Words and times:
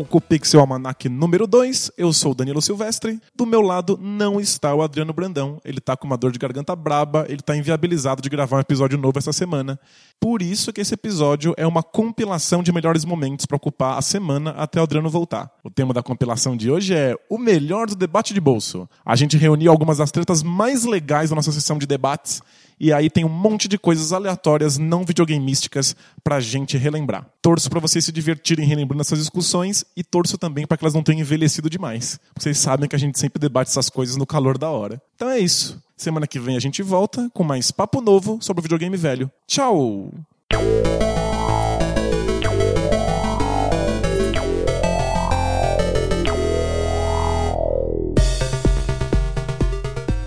vivo, 0.00 0.04
Pouco 0.04 0.20
Pixel 0.20 0.60
Almanac 0.60 1.08
número 1.08 1.46
2. 1.46 1.92
Eu 1.96 2.12
sou 2.12 2.32
o 2.32 2.34
Danilo 2.34 2.62
Silvestre. 2.62 3.20
Do 3.34 3.44
meu 3.44 3.60
lado 3.60 3.98
não 4.00 4.40
está 4.40 4.74
o 4.74 4.82
Adriano 4.82 5.12
Brandão. 5.12 5.60
Ele 5.64 5.80
tá 5.80 5.96
com 5.96 6.06
uma 6.06 6.16
dor 6.16 6.32
de 6.32 6.38
garganta 6.38 6.74
braba, 6.74 7.26
ele 7.28 7.42
tá 7.42 7.56
inviabilizado 7.56 8.22
de 8.22 8.28
gravar 8.28 8.56
um 8.56 8.60
episódio 8.60 8.96
novo 8.98 9.18
essa 9.18 9.32
semana. 9.32 9.78
Por 10.18 10.42
isso 10.42 10.72
que 10.72 10.80
esse 10.80 10.94
episódio 10.94 11.54
é 11.56 11.66
uma 11.66 11.82
compilação 11.82 12.62
de 12.62 12.72
melhores 12.72 13.04
momentos 13.04 13.46
para 13.46 13.56
ocupar 13.56 13.98
a 13.98 14.02
semana 14.02 14.50
até 14.52 14.80
o 14.80 14.82
Adriano 14.82 15.10
voltar. 15.10 15.50
O 15.62 15.70
tema 15.70 15.92
da 15.92 16.02
compilação 16.02 16.56
de 16.56 16.70
hoje 16.70 16.94
é 16.94 17.14
o 17.28 17.38
melhor 17.38 17.86
do 17.86 17.96
debate 17.96 18.34
de 18.34 18.40
bolso. 18.40 18.88
A 19.04 19.16
gente 19.16 19.36
reuniu 19.36 19.70
algumas 19.70 19.98
das 19.98 20.10
tretas 20.10 20.42
mais 20.42 20.84
legais 20.84 21.30
da 21.30 21.36
nossa 21.36 21.52
sessão 21.52 21.78
de 21.78 21.86
debates 21.86 22.42
e 22.80 22.92
aí 22.92 23.10
tem 23.10 23.24
um 23.24 23.28
monte 23.28 23.68
de 23.68 23.78
coisas 23.78 24.10
aleatórias 24.10 24.78
não 24.78 25.04
videogameísticas 25.04 25.94
pra 26.24 26.40
gente 26.40 26.78
relembrar. 26.78 27.26
Torço 27.42 27.68
para 27.68 27.78
vocês 27.78 28.04
se 28.04 28.10
divertirem 28.10 28.66
relembrando 28.66 29.02
essas 29.02 29.18
discussões 29.18 29.84
e 29.94 30.02
torço 30.02 30.38
também 30.38 30.66
para 30.66 30.78
que 30.78 30.84
elas 30.84 30.94
não 30.94 31.02
tenham 31.02 31.20
envelhecido 31.20 31.68
demais. 31.68 32.18
Vocês 32.34 32.56
sabem 32.56 32.88
que 32.88 32.96
a 32.96 32.98
gente 32.98 33.18
sempre 33.18 33.38
debate 33.38 33.68
essas 33.68 33.90
coisas 33.90 34.16
no 34.16 34.26
calor 34.26 34.56
da 34.56 34.70
hora. 34.70 35.00
Então 35.14 35.28
é 35.28 35.38
isso. 35.38 35.78
Semana 35.94 36.26
que 36.26 36.40
vem 36.40 36.56
a 36.56 36.60
gente 36.60 36.82
volta 36.82 37.28
com 37.34 37.44
mais 37.44 37.70
papo 37.70 38.00
novo 38.00 38.38
sobre 38.40 38.60
o 38.60 38.62
videogame 38.62 38.96
velho. 38.96 39.30
Tchau! 39.46 40.10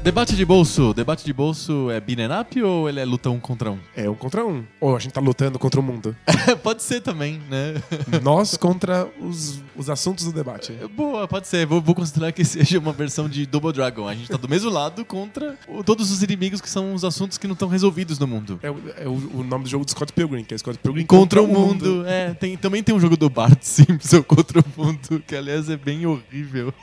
Debate 0.04 0.36
de 0.36 0.44
bolso. 0.44 0.94
Debate 0.94 1.24
de 1.24 1.32
bolso 1.32 1.88
é 1.90 1.98
up 2.42 2.62
ou 2.62 2.90
ele 2.90 3.00
é 3.00 3.06
luta 3.06 3.30
um 3.30 3.40
contra 3.40 3.72
um? 3.72 3.80
É 3.96 4.10
um 4.10 4.16
contra 4.16 4.46
um. 4.46 4.66
Ou 4.82 4.98
a 4.98 5.00
gente 5.00 5.14
tá 5.14 5.22
lutando 5.22 5.58
contra 5.58 5.80
o 5.80 5.84
mundo. 5.84 6.14
pode 6.62 6.84
ser 6.84 7.00
também, 7.00 7.42
né? 7.50 7.76
Nós 8.22 8.58
contra 8.58 9.08
os, 9.22 9.62
os 9.78 9.90
assuntos 9.90 10.26
do 10.26 10.34
debate. 10.34 10.74
Boa, 10.94 11.26
pode 11.26 11.48
ser. 11.48 11.66
Vou, 11.66 11.80
vou 11.82 11.96
considerar 11.96 12.34
que 12.34 12.44
seja 12.46 12.80
uma 12.80 12.92
versão 12.92 13.30
de 13.30 13.46
Double 13.46 13.72
Dragon. 13.72 14.06
A 14.06 14.14
gente 14.14 14.30
tá 14.30 14.36
do 14.36 14.50
mesmo 14.50 14.70
lado 14.70 15.06
contra 15.06 15.58
o- 15.70 15.82
todos 15.86 16.12
os 16.12 16.22
inimigos 16.22 16.60
que 16.60 16.70
são 16.70 16.94
os 16.94 17.06
assuntos 17.06 17.38
que 17.38 17.48
não 17.48 17.54
estão 17.54 17.70
resolvidos 17.70 18.20
no 18.20 18.28
mundo. 18.28 18.60
É, 18.62 18.70
o, 18.70 18.78
é 18.98 19.08
o- 19.08 19.40
o 19.40 19.44
nome 19.44 19.64
do 19.64 19.70
jogo 19.70 19.86
do 19.86 19.92
Scott 19.92 20.12
Pilgrim, 20.12 20.44
que 20.44 20.54
é 20.54 20.58
Scott 20.58 20.78
Pilgrim 20.80 21.06
Contra 21.06 21.42
o 21.42 21.48
mundo. 21.48 22.06
É, 22.06 22.34
tem, 22.34 22.58
também 22.58 22.84
tem 22.84 22.94
um 22.94 23.00
jogo 23.00 23.16
do 23.16 23.30
Bart 23.30 23.60
Simpson 23.64 24.22
contra 24.22 24.60
o 24.60 24.66
mundo, 24.76 25.24
que 25.26 25.34
aliás 25.34 25.70
é 25.70 25.78
bem 25.78 26.06
horrível. 26.06 26.74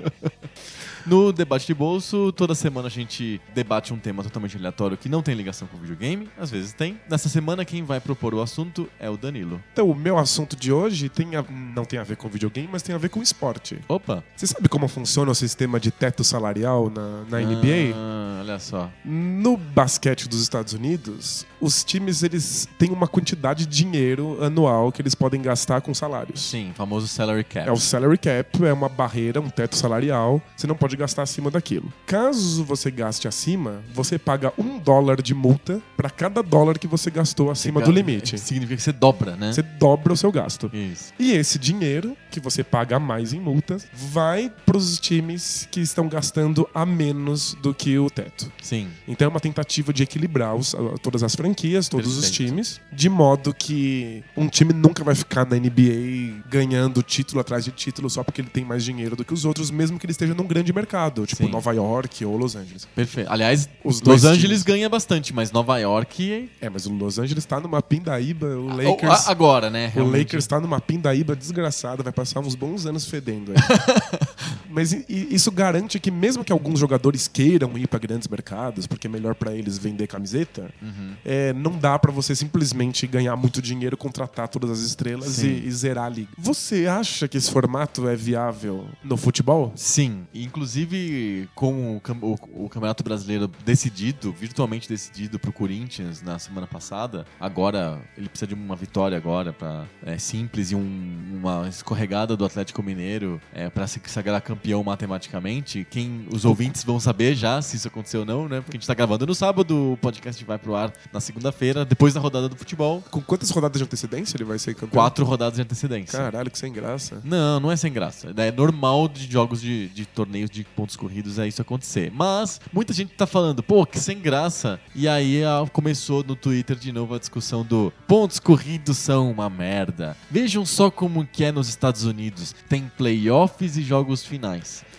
No 1.07 1.33
debate 1.33 1.67
de 1.67 1.75
bolso, 1.75 2.31
toda 2.33 2.55
semana 2.55 2.89
a 2.89 2.91
gente 2.91 3.41
debate 3.55 3.93
um 3.93 3.99
tema 3.99 4.23
totalmente 4.23 4.57
aleatório 4.57 4.97
que 4.97 5.09
não 5.09 5.23
tem 5.23 5.35
ligação 5.35 5.67
com 5.67 5.77
o 5.77 5.81
videogame, 5.81 6.29
às 6.39 6.51
vezes 6.51 6.73
tem. 6.73 7.01
Nessa 7.09 7.29
semana, 7.29 7.65
quem 7.65 7.83
vai 7.83 8.01
propor 8.01 8.35
o 8.35 8.41
assunto 8.43 8.89
é 8.99 9.09
o 9.09 9.17
Danilo. 9.17 9.63
Então, 9.73 9.89
o 9.91 9.95
meu 9.95 10.19
assunto 10.19 10.57
de 10.57 10.73
hoje 10.73 11.09
tem 11.09 11.37
a- 11.37 11.45
não 11.75 11.85
tem 11.85 11.99
a 11.99 12.05
ver 12.05 12.17
com 12.17 12.29
videogame, 12.29 12.69
mas 12.71 12.83
tem 12.83 12.95
a 12.95 12.99
ver 12.99 13.09
com 13.09 13.23
esporte. 13.23 13.79
Opa! 13.89 14.23
Você 14.37 14.47
sabe 14.47 14.69
como 14.69 14.87
funciona 14.89 15.31
o 15.31 15.35
sistema 15.35 15.81
de 15.81 15.91
teto 15.91 16.23
salarial 16.23 16.91
na, 16.91 17.25
na 17.31 17.41
NBA? 17.41 17.95
Ah, 17.95 18.39
olha 18.41 18.59
só. 18.59 18.91
No 19.05 19.57
basquete 19.57 20.29
dos 20.29 20.43
Estados 20.43 20.73
Unidos, 20.75 21.47
os 21.61 21.85
times 21.85 22.23
eles 22.23 22.69
têm 22.79 22.91
uma 22.91 23.07
quantidade 23.07 23.67
de 23.67 23.77
dinheiro 23.85 24.43
anual 24.43 24.91
que 24.93 25.01
eles 25.03 25.15
podem 25.15 25.41
gastar 25.43 25.81
com 25.81 25.93
salários. 25.95 26.41
Sim, 26.41 26.73
famoso 26.75 27.07
salary 27.09 27.45
cap. 27.45 27.69
É 27.69 27.73
o 27.73 27.77
salary 27.77 28.19
cap, 28.19 28.65
é 28.65 28.73
uma 28.73 28.89
barreira, 28.89 29.41
um 29.41 29.49
teto 29.51 29.77
salarial. 29.77 30.41
Você 30.57 30.67
não 30.67 30.75
pode 30.77 30.97
gastar 30.97 31.23
acima 31.23 31.51
daquilo. 31.51 31.93
Caso 32.07 32.65
você 32.65 32.91
gaste 32.91 33.27
acima, 33.29 33.83
você 33.95 34.19
paga 34.19 34.53
um 34.59 34.79
dólar 34.79 35.21
de 35.23 35.35
multa 35.35 35.81
para 35.97 36.11
cada 36.11 36.43
dólar 36.43 36.79
que 36.79 36.87
você 36.87 37.11
gastou 37.11 37.51
acima 37.51 37.81
do 37.81 37.91
limite. 37.91 38.37
Significa 38.41 38.77
que 38.77 38.83
você 38.83 38.93
dobra, 38.93 39.37
né? 39.37 39.53
Você 39.53 39.63
dobra 39.63 40.13
o 40.13 40.17
seu 40.17 40.31
gasto. 40.33 40.71
Isso. 40.73 41.13
E 41.19 41.33
esse 41.33 41.59
dinheiro 41.59 42.17
que 42.31 42.41
você 42.41 42.63
paga 42.65 42.97
a 42.97 43.01
mais 43.01 43.33
em 43.33 43.41
multas 43.41 43.87
vai 43.93 44.51
para 44.65 44.77
os 44.77 44.99
times 45.01 45.69
que 45.71 45.81
estão 45.81 46.09
gastando 46.09 46.69
a 46.75 46.85
menos 46.87 47.55
do 47.63 47.75
que 47.75 47.99
o 47.99 48.09
teto. 48.11 48.51
Sim. 48.63 48.89
Então 49.07 49.27
é 49.27 49.29
uma 49.29 49.41
tentativa 49.41 49.93
de 49.93 50.03
equilibrar 50.03 50.55
os- 50.55 50.75
todas 51.03 51.23
as 51.23 51.35
franquias, 51.35 51.50
todos 51.91 52.17
os 52.17 52.31
times, 52.31 52.81
de 52.93 53.09
modo 53.09 53.53
que 53.55 54.23
um 54.37 54.49
time 54.49 54.73
nunca 54.73 55.03
vai 55.05 55.15
ficar 55.15 55.45
na 55.47 55.57
NBA 55.57 56.43
ganhando 56.49 57.03
título 57.03 57.41
atrás 57.41 57.65
de 57.65 57.71
título 57.71 58.09
só 58.11 58.23
porque 58.23 58.41
ele 58.41 58.49
tem 58.49 58.65
mais 58.65 58.85
dinheiro 58.85 59.17
do 59.17 59.25
que 59.25 59.33
os 59.35 59.45
outros, 59.45 59.71
mesmo 59.71 59.99
que 59.99 60.07
ele 60.07 60.13
esteja 60.13 60.35
num 60.35 60.47
grande 60.47 60.73
mercado, 60.73 61.27
tipo 61.27 61.45
Sim. 61.45 61.51
Nova 61.51 61.73
York 61.73 62.25
ou 62.25 62.37
Los 62.37 62.57
Angeles. 62.57 62.87
Perfeito. 62.95 63.31
Aliás, 63.31 63.69
Os 63.85 64.01
dois 64.01 64.23
Los 64.23 64.31
Angeles 64.33 64.61
times. 64.61 64.63
ganha 64.63 64.89
bastante, 64.89 65.33
mas 65.35 65.51
Nova 65.53 65.79
York. 65.79 66.51
É, 66.61 66.69
mas 66.69 66.87
o 66.87 66.93
Los 66.93 67.19
Angeles 67.19 67.45
tá 67.45 67.59
numa 67.61 67.81
pindaíba, 67.83 68.47
o 68.47 68.71
Ah, 68.71 68.75
Lakers. 68.75 69.27
a- 69.29 69.31
Agora, 69.31 69.71
né? 69.71 69.87
O 69.89 69.91
realmente. 69.91 70.19
Lakers 70.25 70.47
tá 70.47 70.61
numa 70.61 70.81
pindaíba 70.81 71.35
desgraçada, 71.37 72.03
vai 72.03 72.13
passar 72.13 72.41
uns 72.41 72.55
bons 72.55 72.87
anos 72.87 73.07
fedendo 73.07 73.53
aí. 73.53 73.57
Mas 74.71 74.93
isso 75.09 75.51
garante 75.51 75.99
que 75.99 76.11
mesmo 76.11 76.45
que 76.45 76.53
alguns 76.53 76.79
jogadores 76.79 77.27
queiram 77.29 77.77
ir 77.77 77.87
para 77.89 77.99
grandes 77.99 78.29
mercados, 78.29 78.87
porque 78.87 79.07
é 79.07 79.11
melhor 79.11 79.35
para 79.35 79.55
eles 79.55 79.77
vender 79.79 80.07
camiseta, 80.07 80.71
Uhum. 80.81 81.15
é, 81.25 81.53
não 81.53 81.77
dá 81.79 81.99
para 81.99 82.13
você 82.13 82.35
simplesmente 82.35 83.07
ganhar 83.07 83.35
muito 83.37 83.61
dinheiro, 83.61 83.97
contratar 83.97 84.49
todas 84.49 84.71
as 84.71 84.81
estrelas 84.81 85.43
e, 85.43 85.49
e 85.67 85.71
zerar 85.73 86.05
a 86.05 86.09
liga. 86.09 86.29
Você 86.39 86.87
acha 86.87 87.27
que 87.29 87.37
esse 87.37 87.51
formato 87.51 88.09
é 88.09 88.15
viável 88.17 88.87
no 89.03 89.17
futebol? 89.17 89.73
Sim, 89.75 90.27
inclusive 90.33 91.49
com 91.55 91.97
o, 91.97 92.03
o- 92.23 92.65
o 92.65 92.69
Campeonato 92.69 93.03
Brasileiro 93.03 93.51
decidido, 93.65 94.33
virtualmente 94.33 94.89
decidido 94.89 95.39
pro 95.39 95.53
Corinthians 95.53 96.23
na 96.23 96.39
semana 96.39 96.67
passada, 96.67 97.27
agora 97.41 98.01
ele 98.17 98.29
precisa 98.29 98.47
de 98.47 98.55
uma 98.55 98.77
vitória 98.77 99.17
agora 99.17 99.53
para 99.53 99.87
é 100.05 100.19
simples 100.19 100.71
e 100.71 100.75
um- 100.75 101.39
uma 101.41 101.69
escorregada 101.69 102.37
do 102.37 102.45
Atlético 102.45 102.83
Mineiro 102.83 103.41
é, 103.53 103.69
para 103.71 103.87
se 103.87 104.01
sagrar 104.07 104.41
campeão 104.41 104.60
matematicamente. 104.85 105.87
Quem 105.91 106.27
os 106.33 106.45
ouvintes 106.45 106.85
vão 106.85 107.01
saber 107.01 107.35
já 107.35 107.61
se 107.63 107.77
isso 107.77 107.89
aconteceu 107.89 108.21
ou 108.21 108.27
não, 108.27 108.49
né? 108.49 108.61
Porque 108.61 108.77
a 108.77 108.81
gente 108.81 108.87
tá 108.87 108.95
gravando 108.95 109.27
no 109.27 109.35
sábado, 109.35 109.93
o 109.93 109.97
podcast 109.97 110.45
vai 110.45 110.59
pro 110.59 110.75
ar 110.75 110.93
na 111.13 111.21
segunda-feira, 111.21 111.85
depois 111.85 112.15
da 112.15 112.21
rodada 112.21 112.49
do 112.49 112.57
futebol, 112.57 113.03
Com 113.11 113.21
quantas 113.21 113.51
rodadas 113.51 113.79
de 113.79 113.85
antecedência 113.85 114.37
ele 114.37 114.45
vai 114.45 114.59
ser 114.59 114.75
campeão? 114.75 114.91
quatro 114.91 115.25
rodadas 115.25 115.57
de 115.57 115.63
antecedência. 115.63 116.19
Caralho, 116.19 116.51
que 116.51 116.59
sem 116.59 116.73
graça. 116.73 117.21
Não, 117.25 117.61
não 117.61 117.73
é 117.73 117.77
sem 117.77 117.93
graça. 117.93 118.33
É 118.37 118.53
normal 118.53 119.09
de 119.09 119.31
jogos 119.31 119.61
de, 119.61 119.89
de 119.89 120.07
torneios 120.07 120.51
de 120.51 120.65
pontos 120.65 120.97
corridos 120.97 121.39
é 121.39 121.47
isso 121.49 121.61
acontecer. 121.63 122.11
Mas 122.15 122.61
muita 122.73 122.93
gente 122.93 123.13
tá 123.15 123.27
falando, 123.27 123.63
pô, 123.63 123.85
que 123.87 123.99
sem 123.99 124.19
graça. 124.19 124.81
E 124.95 125.09
aí 125.09 125.43
começou 125.73 126.23
no 126.25 126.37
Twitter 126.37 126.77
de 126.77 126.93
novo 126.93 127.15
a 127.15 127.19
discussão 127.19 127.65
do 127.65 127.93
pontos 128.07 128.39
corridos 128.39 128.99
são 128.99 129.31
uma 129.31 129.49
merda. 129.49 130.17
Vejam 130.31 130.65
só 130.67 130.91
como 130.91 131.27
que 131.27 131.45
é 131.45 131.53
nos 131.53 131.69
Estados 131.69 132.05
Unidos. 132.05 132.55
Tem 132.69 132.91
playoffs 132.97 133.77
e 133.77 133.83
jogos 133.83 134.25
finais. 134.25 134.50
Nice. 134.51 134.90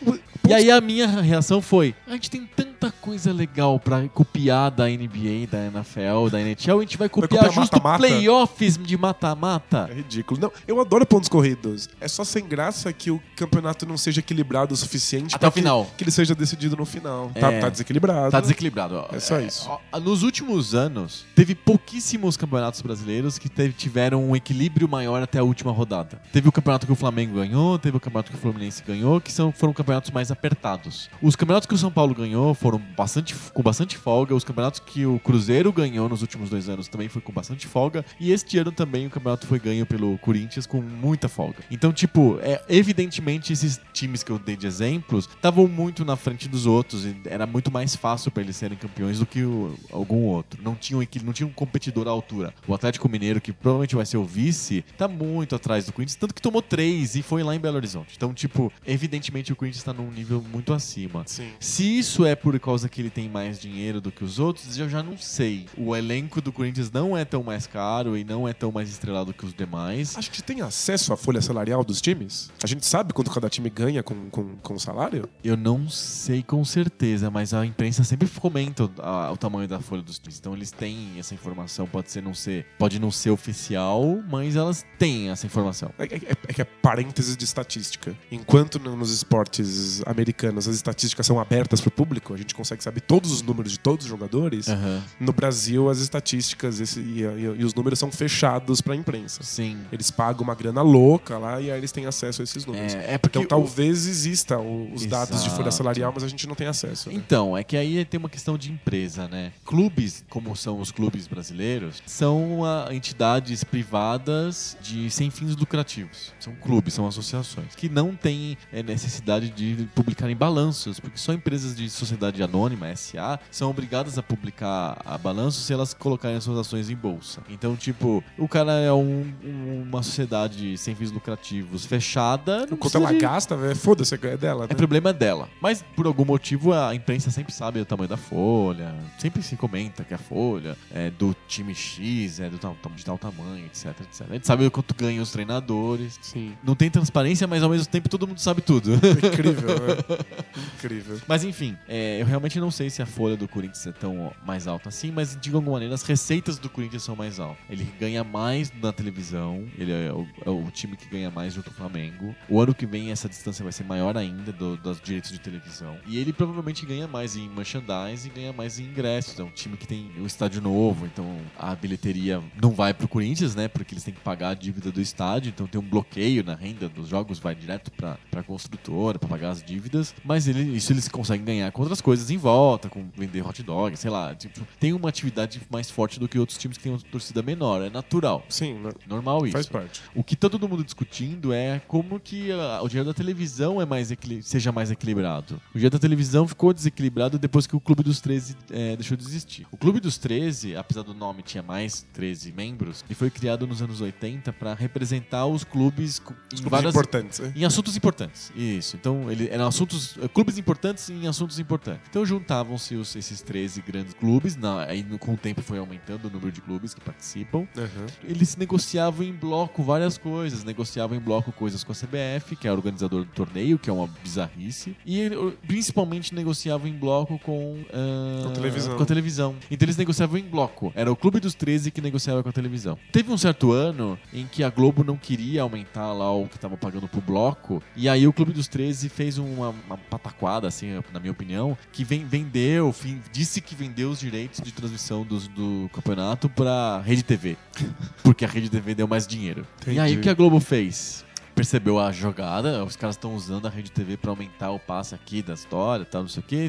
E 0.47 0.53
aí 0.53 0.72
a 0.72 0.81
minha 0.81 1.07
reação 1.07 1.62
foi: 1.62 1.94
a 2.07 2.12
gente 2.13 2.29
tem 2.29 2.45
tanta 2.45 2.91
coisa 2.91 3.31
legal 3.31 3.79
pra 3.79 4.07
copiar 4.09 4.72
da 4.72 4.85
NBA, 4.88 5.47
da 5.50 5.66
NFL, 5.67 6.29
da 6.31 6.41
NHL, 6.41 6.79
a 6.79 6.81
gente 6.81 6.97
vai 6.97 7.07
copiar, 7.07 7.29
copiar 7.45 7.53
justo 7.53 7.73
mata-mata? 7.75 7.97
playoffs 8.00 8.78
de 8.78 8.97
mata-mata. 8.97 9.88
É 9.91 9.94
ridículo. 9.94 10.41
Não, 10.41 10.51
eu 10.67 10.81
adoro 10.81 11.06
pontos 11.06 11.29
corridos. 11.29 11.88
É 12.01 12.07
só 12.07 12.23
sem 12.23 12.44
graça 12.45 12.91
que 12.91 13.11
o 13.11 13.22
campeonato 13.35 13.85
não 13.85 13.97
seja 13.97 14.20
equilibrado 14.20 14.73
o 14.73 14.78
suficiente 14.78 15.35
Até 15.35 15.37
o 15.37 15.40
pra 15.40 15.52
que- 15.52 15.59
final. 15.59 15.91
Que, 15.97 16.03
ele 16.03 16.11
seja 16.11 16.34
decidido 16.34 16.76
no 16.76 16.85
final. 16.85 17.31
Tá, 17.40 17.52
É. 17.52 17.59
tá 17.59 17.70
desequilibrado. 17.70 18.31
Tá 18.31 18.41
desequilibrado. 18.41 19.05
É 19.11 19.20
só 19.20 19.40
isso. 19.40 19.70
ó, 19.91 19.99
Nos 19.99 20.23
últimos 20.23 20.73
anos, 20.73 21.23
teve 21.35 21.53
pouquíssimos 21.53 22.35
campeonatos 22.35 22.81
brasileiros 22.81 23.37
que 23.37 23.47
teve- 23.47 23.73
tiveram 23.73 24.23
um 24.28 24.35
equilíbrio 24.35 24.90
maior 24.90 25.22
até 25.22 25.37
a 25.40 25.43
última 25.43 25.72
rodada. 25.72 26.20
Teve 26.34 26.49
o 26.49 26.52
campeonato 26.52 26.87
que 26.87 26.91
o 26.91 26.96
Flamengo 26.96 27.35
ganhou, 27.35 27.78
teve 27.78 27.96
o 27.96 27.99
campeonato 27.99 28.31
que 28.31 28.37
o 28.37 28.40
Fluminense 28.41 28.81
ganhou, 28.85 29.22
que 29.22 29.31
são, 29.31 29.52
foram 29.52 29.72
campeonatos 29.73 29.91
mais 30.11 30.32
apertados. 30.32 31.09
Os 31.22 31.35
campeonatos 31.35 31.67
que 31.67 31.73
o 31.73 31.78
São 31.78 31.91
Paulo 31.91 32.14
ganhou 32.14 32.53
foram 32.53 32.82
bastante, 32.96 33.35
com 33.53 33.61
bastante 33.61 33.97
folga. 33.97 34.34
Os 34.34 34.43
campeonatos 34.43 34.79
que 34.79 35.05
o 35.05 35.20
Cruzeiro 35.20 35.72
ganhou 35.72 36.08
nos 36.08 36.22
últimos 36.22 36.49
dois 36.49 36.70
anos 36.70 36.88
também 36.88 37.09
foi 37.09 37.22
com 37.22 37.32
bastante 37.32 37.67
folga. 37.67 38.05
E 38.20 38.32
este 38.32 38.58
ano 38.58 38.72
também 38.72 39.08
o 39.08 39.09
campeonato 39.09 39.47
foi 39.47 39.59
ganho 39.59 39.85
pelo 39.85 40.17
Corinthians 40.20 40.66
com 40.66 40.82
muita 40.82 41.28
folga. 41.28 41.59
Então, 41.70 41.91
tipo, 41.91 42.40
é, 42.41 42.61
evidentemente 42.70 43.53
esses 43.53 43.79
times 43.93 44.23
que 44.23 44.32
eu 44.32 44.40
dei 44.40 44.55
de 44.55 44.67
exemplos 44.67 45.28
estavam 45.28 45.67
muito 45.67 46.05
na 46.05 46.16
frente 46.16 46.47
dos 46.47 46.66
outros. 46.66 47.05
E 47.05 47.16
era 47.26 47.46
muito 47.46 47.72
mais 47.72 47.96
fácil 47.96 48.32
para 48.32 48.43
eles 48.43 48.55
serem 48.55 48.78
campeões 48.78 49.20
do 49.20 49.26
que 49.26 49.43
o, 49.43 49.76
algum 49.91 50.23
outro. 50.26 50.61
Não 50.64 50.76
tinha, 50.76 50.97
um, 50.97 51.05
não 51.23 51.34
tinha 51.34 51.47
um 51.47 51.52
competidor 51.52 52.08
à 52.08 52.11
altura. 52.11 52.53
O 52.67 52.73
Atlético 52.73 53.09
Mineiro, 53.09 53.41
que 53.41 53.52
provavelmente 53.52 53.96
vai 53.96 54.05
ser 54.05 54.17
o 54.17 54.23
vice, 54.23 54.84
tá 54.97 55.08
muito 55.08 55.55
atrás 55.55 55.85
do 55.85 55.93
Corinthians, 55.93 56.16
tanto 56.16 56.34
que 56.34 56.41
tomou 56.41 56.61
três 56.61 57.16
e 57.16 57.22
foi 57.22 57.43
lá 57.43 57.55
em 57.55 57.59
Belo 57.59 57.78
Horizonte. 57.78 58.14
Então, 58.16 58.34
tipo, 58.34 58.72
evidentemente 58.85 59.52
o 59.52 59.55
Corinthians 59.55 59.80
tá 59.83 59.93
num 59.93 60.09
nível 60.11 60.43
muito 60.51 60.73
acima. 60.73 61.23
Sim. 61.25 61.49
Se 61.59 61.97
isso 61.99 62.25
é 62.25 62.35
por 62.35 62.57
causa 62.59 62.87
que 62.89 63.01
ele 63.01 63.09
tem 63.09 63.29
mais 63.29 63.59
dinheiro 63.59 63.99
do 64.01 64.11
que 64.11 64.23
os 64.23 64.39
outros, 64.39 64.78
eu 64.78 64.89
já 64.89 65.01
não 65.03 65.17
sei. 65.17 65.66
O 65.78 65.95
elenco 65.95 66.41
do 66.41 66.51
Corinthians 66.51 66.91
não 66.91 67.17
é 67.17 67.23
tão 67.25 67.43
mais 67.43 67.66
caro 67.67 68.17
e 68.17 68.23
não 68.23 68.47
é 68.47 68.53
tão 68.53 68.72
mais 68.72 68.89
estrelado 68.89 69.33
que 69.33 69.45
os 69.45 69.53
demais. 69.53 70.17
Acho 70.17 70.31
que 70.31 70.41
tem 70.41 70.61
acesso 70.61 71.13
à 71.13 71.17
folha 71.17 71.41
salarial 71.41 71.83
dos 71.83 72.01
times? 72.01 72.49
A 72.63 72.67
gente 72.67 72.85
sabe 72.85 73.13
quanto 73.13 73.31
cada 73.31 73.49
time 73.49 73.69
ganha 73.69 74.03
com, 74.03 74.29
com, 74.29 74.55
com 74.57 74.79
salário? 74.79 75.28
Eu 75.43 75.55
não 75.57 75.89
sei 75.89 76.43
com 76.43 76.63
certeza, 76.66 77.29
mas 77.29 77.53
a 77.53 77.66
imprensa 77.66 78.03
sempre 78.03 78.28
comenta 78.28 78.85
o, 78.85 78.91
a- 79.01 79.31
o 79.31 79.37
tamanho 79.37 79.67
da 79.67 79.79
folha 79.79 80.01
dos 80.01 80.19
times. 80.19 80.37
Então 80.39 80.53
eles 80.53 80.72
têm 80.72 81.11
essa 81.17 81.33
informação, 81.33 81.87
pode 81.87 82.11
ser 82.11 82.22
não 82.22 82.33
ser, 82.33 82.66
pode 82.78 82.99
não 82.99 83.11
ser 83.11 83.29
oficial, 83.31 84.22
mas 84.29 84.55
elas 84.55 84.85
têm 84.97 85.29
essa 85.29 85.45
informação. 85.45 85.91
É, 85.97 86.03
é- 86.05 86.35
é 86.47 86.53
que 86.53 86.61
é 86.61 86.66
parênteses 86.66 87.37
de 87.37 87.43
estatística. 87.45 88.16
Enquanto 88.31 88.79
no- 88.79 88.95
nos 88.95 89.11
esportes 89.13 89.71
americanos 90.06 90.68
as 90.68 90.76
estatísticas 90.76 91.26
são 91.26 91.40
abertas 91.40 91.79
para 91.82 91.90
o 91.90 91.91
público, 91.91 92.34
a 92.34 92.38
gente 92.38 92.53
consegue 92.56 92.84
saber 92.84 93.02
todos 93.02 93.32
os 93.32 93.41
números 93.41 93.72
de 93.72 93.79
todos 93.79 94.06
os 94.06 94.09
jogadores. 94.09 94.68
Aham. 94.70 95.02
No 95.20 95.34
Brasil, 95.34 95.90
as 95.90 96.00
estatísticas 96.00 96.79
esse- 96.79 97.00
e, 97.00 97.22
e- 97.23 97.56
e 97.59 97.64
os 97.64 97.73
números 97.73 98.00
são 98.00 98.12
fechados 98.12 98.82
para 98.82 98.94
a 98.94 98.96
imprensa. 98.96 99.44
Sim. 99.44 99.78
Eles 99.91 100.09
pagam 100.12 100.44
uma 100.44 100.56
grana 100.56 100.82
louca 100.82 101.38
lá 101.38 101.59
e 101.62 101.72
aí 101.72 101.78
eles 101.78 101.91
têm 101.91 102.06
acesso 102.06 102.41
a 102.41 102.44
esses 102.44 102.66
números. 102.66 102.94
É, 102.94 103.14
é 103.14 103.18
porque 103.18 103.38
Então 103.40 103.59
o- 103.59 103.64
talvez 103.64 104.06
exista 104.08 104.58
os 104.59 105.06
dados 105.06 105.44
de 105.44 105.50
folha 105.50 105.62
Exato. 105.64 105.76
salarial, 105.76 106.12
mas 106.14 106.24
a 106.24 106.28
gente 106.28 106.47
não 106.47 106.56
tem 106.56 106.67
acesso. 106.67 107.09
né? 107.09 107.16
Então, 107.16 107.58
é 107.58 107.64
que 107.64 107.78
aí 107.78 108.03
tem 108.06 108.17
uma 108.20 108.29
questão 108.29 108.58
de 108.58 108.72
empresa, 108.72 109.28
né? 109.28 109.52
Clubes, 109.66 110.24
como 110.29 110.56
são 110.56 110.79
os 110.79 110.91
clubes 110.91 111.28
brasileiros, 111.28 112.02
são 112.06 112.64
ah, 112.66 112.90
entidades 112.91 113.64
privadas 113.64 114.76
de 114.82 115.09
sem 115.12 115.29
fins 115.29 115.56
lucrativos. 115.56 116.34
São 116.40 116.56
clubes, 116.56 116.94
são 116.94 117.08
associações, 117.08 117.76
que 117.76 117.88
não 117.90 118.16
têm 118.16 118.58
eh, 118.74 118.82
necessidade 118.82 119.50
de 119.52 119.88
publicarem 119.94 120.36
balanços, 120.36 121.00
porque 121.00 121.18
só 121.18 121.34
empresas 121.34 121.76
de 121.76 121.90
sociedade 121.90 122.42
anônima, 122.42 122.88
SA, 122.96 123.40
são 123.52 123.70
obrigadas 123.70 124.18
a 124.18 124.24
publicar 124.24 125.02
a 125.06 125.18
balanço 125.18 125.62
se 125.62 125.72
elas 125.74 125.94
colocarem 125.94 126.38
as 126.38 126.44
suas 126.44 126.58
ações 126.59 126.90
em 126.90 126.96
bolsa. 126.96 127.42
Então, 127.50 127.76
tipo, 127.76 128.24
o 128.38 128.48
cara 128.48 128.72
é 128.74 128.92
um- 128.92 129.32
um- 129.44 129.84
uma 129.88 130.02
sociedade 130.03 130.78
sem 130.78 130.96
fins 130.96 131.12
lucrativos 131.12 131.86
fechada. 131.86 132.66
não 132.70 132.78
Quanto 132.78 132.98
ela 132.98 133.12
de- 133.12 133.20
gasta, 133.20 133.56
velho, 133.56 133.76
foda-se, 133.76 134.16
é 134.16 134.38
dela. 134.38 134.66
é 134.66 134.68
Né? 134.70 134.76
problema 134.76 135.12
dela. 135.14 135.50
Mas 135.62 135.84
por 135.96 136.06
algum 136.06 136.26
motivo 136.26 136.74
a 136.74 136.94
imprensa 136.96 137.30
sempre 137.32 137.53
sabe 137.53 137.80
o 137.80 137.86
tamanho 137.86 138.08
da 138.09 138.18
folha, 138.18 138.94
sempre 139.18 139.42
se 139.42 139.56
comenta 139.56 140.03
que 140.03 140.14
a 140.14 140.18
folha 140.18 140.78
é 140.94 141.09
do 141.09 141.36
time 141.48 141.74
X, 141.76 142.40
é 142.40 142.50
do 142.50 142.58
tal, 142.58 142.76
de 142.96 143.03
tal 143.06 143.18
tamanho, 143.18 143.66
etc, 143.66 143.88
etc. 144.02 144.28
A 144.30 144.34
gente 144.34 144.48
sabe 144.48 144.66
o 144.66 144.72
quanto 144.72 144.94
ganham 144.96 145.22
os 145.24 145.32
treinadores. 145.32 146.20
Sim. 146.22 146.53
Não 146.64 146.76
tem 146.76 146.90
transparência, 146.90 147.48
mas 147.48 147.64
ao 147.64 147.70
mesmo 147.70 147.88
tempo 147.88 148.08
todo 148.09 148.28
mundo 148.28 148.40
sabe 148.40 148.62
tudo. 148.62 148.92
Incrível, 149.49 149.70
né? 149.70 149.96
Incrível. 150.76 151.22
Mas 151.28 151.43
enfim, 151.43 151.78
é, 151.88 152.22
eu 152.22 152.26
realmente 152.26 152.59
não 152.59 152.72
sei 152.72 152.90
se 152.90 153.02
a 153.02 153.05
folha 153.05 153.35
do 153.38 153.47
Corinthians 153.47 153.85
é 153.88 153.91
tão 153.91 154.32
mais 154.46 154.67
alta 154.67 154.90
assim, 154.90 155.11
mas 155.11 155.38
de 155.40 155.49
alguma 155.53 155.73
maneira 155.73 155.93
as 155.96 156.03
receitas 156.03 156.58
do 156.58 156.70
Corinthians 156.70 157.03
são 157.03 157.16
mais 157.16 157.40
altas. 157.40 157.64
Ele 157.70 157.84
ganha 157.99 158.23
mais 158.23 158.72
na 158.82 158.91
televisão, 158.91 159.66
ele 159.78 159.91
é 159.91 160.11
o, 160.11 160.28
é 160.46 160.49
o 160.49 160.70
time 160.72 160.96
que 160.97 161.08
ganha 161.09 161.29
mais 161.29 161.53
junto 161.53 161.70
com 161.70 161.76
o 161.76 161.78
Flamengo. 161.78 162.35
O 162.49 162.59
ano 162.59 162.73
que 162.73 162.85
vem 162.85 163.11
essa 163.11 163.28
distância 163.29 163.64
vai 163.64 163.72
ser 163.72 163.84
maior 163.84 164.17
ainda 164.17 164.52
do- 164.52 164.78
dos 164.78 164.99
direitos 165.02 165.32
de 165.32 165.40
televisão. 165.40 165.97
E 166.08 166.17
ele 166.17 166.34
provavelmente 166.34 166.85
ganha 166.85 167.08
mais 167.08 167.35
em 167.35 167.47
merchandising 167.49 168.29
e 168.29 168.32
ganha 168.32 168.53
mais 168.53 168.79
em 168.79 168.84
ingressos. 168.85 169.40
É 169.40 169.43
um 169.43 169.49
time 169.52 169.78
que 169.78 169.88
tem 169.88 170.11
um 170.17 170.26
estádio 170.26 170.61
novo, 170.61 171.05
então 171.05 171.38
a 171.58 171.76
bilheteria 171.76 172.41
não 172.61 172.72
vai 172.72 172.93
pro 172.93 173.08
Corinthians, 173.08 173.55
né? 173.55 173.67
Porque 173.67 173.93
eles 173.93 174.03
têm 174.03 174.14
que 174.14 174.20
pagar 174.22 174.49
a 174.49 174.53
dívida 174.53 174.91
do 174.91 175.02
estádio, 175.02 175.49
então 175.49 175.67
tem 175.67 175.79
um 175.79 175.84
bloqueio 175.84 176.43
na 176.43 176.55
renda 176.55 176.88
dos 176.90 177.08
jogos, 177.08 177.40
vai 177.40 177.55
direto 177.55 177.91
pra, 177.91 178.17
pra 178.29 178.43
construtora, 178.43 179.17
pra 179.20 179.28
pagar 179.31 179.49
as 179.51 179.63
dívidas. 179.63 180.13
Mas 180.23 180.47
ele, 180.47 180.75
isso 180.75 180.91
eles 180.91 181.07
conseguem 181.07 181.45
ganhar 181.45 181.72
com 181.72 181.81
outras 181.81 182.01
coisas 182.01 182.29
em 182.29 182.37
volta, 182.37 182.89
com 182.89 183.07
vender 183.16 183.45
hot 183.45 183.61
dog, 183.63 183.95
sei 183.97 184.09
lá. 184.09 184.35
Tipo, 184.35 184.61
tem 184.79 184.93
uma 184.93 185.09
atividade 185.09 185.61
mais 185.69 185.89
forte 185.89 186.19
do 186.19 186.28
que 186.28 186.37
outros 186.37 186.57
times 186.57 186.78
que 186.78 186.83
têm 186.83 186.91
uma 186.91 186.99
torcida 186.99 187.41
menor. 187.41 187.81
É 187.81 187.89
natural. 187.89 188.45
Sim, 188.49 188.75
né? 188.75 188.91
Normal 189.07 189.45
isso. 189.45 189.53
faz 189.53 189.66
parte. 189.67 190.01
O 190.13 190.23
que 190.23 190.35
tá 190.35 190.49
todo 190.49 190.67
mundo 190.67 190.83
discutindo 190.83 191.53
é 191.53 191.81
como 191.87 192.19
que 192.19 192.51
ah, 192.51 192.81
o 192.83 192.87
dinheiro 192.87 193.07
da 193.07 193.13
televisão 193.13 193.81
é 193.81 193.85
mais 193.85 194.11
seja 194.41 194.72
mais 194.72 194.91
equilibrado. 194.91 195.61
O 195.72 195.73
dinheiro 195.73 195.91
da 195.91 195.99
televisão 195.99 196.47
ficou 196.47 196.73
desequilibrado 196.73 197.39
depois 197.39 197.66
que 197.66 197.75
o 197.75 197.79
Clube 197.79 198.03
dos 198.03 198.19
13 198.19 198.55
eh, 198.69 198.95
deixou 198.95 199.16
de 199.16 199.23
existir. 199.23 199.66
O 199.72 199.78
Clube 199.78 199.99
dos 199.99 200.17
13, 200.17 200.75
apesar 200.75 201.03
do 201.03 201.13
nome 201.13 201.41
tinha 201.41 201.63
mais 201.63 202.05
13 202.13 202.51
membros, 202.51 203.03
ele 203.07 203.16
foi 203.16 203.29
criado 203.29 203.66
nos 203.66 203.81
anos 203.81 204.01
80 204.01 204.51
para 204.53 204.73
representar 204.73 205.45
os 205.45 205.63
clubes 205.63 206.16
Os 206.16 206.19
clubes 206.19 206.63
várias 206.69 206.93
importantes, 206.93 207.39
né? 207.39 207.53
em 207.55 207.66
assuntos 207.66 207.95
importantes. 207.95 208.51
Isso. 208.55 208.95
Então, 208.95 209.21
ele, 209.29 209.50
eram 209.50 209.68
assuntos. 209.68 210.18
eh, 210.22 210.28
Clubes 210.28 210.58
importantes 210.58 211.09
em 211.09 211.28
assuntos 211.28 211.59
importantes. 211.59 212.02
Então, 212.09 212.26
juntavam-se 212.26 212.96
esses 212.96 213.41
13 213.41 213.82
grandes 213.82 214.14
clubes. 214.14 214.56
Na, 214.56 214.85
aí, 214.85 215.03
com 215.20 215.34
o 215.34 215.38
tempo, 215.38 215.62
foi 215.62 215.78
aumentando 215.78 216.28
o 216.28 216.32
número 216.32 216.52
de 216.52 216.62
clubes 216.62 216.94
que 216.94 217.02
participam. 217.02 217.68
Aham. 217.78 218.06
Eles 218.23 218.56
negociavam 218.56 219.26
em 219.26 219.34
bloco 219.34 219.84
várias 219.84 220.18
coisas. 220.18 220.64
Negociavam 220.64 221.18
em 221.18 221.20
bloco 221.20 221.52
coisas 221.52 221.84
com 221.84 221.91
a 221.91 221.96
CBF, 221.96 222.56
que 222.56 222.68
é 222.68 222.72
o 222.72 222.76
organizador 222.76 223.26
do 223.26 223.32
torneio, 223.32 223.78
que 223.78 223.90
é 223.90 223.94
uma 223.94 224.08
bizarrice. 224.23 224.96
E 225.06 225.22
eh, 225.22 225.29
principalmente 225.67 226.34
negociavam 226.34 226.88
em 226.88 226.94
bloco 226.94 227.38
com, 227.40 227.78
ah, 227.94 228.44
Com 228.44 228.50
a 228.50 228.53
televisão. 228.53 228.97
com 228.97 229.03
a 229.03 229.06
televisão. 229.06 229.56
Então 229.70 229.85
eles 229.85 229.97
negociavam 229.97 230.38
em 230.38 230.44
bloco. 230.44 230.91
Era 230.96 231.12
o 231.12 231.16
Clube 231.16 231.40
dos 231.40 231.53
13 231.56 231.91
que 231.91 232.02
negociava 232.02 232.41
com 232.44 232.50
a 232.50 232.52
televisão. 232.52 232.97
Teve 233.12 233.32
um 233.32 233.38
certo 233.38 233.72
ano 233.72 234.17
em 234.34 234.46
que 234.47 234.64
a 234.64 234.70
Globo 234.70 235.03
não 235.03 235.17
queria 235.17 235.62
aumentar 235.62 236.12
lá 236.14 236.32
o 236.32 236.47
que 236.47 236.56
estava 236.56 236.78
pagando 236.78 237.08
pro 237.08 237.22
bloco. 237.22 237.82
E 237.96 238.08
aí 238.08 238.28
o 238.28 238.34
Clube 238.34 238.52
dos 238.53 238.67
13 238.67 239.09
fez 239.11 239.37
uma, 239.37 239.69
uma 239.87 239.97
pataquada, 239.97 240.67
assim, 240.67 241.02
na 241.13 241.19
minha 241.19 241.31
opinião, 241.31 241.78
que 241.91 242.03
vem, 242.03 242.25
vendeu, 242.25 242.91
fim- 242.93 243.22
disse 243.31 243.61
que 243.61 243.75
vendeu 243.75 244.09
os 244.09 244.19
direitos 244.19 244.59
de 244.61 244.72
transmissão 244.72 245.23
dos- 245.23 245.47
do 245.47 245.90
campeonato 245.93 246.49
pra 246.49 247.02
Rede 247.05 247.23
TV. 247.23 247.58
Porque 248.23 248.46
a 248.46 248.47
Rede 248.47 248.69
TV 248.69 248.96
deu 248.96 249.08
mais 249.08 249.28
dinheiro. 249.28 249.66
Entendi. 249.81 249.97
E 249.97 249.99
aí 249.99 250.17
o 250.17 250.22
que 250.22 250.29
a 250.29 250.34
Globo 250.34 250.59
fez? 250.59 251.23
Percebeu 251.61 251.99
a 251.99 252.11
jogada, 252.11 252.84
os 252.84 252.96
caras 252.96 253.16
estão 253.16 253.35
usando 253.35 253.67
a 253.67 253.69
Rede 253.69 253.91
TV 253.91 254.17
pra 254.17 254.31
aumentar 254.31 254.72
o 254.72 254.79
passe 254.79 255.13
aqui 255.13 255.43
da 255.43 255.53
história, 255.53 256.03
tal, 256.03 256.24
não 256.24 256.27
sei 256.27 256.41
o 256.41 256.43
que, 256.43 256.65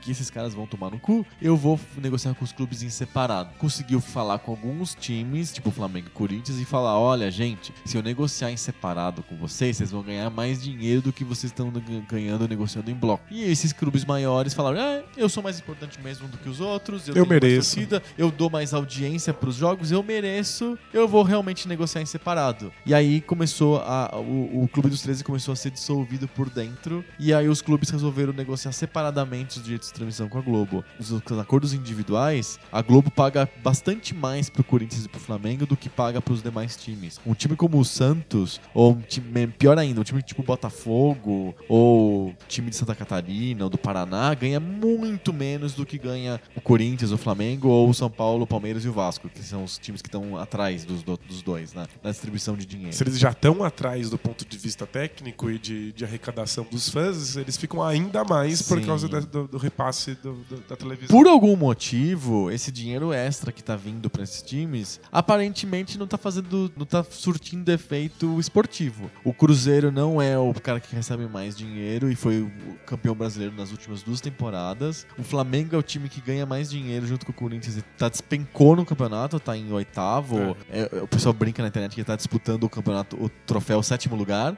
que 0.00 0.10
esses 0.10 0.30
caras 0.30 0.52
vão 0.52 0.66
tomar 0.66 0.90
no 0.90 0.98
cu. 0.98 1.24
Eu 1.40 1.56
vou 1.56 1.78
negociar 1.96 2.34
com 2.34 2.44
os 2.44 2.50
clubes 2.50 2.82
em 2.82 2.90
separado. 2.90 3.50
Conseguiu 3.56 4.00
falar 4.00 4.40
com 4.40 4.50
alguns 4.50 4.96
times, 4.96 5.52
tipo 5.52 5.70
Flamengo 5.70 6.08
e 6.08 6.10
Corinthians, 6.10 6.58
e 6.58 6.64
falar: 6.64 6.98
olha, 6.98 7.30
gente, 7.30 7.72
se 7.84 7.96
eu 7.96 8.02
negociar 8.02 8.50
em 8.50 8.56
separado 8.56 9.22
com 9.22 9.36
vocês, 9.36 9.76
vocês 9.76 9.92
vão 9.92 10.02
ganhar 10.02 10.28
mais 10.28 10.60
dinheiro 10.60 11.02
do 11.02 11.12
que 11.12 11.22
vocês 11.22 11.52
estão 11.52 11.72
ganhando 12.08 12.48
negociando 12.48 12.90
em 12.90 12.94
bloco. 12.94 13.22
E 13.30 13.44
esses 13.44 13.72
clubes 13.72 14.04
maiores 14.04 14.54
falaram: 14.54 14.80
é, 14.80 15.04
eu 15.16 15.28
sou 15.28 15.40
mais 15.40 15.60
importante 15.60 16.00
mesmo 16.02 16.26
do 16.26 16.36
que 16.36 16.48
os 16.48 16.58
outros, 16.58 17.06
eu, 17.06 17.14
Eu 17.14 17.24
mereço. 17.24 17.76
torcida, 17.76 18.02
eu 18.18 18.28
dou 18.28 18.50
mais 18.50 18.74
audiência 18.74 19.32
pros 19.32 19.54
jogos, 19.54 19.92
eu 19.92 20.02
mereço, 20.02 20.76
eu 20.92 21.06
vou 21.06 21.22
realmente 21.22 21.68
negociar 21.68 22.02
em 22.02 22.06
separado. 22.06 22.72
E 22.84 22.92
aí 22.92 23.20
começou 23.20 23.78
a. 23.78 24.10
O, 24.32 24.68
Clube 24.68 24.88
dos 24.88 25.02
13 25.02 25.22
começou 25.24 25.52
a 25.52 25.56
ser 25.56 25.70
dissolvido 25.70 26.26
por 26.28 26.48
dentro. 26.48 27.04
E 27.18 27.32
aí 27.34 27.48
os 27.48 27.60
clubes 27.62 27.90
resolveram 27.90 28.32
negociar 28.32 28.72
separadamente 28.72 29.58
os 29.58 29.64
direitos 29.64 29.88
de 29.88 29.94
transmissão 29.94 30.28
com 30.28 30.38
a 30.38 30.40
Globo. 30.40 30.84
Os, 30.98 31.10
os 31.10 31.38
acordos 31.38 31.72
individuais, 31.74 32.58
a 32.70 32.80
Globo 32.82 33.10
paga 33.10 33.48
bastante 33.62 34.14
mais 34.14 34.48
pro 34.48 34.64
Corinthians 34.64 35.04
e 35.04 35.08
pro 35.08 35.20
Flamengo 35.20 35.66
do 35.66 35.76
que 35.76 35.88
paga 35.88 36.20
pros 36.20 36.42
demais 36.42 36.76
times. 36.76 37.20
Um 37.26 37.34
time 37.34 37.56
como 37.56 37.78
o 37.78 37.84
Santos, 37.84 38.60
ou 38.74 38.92
um 38.92 39.00
time, 39.00 39.46
pior 39.48 39.78
ainda, 39.78 40.00
um 40.00 40.04
time 40.04 40.22
tipo 40.22 40.42
Botafogo, 40.42 41.54
ou 41.68 42.34
time 42.48 42.70
de 42.70 42.76
Santa 42.76 42.94
Catarina, 42.94 43.64
ou 43.64 43.70
do 43.70 43.78
Paraná, 43.78 44.32
ganha 44.34 44.58
muito 44.60 45.32
menos 45.32 45.74
do 45.74 45.84
que 45.86 45.98
ganha 45.98 46.40
o 46.56 46.60
Corinthians, 46.60 47.12
o 47.12 47.18
Flamengo, 47.18 47.68
ou 47.68 47.88
o 47.88 47.94
São 47.94 48.10
Paulo, 48.10 48.44
o 48.44 48.46
Palmeiras 48.46 48.84
e 48.84 48.88
o 48.88 48.92
Vasco, 48.92 49.28
que 49.28 49.42
são 49.42 49.64
os 49.64 49.78
times 49.78 50.02
que 50.02 50.08
estão 50.08 50.36
atrás 50.38 50.84
dos, 50.84 51.02
do- 51.02 51.16
dos 51.28 51.42
dois, 51.42 51.72
né? 51.74 51.86
Na 52.02 52.10
distribuição 52.10 52.56
de 52.56 52.66
dinheiro. 52.66 52.92
Se 52.96 53.02
eles 53.02 53.18
já 53.18 53.30
estão 53.30 53.62
atrás 53.64 54.10
do 54.10 54.18
ponto 54.22 54.44
de 54.44 54.56
vista 54.58 54.86
técnico 54.86 55.50
e 55.50 55.58
de, 55.58 55.92
de 55.92 56.04
arrecadação 56.04 56.66
dos 56.70 56.88
fãs, 56.88 57.36
eles 57.36 57.56
ficam 57.56 57.82
ainda 57.82 58.24
mais 58.24 58.62
por 58.62 58.78
Sim. 58.78 58.86
causa 58.86 59.08
da- 59.08 59.20
do, 59.20 59.46
do 59.48 59.58
repasse 59.58 60.14
do- 60.14 60.34
do- 60.48 60.62
da 60.68 60.76
televisão. 60.76 61.16
Por 61.16 61.26
algum 61.28 61.56
motivo, 61.56 62.50
esse 62.50 62.70
dinheiro 62.72 63.12
extra 63.12 63.50
que 63.52 63.62
tá 63.62 63.76
vindo 63.76 64.08
pra 64.08 64.22
esses 64.22 64.42
times, 64.42 65.00
aparentemente 65.10 65.98
não 65.98 66.06
tá 66.06 66.16
fazendo, 66.18 66.70
não 66.76 66.84
tá 66.86 67.04
surtindo 67.08 67.70
efeito 67.72 68.38
esportivo. 68.38 69.10
O 69.24 69.32
Cruzeiro 69.32 69.90
não 69.90 70.20
é 70.20 70.38
o 70.38 70.52
cara 70.54 70.78
que 70.80 70.94
recebe 70.94 71.26
mais 71.26 71.56
dinheiro 71.56 72.10
e 72.10 72.14
foi 72.14 72.42
o 72.42 72.50
campeão 72.86 73.14
brasileiro 73.14 73.54
nas 73.56 73.70
últimas 73.70 74.02
duas 74.02 74.20
temporadas. 74.20 75.06
O 75.18 75.22
Flamengo 75.22 75.74
é 75.74 75.78
o 75.78 75.82
time 75.82 76.08
que 76.08 76.20
ganha 76.20 76.44
mais 76.46 76.70
dinheiro 76.70 77.06
junto 77.06 77.24
com 77.26 77.32
o 77.32 77.34
Corinthians 77.34 77.76
e 77.76 77.82
tá 77.98 78.08
despencou 78.08 78.76
no 78.76 78.84
campeonato, 78.84 79.38
tá 79.40 79.56
em 79.56 79.72
oitavo. 79.72 80.56
É, 80.70 81.00
o 81.02 81.08
pessoal 81.08 81.32
brinca 81.32 81.62
na 81.62 81.68
internet 81.68 81.94
que 81.94 82.04
tá 82.04 82.14
disputando 82.16 82.64
o 82.64 82.68
campeonato, 82.68 83.16
o 83.22 83.28
troféu 83.46 83.82
sétimo 84.02 84.16
lugar, 84.16 84.56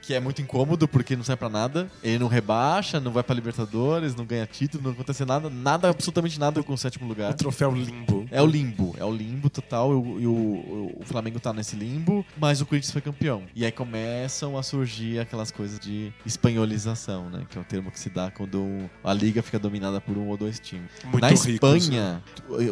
que 0.00 0.14
é 0.14 0.20
muito 0.20 0.40
incômodo 0.40 0.88
porque 0.88 1.14
não 1.14 1.22
sai 1.22 1.36
pra 1.36 1.48
nada. 1.50 1.90
Ele 2.02 2.18
não 2.18 2.26
rebaixa, 2.26 2.98
não 2.98 3.12
vai 3.12 3.22
pra 3.22 3.34
Libertadores, 3.34 4.14
não 4.16 4.24
ganha 4.24 4.46
título, 4.46 4.82
não 4.84 4.92
acontece 4.92 5.24
nada, 5.26 5.50
nada, 5.50 5.90
absolutamente 5.90 6.40
nada 6.40 6.62
com 6.62 6.72
o 6.72 6.78
sétimo 6.78 7.06
lugar. 7.06 7.32
O 7.32 7.34
troféu 7.36 7.70
limbo. 7.70 8.26
É 8.30 8.40
o 8.40 8.46
limbo, 8.46 8.94
é 8.98 9.04
o 9.04 9.12
limbo 9.12 9.50
total. 9.50 9.92
E, 9.92 9.94
o, 9.94 10.20
e 10.20 10.26
o- 10.26 10.96
o 11.00 11.02
Flamengo 11.04 11.38
tá 11.38 11.52
nesse 11.52 11.76
limbo, 11.76 12.24
mas 12.38 12.60
o 12.62 12.66
Corinthians 12.66 12.92
foi 12.92 13.02
campeão. 13.02 13.42
E 13.54 13.64
aí 13.64 13.70
começam 13.72 14.56
a 14.56 14.62
surgir 14.62 15.18
aquelas 15.18 15.50
coisas 15.50 15.78
de 15.78 16.10
espanholização, 16.24 17.28
né? 17.28 17.42
Que 17.50 17.58
é 17.58 17.60
o 17.60 17.64
termo 17.64 17.90
que 17.90 17.98
se 18.00 18.08
dá 18.08 18.30
quando 18.30 18.88
a 19.04 19.12
liga 19.12 19.42
fica 19.42 19.58
dominada 19.58 20.00
por 20.00 20.16
um 20.16 20.28
ou 20.28 20.36
dois 20.38 20.58
times. 20.58 20.90
Muito 21.04 21.20
Na 21.20 21.28
Espanha, 21.32 22.22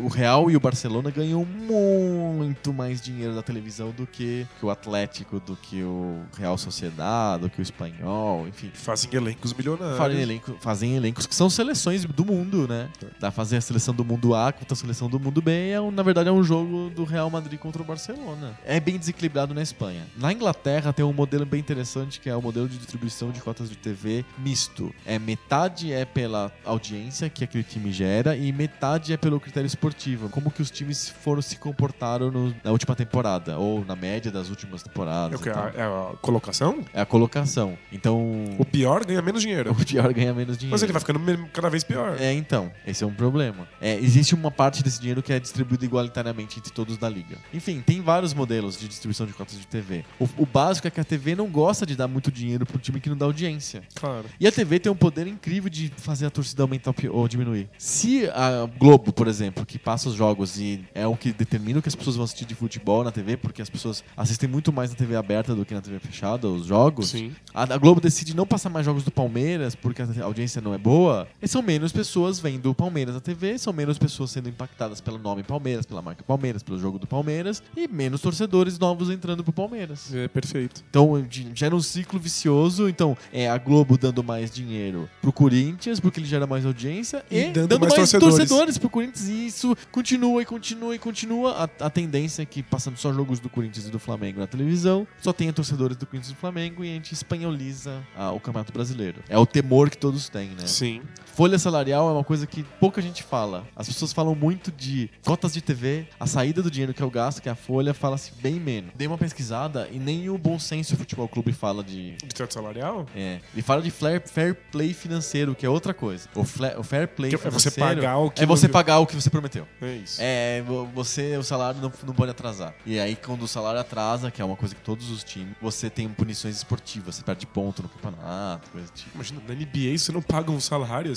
o 0.02 0.08
Real 0.08 0.50
e 0.50 0.56
o 0.56 0.60
Barcelona 0.60 1.10
ganham 1.10 1.44
muito 1.44 2.72
mais 2.72 3.00
dinheiro 3.02 3.34
da 3.34 3.42
televisão 3.42 3.90
do 3.90 4.06
que, 4.06 4.46
que 4.58 4.64
o 4.64 4.70
Atlético, 4.70 5.38
do 5.40 5.56
que 5.56 5.82
o 5.82 5.89
Real 6.36 6.56
Sociedade, 6.58 7.42
do 7.42 7.50
que 7.50 7.60
o 7.60 7.62
Espanhol, 7.62 8.46
enfim. 8.48 8.70
Fazem 8.74 9.10
elencos 9.14 9.52
milionários. 9.52 9.98
Fazem, 9.98 10.20
elenco- 10.20 10.56
fazem 10.60 10.96
elencos 10.96 11.26
que 11.26 11.34
são 11.34 11.48
seleções 11.50 12.04
do 12.04 12.24
mundo, 12.24 12.66
né? 12.68 12.88
Dá 13.18 13.30
fazer 13.30 13.56
a 13.56 13.60
seleção 13.60 13.94
do 13.94 14.04
mundo 14.04 14.34
A 14.34 14.52
contra 14.52 14.74
a 14.74 14.76
seleção 14.76 15.08
do 15.08 15.18
mundo 15.18 15.40
B. 15.42 15.50
e 15.50 15.70
É 15.72 15.80
um, 15.80 15.90
na 15.90 16.02
verdade, 16.02 16.28
é 16.28 16.32
um 16.32 16.42
jogo 16.42 16.90
do 16.94 17.04
Real 17.04 17.28
Madrid 17.30 17.58
contra 17.58 17.82
o 17.82 17.84
Barcelona. 17.84 18.58
É 18.64 18.78
bem 18.80 18.98
desequilibrado 18.98 19.54
na 19.54 19.62
Espanha. 19.62 20.06
Na 20.16 20.32
Inglaterra 20.32 20.92
tem 20.92 21.04
um 21.04 21.12
modelo 21.12 21.44
bem 21.46 21.60
interessante 21.60 22.20
que 22.20 22.28
é 22.28 22.36
o 22.36 22.42
modelo 22.42 22.68
de 22.68 22.76
distribuição 22.78 23.30
de 23.30 23.40
cotas 23.40 23.68
de 23.68 23.76
TV 23.76 24.24
misto. 24.38 24.92
É 25.06 25.18
metade 25.18 25.92
é 25.92 26.04
pela 26.04 26.52
audiência 26.64 27.28
que 27.28 27.44
aquele 27.44 27.64
time 27.64 27.92
gera 27.92 28.36
e 28.36 28.52
metade 28.52 29.12
é 29.12 29.16
pelo 29.16 29.38
critério 29.40 29.66
esportivo. 29.66 30.28
Como 30.28 30.50
que 30.50 30.62
os 30.62 30.70
times 30.70 31.08
foram 31.08 31.42
se 31.42 31.56
comportaram 31.56 32.30
no- 32.30 32.54
na 32.62 32.70
última 32.70 32.94
temporada 32.94 33.58
ou 33.58 33.84
na 33.84 33.96
média 33.96 34.30
das 34.30 34.48
últimas 34.50 34.80
É, 34.80 34.84
temporadas. 34.84 35.40
o 35.40 35.42
que? 35.42 35.50
É 35.80 35.84
a 35.84 36.12
colocação? 36.20 36.84
É 36.92 37.00
a 37.00 37.06
colocação. 37.06 37.78
Então, 37.92 38.56
O 38.58 38.64
pior 38.64 39.04
ganha 39.04 39.22
menos 39.22 39.42
dinheiro. 39.42 39.72
o 39.72 39.74
pior 39.74 40.12
ganha 40.12 40.34
menos 40.34 40.58
dinheiro. 40.58 40.72
Mas 40.72 40.82
ele 40.82 40.92
vai 40.92 41.00
ficando 41.00 41.20
cada 41.52 41.68
vez 41.70 41.82
pior. 41.84 42.16
É, 42.20 42.32
então, 42.32 42.70
esse 42.86 43.02
é 43.02 43.06
um 43.06 43.14
problema. 43.14 43.68
É, 43.80 43.96
existe 43.96 44.34
uma 44.34 44.50
parte 44.50 44.82
desse 44.82 45.00
dinheiro 45.00 45.22
que 45.22 45.32
é 45.32 45.40
distribuído 45.40 45.84
igualitariamente 45.84 46.58
entre 46.58 46.72
todos 46.72 46.98
da 46.98 47.08
liga. 47.08 47.38
Enfim, 47.52 47.82
tem 47.84 48.00
vários 48.00 48.34
modelos 48.34 48.78
de 48.78 48.88
distribuição 48.88 49.26
de 49.26 49.32
cotas 49.32 49.58
de 49.58 49.66
TV. 49.66 50.04
O, 50.18 50.28
o 50.38 50.46
básico 50.46 50.86
é 50.86 50.90
que 50.90 51.00
a 51.00 51.04
TV 51.04 51.34
não 51.34 51.48
gosta 51.48 51.86
de 51.86 51.96
dar 51.96 52.08
muito 52.08 52.30
dinheiro 52.30 52.66
pro 52.66 52.78
time 52.78 53.00
que 53.00 53.08
não 53.08 53.16
dá 53.16 53.24
audiência. 53.26 53.82
Claro. 53.94 54.26
E 54.38 54.46
a 54.46 54.52
TV 54.52 54.78
tem 54.78 54.90
um 54.92 54.96
poder 54.96 55.26
incrível 55.26 55.70
de 55.70 55.92
fazer 55.96 56.26
a 56.26 56.30
torcida 56.30 56.62
aumentar 56.62 56.94
ou 57.10 57.28
diminuir. 57.28 57.68
Se 57.78 58.28
a 58.30 58.68
Globo, 58.78 59.12
por 59.12 59.28
exemplo, 59.28 59.64
que 59.64 59.78
passa 59.78 60.08
os 60.08 60.14
jogos 60.14 60.58
e 60.58 60.84
é 60.94 61.06
o 61.06 61.16
que 61.16 61.32
determina 61.32 61.78
o 61.78 61.82
que 61.82 61.88
as 61.88 61.94
pessoas 61.94 62.16
vão 62.16 62.24
assistir 62.24 62.44
de 62.44 62.54
futebol 62.54 63.04
na 63.04 63.12
TV, 63.12 63.36
porque 63.36 63.62
as 63.62 63.70
pessoas 63.70 64.04
assistem 64.16 64.48
muito 64.48 64.72
mais 64.72 64.90
na 64.90 64.96
TV 64.96 65.16
aberta 65.16 65.54
do 65.54 65.64
que 65.64 65.69
na 65.74 65.80
TV 65.80 65.98
fechada, 65.98 66.48
os 66.48 66.66
jogos. 66.66 67.10
Sim. 67.10 67.32
A, 67.54 67.62
a 67.62 67.78
Globo 67.78 68.00
decide 68.00 68.34
não 68.34 68.46
passar 68.46 68.70
mais 68.70 68.84
jogos 68.86 69.02
do 69.02 69.10
Palmeiras 69.10 69.74
porque 69.74 70.02
a 70.02 70.24
audiência 70.24 70.60
não 70.60 70.74
é 70.74 70.78
boa. 70.78 71.26
E 71.40 71.48
são 71.48 71.62
menos 71.62 71.92
pessoas 71.92 72.38
vendo 72.38 72.70
o 72.70 72.74
Palmeiras 72.74 73.14
na 73.14 73.20
TV, 73.20 73.58
são 73.58 73.72
menos 73.72 73.98
pessoas 73.98 74.30
sendo 74.30 74.48
impactadas 74.48 75.00
pelo 75.00 75.18
nome 75.18 75.42
Palmeiras, 75.42 75.86
pela 75.86 76.02
marca 76.02 76.22
Palmeiras, 76.22 76.62
pelo 76.62 76.78
jogo 76.78 76.98
do 76.98 77.06
Palmeiras 77.06 77.62
e 77.76 77.88
menos 77.88 78.20
torcedores 78.20 78.78
novos 78.78 79.10
entrando 79.10 79.42
pro 79.42 79.52
Palmeiras. 79.52 80.12
É 80.14 80.28
perfeito. 80.28 80.82
Então 80.88 81.26
gera 81.54 81.74
um 81.74 81.80
ciclo 81.80 82.18
vicioso. 82.18 82.88
Então 82.88 83.16
é 83.32 83.48
a 83.48 83.58
Globo 83.58 83.98
dando 83.98 84.22
mais 84.22 84.50
dinheiro 84.50 85.08
pro 85.20 85.32
Corinthians 85.32 85.98
porque 86.00 86.20
ele 86.20 86.26
gera 86.26 86.46
mais 86.46 86.64
audiência 86.64 87.24
e, 87.30 87.38
E 87.38 87.44
dando 87.50 87.68
dando, 87.68 87.80
mais 87.80 87.94
mais, 87.96 88.10
torcedores. 88.10 88.36
torcedores. 88.36 88.78
pro 88.78 88.90
Corinthians. 88.90 89.28
E 89.28 89.46
isso 89.46 89.76
continua 89.90 90.42
e 90.42 90.44
continua 90.44 90.94
e 90.94 90.98
continua. 90.98 91.52
A, 91.80 91.86
a 91.86 91.90
tendência 91.90 92.42
é 92.42 92.46
que 92.46 92.62
passando 92.62 92.96
só 92.96 93.12
jogos 93.12 93.40
do 93.40 93.48
Corinthians 93.48 93.86
e 93.86 93.90
do 93.90 93.98
Flamengo 93.98 94.40
na 94.40 94.46
televisão, 94.46 95.06
só 95.20 95.32
tenha 95.32 95.52
torcedores 95.60 95.96
do 95.96 96.06
Corinthians 96.06 96.30
e 96.30 96.34
do 96.34 96.40
Flamengo 96.40 96.82
e 96.82 96.90
a 96.90 96.94
gente 96.94 97.12
espanholiza 97.12 98.02
ah, 98.16 98.32
o 98.32 98.40
Campeonato 98.40 98.72
Brasileiro. 98.72 99.22
É 99.28 99.38
o 99.38 99.44
temor 99.44 99.90
que 99.90 99.98
todos 99.98 100.28
têm, 100.28 100.48
né? 100.50 100.66
Sim. 100.66 101.02
Folha 101.34 101.58
salarial 101.58 102.08
é 102.08 102.12
uma 102.12 102.24
coisa 102.24 102.46
que 102.46 102.62
pouca 102.78 103.00
gente 103.00 103.22
fala. 103.22 103.66
As 103.74 103.86
pessoas 103.88 104.12
falam 104.12 104.34
muito 104.34 104.70
de 104.70 105.08
cotas 105.24 105.52
de 105.52 105.60
TV, 105.62 106.06
a 106.18 106.26
saída 106.26 106.62
do 106.62 106.70
dinheiro 106.70 106.92
que 106.92 107.02
é 107.02 107.06
o 107.06 107.10
gasto, 107.10 107.40
que 107.40 107.48
é 107.48 107.52
a 107.52 107.54
folha, 107.54 107.94
fala-se 107.94 108.32
bem 108.42 108.54
menos. 108.54 108.90
Dei 108.94 109.06
uma 109.06 109.16
pesquisada 109.16 109.88
e 109.90 109.98
nem 109.98 110.28
o 110.28 110.36
Bom 110.36 110.58
Senso 110.58 110.96
Futebol 110.96 111.28
Clube 111.28 111.52
fala 111.52 111.82
de. 111.82 112.12
De 112.16 112.34
teto 112.34 112.52
salarial? 112.52 113.06
É, 113.14 113.40
ele 113.54 113.62
fala 113.62 113.80
de 113.80 113.90
fair, 113.90 114.20
fair 114.26 114.54
play 114.70 114.92
financeiro, 114.92 115.54
que 115.54 115.64
é 115.64 115.68
outra 115.68 115.94
coisa. 115.94 116.28
O, 116.34 116.44
fla- 116.44 116.74
o 116.78 116.82
fair 116.82 117.08
play 117.08 117.30
Que 117.30 117.36
é 117.36 117.38
financeiro 117.38 117.74
você 117.74 117.80
pagar 117.80 118.18
o 118.18 118.30
que 118.30 118.42
é 118.42 118.46
você 118.46 118.68
pagar 118.68 118.98
o 118.98 119.06
que 119.06 119.14
você 119.14 119.30
prometeu. 119.30 119.66
É 119.80 119.92
isso. 119.96 120.18
É, 120.20 120.62
vo- 120.62 120.86
você, 120.94 121.36
o 121.36 121.42
salário 121.42 121.80
não, 121.80 121.92
não 122.06 122.14
pode 122.14 122.30
atrasar. 122.30 122.74
E 122.84 122.98
aí, 122.98 123.16
quando 123.16 123.42
o 123.42 123.48
salário 123.48 123.80
atrasa, 123.80 124.30
que 124.30 124.42
é 124.42 124.44
uma 124.44 124.56
coisa 124.56 124.74
que 124.74 124.80
todos 124.82 125.10
os 125.10 125.24
times, 125.24 125.54
você 125.62 125.88
tem 125.88 126.08
punições 126.08 126.56
esportivas, 126.56 127.14
você 127.16 127.22
perde 127.22 127.46
ponto 127.46 127.82
no 127.82 127.88
campeonato, 127.88 128.68
coisa 128.70 128.86
do 128.88 128.92
tipo. 128.92 129.10
Imagina, 129.14 129.40
na 129.46 129.54
NBA 129.54 129.96
você 129.98 130.12
não 130.12 130.22
paga 130.22 130.50
um 130.50 130.60
salário. 130.60 131.10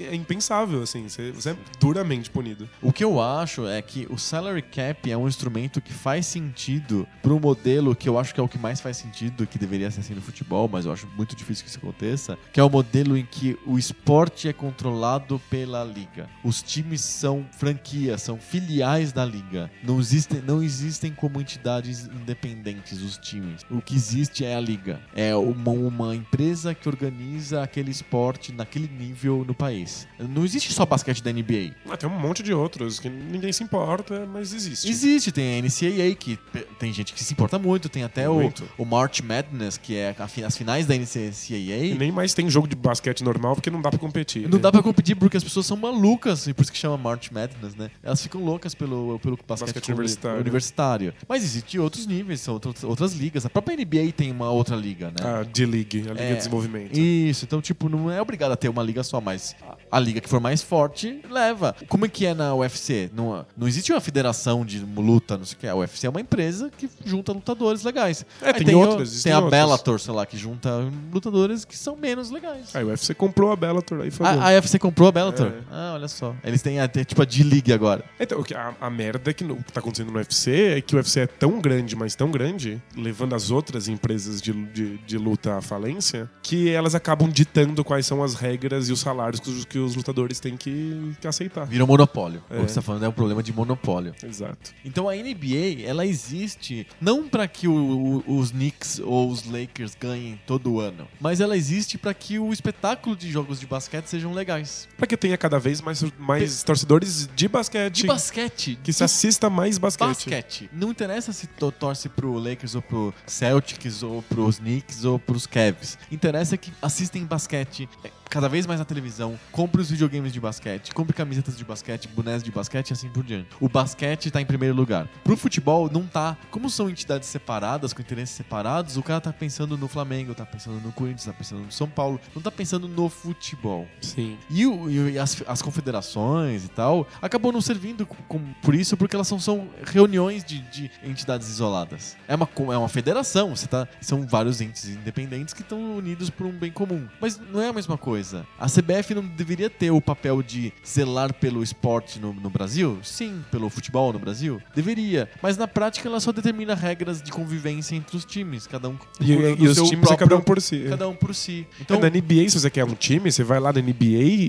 É 0.00 0.14
impensável, 0.14 0.82
assim. 0.82 1.08
Você, 1.08 1.32
você 1.32 1.50
é 1.50 1.56
duramente 1.80 2.30
punido. 2.30 2.68
O 2.80 2.92
que 2.92 3.04
eu 3.04 3.20
acho 3.20 3.66
é 3.66 3.80
que 3.82 4.06
o 4.10 4.18
salary 4.18 4.62
cap 4.62 5.10
é 5.10 5.16
um 5.16 5.28
instrumento 5.28 5.80
que 5.80 5.92
faz 5.92 6.26
sentido 6.26 7.06
um 7.34 7.40
modelo 7.40 7.94
que 7.96 8.08
eu 8.08 8.18
acho 8.18 8.32
que 8.32 8.40
é 8.40 8.42
o 8.42 8.48
que 8.48 8.58
mais 8.58 8.80
faz 8.80 8.96
sentido, 8.96 9.46
que 9.46 9.58
deveria 9.58 9.90
ser 9.90 10.00
assim 10.00 10.14
no 10.14 10.20
futebol, 10.20 10.68
mas 10.70 10.86
eu 10.86 10.92
acho 10.92 11.06
muito 11.16 11.34
difícil 11.34 11.64
que 11.64 11.70
isso 11.70 11.78
aconteça, 11.78 12.38
que 12.52 12.60
é 12.60 12.62
o 12.62 12.70
modelo 12.70 13.16
em 13.16 13.24
que 13.24 13.58
o 13.66 13.78
esporte 13.78 14.48
é 14.48 14.52
controlado 14.52 15.40
pela 15.50 15.82
liga. 15.84 16.28
Os 16.42 16.62
times 16.62 17.00
são 17.00 17.44
franquias, 17.52 18.22
são 18.22 18.38
filiais 18.38 19.12
da 19.12 19.24
liga. 19.24 19.70
Não 19.82 19.98
existem, 19.98 20.40
não 20.42 20.62
existem 20.62 21.12
como 21.12 21.40
entidades 21.40 22.06
independentes 22.06 23.02
os 23.02 23.18
times. 23.18 23.62
O 23.70 23.80
que 23.80 23.94
existe 23.94 24.44
é 24.44 24.54
a 24.54 24.60
liga. 24.60 25.00
É 25.14 25.34
uma, 25.34 25.70
uma 25.70 26.14
empresa 26.14 26.74
que 26.74 26.88
organiza 26.88 27.62
aquele 27.62 27.90
esporte 27.90 28.52
naquele 28.52 28.88
nível 28.88 29.23
no 29.28 29.54
país. 29.54 30.06
Não 30.18 30.44
existe 30.44 30.72
só 30.72 30.84
basquete 30.86 31.22
da 31.22 31.32
NBA. 31.32 31.74
Ah, 31.90 31.96
tem 31.96 32.08
um 32.08 32.18
monte 32.18 32.42
de 32.42 32.52
outros 32.52 32.98
que 33.00 33.08
ninguém 33.08 33.52
se 33.52 33.62
importa, 33.62 34.26
mas 34.32 34.52
existe. 34.52 34.88
Existe, 34.88 35.32
tem 35.32 35.58
a 35.58 35.62
NCAA, 35.62 36.14
que 36.18 36.38
tem 36.78 36.92
gente 36.92 37.12
que 37.12 37.22
se 37.22 37.32
importa 37.32 37.58
muito, 37.58 37.88
tem 37.88 38.02
até 38.04 38.28
o, 38.28 38.34
Muito. 38.34 38.64
o 38.78 38.84
March 38.84 39.20
Madness, 39.20 39.76
que 39.78 39.96
é 39.96 40.14
a 40.18 40.24
as 40.46 40.56
finais 40.56 40.86
da 40.86 40.94
E 40.94 40.98
NCAA. 40.98 41.98
nem 41.98 42.10
mais 42.12 42.34
tem 42.34 42.48
jogo 42.50 42.66
de 42.66 42.74
basquete 42.76 43.22
normal 43.22 43.54
porque 43.54 43.70
não 43.70 43.80
dá 43.80 43.90
pra 43.90 43.98
competir. 43.98 44.42
Não 44.48 44.58
né? 44.58 44.58
dá 44.58 44.72
pra 44.72 44.82
competir 44.82 45.14
porque 45.16 45.36
as 45.36 45.44
pessoas 45.44 45.66
são 45.66 45.76
malucas, 45.76 46.46
e 46.46 46.54
por 46.54 46.62
isso 46.62 46.72
que 46.72 46.78
chama 46.78 46.96
March 46.96 47.30
Madness, 47.30 47.74
né? 47.74 47.90
Elas 48.02 48.22
ficam 48.22 48.42
loucas 48.44 48.74
pelo, 48.74 49.18
pelo 49.20 49.36
basquete, 49.46 49.66
Basquete 49.66 49.88
uni- 49.88 49.94
universitário. 49.98 50.40
universitário. 50.40 51.14
Mas 51.28 51.42
existem 51.44 51.80
outros 51.80 52.06
níveis, 52.06 52.40
são 52.40 52.54
outras, 52.54 52.82
outras 52.84 53.12
ligas. 53.14 53.44
A 53.46 53.50
própria 53.50 53.76
NBA 53.76 54.12
tem 54.16 54.30
uma 54.32 54.50
outra 54.50 54.76
liga, 54.76 55.08
né? 55.08 55.16
A 55.24 55.42
D-League, 55.42 55.98
a 56.08 56.12
Liga 56.12 56.20
É, 56.22 56.30
de 56.32 56.36
Desenvolvimento. 56.38 56.96
Isso, 56.98 57.44
então, 57.44 57.60
tipo, 57.60 57.88
não 57.88 58.10
é 58.10 58.20
obrigado 58.20 58.52
a 58.52 58.56
ter 58.56 58.68
uma 58.68 58.82
liga 58.82 59.02
só, 59.02 59.13
mas 59.20 59.54
a, 59.90 59.96
a 59.96 60.00
liga 60.00 60.20
que 60.20 60.28
for 60.28 60.40
mais 60.40 60.62
forte 60.62 61.20
leva. 61.30 61.74
Como 61.88 62.04
é 62.04 62.08
que 62.08 62.26
é 62.26 62.34
na 62.34 62.54
UFC? 62.54 63.10
Não, 63.14 63.44
não 63.56 63.66
existe 63.68 63.92
uma 63.92 64.00
federação 64.00 64.64
de 64.64 64.78
luta, 64.80 65.36
não 65.38 65.44
sei 65.44 65.56
o 65.56 65.60
que. 65.60 65.66
A 65.66 65.74
UFC 65.76 66.06
é 66.06 66.10
uma 66.10 66.20
empresa 66.20 66.70
que 66.76 66.88
junta 67.04 67.32
lutadores 67.32 67.82
legais. 67.84 68.24
É, 68.42 68.52
tem 68.52 68.74
o- 68.74 68.78
outras, 68.78 68.96
Tem 68.96 69.02
existem 69.04 69.32
a 69.32 69.36
outras. 69.40 69.50
Bellator, 69.60 69.98
sei 70.00 70.14
lá, 70.14 70.26
que 70.26 70.36
junta 70.36 70.70
lutadores 71.12 71.64
que 71.64 71.76
são 71.76 71.96
menos 71.96 72.30
legais. 72.30 72.74
Aí 72.74 72.84
o 72.84 72.88
UFC 72.88 73.14
comprou 73.14 73.52
a 73.52 73.56
Bellator, 73.56 74.00
aí 74.00 74.10
foi. 74.10 74.26
A, 74.26 74.32
a 74.50 74.54
UFC 74.54 74.78
comprou 74.78 75.08
a 75.08 75.12
Bellator? 75.12 75.46
É. 75.48 75.52
Ah, 75.70 75.92
olha 75.94 76.08
só. 76.08 76.34
Eles 76.44 76.62
têm 76.62 76.80
até, 76.80 77.04
tipo 77.04 77.20
a 77.22 77.24
D-League 77.24 77.72
agora. 77.72 78.04
Então, 78.18 78.40
o 78.40 78.44
a, 78.56 78.86
a 78.86 78.90
merda 78.90 79.30
é 79.30 79.34
que 79.34 79.44
no- 79.44 79.54
o 79.54 79.62
que 79.64 79.72
tá 79.72 79.80
acontecendo 79.80 80.10
no 80.10 80.18
UFC 80.18 80.76
é 80.76 80.80
que 80.80 80.94
o 80.94 80.98
UFC 80.98 81.20
é 81.20 81.26
tão 81.26 81.60
grande, 81.60 81.94
mas 81.96 82.14
tão 82.14 82.30
grande, 82.30 82.80
levando 82.96 83.34
as 83.34 83.50
outras 83.50 83.88
empresas 83.88 84.40
de, 84.40 84.52
de, 84.52 84.98
de 84.98 85.18
luta 85.18 85.56
à 85.56 85.60
falência, 85.62 86.28
que 86.42 86.68
elas 86.70 86.94
acabam 86.94 87.28
ditando 87.30 87.84
quais 87.84 88.06
são 88.06 88.22
as 88.22 88.34
regras 88.34 88.88
e 88.88 88.92
os 88.92 89.02
salários 89.04 89.40
que 89.40 89.50
os, 89.50 89.64
que 89.64 89.78
os 89.78 89.94
lutadores 89.94 90.40
têm 90.40 90.56
que, 90.56 91.12
que 91.20 91.26
aceitar. 91.28 91.66
Virou 91.66 91.86
monopólio. 91.86 92.42
É. 92.50 92.58
O 92.58 92.64
que 92.64 92.68
você 92.70 92.74
tá 92.76 92.82
falando 92.82 93.04
é 93.04 93.08
um 93.08 93.12
problema 93.12 93.42
de 93.42 93.52
monopólio. 93.52 94.14
Exato. 94.22 94.72
Então 94.84 95.08
a 95.08 95.14
NBA, 95.14 95.82
ela 95.86 96.04
existe 96.06 96.86
não 97.00 97.28
para 97.28 97.46
que 97.46 97.68
o- 97.68 98.22
o- 98.26 98.38
os 98.38 98.50
Knicks 98.50 99.00
ou 99.04 99.30
os 99.30 99.44
Lakers 99.50 99.94
ganhem 100.00 100.40
todo 100.46 100.80
ano, 100.80 101.06
mas 101.20 101.40
ela 101.40 101.56
existe 101.56 101.96
para 101.98 102.12
que 102.14 102.38
o 102.38 102.52
espetáculo 102.52 103.14
de 103.14 103.30
jogos 103.30 103.60
de 103.60 103.66
basquete 103.66 104.06
sejam 104.06 104.32
legais. 104.32 104.88
Pra 104.96 105.06
que 105.06 105.16
tenha 105.16 105.36
cada 105.36 105.58
vez 105.58 105.80
mais, 105.80 106.02
mais 106.18 106.62
torcedores 106.62 107.28
de 107.34 107.48
basquete. 107.48 107.94
De 108.02 108.06
basquete, 108.06 108.78
que 108.82 108.92
se 108.92 109.04
assista 109.04 109.48
mais 109.50 109.78
basquete. 109.78 110.08
basquete. 110.08 110.70
Não 110.72 110.90
interessa 110.90 111.32
se 111.32 111.46
to- 111.46 111.70
torce 111.72 112.08
pro 112.08 112.34
Lakers 112.38 112.74
ou 112.74 112.82
pro 112.82 113.14
Celtics 113.26 114.02
ou 114.02 114.22
pros 114.22 114.58
Knicks 114.58 115.04
ou 115.04 115.18
pros 115.18 115.46
Cavs. 115.46 115.98
Interessa 116.10 116.56
que 116.56 116.72
assistem 116.80 117.24
basquete 117.24 117.88
cada 118.28 118.48
vez 118.48 118.66
mais 118.66 118.78
na 118.80 118.84
televisão, 118.84 119.38
compre 119.52 119.80
os 119.80 119.90
videogames 119.90 120.32
de 120.32 120.40
basquete, 120.40 120.92
compre 120.92 121.12
camisetas 121.14 121.56
de 121.56 121.64
basquete, 121.64 122.08
bonés 122.08 122.42
de 122.42 122.50
basquete 122.50 122.90
e 122.90 122.92
assim 122.92 123.08
por 123.08 123.22
diante. 123.24 123.48
O 123.60 123.68
basquete 123.68 124.30
tá 124.30 124.40
em 124.40 124.46
primeiro 124.46 124.74
lugar. 124.74 125.08
Pro 125.22 125.36
futebol 125.36 125.88
não 125.92 126.06
tá. 126.06 126.36
Como 126.50 126.68
são 126.68 126.88
entidades 126.90 127.28
separadas, 127.28 127.92
com 127.92 128.02
interesses 128.02 128.34
separados, 128.34 128.96
o 128.96 129.02
cara 129.02 129.20
tá 129.20 129.32
pensando 129.32 129.76
no 129.76 129.86
Flamengo, 129.88 130.34
tá 130.34 130.44
pensando 130.44 130.80
no 130.80 130.92
Corinthians, 130.92 131.24
tá 131.26 131.32
pensando 131.32 131.62
no 131.62 131.72
São 131.72 131.88
Paulo, 131.88 132.20
não 132.34 132.42
tá 132.42 132.50
pensando 132.50 132.88
no 132.88 133.08
futebol. 133.08 133.86
Sim. 134.00 134.36
E, 134.50 134.66
o- 134.66 134.90
e 134.90 135.18
as, 135.18 135.42
as 135.46 135.62
confederações 135.62 136.64
e 136.64 136.68
tal 136.68 137.06
acabam 137.22 137.52
não 137.52 137.60
servindo 137.60 138.04
com- 138.06 138.40
por 138.62 138.74
isso, 138.74 138.96
porque 138.96 139.14
elas 139.14 139.28
são, 139.28 139.38
são 139.38 139.68
reuniões 139.84 140.42
de, 140.44 140.58
de 140.70 140.90
entidades 141.04 141.48
isoladas. 141.48 142.16
É 142.26 142.34
uma, 142.34 142.48
é 142.72 142.76
uma 142.78 142.88
federação, 142.88 143.54
você 143.54 143.66
tá, 143.66 143.86
são 144.00 144.26
vários 144.26 144.60
entes 144.60 144.88
independentes 144.88 145.54
que 145.54 145.62
estão 145.62 145.96
unidos 145.96 146.30
por 146.30 146.46
um 146.46 146.52
bem 146.52 146.72
comum. 146.72 147.06
Mas 147.20 147.38
não 147.52 147.60
é 147.60 147.68
a 147.68 147.72
mesma 147.72 147.96
coisa. 147.96 148.13
A 148.58 148.66
CBF 148.68 149.14
não 149.14 149.22
deveria 149.24 149.68
ter 149.70 149.90
o 149.90 150.00
papel 150.00 150.42
de 150.42 150.72
zelar 150.86 151.32
pelo 151.34 151.62
esporte 151.62 152.18
no, 152.18 152.32
no 152.32 152.50
Brasil? 152.50 152.98
Sim, 153.02 153.44
pelo 153.50 153.68
futebol 153.68 154.12
no 154.12 154.18
Brasil? 154.18 154.60
Deveria. 154.74 155.28
Mas 155.42 155.56
na 155.56 155.66
prática 155.66 156.08
ela 156.08 156.20
só 156.20 156.32
determina 156.32 156.74
regras 156.74 157.22
de 157.22 157.30
convivência 157.32 157.94
entre 157.96 158.16
os 158.16 158.24
times, 158.24 158.66
cada 158.66 158.88
um 158.88 158.96
E, 159.20 159.32
e 159.32 159.68
os 159.68 159.76
times 159.76 159.92
é 160.10 160.16
próprio- 160.16 160.16
cada 160.18 160.36
um 160.36 160.40
por 160.40 160.60
si. 160.60 160.86
cada 160.88 161.08
um 161.08 161.14
por 161.14 161.34
si. 161.34 161.66
Então, 161.80 161.98
na 162.00 162.08
NBA, 162.08 162.48
se 162.48 162.60
você 162.60 162.70
quer 162.70 162.84
um 162.84 162.94
time, 162.94 163.30
você 163.30 163.42
vai 163.44 163.58
lá 163.60 163.72
na 163.72 163.80
NBA 163.80 164.04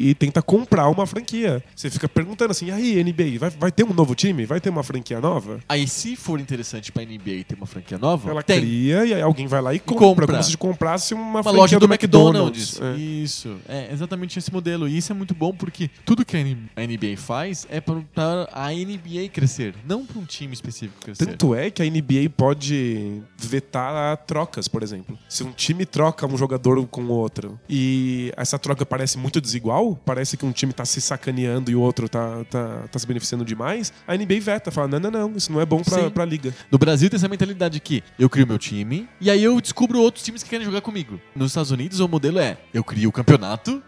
e 0.10 0.14
tenta 0.16 0.42
comprar 0.42 0.88
uma 0.90 1.06
franquia. 1.06 1.64
Você 1.76 1.90
fica 1.90 2.08
perguntando 2.08 2.52
assim, 2.52 2.72
aí, 2.72 3.04
NBA, 3.04 3.40
vai, 3.40 3.50
vai 3.50 3.72
ter 3.72 3.84
um 3.84 3.94
novo 3.94 4.16
time? 4.16 4.46
Vai 4.46 4.60
ter 4.60 4.70
uma 4.70 4.84
franquia 4.84 5.20
nova? 5.20 5.60
Aí, 5.68 5.88
se 5.88 6.16
for 6.16 6.40
interessante 6.40 6.92
pra 6.92 7.04
NBA 7.04 7.44
ter 7.48 7.56
uma 7.56 7.66
franquia 7.66 7.98
nova, 7.98 8.30
Ela 8.30 8.44
tem. 8.44 8.60
cria 8.60 9.06
e 9.06 9.14
aí 9.14 9.22
alguém 9.22 9.48
vai 9.48 9.62
lá 9.62 9.74
e 9.74 9.80
compra, 9.80 10.00
compra. 10.06 10.28
como 10.28 10.44
se 10.44 10.58
comprasse 10.58 11.14
uma, 11.14 11.24
Uma 11.24 11.44
franquia 11.44 11.60
loja 11.62 11.80
do, 11.80 11.88
do 11.88 11.94
McDonald's. 11.94 12.80
É. 12.82 12.96
Isso. 12.98 13.55
É 13.68 13.92
exatamente 13.92 14.38
esse 14.40 14.52
modelo. 14.52 14.88
E 14.88 14.98
isso 14.98 15.12
é 15.12 15.16
muito 15.16 15.34
bom 15.34 15.54
porque 15.54 15.90
tudo 16.06 16.26
que 16.26 16.36
a 16.38 16.46
a 16.76 16.82
NBA 16.86 17.18
faz 17.18 17.66
é 17.70 17.80
pra- 17.82 18.02
para 18.14 18.50
a 18.54 18.72
NBA 18.74 19.30
crescer, 19.32 19.74
não 19.88 20.06
para 20.06 20.20
um 20.20 20.26
time 20.26 20.54
específico 20.54 21.00
crescer. 21.02 21.26
Tanto 21.26 21.56
é 21.56 21.70
que 21.72 21.82
a 21.82 21.86
NBA 21.86 22.30
pode 22.36 23.22
vetar 23.38 24.18
trocas, 24.26 24.68
por 24.68 24.84
exemplo. 24.84 25.18
Se 25.30 25.44
um 25.44 25.52
time 25.52 25.86
troca 25.86 26.26
um 26.28 26.38
jogador 26.38 26.86
com 26.88 27.06
outro 27.08 27.60
e 27.70 28.32
essa 28.38 28.58
troca 28.60 28.86
parece 28.86 29.18
muito 29.18 29.40
desigual, 29.40 29.96
parece 30.06 30.36
que 30.38 30.46
um 30.46 30.52
time 30.52 30.74
tá 30.74 30.86
se 30.86 31.00
sacaneando 31.02 31.72
e 31.72 31.76
o 31.76 31.82
outro 31.82 32.08
tá, 32.10 32.44
tá, 32.50 32.84
tá 32.92 33.00
se 33.00 33.08
beneficiando 33.08 33.46
demais, 33.46 33.94
a 34.08 34.16
NBA 34.16 34.40
veta, 34.42 34.72
fala: 34.72 34.88
não, 34.88 35.00
não, 35.00 35.12
não, 35.12 35.38
isso 35.38 35.52
não 35.52 35.62
é 35.62 35.66
bom 35.66 35.84
Sim. 35.84 36.10
pra 36.10 36.26
liga. 36.26 36.54
No 36.72 36.78
Brasil 36.78 37.10
tem 37.10 37.18
essa 37.18 37.28
mentalidade 37.28 37.80
que 37.80 38.04
eu 38.20 38.30
crio 38.30 38.46
meu 38.48 38.58
time 38.58 39.08
e 39.22 39.30
aí 39.30 39.44
eu 39.44 39.60
descubro 39.62 40.00
outros 40.00 40.24
times 40.24 40.44
que 40.44 40.50
querem 40.50 40.66
jogar 40.66 40.82
comigo. 40.82 41.20
Nos 41.36 41.52
Estados 41.52 41.72
Unidos 41.72 42.00
o 42.00 42.08
modelo 42.08 42.40
é 42.40 42.58
eu 42.74 42.84
crio 42.84 43.10
o 43.10 43.12
campeonato 43.12 43.45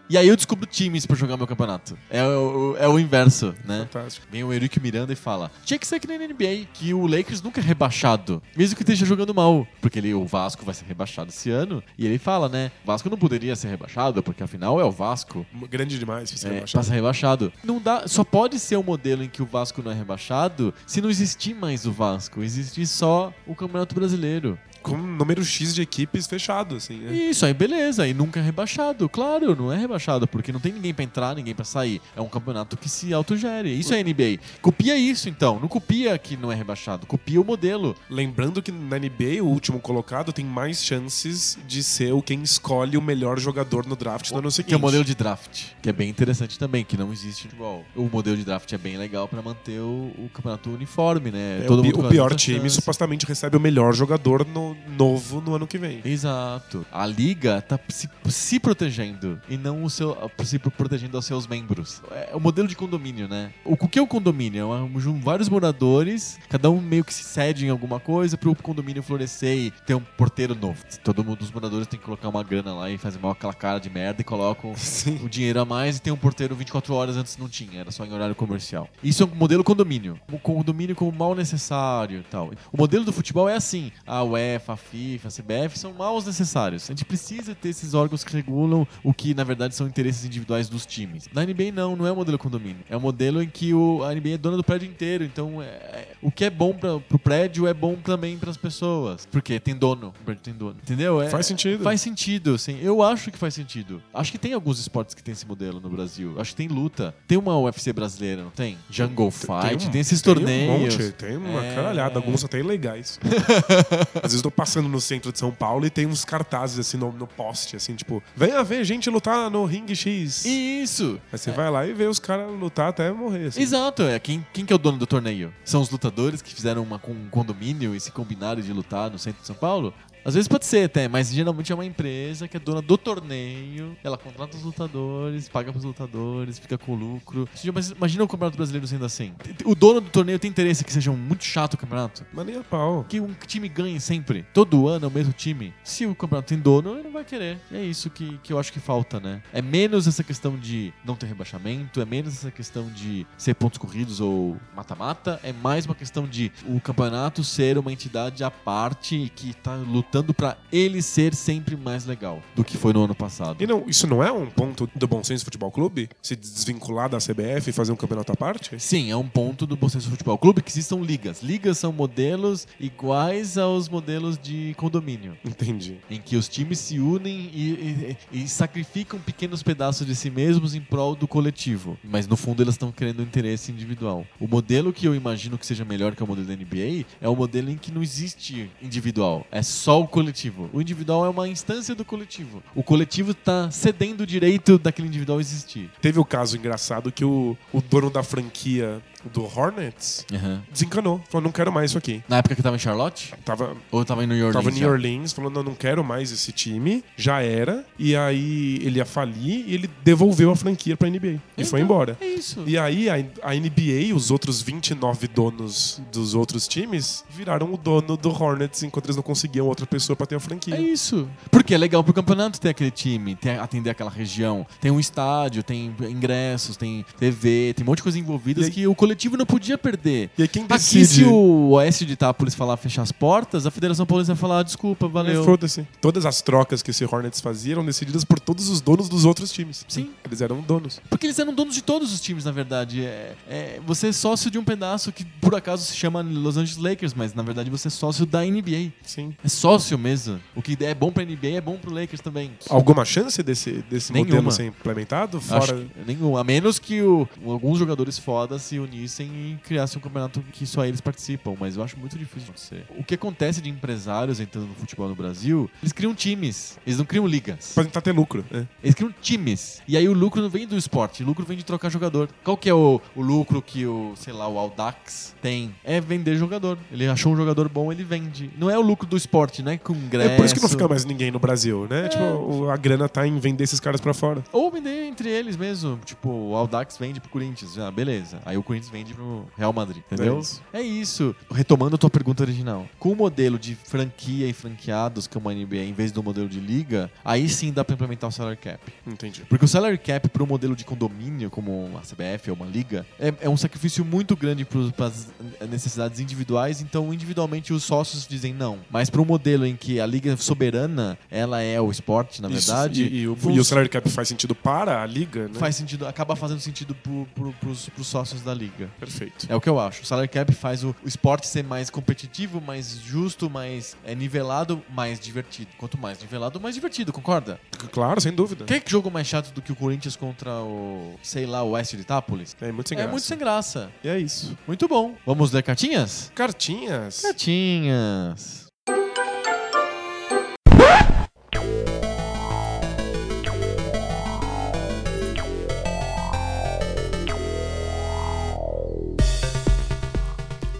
e 0.08 0.16
aí 0.16 0.28
eu 0.28 0.36
descubro 0.36 0.66
times 0.66 1.04
pra 1.06 1.16
jogar 1.16 1.36
meu 1.36 1.46
campeonato. 1.46 1.96
É 2.10 2.22
o, 2.24 2.76
é 2.78 2.88
o 2.88 2.98
inverso, 2.98 3.54
né? 3.64 3.88
Fantástico. 3.90 4.26
Vem 4.30 4.44
o 4.44 4.52
Eurico 4.52 4.80
Miranda 4.80 5.12
e 5.12 5.16
fala: 5.16 5.50
tinha 5.64 5.78
que 5.78 5.86
ser 5.86 5.98
que 6.00 6.06
nem 6.06 6.18
na 6.18 6.26
NBA, 6.26 6.66
que 6.72 6.92
o 6.94 7.06
Lakers 7.06 7.42
nunca 7.42 7.60
é 7.60 7.64
rebaixado, 7.64 8.42
mesmo 8.56 8.76
que 8.76 8.82
esteja 8.82 9.04
jogando 9.06 9.34
mal. 9.34 9.66
Porque 9.80 9.98
ele, 9.98 10.14
o 10.14 10.24
Vasco 10.26 10.64
vai 10.64 10.74
ser 10.74 10.84
rebaixado 10.84 11.30
esse 11.30 11.50
ano. 11.50 11.82
E 11.96 12.06
ele 12.06 12.18
fala, 12.18 12.48
né? 12.48 12.70
O 12.84 12.86
Vasco 12.86 13.08
não 13.10 13.16
poderia 13.18 13.54
ser 13.56 13.68
rebaixado, 13.68 14.22
porque 14.22 14.42
afinal 14.42 14.80
é 14.80 14.84
o 14.84 14.90
Vasco. 14.90 15.44
Grande 15.70 15.98
demais 15.98 16.30
pra 16.30 16.38
ser 16.38 16.46
É, 16.48 16.52
rebaixado. 16.54 16.72
pra 16.84 16.88
ser 16.88 16.94
rebaixado. 16.94 17.52
Não 17.64 17.80
dá, 17.80 18.06
só 18.06 18.24
pode 18.24 18.58
ser 18.58 18.76
um 18.76 18.82
modelo 18.82 19.22
em 19.22 19.28
que 19.28 19.42
o 19.42 19.46
Vasco 19.46 19.82
não 19.82 19.90
é 19.90 19.94
rebaixado 19.94 20.72
se 20.86 21.00
não 21.00 21.10
existir 21.10 21.54
mais 21.54 21.86
o 21.86 21.92
Vasco. 21.92 22.42
Existir 22.42 22.86
só 22.86 23.32
o 23.46 23.54
Campeonato 23.54 23.94
Brasileiro. 23.94 24.58
Com 24.88 24.96
um 24.96 25.16
número 25.16 25.44
X 25.44 25.74
de 25.74 25.82
equipes 25.82 26.26
fechado, 26.26 26.76
assim. 26.76 26.98
né? 26.98 27.12
Isso, 27.12 27.44
aí 27.44 27.52
beleza, 27.54 28.02
aí 28.04 28.14
nunca 28.14 28.40
é 28.40 28.42
rebaixado. 28.42 29.08
Claro, 29.08 29.54
não 29.56 29.72
é 29.72 29.76
rebaixado, 29.76 30.26
porque 30.26 30.52
não 30.52 30.60
tem 30.60 30.72
ninguém 30.72 30.94
pra 30.94 31.04
entrar, 31.04 31.34
ninguém 31.34 31.54
pra 31.54 31.64
sair. 31.64 32.00
É 32.16 32.20
um 32.20 32.28
campeonato 32.28 32.76
que 32.76 32.88
se 32.88 33.12
autogere. 33.12 33.78
Isso 33.78 33.94
é 33.94 34.02
NBA. 34.02 34.38
Copia 34.62 34.96
isso, 34.96 35.28
então. 35.28 35.58
Não 35.60 35.68
copia 35.68 36.16
que 36.18 36.36
não 36.36 36.50
é 36.52 36.54
rebaixado. 36.54 37.06
Copia 37.06 37.40
o 37.40 37.44
modelo. 37.44 37.94
Lembrando 38.08 38.62
que 38.62 38.70
na 38.72 38.98
NBA, 38.98 39.42
o 39.42 39.46
último 39.46 39.80
colocado 39.80 40.32
tem 40.32 40.44
mais 40.44 40.82
chances 40.84 41.58
de 41.66 41.82
ser 41.82 42.12
o 42.12 42.22
quem 42.22 42.42
escolhe 42.42 42.96
o 42.96 43.02
melhor 43.02 43.38
jogador 43.38 43.86
no 43.86 43.96
draft 43.96 44.30
no 44.30 44.38
ano 44.38 44.50
seguinte. 44.50 44.68
Que 44.68 44.74
é 44.74 44.76
o 44.76 44.80
modelo 44.80 45.04
de 45.04 45.14
draft, 45.14 45.66
que 45.82 45.88
é 45.88 45.92
bem 45.92 46.08
interessante 46.08 46.58
também, 46.58 46.84
que 46.84 46.96
não 46.96 47.12
existe 47.12 47.44
futebol. 47.44 47.84
O 47.94 48.08
modelo 48.12 48.36
de 48.36 48.44
draft 48.44 48.72
é 48.72 48.78
bem 48.78 48.96
legal 48.96 49.26
pra 49.28 49.40
manter 49.42 49.80
o, 49.80 50.12
o 50.18 50.30
campeonato 50.32 50.70
uniforme, 50.70 51.30
né? 51.30 51.60
É, 51.62 51.66
Todo 51.66 51.82
o, 51.82 52.06
o 52.06 52.08
pior 52.08 52.34
time 52.34 52.58
chance. 52.60 52.76
supostamente 52.76 53.26
recebe 53.26 53.56
o 53.56 53.60
melhor 53.60 53.92
jogador 53.94 54.46
no, 54.46 54.76
novo 54.86 55.40
no 55.40 55.54
ano 55.54 55.66
que 55.66 55.78
vem. 55.78 56.00
Exato. 56.04 56.86
A 56.90 57.06
liga 57.06 57.60
tá 57.62 57.78
se, 57.88 58.08
se 58.28 58.60
protegendo 58.60 59.40
e 59.48 59.56
não 59.56 59.84
o 59.84 59.90
seu, 59.90 60.16
se 60.44 60.58
protegendo 60.58 61.16
aos 61.16 61.26
seus 61.26 61.46
membros. 61.46 62.02
É 62.10 62.30
o 62.34 62.40
modelo 62.40 62.68
de 62.68 62.76
condomínio, 62.76 63.28
né? 63.28 63.52
O, 63.64 63.72
o 63.72 63.88
que 63.88 63.98
é 63.98 64.02
o 64.02 64.06
condomínio? 64.06 64.72
É 64.72 64.80
um, 64.80 65.20
vários 65.20 65.48
moradores, 65.48 66.38
cada 66.48 66.70
um 66.70 66.80
meio 66.80 67.04
que 67.04 67.12
se 67.12 67.24
cede 67.24 67.66
em 67.66 67.70
alguma 67.70 68.00
coisa 68.00 68.36
pro 68.36 68.54
condomínio 68.54 69.02
florescer 69.02 69.56
e 69.56 69.70
ter 69.70 69.94
um 69.94 70.00
porteiro 70.00 70.54
novo. 70.54 70.82
Todo 71.02 71.24
mundo, 71.24 71.42
os 71.42 71.50
moradores 71.50 71.86
tem 71.86 71.98
que 71.98 72.04
colocar 72.04 72.28
uma 72.28 72.42
grana 72.42 72.74
lá 72.74 72.90
e 72.90 72.98
fazer 72.98 73.18
mal 73.18 73.32
aquela 73.32 73.54
cara 73.54 73.78
de 73.78 73.90
merda 73.90 74.20
e 74.20 74.24
colocam 74.24 74.74
Sim. 74.76 75.20
o 75.22 75.28
dinheiro 75.28 75.60
a 75.60 75.64
mais 75.64 75.96
e 75.96 76.02
tem 76.02 76.12
um 76.12 76.16
porteiro 76.16 76.54
24 76.54 76.94
horas 76.94 77.16
antes 77.16 77.36
não 77.36 77.48
tinha, 77.48 77.80
era 77.80 77.90
só 77.90 78.04
em 78.04 78.12
horário 78.12 78.34
comercial. 78.34 78.88
Isso 79.02 79.22
é 79.22 79.26
um 79.26 79.34
modelo 79.34 79.64
condomínio. 79.64 80.18
O 80.32 80.38
condomínio 80.38 80.94
como 80.94 81.12
mal 81.12 81.34
necessário 81.34 82.20
e 82.20 82.24
tal. 82.24 82.50
O 82.72 82.76
modelo 82.76 83.04
do 83.04 83.12
futebol 83.12 83.48
é 83.48 83.54
assim: 83.54 83.92
a 84.06 84.22
UEFA, 84.22 84.57
a 84.66 84.76
FIFA, 84.76 85.28
a 85.28 85.30
CBF 85.30 85.78
são 85.78 85.92
maus 85.92 86.26
necessários. 86.26 86.84
A 86.84 86.92
gente 86.92 87.04
precisa 87.04 87.54
ter 87.54 87.68
esses 87.70 87.94
órgãos 87.94 88.24
que 88.24 88.32
regulam 88.34 88.86
o 89.02 89.12
que 89.14 89.34
na 89.34 89.44
verdade 89.44 89.74
são 89.74 89.86
interesses 89.86 90.24
individuais 90.24 90.68
dos 90.68 90.84
times. 90.86 91.28
Na 91.32 91.44
NBA 91.44 91.72
não, 91.72 91.96
não 91.96 92.06
é 92.06 92.12
um 92.12 92.16
modelo 92.16 92.38
condomínio. 92.38 92.82
É 92.88 92.96
um 92.96 93.00
modelo 93.00 93.42
em 93.42 93.48
que 93.48 93.72
o, 93.74 94.02
a 94.04 94.14
NBA 94.14 94.30
é 94.30 94.38
dona 94.38 94.56
do 94.56 94.64
prédio 94.64 94.88
inteiro, 94.88 95.24
então 95.24 95.62
é- 95.62 95.66
é- 95.66 96.08
o 96.22 96.30
que 96.30 96.44
é 96.44 96.50
bom 96.50 96.72
pra, 96.72 96.98
pro 96.98 97.18
prédio 97.18 97.66
é 97.66 97.74
bom 97.74 97.94
também 97.96 98.36
pras 98.38 98.56
pessoas. 98.56 99.26
Porque 99.30 99.58
tem 99.60 99.74
dono, 99.74 100.08
o 100.20 100.24
prédio 100.24 100.42
tem 100.42 100.54
dono. 100.54 100.76
Entendeu? 100.82 101.20
É- 101.22 101.28
Faz 101.30 101.46
sentido. 101.46 101.82
Faz 101.84 102.00
sentido, 102.00 102.54
assim. 102.54 102.78
Eu 102.82 103.02
acho 103.02 103.30
que 103.30 103.38
faz 103.38 103.54
sentido. 103.54 104.02
Acho 104.12 104.32
que 104.32 104.38
tem 104.38 104.52
alguns 104.52 104.78
esportes 104.78 105.14
que 105.14 105.22
tem 105.22 105.32
esse 105.32 105.46
modelo 105.46 105.80
no 105.80 105.88
Brasil. 105.88 106.34
Acho 106.38 106.50
que 106.50 106.56
tem 106.56 106.68
luta. 106.68 107.14
Tem 107.26 107.38
uma 107.38 107.58
UFC 107.58 107.92
brasileira, 107.92 108.42
não 108.42 108.50
tem? 108.50 108.76
Jungle 108.90 109.30
Fight, 109.30 109.88
tem, 109.90 109.98
um- 109.98 110.00
esses 110.00 110.20
tem 110.22 110.34
torneios. 110.34 110.94
Um 110.94 110.98
monte, 110.98 111.12
tem 111.12 111.36
uma 111.36 111.64
É. 111.64 111.74
caralhada, 111.74 112.18
alguns 112.18 112.44
até 112.44 112.58
ilegais. 112.58 113.18
Às 114.22 114.32
vezes 114.32 114.42
tô 114.48 114.50
passando 114.50 114.88
no 114.88 115.00
centro 115.00 115.30
de 115.30 115.38
São 115.38 115.52
Paulo 115.52 115.86
e 115.86 115.90
tem 115.90 116.06
uns 116.06 116.24
cartazes 116.24 116.78
assim 116.78 116.96
no, 116.96 117.12
no 117.12 117.26
poste, 117.26 117.76
assim, 117.76 117.94
tipo, 117.94 118.22
venha 118.34 118.62
ver 118.64 118.82
gente 118.84 119.08
lutar 119.10 119.50
no 119.50 119.64
ringue 119.64 119.94
X. 119.94 120.44
Isso! 120.44 121.20
Aí 121.30 121.38
você 121.38 121.50
vai 121.50 121.70
lá 121.70 121.86
e 121.86 121.92
vê 121.92 122.04
os 122.04 122.18
caras 122.18 122.50
lutar 122.50 122.88
até 122.88 123.12
morrer. 123.12 123.48
Assim. 123.48 123.60
Exato, 123.60 124.02
é. 124.02 124.18
Quem, 124.18 124.44
quem 124.52 124.64
que 124.64 124.72
é 124.72 124.76
o 124.76 124.78
dono 124.78 124.98
do 124.98 125.06
torneio? 125.06 125.52
São 125.64 125.80
os 125.80 125.90
lutadores 125.90 126.40
que 126.40 126.54
fizeram 126.54 126.82
uma, 126.82 127.00
um 127.08 127.28
condomínio 127.28 127.94
e 127.94 128.00
se 128.00 128.10
combinaram 128.10 128.60
de 128.60 128.72
lutar 128.72 129.10
no 129.10 129.18
centro 129.18 129.40
de 129.40 129.46
São 129.46 129.56
Paulo? 129.56 129.92
Às 130.28 130.34
vezes 130.34 130.46
pode 130.46 130.66
ser 130.66 130.84
até, 130.84 131.08
mas 131.08 131.32
geralmente 131.32 131.72
é 131.72 131.74
uma 131.74 131.86
empresa 131.86 132.46
que 132.46 132.54
é 132.54 132.60
dona 132.60 132.82
do 132.82 132.98
torneio, 132.98 133.96
ela 134.04 134.18
contrata 134.18 134.58
os 134.58 134.62
lutadores, 134.62 135.48
paga 135.48 135.72
pros 135.72 135.84
lutadores, 135.84 136.58
fica 136.58 136.76
com 136.76 136.94
lucro. 136.94 137.48
Mas 137.72 137.92
Imagina 137.92 138.24
o 138.24 138.28
Campeonato 138.28 138.58
Brasileiro 138.58 138.86
sendo 138.86 139.06
assim. 139.06 139.32
O 139.64 139.74
dono 139.74 140.02
do 140.02 140.10
torneio 140.10 140.38
tem 140.38 140.50
interesse 140.50 140.84
que 140.84 140.92
seja 140.92 141.10
muito 141.12 141.44
chato 141.44 141.74
o 141.74 141.78
campeonato? 141.78 142.26
Mas 142.30 142.44
nem 142.44 142.56
a 142.56 142.62
pau. 142.62 143.06
Que 143.08 143.20
um 143.20 143.32
time 143.46 143.70
ganhe 143.70 143.98
sempre. 143.98 144.44
Todo 144.52 144.86
ano 144.86 145.06
é 145.06 145.08
o 145.08 145.10
mesmo 145.10 145.32
time. 145.32 145.72
Se 145.82 146.04
o 146.04 146.14
campeonato 146.14 146.48
tem 146.48 146.58
dono, 146.58 146.92
ele 146.92 147.04
não 147.04 147.12
vai 147.12 147.24
querer. 147.24 147.58
E 147.70 147.76
é 147.76 147.82
isso 147.82 148.10
que, 148.10 148.38
que 148.42 148.52
eu 148.52 148.58
acho 148.58 148.70
que 148.70 148.80
falta, 148.80 149.18
né? 149.18 149.42
É 149.50 149.62
menos 149.62 150.06
essa 150.06 150.22
questão 150.22 150.58
de 150.58 150.92
não 151.06 151.16
ter 151.16 151.24
rebaixamento, 151.24 152.02
é 152.02 152.04
menos 152.04 152.34
essa 152.34 152.50
questão 152.50 152.86
de 152.90 153.26
ser 153.38 153.54
pontos 153.54 153.78
corridos 153.78 154.20
ou 154.20 154.58
mata-mata, 154.76 155.40
é 155.42 155.54
mais 155.54 155.86
uma 155.86 155.94
questão 155.94 156.26
de 156.26 156.52
o 156.66 156.78
campeonato 156.82 157.42
ser 157.42 157.78
uma 157.78 157.90
entidade 157.90 158.44
à 158.44 158.50
parte 158.50 159.32
que 159.34 159.54
tá 159.54 159.74
lutando 159.74 160.17
lutando 160.18 160.34
pra 160.34 160.56
ele 160.72 161.00
ser 161.00 161.34
sempre 161.34 161.76
mais 161.76 162.04
legal 162.04 162.42
do 162.54 162.64
que 162.64 162.76
foi 162.76 162.92
no 162.92 163.04
ano 163.04 163.14
passado. 163.14 163.62
E 163.62 163.66
não, 163.66 163.84
isso 163.86 164.06
não 164.06 164.22
é 164.22 164.30
um 164.32 164.46
ponto 164.46 164.88
do 164.94 165.06
Bom 165.06 165.22
Senso 165.22 165.44
Futebol 165.44 165.70
Clube? 165.70 166.08
Se 166.22 166.34
desvincular 166.34 167.08
da 167.08 167.18
CBF 167.18 167.70
e 167.70 167.72
fazer 167.72 167.92
um 167.92 167.96
campeonato 167.96 168.32
à 168.32 168.36
parte? 168.36 168.78
Sim, 168.80 169.10
é 169.10 169.16
um 169.16 169.28
ponto 169.28 169.66
do 169.66 169.76
Bom 169.76 169.88
Senso 169.88 170.10
Futebol 170.10 170.36
Clube 170.36 170.60
que 170.62 170.70
existam 170.70 170.96
ligas. 170.96 171.40
Ligas 171.42 171.78
são 171.78 171.92
modelos 171.92 172.66
iguais 172.80 173.56
aos 173.56 173.88
modelos 173.88 174.36
de 174.38 174.74
condomínio. 174.76 175.36
Entendi. 175.44 175.98
Em 176.10 176.20
que 176.20 176.36
os 176.36 176.48
times 176.48 176.78
se 176.80 176.98
unem 176.98 177.50
e, 177.54 178.16
e- 178.32 178.42
e 178.42 178.48
sacrificam 178.48 179.20
pequenos 179.20 179.62
pedaços 179.62 180.06
de 180.06 180.14
si 180.16 180.30
mesmos 180.30 180.74
em 180.74 180.80
prol 180.80 181.14
do 181.14 181.28
coletivo. 181.28 181.96
Mas 182.02 182.26
no 182.26 182.36
fundo 182.36 182.62
elas 182.62 182.74
estão 182.74 182.90
querendo 182.90 183.20
o 183.20 183.22
interesse 183.22 183.70
individual. 183.70 184.26
O 184.40 184.48
modelo 184.48 184.92
que 184.92 185.06
eu 185.06 185.14
imagino 185.14 185.56
que 185.56 185.66
seja 185.66 185.84
melhor 185.84 186.14
que 186.16 186.22
o 186.22 186.26
modelo 186.26 186.46
da 186.46 186.56
NBA 186.56 187.04
é 187.20 187.28
o 187.28 187.36
modelo 187.36 187.70
em 187.70 187.76
que 187.76 187.92
não 187.92 188.02
existe 188.02 188.70
individual. 188.82 189.46
É 189.50 189.62
só 189.62 190.00
o 190.00 190.07
coletivo. 190.08 190.68
O 190.72 190.80
individual 190.80 191.24
é 191.26 191.28
uma 191.28 191.48
instância 191.48 191.94
do 191.94 192.04
coletivo. 192.04 192.62
O 192.74 192.82
coletivo 192.82 193.32
está 193.32 193.70
cedendo 193.70 194.22
o 194.22 194.26
direito 194.26 194.78
daquele 194.78 195.08
individual 195.08 195.40
existir. 195.40 195.90
Teve 196.00 196.18
o 196.18 196.24
caso 196.24 196.56
engraçado 196.56 197.12
que 197.12 197.24
o, 197.24 197.56
o 197.72 197.80
dono 197.80 198.10
da 198.10 198.22
franquia 198.22 199.02
do 199.28 199.44
Hornets 199.44 200.24
desencanou. 200.70 201.20
Falou, 201.28 201.42
não 201.44 201.52
quero 201.52 201.72
mais 201.72 201.90
isso 201.90 201.98
aqui. 201.98 202.22
Na 202.28 202.38
época 202.38 202.54
que 202.54 202.62
tava 202.62 202.76
em 202.76 202.78
Charlotte? 202.78 203.34
Tava, 203.44 203.76
Ou 203.90 204.04
tava 204.04 204.24
em 204.24 204.26
New 204.26 204.36
Orleans? 204.36 204.54
tava 204.64 204.70
em 204.70 204.80
New? 204.80 204.90
Orleans, 204.90 205.32
falou, 205.32 205.50
não, 205.50 205.62
não 205.62 205.74
quero 205.74 206.02
mais 206.04 206.30
esse 206.32 206.52
time. 206.52 207.04
Já 207.16 207.40
era. 207.42 207.84
E 207.98 208.14
aí 208.16 208.76
ele 208.82 208.98
ia 208.98 209.04
falir 209.04 209.64
e 209.68 209.74
ele 209.74 209.90
devolveu 210.04 210.50
a 210.50 210.56
franquia 210.56 210.96
pra 210.96 211.08
NBA. 211.08 211.40
E 211.56 211.64
foi 211.64 211.64
Então, 211.64 211.78
embora. 211.80 212.16
É 212.20 212.26
isso. 212.26 212.62
E 212.66 212.76
aí 212.78 213.08
a, 213.08 213.14
a 213.42 213.54
NBA, 213.54 214.14
os 214.14 214.30
outros 214.30 214.60
29 214.62 215.28
donos 215.28 216.00
dos 216.12 216.34
outros 216.34 216.66
times, 216.68 217.24
viraram 217.30 217.72
o 217.72 217.76
dono 217.76 218.16
do 218.16 218.30
Hornets 218.30 218.82
enquanto 218.82 219.06
eles 219.06 219.16
não 219.16 219.22
conseguiam 219.22 219.66
outra 219.66 219.86
pessoa 219.86 220.16
pra 220.16 220.26
ter 220.26 220.34
a 220.36 220.40
franquia. 220.40 220.74
É 220.76 220.80
isso. 220.80 221.28
Porque 221.50 221.74
é 221.74 221.78
legal 221.78 222.02
pro 222.02 222.12
campeonato 222.12 222.60
ter 222.60 222.70
aquele 222.70 222.90
time, 222.90 223.34
ter, 223.34 223.58
atender 223.60 223.90
aquela 223.90 224.10
região. 224.10 224.66
Tem 224.80 224.90
um 224.90 225.00
estádio, 225.00 225.62
tem 225.62 225.94
ingressos, 226.08 226.76
tem 226.76 227.04
TV, 227.18 227.72
tem 227.76 227.84
um 227.84 227.86
monte 227.86 227.98
de 227.98 228.02
coisa 228.02 228.18
envolvidas 228.18 228.64
E 228.64 228.66
aí- 228.68 228.72
que 228.72 228.86
o 228.86 228.94
coletivo 228.94 229.17
não 229.36 229.46
podia 229.46 229.76
perder. 229.76 230.30
E 230.38 230.42
aí 230.42 230.48
quem 230.48 230.62
Aqui, 230.64 230.74
decide... 230.74 231.06
se 231.06 231.24
o 231.24 231.70
Oeste 231.70 232.04
de 232.06 232.12
Itápolis 232.12 232.54
falar 232.54 232.76
fechar 232.76 233.02
as 233.02 233.10
portas, 233.12 233.66
a 233.66 233.70
Federação 233.70 234.06
Paulista 234.06 234.34
vai 234.34 234.40
falar, 234.40 234.58
"Ah, 234.60 234.62
desculpa, 234.62 235.08
valeu. 235.08 235.42
É, 235.42 235.44
Foda-se. 235.44 235.86
Todas 236.00 236.24
as 236.26 236.40
trocas 236.42 236.82
que 236.82 236.90
esse 236.90 237.04
Hornets 237.04 237.40
fazia 237.40 237.72
eram 237.74 237.84
decididas 237.84 238.24
por 238.24 238.38
todos 238.38 238.68
os 238.68 238.80
donos 238.80 239.08
dos 239.08 239.24
outros 239.24 239.50
times. 239.52 239.84
Sim. 239.88 240.10
Eles 240.24 240.40
eram 240.40 240.60
donos. 240.60 241.00
Porque 241.10 241.26
eles 241.26 241.38
eram 241.38 241.52
donos 241.54 241.74
de 241.74 241.82
todos 241.82 242.12
os 242.12 242.20
times, 242.20 242.44
na 242.44 242.52
verdade. 242.52 243.04
É, 243.04 243.34
é- 243.48 243.80
você 243.86 244.08
é 244.08 244.12
sócio 244.12 244.50
de 244.50 244.58
um 244.58 244.64
pedaço 244.64 245.10
que 245.12 245.24
por 245.24 245.54
acaso 245.54 245.84
se 245.84 245.96
chama 245.96 246.22
Los 246.22 246.56
Angeles 246.56 246.76
Lakers, 246.82 247.14
mas 247.14 247.34
na 247.34 247.42
verdade 247.42 247.70
você 247.70 247.88
é 247.88 247.90
sócio 247.90 248.24
da 248.26 248.44
NBA. 248.44 248.92
Sim. 249.02 249.34
É 249.44 249.48
sócio 249.48 249.98
mesmo. 249.98 250.38
O 250.54 250.62
que 250.62 250.76
é 250.84 250.94
bom 250.94 251.10
pra 251.10 251.24
NBA 251.24 251.56
é 251.56 251.60
bom 251.60 251.76
pro 251.76 251.92
Lakers 251.92 252.20
também. 252.20 252.50
Alguma 252.68 253.04
chance 253.04 253.42
desse, 253.42 253.84
desse 253.90 254.12
Nenhuma. 254.12 254.34
modelo 254.36 254.52
ser 254.52 254.66
implementado? 254.66 255.40
Fora. 255.40 255.66
que 255.74 255.88
nenhum. 256.06 256.36
A 256.36 256.44
menos 256.44 256.78
que 256.78 257.02
o- 257.02 257.26
alguns 257.46 257.78
jogadores 257.78 258.18
fodas 258.18 258.62
se 258.62 258.78
unissem 258.98 259.26
e 259.28 259.58
criassem 259.64 259.98
um 259.98 260.02
campeonato 260.02 260.42
que 260.52 260.66
só 260.66 260.84
eles 260.84 261.00
participam. 261.00 261.54
Mas 261.58 261.76
eu 261.76 261.82
acho 261.82 261.98
muito 261.98 262.18
difícil 262.18 262.40
de 262.40 262.44
acontecer. 262.50 262.84
O 262.98 263.04
que 263.04 263.14
acontece 263.14 263.60
de 263.60 263.68
empresários 263.70 264.40
entrando 264.40 264.66
no 264.68 264.74
futebol 264.74 265.08
no 265.08 265.14
Brasil, 265.14 265.70
eles 265.82 265.92
criam 265.92 266.14
times. 266.14 266.78
Eles 266.86 266.98
não 266.98 267.04
criam 267.04 267.26
ligas. 267.26 267.72
Pra 267.74 267.84
tentar 267.84 268.00
ter 268.00 268.12
lucro. 268.12 268.44
né? 268.50 268.66
Eles 268.82 268.94
criam 268.94 269.12
times. 269.20 269.82
E 269.86 269.96
aí 269.96 270.08
o 270.08 270.12
lucro 270.12 270.42
não 270.42 270.50
vem 270.50 270.66
do 270.66 270.76
esporte, 270.76 271.22
o 271.22 271.26
lucro 271.26 271.44
vem 271.44 271.56
de 271.56 271.64
trocar 271.64 271.90
jogador. 271.90 272.28
Qual 272.44 272.56
que 272.56 272.68
é 272.68 272.74
o, 272.74 273.00
o 273.14 273.22
lucro 273.22 273.62
que 273.62 273.86
o, 273.86 274.12
sei 274.16 274.32
lá, 274.32 274.48
o 274.48 274.58
Audax 274.58 275.34
tem? 275.40 275.74
É 275.84 276.00
vender 276.00 276.36
jogador. 276.36 276.78
Ele 276.90 277.06
achou 277.06 277.32
um 277.32 277.36
jogador 277.36 277.68
bom, 277.68 277.92
ele 277.92 278.04
vende. 278.04 278.50
Não 278.58 278.70
é 278.70 278.78
o 278.78 278.82
lucro 278.82 279.06
do 279.06 279.16
esporte, 279.16 279.62
né? 279.62 279.78
Com 279.78 279.94
ingresso. 279.94 280.30
É 280.30 280.36
por 280.36 280.44
isso 280.44 280.54
que 280.54 280.60
não 280.62 280.68
fica 280.68 280.88
mais 280.88 281.04
ninguém 281.04 281.30
no 281.30 281.38
Brasil, 281.38 281.86
né? 281.88 282.08
Tipo, 282.08 282.24
o- 282.24 282.70
a 282.70 282.76
grana 282.76 283.08
tá 283.08 283.26
em 283.26 283.38
vender 283.38 283.64
esses 283.64 283.80
caras 283.80 284.00
pra 284.00 284.12
fora. 284.14 284.42
Ou 284.52 284.70
vender 284.70 285.06
entre 285.06 285.28
eles 285.28 285.56
mesmo. 285.56 285.98
Tipo, 286.04 286.28
o 286.30 286.54
Audax 286.54 286.96
vende 286.96 287.20
pro 287.20 287.28
Corinthians. 287.30 287.78
Ah, 287.78 287.90
beleza. 287.90 288.40
Aí 288.44 288.56
o 288.56 288.62
Corinthians 288.62 288.87
vende 288.90 289.14
pro 289.14 289.46
Real 289.56 289.72
Madrid. 289.72 290.02
Entendeu? 290.10 290.36
É 290.36 290.40
isso. 290.40 290.62
É 290.74 290.82
isso. 290.82 291.36
Retomando 291.50 291.94
a 291.96 291.98
tua 291.98 292.10
pergunta 292.10 292.42
original. 292.42 292.86
Com 292.98 293.12
o 293.12 293.16
modelo 293.16 293.58
de 293.58 293.74
franquia 293.74 294.46
e 294.48 294.52
franqueados, 294.52 295.26
que 295.26 295.36
é 295.36 295.40
uma 295.40 295.52
NBA, 295.52 295.84
em 295.84 295.92
vez 295.92 296.12
do 296.12 296.22
modelo 296.22 296.48
de 296.48 296.60
liga, 296.60 297.10
aí 297.24 297.48
sim 297.48 297.72
dá 297.72 297.84
pra 297.84 297.94
implementar 297.94 298.28
o 298.28 298.32
salary 298.32 298.56
cap. 298.56 298.80
Entendi. 299.06 299.42
Porque 299.48 299.64
o 299.64 299.68
salary 299.68 299.98
cap 299.98 300.28
um 300.42 300.46
modelo 300.46 300.76
de 300.76 300.84
condomínio, 300.84 301.50
como 301.50 301.90
a 301.96 302.00
CBF 302.00 302.50
ou 302.50 302.56
uma 302.56 302.66
liga, 302.66 303.04
é, 303.18 303.34
é 303.40 303.48
um 303.48 303.56
sacrifício 303.56 304.04
muito 304.04 304.36
grande 304.36 304.64
para 304.64 305.06
as 305.06 305.28
necessidades 305.68 306.20
individuais. 306.20 306.80
Então, 306.80 307.12
individualmente, 307.12 307.72
os 307.72 307.82
sócios 307.82 308.26
dizem 308.26 308.54
não. 308.54 308.78
Mas 308.90 309.10
um 309.18 309.24
modelo 309.24 309.66
em 309.66 309.74
que 309.74 309.98
a 310.00 310.06
liga 310.06 310.36
soberana, 310.36 311.18
ela 311.28 311.60
é 311.60 311.80
o 311.80 311.90
esporte, 311.90 312.40
na 312.40 312.48
Isso, 312.48 312.68
verdade, 312.68 313.04
e, 313.04 313.20
e 313.22 313.28
o, 313.28 313.36
e 313.50 313.58
o 313.58 313.64
salary 313.64 313.88
cap 313.88 314.08
faz 314.10 314.28
sentido 314.28 314.54
para 314.54 315.02
a 315.02 315.06
liga, 315.06 315.48
né? 315.48 315.54
faz 315.58 315.74
sentido, 315.74 316.06
acaba 316.06 316.36
fazendo 316.36 316.60
sentido 316.60 316.94
para 316.94 317.68
os 317.68 318.06
sócios 318.06 318.42
da 318.42 318.54
liga. 318.54 318.77
Perfeito. 318.98 319.46
É 319.48 319.56
o 319.56 319.60
que 319.60 319.68
eu 319.68 319.78
acho. 319.78 320.02
O 320.02 320.06
salary 320.06 320.28
cap 320.28 320.52
faz 320.54 320.84
o, 320.84 320.94
o 321.04 321.08
esporte 321.08 321.46
ser 321.46 321.64
mais 321.64 321.90
competitivo, 321.90 322.60
mais 322.60 322.98
justo, 322.98 323.48
mais 323.50 323.96
é, 324.04 324.14
nivelado, 324.14 324.82
mais 324.90 325.18
divertido. 325.18 325.70
Quanto 325.78 325.98
mais 325.98 326.20
nivelado, 326.20 326.60
mais 326.60 326.74
divertido, 326.74 327.12
concorda? 327.12 327.60
Claro, 327.92 328.20
sem 328.20 328.32
dúvida. 328.32 328.64
Quer 328.64 328.80
que 328.80 328.90
jogo 328.90 329.10
mais 329.10 329.26
chato 329.26 329.52
do 329.52 329.62
que 329.62 329.72
o 329.72 329.76
Corinthians 329.76 330.16
contra 330.16 330.50
o, 330.60 331.18
sei 331.22 331.46
lá, 331.46 331.62
o 331.62 331.70
Oeste 331.70 331.96
de 331.96 332.02
Itápolis? 332.02 332.56
É 332.60 332.70
muito 332.72 332.88
sem 332.88 332.96
é 332.96 333.00
graça. 333.00 333.10
muito 333.12 333.24
sem 333.24 333.38
graça. 333.38 333.90
E 334.04 334.08
é 334.08 334.18
isso. 334.18 334.56
Muito 334.66 334.86
bom. 334.86 335.14
Vamos 335.26 335.52
ler 335.52 335.62
cartinhas? 335.62 336.30
Cartinhas. 336.34 337.22
Cartinhas. 337.22 338.67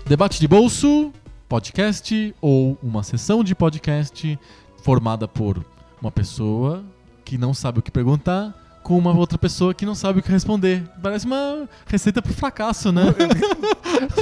Debate 0.09 0.41
de 0.41 0.49
bolso, 0.49 1.13
podcast 1.47 2.35
ou 2.41 2.79
uma 2.83 3.03
sessão 3.03 3.45
de 3.45 3.55
podcast 3.55 4.39
formada 4.83 5.29
por 5.29 5.63
uma 6.01 6.11
pessoa 6.11 6.83
que 7.27 7.37
não 7.37 7.53
sabe 7.53 7.81
o 7.81 7.83
que 7.83 7.91
perguntar 7.91 8.55
com 8.89 8.97
uma 8.97 9.13
outra 9.15 9.37
pessoa 9.37 9.75
que 9.75 9.85
não 9.85 9.95
sabe 9.95 10.21
o 10.21 10.23
que 10.23 10.33
responder. 10.33 10.83
Parece 11.03 11.27
uma 11.27 11.69
receita 11.87 12.23
pro 12.23 12.33
fracasso, 12.33 12.91
né? 12.91 13.03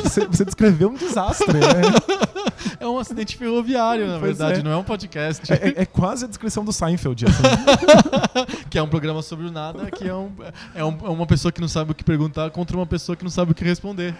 Você, 0.02 0.24
você 0.26 0.44
descreveu 0.44 0.88
um 0.88 0.94
desastre, 0.94 1.52
né? 1.52 1.58
É 2.80 2.86
um 2.86 2.98
acidente 2.98 3.36
ferroviário, 3.36 4.06
na 4.06 4.18
Pois 4.18 4.36
verdade, 4.38 4.60
é. 4.60 4.62
não 4.62 4.70
é 4.70 4.76
um 4.76 4.82
podcast. 4.82 5.50
É, 5.52 5.56
é- 5.68 5.74
é 5.82 5.86
quase 5.86 6.24
a 6.24 6.28
descrição 6.28 6.64
do 6.64 6.72
Seinfeld. 6.72 7.24
assim. 7.26 7.42
que 8.68 8.78
é 8.78 8.82
um 8.82 8.88
programa 8.88 9.22
sobre 9.22 9.46
o 9.46 9.50
nada, 9.52 9.90
que 9.90 10.06
é, 10.06 10.14
um, 10.14 10.30
é, 10.74 10.84
um- 10.84 10.98
é 11.06 11.08
uma 11.08 11.26
pessoa 11.26 11.50
que 11.52 11.60
não 11.60 11.68
sabe 11.68 11.92
o 11.92 11.94
que 11.94 12.02
perguntar 12.04 12.50
contra 12.50 12.76
uma 12.76 12.86
pessoa 12.86 13.14
que 13.16 13.22
não 13.22 13.30
sabe 13.30 13.52
o 13.52 13.54
que 13.54 13.64
responder. 13.64 14.14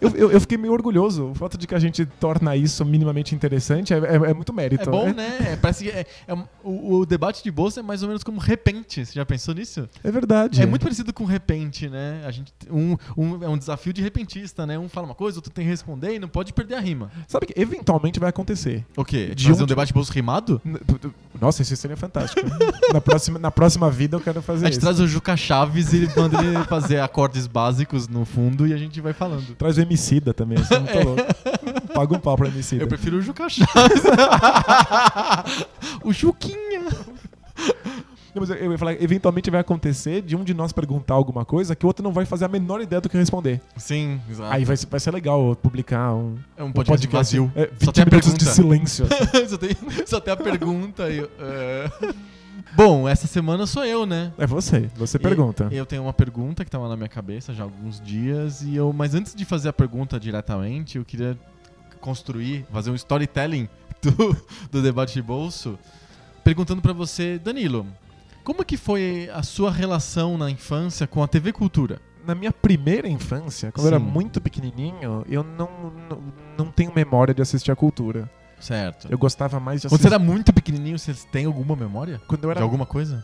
Eu, 0.00 0.10
eu- 0.10 0.30
eu 0.32 0.40
fiquei 0.40 0.58
meio 0.58 0.72
orgulhoso. 0.72 1.30
O 1.30 1.34
fato 1.34 1.56
de 1.56 1.66
que 1.66 1.74
a 1.74 1.78
gente 1.78 2.04
torna 2.04 2.56
isso 2.56 2.84
minimamente 2.84 3.34
interessante 3.34 3.94
é, 3.94 3.98
é- 3.98 4.30
é 4.30 4.34
muito 4.34 4.52
mérito. 4.52 4.88
É 4.88 4.92
bom, 4.92 5.12
né? 5.12 5.52
É, 5.52 5.56
parece 5.56 5.84
que 5.84 6.06
o, 6.62 6.96
o 6.98 7.06
debate 7.06 7.42
de 7.42 7.50
bolsa 7.50 7.80
é 7.80 7.82
mais 7.82 8.02
ou 8.02 8.08
menos 8.08 8.22
como 8.24 8.38
repente. 8.40 9.04
Você 9.06 9.12
já 9.14 9.24
pensou 9.24 9.54
nisso? 9.54 9.83
É 10.02 10.10
verdade. 10.10 10.60
É 10.62 10.66
muito 10.66 10.82
parecido 10.82 11.12
com 11.12 11.24
repente, 11.24 11.88
né? 11.88 12.22
A 12.26 12.30
gente, 12.30 12.52
um, 12.70 12.96
um- 13.16 13.42
é 13.44 13.48
um 13.48 13.56
desafio 13.58 13.92
de 13.92 14.00
repentista, 14.02 14.66
né? 14.66 14.78
Um 14.78 14.88
fala 14.88 15.06
uma 15.06 15.14
coisa, 15.14 15.38
outro 15.38 15.50
tem 15.52 15.64
que 15.64 15.70
responder 15.70 16.14
e 16.14 16.18
não 16.18 16.28
pode 16.28 16.52
perder 16.52 16.74
a 16.76 16.80
rima. 16.80 17.10
Sabe 17.28 17.46
que 17.46 17.60
eventualmente 17.60 18.18
vai 18.20 18.28
acontecer. 18.30 18.84
O 18.96 19.04
quê? 19.04 19.34
De 19.34 19.44
Fazer 19.44 19.60
um 19.60 19.62
onde- 19.64 19.68
debate 19.72 19.88
de 19.88 19.94
bolsa 19.94 20.12
rimado? 20.12 20.60
Nossa, 21.40 21.62
isso 21.62 21.76
seria 21.76 21.96
fantástico. 21.96 22.40
na, 22.92 23.00
próxima, 23.00 23.38
na 23.38 23.50
próxima 23.50 23.90
vida 23.90 24.16
eu 24.16 24.20
quero 24.20 24.40
fazer 24.42 24.64
A 24.66 24.68
gente 24.68 24.72
isso. 24.74 24.80
traz 24.80 25.00
o 25.00 25.06
Juca 25.06 25.36
Chaves 25.36 25.92
e 25.92 25.96
ele 25.96 26.10
manda 26.16 26.42
ele 26.42 26.62
fazer 26.64 27.00
acordes 27.00 27.46
básicos 27.46 28.08
no 28.08 28.24
fundo 28.24 28.66
e 28.66 28.72
a 28.72 28.76
gente 28.76 29.00
vai 29.00 29.12
falando. 29.12 29.54
Traz 29.56 29.76
o 29.76 29.80
Emicida 29.80 30.32
também, 30.34 30.58
isso 30.60 30.72
é 30.74 30.78
muito 30.80 30.98
louco. 31.04 31.22
Paga 31.94 32.14
um 32.14 32.18
pau 32.20 32.36
pra 32.36 32.48
Emicida. 32.48 32.82
Eu 32.82 32.88
prefiro 32.88 33.18
o 33.18 33.22
Juca 33.22 33.48
Chaves. 33.48 34.02
o 36.04 36.12
Juquinha. 36.12 36.82
Não, 38.34 38.40
mas 38.40 38.50
eu- 38.50 38.56
eu 38.56 38.72
ia 38.72 38.78
falar, 38.78 39.00
eventualmente 39.00 39.50
vai 39.50 39.60
acontecer 39.60 40.20
de 40.22 40.34
um 40.34 40.42
de 40.42 40.52
nós 40.52 40.72
perguntar 40.72 41.14
alguma 41.14 41.44
coisa 41.44 41.76
que 41.76 41.84
o 41.84 41.88
outro 41.88 42.02
não 42.02 42.12
vai 42.12 42.24
fazer 42.24 42.44
a 42.44 42.48
menor 42.48 42.80
ideia 42.80 43.00
do 43.00 43.08
que 43.08 43.16
responder. 43.16 43.60
Sim, 43.76 44.20
exato. 44.28 44.52
Aí 44.52 44.64
vai, 44.64 44.76
ser- 44.76 44.86
vai 44.88 44.98
ser 45.00 45.10
legal 45.12 45.54
publicar 45.56 46.12
um, 46.14 46.36
é 46.56 46.64
um 46.64 46.72
podcast, 46.72 47.06
vazio. 47.06 47.52
É, 47.54 47.66
Só 47.80 47.92
20 47.92 47.92
tem 47.94 48.02
a 48.02 48.06
minutos 48.06 48.28
pergunta. 48.30 48.44
de 48.44 48.50
silêncio. 48.50 49.06
só, 49.48 49.56
tem, 49.58 49.76
só 50.06 50.20
tem 50.20 50.32
a 50.34 50.36
pergunta. 50.36 51.08
e 51.10 51.18
eu, 51.18 51.30
é. 51.38 51.90
Bom, 52.76 53.08
essa 53.08 53.28
semana 53.28 53.66
sou 53.66 53.84
eu, 53.84 54.04
né? 54.04 54.32
É 54.36 54.46
você, 54.48 54.90
você 54.96 55.16
pergunta. 55.16 55.68
E- 55.70 55.76
Eu 55.76 55.86
tenho 55.86 56.02
uma 56.02 56.12
pergunta 56.12 56.64
que 56.64 56.68
estava 56.68 56.88
na 56.88 56.96
minha 56.96 57.08
cabeça 57.08 57.54
já 57.54 57.62
há 57.62 57.66
alguns 57.66 58.00
dias 58.00 58.62
e 58.62 58.74
eu, 58.74 58.92
mas 58.92 59.14
antes 59.14 59.32
de 59.32 59.44
fazer 59.44 59.68
a 59.68 59.72
pergunta 59.72 60.18
diretamente, 60.18 60.98
eu 60.98 61.04
queria 61.04 61.38
construir, 62.00 62.66
fazer 62.72 62.90
um 62.90 62.94
storytelling 62.96 63.68
do, 64.02 64.36
do 64.72 64.82
debate 64.82 65.14
de 65.14 65.22
bolso, 65.22 65.78
perguntando 66.42 66.82
pra 66.82 66.92
você, 66.92 67.38
Danilo, 67.38 67.86
como 68.44 68.64
que 68.64 68.76
foi 68.76 69.28
a 69.32 69.42
sua 69.42 69.70
relação 69.70 70.36
na 70.38 70.50
infância 70.50 71.06
com 71.06 71.22
a 71.22 71.26
TV 71.26 71.52
Cultura? 71.52 72.00
Na 72.26 72.34
minha 72.34 72.52
primeira 72.52 73.08
infância, 73.08 73.72
quando 73.72 73.86
eu 73.86 73.94
era 73.94 73.98
Sim. 74.02 74.10
muito 74.10 74.40
pequenininho, 74.40 75.24
eu 75.28 75.42
não, 75.42 75.68
não, 76.08 76.18
não 76.58 76.66
tenho 76.70 76.92
memória 76.94 77.34
de 77.34 77.42
assistir 77.42 77.70
a 77.72 77.76
cultura. 77.76 78.30
Certo. 78.60 79.08
Eu 79.10 79.18
gostava 79.18 79.60
mais 79.60 79.82
de 79.82 79.88
Quando 79.88 80.00
você 80.00 80.06
assistir. 80.06 80.14
era 80.14 80.18
muito 80.18 80.52
pequenininho, 80.52 80.98
você 80.98 81.12
tem 81.30 81.44
alguma 81.44 81.76
memória? 81.76 82.20
Quando 82.26 82.44
eu 82.44 82.50
era 82.50 82.60
De 82.60 82.62
alguma 82.62 82.86
coisa? 82.86 83.22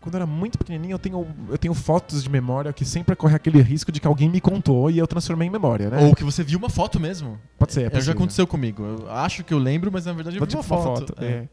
Quando 0.00 0.14
eu 0.14 0.18
era 0.18 0.26
muito 0.26 0.58
pequenininho, 0.58 0.92
eu 0.94 0.98
tenho, 0.98 1.26
eu 1.48 1.56
tenho 1.58 1.72
fotos 1.74 2.22
de 2.22 2.28
memória 2.30 2.72
que 2.72 2.84
sempre 2.84 3.16
corre 3.16 3.34
aquele 3.34 3.60
risco 3.62 3.90
de 3.90 4.00
que 4.00 4.06
alguém 4.06 4.28
me 4.28 4.40
contou 4.40 4.90
e 4.90 4.98
eu 4.98 5.06
transformei 5.06 5.48
em 5.48 5.50
memória, 5.50 5.88
né? 5.88 6.04
Ou 6.04 6.14
que 6.14 6.22
você 6.22 6.44
viu 6.44 6.58
uma 6.58 6.68
foto 6.68 7.00
mesmo. 7.00 7.38
Pode 7.58 7.72
ser, 7.72 7.90
é 7.92 7.96
É, 7.96 8.00
já 8.00 8.12
aconteceu 8.12 8.46
comigo. 8.46 8.82
Eu 8.84 9.10
acho 9.10 9.42
que 9.42 9.52
eu 9.54 9.58
lembro, 9.58 9.90
mas 9.90 10.04
na 10.04 10.12
verdade 10.12 10.36
eu 10.36 10.46
vi 10.46 10.54
uma 10.54 10.62
foto. 10.62 11.14
é. 11.24 11.48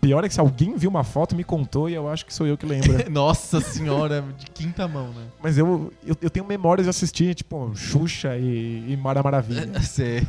Pior 0.00 0.24
é 0.24 0.28
que 0.28 0.34
se 0.34 0.40
alguém 0.40 0.76
viu 0.76 0.88
uma 0.88 1.02
foto, 1.02 1.34
me 1.34 1.42
contou 1.42 1.90
e 1.90 1.94
eu 1.94 2.08
acho 2.08 2.24
que 2.24 2.32
sou 2.32 2.46
eu 2.46 2.56
que 2.56 2.64
lembro. 2.64 2.92
Nossa 3.10 3.60
senhora, 3.60 4.24
de 4.38 4.46
quinta 4.46 4.86
mão, 4.86 5.08
né? 5.08 5.24
Mas 5.42 5.58
eu, 5.58 5.92
eu, 6.06 6.16
eu 6.22 6.30
tenho 6.30 6.46
memórias 6.46 6.86
de 6.86 6.90
assistir, 6.90 7.34
tipo, 7.34 7.72
Xuxa 7.74 8.36
e, 8.36 8.92
e 8.92 8.96
Mara 8.96 9.22
Maravilha. 9.22 9.78
Sei. 9.82 10.26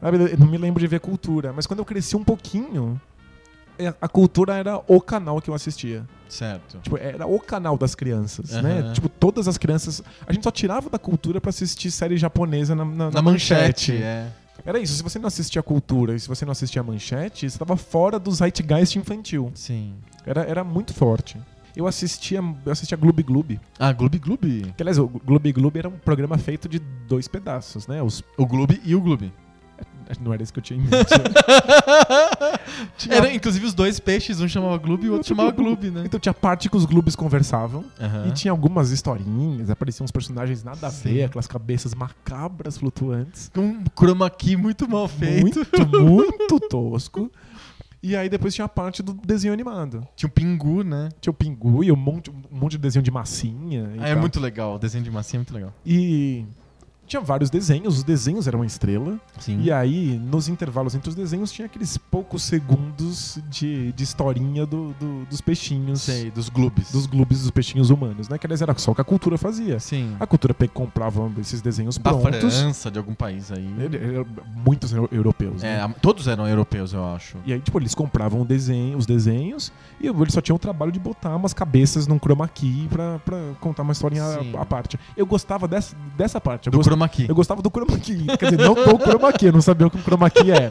Sabe, 0.00 0.32
Eu 0.32 0.38
não 0.38 0.46
me 0.48 0.58
lembro 0.58 0.80
de 0.80 0.88
ver 0.88 0.98
cultura. 0.98 1.52
Mas 1.52 1.66
quando 1.68 1.78
eu 1.78 1.84
cresci 1.84 2.16
um 2.16 2.24
pouquinho, 2.24 3.00
é, 3.78 3.94
a 4.00 4.08
cultura 4.08 4.54
era 4.56 4.80
o 4.88 5.00
canal 5.00 5.40
que 5.40 5.48
eu 5.48 5.54
assistia. 5.54 6.04
Certo. 6.28 6.78
Tipo, 6.82 6.96
era 6.96 7.26
o 7.26 7.38
canal 7.38 7.76
das 7.76 7.94
crianças, 7.94 8.50
né? 8.62 8.80
Aham. 8.80 8.92
Tipo, 8.92 9.08
todas 9.08 9.46
as 9.46 9.56
crianças. 9.56 10.02
A 10.26 10.32
gente 10.32 10.42
só 10.42 10.50
tirava 10.50 10.90
da 10.90 10.98
cultura 10.98 11.40
pra 11.40 11.50
assistir 11.50 11.90
série 11.90 12.16
japonesa 12.16 12.74
na, 12.74 12.84
na, 12.84 13.10
Na 13.10 13.22
manchete, 13.22 13.92
é. 13.92 14.32
Era 14.64 14.78
isso. 14.78 14.94
Se 14.94 15.02
você 15.02 15.18
não 15.18 15.26
assistia 15.26 15.60
a 15.60 15.62
cultura 15.62 16.14
e 16.14 16.20
se 16.20 16.28
você 16.28 16.44
não 16.44 16.52
assistia 16.52 16.80
a 16.80 16.84
manchete, 16.84 17.48
você 17.50 17.58
tava 17.58 17.76
fora 17.76 18.18
do 18.18 18.30
zeitgeist 18.30 18.96
infantil. 18.96 19.50
Sim. 19.54 19.94
Era, 20.24 20.42
era 20.42 20.64
muito 20.64 20.94
forte. 20.94 21.36
Eu 21.74 21.86
assistia, 21.86 22.38
eu 22.64 22.72
assistia 22.72 22.96
Gloob 22.96 23.22
Gloob. 23.22 23.60
Ah, 23.78 23.92
Gloob 23.92 24.18
Gloob. 24.18 24.72
Que, 24.76 24.82
aliás, 24.82 24.98
o 24.98 25.08
Gloob 25.08 25.52
Gloob 25.52 25.78
era 25.78 25.88
um 25.88 25.92
programa 25.98 26.36
feito 26.36 26.68
de 26.68 26.78
dois 26.78 27.26
pedaços, 27.26 27.86
né? 27.86 28.02
Os, 28.02 28.22
O 28.36 28.44
Gloob 28.46 28.80
e 28.84 28.94
o 28.94 29.00
Gloob. 29.00 29.32
Não 30.20 30.32
era 30.32 30.42
isso 30.42 30.52
que 30.52 30.58
eu 30.58 30.62
tinha 30.62 30.78
em 30.78 30.82
mente. 30.82 30.92
Tinha- 32.96 33.16
Era, 33.16 33.34
inclusive, 33.34 33.64
os 33.66 33.74
dois 33.74 33.98
peixes, 34.00 34.40
um 34.40 34.48
chamava 34.48 34.76
Gloob 34.78 35.06
e 35.06 35.10
o 35.10 35.12
outro 35.14 35.28
chamava 35.28 35.50
Gloob, 35.50 35.90
né? 35.90 36.02
Então 36.04 36.18
tinha 36.18 36.32
parte 36.34 36.68
que 36.68 36.76
os 36.76 36.84
Gloobs 36.84 37.16
conversavam. 37.16 37.84
Aham. 38.00 38.28
E 38.28 38.32
tinha 38.32 38.50
algumas 38.50 38.90
historinhas, 38.90 39.70
apareciam 39.70 40.04
uns 40.04 40.10
personagens 40.10 40.62
nada 40.62 40.86
a 40.86 40.90
ver, 40.90 41.24
aquelas 41.24 41.46
cabeças 41.46 41.94
macabras 41.94 42.78
flutuantes. 42.78 43.50
Um 43.56 43.84
chroma 43.96 44.28
key 44.30 44.56
muito 44.56 44.88
mal 44.88 45.08
feito. 45.08 45.60
Muito, 45.90 46.02
muito 46.02 46.60
tosco. 46.68 47.30
E 48.02 48.16
aí 48.16 48.28
depois 48.28 48.52
tinha 48.52 48.64
a 48.64 48.68
parte 48.68 49.00
do 49.02 49.12
desenho 49.14 49.54
animado. 49.54 50.06
Tinha 50.16 50.28
um 50.28 50.32
pingu, 50.32 50.82
né? 50.82 51.08
Tinha 51.20 51.30
o 51.30 51.34
Pingu 51.34 51.84
e 51.84 51.92
um 51.92 51.96
monte, 51.96 52.30
um 52.30 52.34
monte 52.50 52.72
de 52.72 52.78
desenho 52.78 53.02
de 53.02 53.12
massinha. 53.12 53.88
Ah, 54.00 54.08
é 54.08 54.14
muito 54.16 54.40
legal. 54.40 54.74
O 54.74 54.78
desenho 54.78 55.04
de 55.04 55.10
massinha 55.10 55.38
é 55.38 55.40
muito 55.42 55.54
legal. 55.54 55.72
E 55.86 56.44
tinha 57.12 57.20
vários 57.22 57.50
desenhos, 57.50 57.98
os 57.98 58.04
desenhos 58.04 58.46
eram 58.46 58.60
uma 58.60 58.66
estrela. 58.66 59.18
Sim. 59.38 59.60
E 59.60 59.70
aí, 59.70 60.18
nos 60.18 60.48
intervalos 60.48 60.94
entre 60.94 61.08
os 61.10 61.14
desenhos, 61.14 61.52
tinha 61.52 61.66
aqueles 61.66 61.96
poucos 61.98 62.42
segundos 62.42 63.38
de, 63.50 63.92
de 63.92 64.02
historinha 64.02 64.64
do- 64.66 64.94
do- 64.98 65.24
dos 65.26 65.40
peixinhos. 65.40 66.00
Sei, 66.02 66.30
dos 66.30 66.48
Gloobs. 66.48 66.90
Dos 66.90 67.06
globes 67.06 67.40
dos 67.42 67.50
peixinhos 67.50 67.90
humanos, 67.90 68.28
né? 68.28 68.38
Que 68.38 68.46
aliás 68.46 68.62
era 68.62 68.76
só 68.78 68.92
o 68.92 68.94
que 68.94 69.00
a 69.00 69.04
cultura 69.04 69.36
fazia. 69.36 69.78
Sim. 69.78 70.16
A 70.18 70.26
cultura 70.26 70.54
comprava 70.72 71.30
esses 71.38 71.60
desenhos 71.60 71.98
Da 71.98 72.10
prontos. 72.10 72.56
França, 72.58 72.90
de 72.90 72.98
algum 72.98 73.14
país 73.14 73.52
aí. 73.52 73.68
Ele- 73.78 73.96
ele- 73.96 74.26
Muitos 74.64 74.92
eu- 74.92 75.08
europeus, 75.12 75.62
É, 75.62 75.86
né? 75.86 75.94
todos 76.00 76.26
eram 76.28 76.46
europeus, 76.48 76.92
eu 76.92 77.04
acho. 77.04 77.36
E 77.44 77.52
aí, 77.52 77.60
tipo, 77.60 77.78
eles 77.78 77.94
compravam 77.94 78.44
desenho, 78.44 78.96
os 78.96 79.06
desenhos 79.06 79.72
e 80.00 80.06
eles 80.06 80.32
só 80.32 80.40
tinham 80.40 80.56
o 80.56 80.58
trabalho 80.58 80.90
de 80.92 80.98
botar 81.00 81.34
umas 81.36 81.52
cabeças 81.52 82.06
num 82.06 82.18
chroma 82.18 82.48
key 82.48 82.86
pra, 82.88 83.18
pra 83.18 83.38
contar 83.60 83.82
uma 83.82 83.92
historinha 83.92 84.24
à, 84.58 84.64
parte. 84.64 84.98
Eu 85.16 85.26
gostava 85.26 85.66
dessa, 85.68 85.94
dessa 86.16 86.40
parte. 86.40 86.68
Eu, 86.68 86.70
Do 86.72 86.78
gost- 86.78 86.88
chroma 87.02 87.08
key. 87.08 87.26
eu 87.28 87.34
gostava 87.34 87.62
do 87.62 87.70
chroma 87.70 87.98
key. 87.98 88.24
Quer 88.38 88.50
dizer, 88.52 88.58
não 88.64 88.74
do 88.74 88.98
chroma 88.98 89.32
key, 89.32 89.46
eu 89.46 89.52
não 89.52 89.62
sabia 89.62 89.86
o 89.86 89.90
que 89.90 89.96
um 89.98 90.02
chroma 90.02 90.28
key 90.30 90.50
era. 90.50 90.70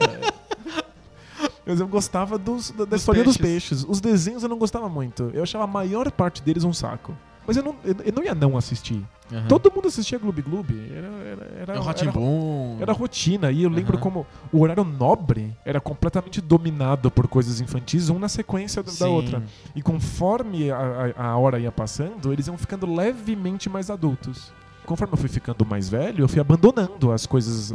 Mas 1.65 1.79
eu 1.79 1.87
gostava 1.87 2.37
dos, 2.37 2.71
da, 2.71 2.79
da 2.79 2.85
Dos 2.91 3.01
história 3.01 3.23
dos 3.23 3.37
peixes. 3.37 3.69
peixes. 3.81 3.85
Os 3.89 4.01
desenhos 4.01 4.43
eu 4.43 4.49
não 4.49 4.57
gostava 4.57 4.89
muito. 4.89 5.29
Eu 5.33 5.43
achava 5.43 5.63
a 5.63 5.67
maior 5.67 6.11
parte 6.11 6.41
deles 6.41 6.63
um 6.63 6.73
saco. 6.73 7.15
Mas 7.47 7.57
eu 7.57 7.63
não, 7.63 7.75
eu, 7.83 7.95
eu 8.05 8.13
não 8.13 8.23
ia 8.23 8.35
não 8.35 8.57
assistir. 8.57 9.03
Aham. 9.31 9.47
Todo 9.47 9.71
mundo 9.73 9.87
assistia 9.87 10.17
Gloob 10.19 10.41
Gloob. 10.41 10.73
Era, 10.91 11.07
era, 11.07 11.51
era, 11.61 11.73
É 11.75 11.79
o 11.79 11.83
era, 11.89 12.81
era 12.81 12.93
rotina. 12.93 13.51
E 13.51 13.63
eu 13.63 13.69
lembro 13.69 13.93
Aham. 13.93 14.01
como 14.01 14.27
o 14.51 14.59
horário 14.61 14.83
nobre 14.83 15.55
era 15.65 15.79
completamente 15.79 16.39
dominado 16.41 17.09
por 17.09 17.27
coisas 17.27 17.61
infantis, 17.61 18.09
um 18.09 18.19
na 18.19 18.27
sequência 18.29 18.83
da- 18.83 19.07
outra. 19.07 19.41
E 19.75 19.81
conforme 19.81 20.69
a, 20.71 21.13
a- 21.17 21.23
a 21.29 21.37
hora 21.37 21.59
ia 21.59 21.71
passando, 21.71 22.31
eles 22.33 22.47
iam 22.47 22.57
ficando 22.57 22.91
levemente 22.93 23.69
mais 23.69 23.89
adultos. 23.89 24.51
Conforme 24.91 25.13
eu 25.13 25.17
fui 25.17 25.29
ficando 25.29 25.65
mais 25.65 25.87
velho, 25.87 26.25
eu 26.25 26.27
fui 26.27 26.41
abandonando 26.41 27.13
as 27.13 27.25
coisas, 27.25 27.73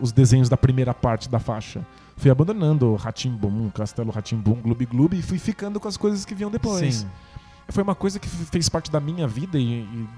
os 0.00 0.10
desenhos 0.10 0.48
da 0.48 0.56
primeira 0.56 0.92
parte 0.92 1.28
da 1.28 1.38
faixa. 1.38 1.86
Fui 2.16 2.28
abandonando 2.28 2.92
Ratimbum, 2.96 3.70
Castelo 3.70 4.10
Ratimbum, 4.10 4.54
Gloob 4.54 4.84
Gloob 4.84 5.16
e 5.16 5.22
fui 5.22 5.38
ficando 5.38 5.78
com 5.78 5.86
as 5.86 5.96
coisas 5.96 6.24
que 6.24 6.34
vinham 6.34 6.50
depois. 6.50 6.96
Sim. 6.96 7.06
Foi 7.68 7.84
uma 7.84 7.94
coisa 7.94 8.18
que 8.18 8.28
fez 8.28 8.68
parte 8.68 8.90
da 8.90 8.98
minha 8.98 9.28
vida 9.28 9.56
e, 9.60 9.82
e- 9.82 10.08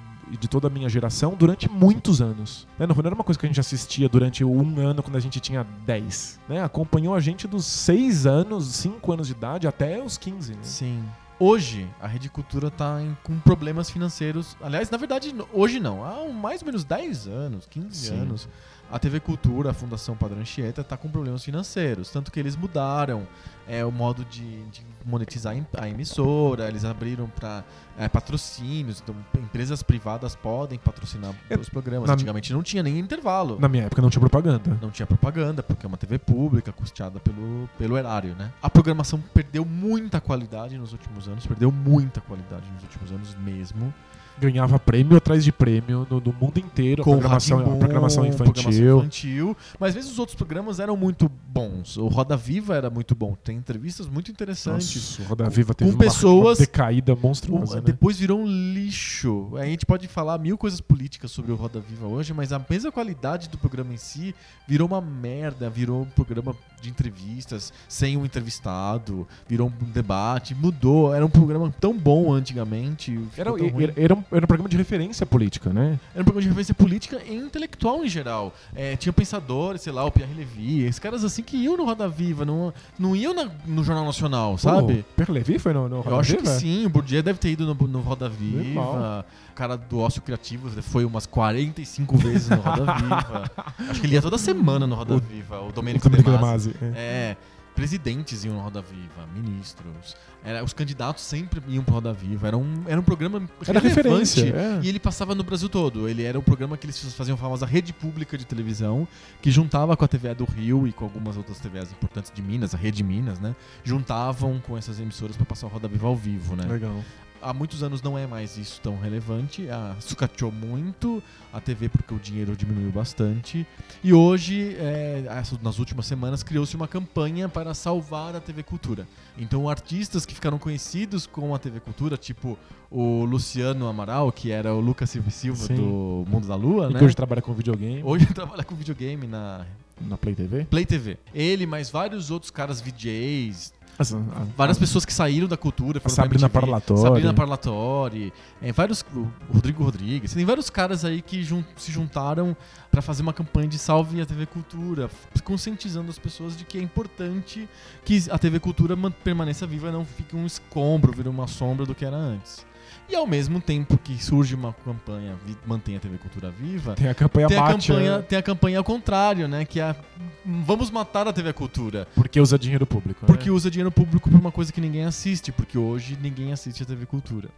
de 0.41 0.49
toda 0.49 0.69
a 0.69 0.71
minha 0.71 0.89
geração 0.89 1.35
durante 1.39 1.71
muitos 1.71 2.23
anos. 2.23 2.67
Né? 2.79 2.87
Não 2.87 2.95
não 2.95 3.05
era 3.05 3.15
uma 3.15 3.25
coisa 3.25 3.39
que 3.39 3.45
a 3.45 3.49
gente 3.49 3.61
assistia 3.61 4.09
durante 4.09 4.43
um 4.43 4.81
ano 4.81 5.03
quando 5.03 5.17
a 5.17 5.21
gente 5.21 5.41
tinha 5.41 5.67
10. 5.85 6.41
Né? 6.49 6.63
Acompanhou 6.63 7.15
a 7.15 7.21
gente 7.21 7.47
dos 7.47 7.67
6 7.67 8.25
anos, 8.27 8.65
5 8.69 9.13
anos 9.13 9.27
de 9.27 9.35
idade 9.35 9.67
até 9.69 10.03
os 10.03 10.17
15. 10.17 10.53
Né? 10.53 10.59
Sim. 10.63 11.05
Hoje, 11.41 11.89
a 12.01 12.07
Rede 12.09 12.29
Cultura 12.29 12.69
tá 12.71 13.01
em- 13.01 13.17
com 13.23 13.39
problemas 13.39 13.89
financeiros. 13.89 14.57
Aliás, 14.61 14.91
na 14.91 14.99
verdade, 14.99 15.33
hoje 15.53 15.79
não. 15.79 16.05
Há 16.05 16.29
mais 16.33 16.63
ou 16.63 16.67
menos 16.67 16.83
10 16.85 17.29
anos, 17.29 17.65
15 17.67 18.09
Sim. 18.09 18.21
anos, 18.21 18.49
a 18.91 18.99
TV 18.99 19.21
Cultura, 19.21 19.71
a 19.71 19.75
Fundação 19.75 20.17
Padrão 20.17 20.41
Anchieta, 20.41 20.83
tá 20.83 20.97
com 20.97 21.09
problemas 21.11 21.45
financeiros. 21.45 22.11
Tanto 22.11 22.33
que 22.33 22.41
eles 22.41 22.57
mudaram 22.57 23.27
é, 23.67 23.85
o 23.85 23.93
modo 23.93 24.25
de, 24.25 24.63
de 24.67 24.87
monetizar 25.05 25.55
a 25.77 25.89
emissora, 25.89 26.69
eles 26.69 26.85
abriram 26.85 27.29
para 27.29 27.65
patrocínios. 28.13 29.03
Então, 29.03 29.15
empresas 29.39 29.83
privadas 29.83 30.35
podem 30.35 30.79
patrocinar 30.79 31.35
É, 31.49 31.57
os 31.57 31.69
programas. 31.69 32.09
Antigamente 32.09 32.53
não 32.53 32.63
tinha 32.63 32.83
nem 32.83 32.99
intervalo. 32.99 33.59
Na 33.61 33.69
minha 33.69 33.85
época 33.85 34.01
não 34.03 34.11
tinha 34.11 34.21
propaganda. 34.21 34.79
Não 34.81 34.91
tinha 34.91 35.07
propaganda, 35.07 35.63
porque 35.63 35.85
é 35.85 35.89
uma 35.89 35.97
TV 35.97 36.19
pública, 36.19 36.73
custeada 36.73 37.19
pelo, 37.21 37.69
pelo 37.79 37.97
erário, 37.97 38.35
né? 38.35 38.53
A 38.63 38.71
programação 38.71 39.21
perdeu 39.35 39.65
muita 39.65 40.21
qualidade 40.21 40.79
nos 40.79 40.93
últimos 40.93 41.29
anos, 41.29 41.47
perdeu 41.47 41.71
muita 41.71 42.21
qualidade 42.21 42.71
nos 42.73 42.83
últimos 42.83 43.13
anos 43.13 43.35
mesmo. 43.37 43.93
Ganhava 44.41 44.79
prêmio 44.79 45.17
atrás 45.17 45.43
de 45.45 45.51
prêmio 45.53 46.07
no, 46.09 46.21
mundo 46.33 46.59
inteiro. 46.59 47.03
a 47.03 47.05
com 47.05 47.13
programação, 47.13 47.59
Rá-Tim-Bum, 47.59 47.77
a 47.77 47.79
programação 47.79 48.27
infantil. 48.27 48.53
programação 48.55 48.99
infantil. 48.99 49.57
Mas 49.81 49.89
às 49.91 49.95
vezes 49.97 50.11
os 50.13 50.19
outros 50.19 50.37
programas 50.37 50.79
eram 50.81 50.97
muito 50.97 51.29
bons. 51.49 51.97
O 51.97 52.07
Roda 52.09 52.37
Viva 52.37 52.75
era 52.77 52.89
muito 52.91 53.15
bom. 53.15 53.35
Tem 53.43 53.57
entrevistas 53.57 54.07
muito 54.07 54.31
interessantes. 54.31 55.19
Nossa, 55.19 55.23
o 55.23 55.25
Roda 55.27 55.49
Viva 55.51 55.75
teve 55.75 55.91
Com 55.93 55.99
pessoas- 55.99 56.59
uma 56.59 56.67
decaída 56.67 57.15
O- 57.15 57.19
monstruosa. 57.21 57.77
né? 57.77 57.83
depois 57.83 58.19
virou 58.19 58.41
um 58.41 58.47
lixo. 58.47 59.51
A 59.57 59.65
gente 59.65 59.85
pode 59.85 60.07
falar 60.09 60.39
mil 60.39 60.57
coisas 60.57 60.81
políticas 60.81 61.31
sobre 61.31 61.53
o 61.53 61.57
Roda 61.57 61.81
Viva 61.81 62.07
hoje, 62.07 62.33
mas 62.33 62.53
a 62.53 62.61
mesma 62.69 62.93
qualidade 62.93 63.49
do 63.49 63.59
programa 63.59 63.93
em 63.93 63.97
si 63.97 64.35
virou 64.67 64.87
uma 64.89 65.01
merda. 65.01 65.69
Virou 65.69 66.03
um 66.03 66.07
programa 66.07 66.55
de 66.81 66.89
entrevistas 66.91 67.73
sem 67.89 68.17
um 68.17 68.25
entrevistado, 68.25 69.27
virou 69.49 69.69
um 69.69 69.91
debate, 69.91 70.55
mudou. 70.55 71.15
Era 71.15 71.25
um 71.27 71.31
programa 71.31 71.73
tão 71.81 71.97
bom 71.97 72.33
antigamente. 72.33 73.19
Era, 73.37 73.51
era, 73.51 73.93
era 73.97 74.15
um, 74.15 74.25
era 74.31 74.45
um 74.45 74.47
programa 74.47 74.69
de 74.69 74.77
referência 74.77 75.25
política, 75.25 75.71
né? 75.73 75.99
Era 76.15 76.21
um 76.23 76.25
programa 76.25 76.43
de 76.43 76.49
referência 76.49 76.75
política 76.75 77.21
e 77.27 77.35
intelectual 77.35 78.05
em 78.05 78.09
geral. 78.09 78.55
É, 78.75 78.97
tinha 78.97 79.13
pensadores, 79.13 79.83
sei 79.83 79.93
lá, 79.93 80.05
o 80.05 80.11
Pierre 80.11 80.35
Levy, 80.35 80.85
esses 80.85 80.99
caras 80.99 81.25
assim 81.25 81.43
que 81.43 81.57
iam 81.57 81.77
no 81.77 81.85
Roda 81.85 82.09
Viva, 82.09 82.45
não, 82.45 82.73
não 82.99 83.17
iam 83.17 83.33
na- 83.35 83.51
no 83.67 83.83
Jornal 83.83 84.05
Nacional, 84.05 84.59
sabe? 84.59 85.01
O 85.01 85.05
Pierre 85.17 85.33
Levy 85.33 85.59
foi 85.59 85.73
no, 85.73 85.89
no 85.89 85.97
Eu 85.97 86.01
Roda 86.03 86.17
acho 86.21 86.33
Viva? 86.33 86.43
que 86.43 86.49
sim, 86.61 86.85
o 86.87 86.91
Bourdieu 86.91 87.23
deve 87.23 87.39
ter 87.39 87.51
ido 87.51 87.67
no, 87.67 87.75
no 87.89 88.01
Roda 88.01 88.29
Viva. 88.29 89.25
O 89.51 89.55
cara 89.55 89.77
do 89.77 89.99
ócio 89.99 90.23
criativo 90.23 90.69
foi 90.83 91.05
umas 91.05 91.27
45 91.27 92.17
vezes 92.19 92.49
no 92.51 92.57
Roda 92.57 92.95
Viva. 92.95 93.51
acho 93.91 94.01
que 94.01 94.07
ele 94.07 94.15
ia 94.15 94.23
toda 94.23 94.39
semana 94.39 94.87
no 94.87 94.95
Roda 94.95 95.15
O- 95.17 95.21
Viva, 95.21 95.61
o 95.61 95.69
O 95.69 95.73
Domênico 95.73 96.05
Domenico 96.09 96.31
De 96.31 96.37
De 96.37 96.43
Masi. 96.43 96.69
Masi. 96.69 96.95
é. 96.95 96.99
É, 96.99 97.37
presidentes 97.79 98.45
iam 98.45 98.55
no 98.57 98.61
Roda 98.61 98.83
Viva, 98.83 99.25
ministros. 99.33 100.17
Era, 100.43 100.65
os 100.65 100.73
candidatos 100.73 101.23
sempre 101.23 101.63
iam 101.69 101.85
pro 101.85 101.95
Roda 101.95 102.13
Viva. 102.13 102.49
Era 102.49 102.57
um, 102.57 102.83
era 102.89 103.01
um 103.01 103.05
programa 103.05 103.49
Era 103.65 103.79
relevante. 103.79 104.09
referência. 104.09 104.43
é. 104.53 104.81
E 104.83 104.89
ele 104.89 104.99
passava 104.99 105.33
no 105.33 105.45
Brasil 105.45 105.69
todo. 105.69 106.09
Ele 106.09 106.25
era 106.25 106.37
um 106.37 106.43
programa 106.43 106.77
que 106.77 106.87
eles 106.87 107.01
faziam 107.15 107.37
a 107.37 107.39
famosa 107.39 107.65
rede 107.65 107.93
pública 107.93 108.37
de 108.37 108.45
televisão, 108.45 109.07
que 109.41 109.49
juntava 109.53 109.97
com 109.97 110.05
a 110.05 110.09
TVA 110.09 110.35
do 110.35 110.45
Rio 110.45 110.89
e 110.89 110.93
com 110.93 111.05
algumas 111.05 111.37
outras 111.37 111.61
TVs 111.61 111.93
importantes 111.93 112.33
de 112.35 112.43
Minas, 112.43 112.75
a 112.75 112.79
Rede 112.79 113.05
Minas, 113.05 113.39
né? 113.39 113.55
Juntavam 113.85 114.59
com 114.59 114.77
essas 114.77 114.99
emissoras 114.99 115.37
para 115.37 115.47
passar 115.47 115.69
o 115.69 115.71
Roda 115.71 115.87
Viva 115.87 116.09
ao 116.09 116.17
vivo, 116.17 116.57
né? 116.57 116.65
Legal. 116.65 117.05
Há 117.41 117.53
muitos 117.53 117.83
anos 117.83 118.03
não 118.03 118.19
é 118.19 118.27
mais 118.27 118.57
isso 118.57 118.81
tão 118.81 118.99
relevante. 118.99 119.69
A, 119.69 119.95
sucateou 120.01 120.51
muito 120.51 121.23
a 121.53 121.61
TV 121.61 121.89
porque 121.89 122.13
o 122.15 122.19
dinheiro 122.19 122.57
diminuiu 122.57 122.91
bastante. 122.91 123.67
E 124.03 124.13
hoje, 124.13 124.77
é, 124.79 125.25
nas 125.63 125.79
últimas 125.79 126.07
semanas, 126.07 126.43
criou-se 126.43 126.75
uma 126.77 126.89
campanha 126.89 127.49
para 127.49 127.75
salvar 127.75 128.35
a 128.35 128.41
TV 128.41 128.63
Cultura. 128.63 129.07
Então, 129.37 129.69
artistas 129.69 130.27
que 130.27 130.35
ficaram 130.35 130.59
conhecidos 130.59 131.27
com 131.27 131.55
a 131.55 131.59
TV 131.59 131.81
Cultura, 131.81 132.17
tipo 132.17 132.59
o 132.91 133.25
Luciano 133.25 133.87
Amaral, 133.87 134.33
que 134.33 134.51
era 134.51 134.75
o 134.75 134.81
Lucas 134.81 135.11
Silva 135.11 135.29
e 135.29 135.33
Silva 135.33 135.67
Sim. 135.67 135.77
do 135.77 136.25
Mundo 136.29 136.49
da 136.49 136.55
Lua, 136.55 136.89
E 136.91 136.93
né? 136.95 136.99
que 136.99 137.05
hoje 137.05 137.15
trabalha 137.15 137.43
com 137.43 137.53
videogame. 137.53 138.03
Hoje 138.03 138.27
trabalha 138.35 138.65
com 138.65 138.75
videogame 138.75 139.27
na 139.27 139.67
Na 140.01 140.17
Play 140.17 140.35
TV? 140.35 140.65
Play 140.65 140.87
TV. 140.87 141.19
Ele, 141.35 141.67
mais 141.67 141.91
vários 141.91 142.31
outros 142.31 142.51
caras 142.51 142.81
VJs, 142.81 143.73
As- 143.99 144.15
a- 144.15 144.19
várias 144.57 144.79
pessoas 144.79 145.05
que 145.05 145.13
saíram 145.13 145.49
da 145.49 145.57
cultura. 145.57 145.99
foram 146.01 146.15
Sabrina. 146.15 146.49
Parlatore. 146.49 147.01
Sabrina 147.01 147.35
Parlatori. 147.35 148.33
É, 148.63 148.71
vários, 148.73 149.05
o 149.15 149.27
Rodrigo 149.53 149.83
Rodrigues. 149.83 150.33
Tem 150.33 150.45
vários 150.45 150.71
caras 150.71 151.05
aí 151.05 151.21
que 151.21 151.43
jun- 151.43 151.65
se 151.77 151.91
juntaram 151.91 152.57
pra 152.91 153.03
fazer 153.03 153.23
uma 153.23 153.33
campanha 153.33 153.67
de 153.69 153.79
salve 153.79 154.21
a 154.21 154.27
TV 154.27 154.47
Cultura, 154.47 155.11
conscientizando 155.43 156.11
as 156.11 156.19
pessoas 156.19 156.57
de 156.57 156.65
que 156.65 156.79
é 156.79 156.83
importante 156.83 157.69
que 158.05 158.23
a 158.31 158.39
TV 158.39 158.61
Cultura 158.61 158.95
man- 158.95 159.11
permaneça 159.11 159.67
viva 159.67 159.89
e 159.89 159.93
não 159.93 160.05
fique 160.05 160.37
um 160.37 160.47
escombro, 160.47 161.13
vire 161.13 161.29
uma 161.29 161.47
sombra 161.49 161.85
do 161.85 161.95
que 161.95 162.05
era 162.05 162.17
antes. 162.17 162.65
E 163.11 163.17
ao 163.17 163.27
mesmo 163.27 163.59
tempo 163.61 163.97
que 163.97 164.23
surge 164.23 164.55
uma 164.55 164.73
campanha 164.85 165.35
mantém 165.67 165.97
a 165.97 166.01
TV 166.01 166.19
Cultura 166.19 166.51
viva, 166.51 166.95
Tem 166.95 167.09
a 167.09 167.15
campanha 167.15 167.49
tem 167.49 167.57
a, 167.57 167.61
Bate, 167.63 167.89
campanha, 167.89 168.17
né? 168.19 168.23
tem 168.23 168.39
a 168.39 168.43
campanha 168.43 168.79
ao 168.79 168.85
contrário, 168.85 169.49
né? 169.49 169.65
Que 169.65 169.81
é 169.81 169.85
a, 169.85 169.97
vamos 170.45 170.91
matar 170.91 171.27
a 171.27 171.33
TV 171.33 171.53
Cultura. 171.55 172.07
Porque 172.15 172.39
usa 172.39 172.59
dinheiro 172.59 172.87
público. 172.87 173.21
né? 173.23 173.27
Porque 173.27 173.51
usa 173.51 173.71
dinheiro 173.71 173.91
público 173.91 174.29
pra 174.29 174.39
uma 174.39 174.53
coisa 174.53 174.71
que 174.73 174.81
ninguém 174.81 175.05
assiste, 175.05 175.51
porque 175.51 175.79
hoje 175.79 176.19
ninguém 176.21 176.53
assiste 176.53 176.83
a 176.83 176.87
TV 176.87 177.07
Cultura. 177.07 177.49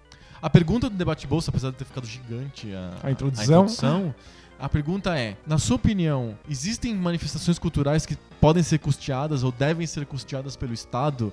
A 0.40 0.48
pergunta 0.48 0.88
do 0.88 0.96
debate 0.96 1.26
bolsa, 1.26 1.50
apesar 1.50 1.70
de 1.70 1.76
ter 1.76 1.84
ficado 1.84 2.06
gigante 2.06 2.72
a, 2.72 2.94
A 3.02 3.10
introdução. 3.10 3.44
introdução, 3.64 4.14
a 4.58 4.68
pergunta 4.68 5.18
é: 5.18 5.36
na 5.46 5.58
sua 5.58 5.74
opinião, 5.76 6.38
existem 6.48 6.94
manifestações 6.94 7.58
culturais 7.58 8.06
que 8.06 8.16
podem 8.40 8.62
ser 8.62 8.78
custeadas 8.78 9.42
ou 9.42 9.50
devem 9.50 9.86
ser 9.86 10.06
custeadas 10.06 10.54
pelo 10.54 10.72
Estado? 10.72 11.32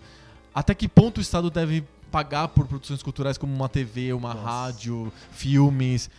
Até 0.57 0.73
que 0.73 0.87
ponto 0.87 1.19
o 1.19 1.21
Estado 1.21 1.51
deve 1.51 1.83
pagar 2.11 2.47
por 2.47 2.65
produções 2.65 3.03
culturais 3.03 3.37
como 3.37 3.53
uma 3.53 3.69
TV, 3.69 4.11
uma 4.11 4.33
Nossa. 4.33 4.43
rádio, 4.43 5.13
filmes? 5.31 6.09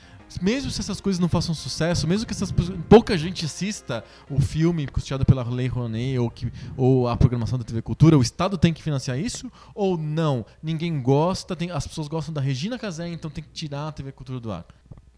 Mesmo 0.41 0.71
se 0.71 0.81
essas 0.81 1.01
coisas 1.01 1.19
não 1.19 1.29
façam 1.29 1.53
sucesso, 1.57 2.07
mesmo 2.07 2.25
que 2.25 2.33
essas, 2.33 2.55
pouca 2.89 3.19
gente 3.19 3.45
assista 3.45 4.05
o 4.31 4.41
filme 4.41 4.87
custeado 4.87 5.25
pela 5.25 5.43
Lei 5.43 5.67
Rouanet 5.67 6.21
ou, 6.21 6.31
que, 6.31 6.53
ou 6.77 7.09
a 7.09 7.17
programação 7.17 7.59
da 7.59 7.65
TV 7.65 7.83
Cultura, 7.83 8.17
o 8.17 8.23
Estado 8.23 8.57
tem 8.57 8.73
que 8.73 8.81
financiar 8.81 9.19
isso? 9.19 9.51
Ou 9.75 9.99
não? 9.99 10.47
Ninguém 10.63 11.03
gosta, 11.03 11.57
tem- 11.57 11.73
as 11.73 11.85
pessoas 11.89 12.07
gostam 12.07 12.33
da 12.33 12.41
Regina 12.41 12.79
Casé, 12.79 13.09
então 13.09 13.29
tem 13.29 13.43
que 13.43 13.51
tirar 13.51 13.89
a 13.89 13.93
TV 13.93 14.13
Cultura 14.13 14.39
do 14.39 14.53
ar. 14.53 14.65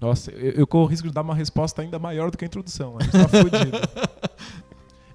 Nossa, 0.01 0.31
eu, 0.31 0.53
eu 0.53 0.67
corro 0.67 0.85
o 0.85 0.87
risco 0.87 1.07
de 1.07 1.13
dar 1.13 1.21
uma 1.21 1.35
resposta 1.35 1.83
ainda 1.83 1.99
maior 1.99 2.31
do 2.31 2.39
que 2.39 2.45
a 2.45 2.47
introdução. 2.47 2.97
A 2.99 3.03
gente 3.03 3.13
tá 3.13 3.29
fudido. 3.29 3.77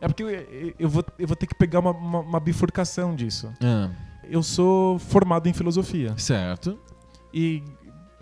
É 0.05 0.07
porque 0.07 0.23
eu, 0.23 0.73
eu- 0.79 0.89
vou, 0.89 1.03
eu 1.19 1.27
vou 1.27 1.35
ter 1.35 1.47
que 1.47 1.55
pegar 1.55 1.79
uma, 1.79 1.91
uma- 1.91 2.19
uma 2.19 2.39
bifurcação 2.39 3.15
disso. 3.15 3.51
Eu 4.29 4.41
sou 4.43 4.97
formado 4.99 5.47
em 5.47 5.53
filosofia. 5.53 6.13
certo. 6.17 6.77
E 7.33 7.61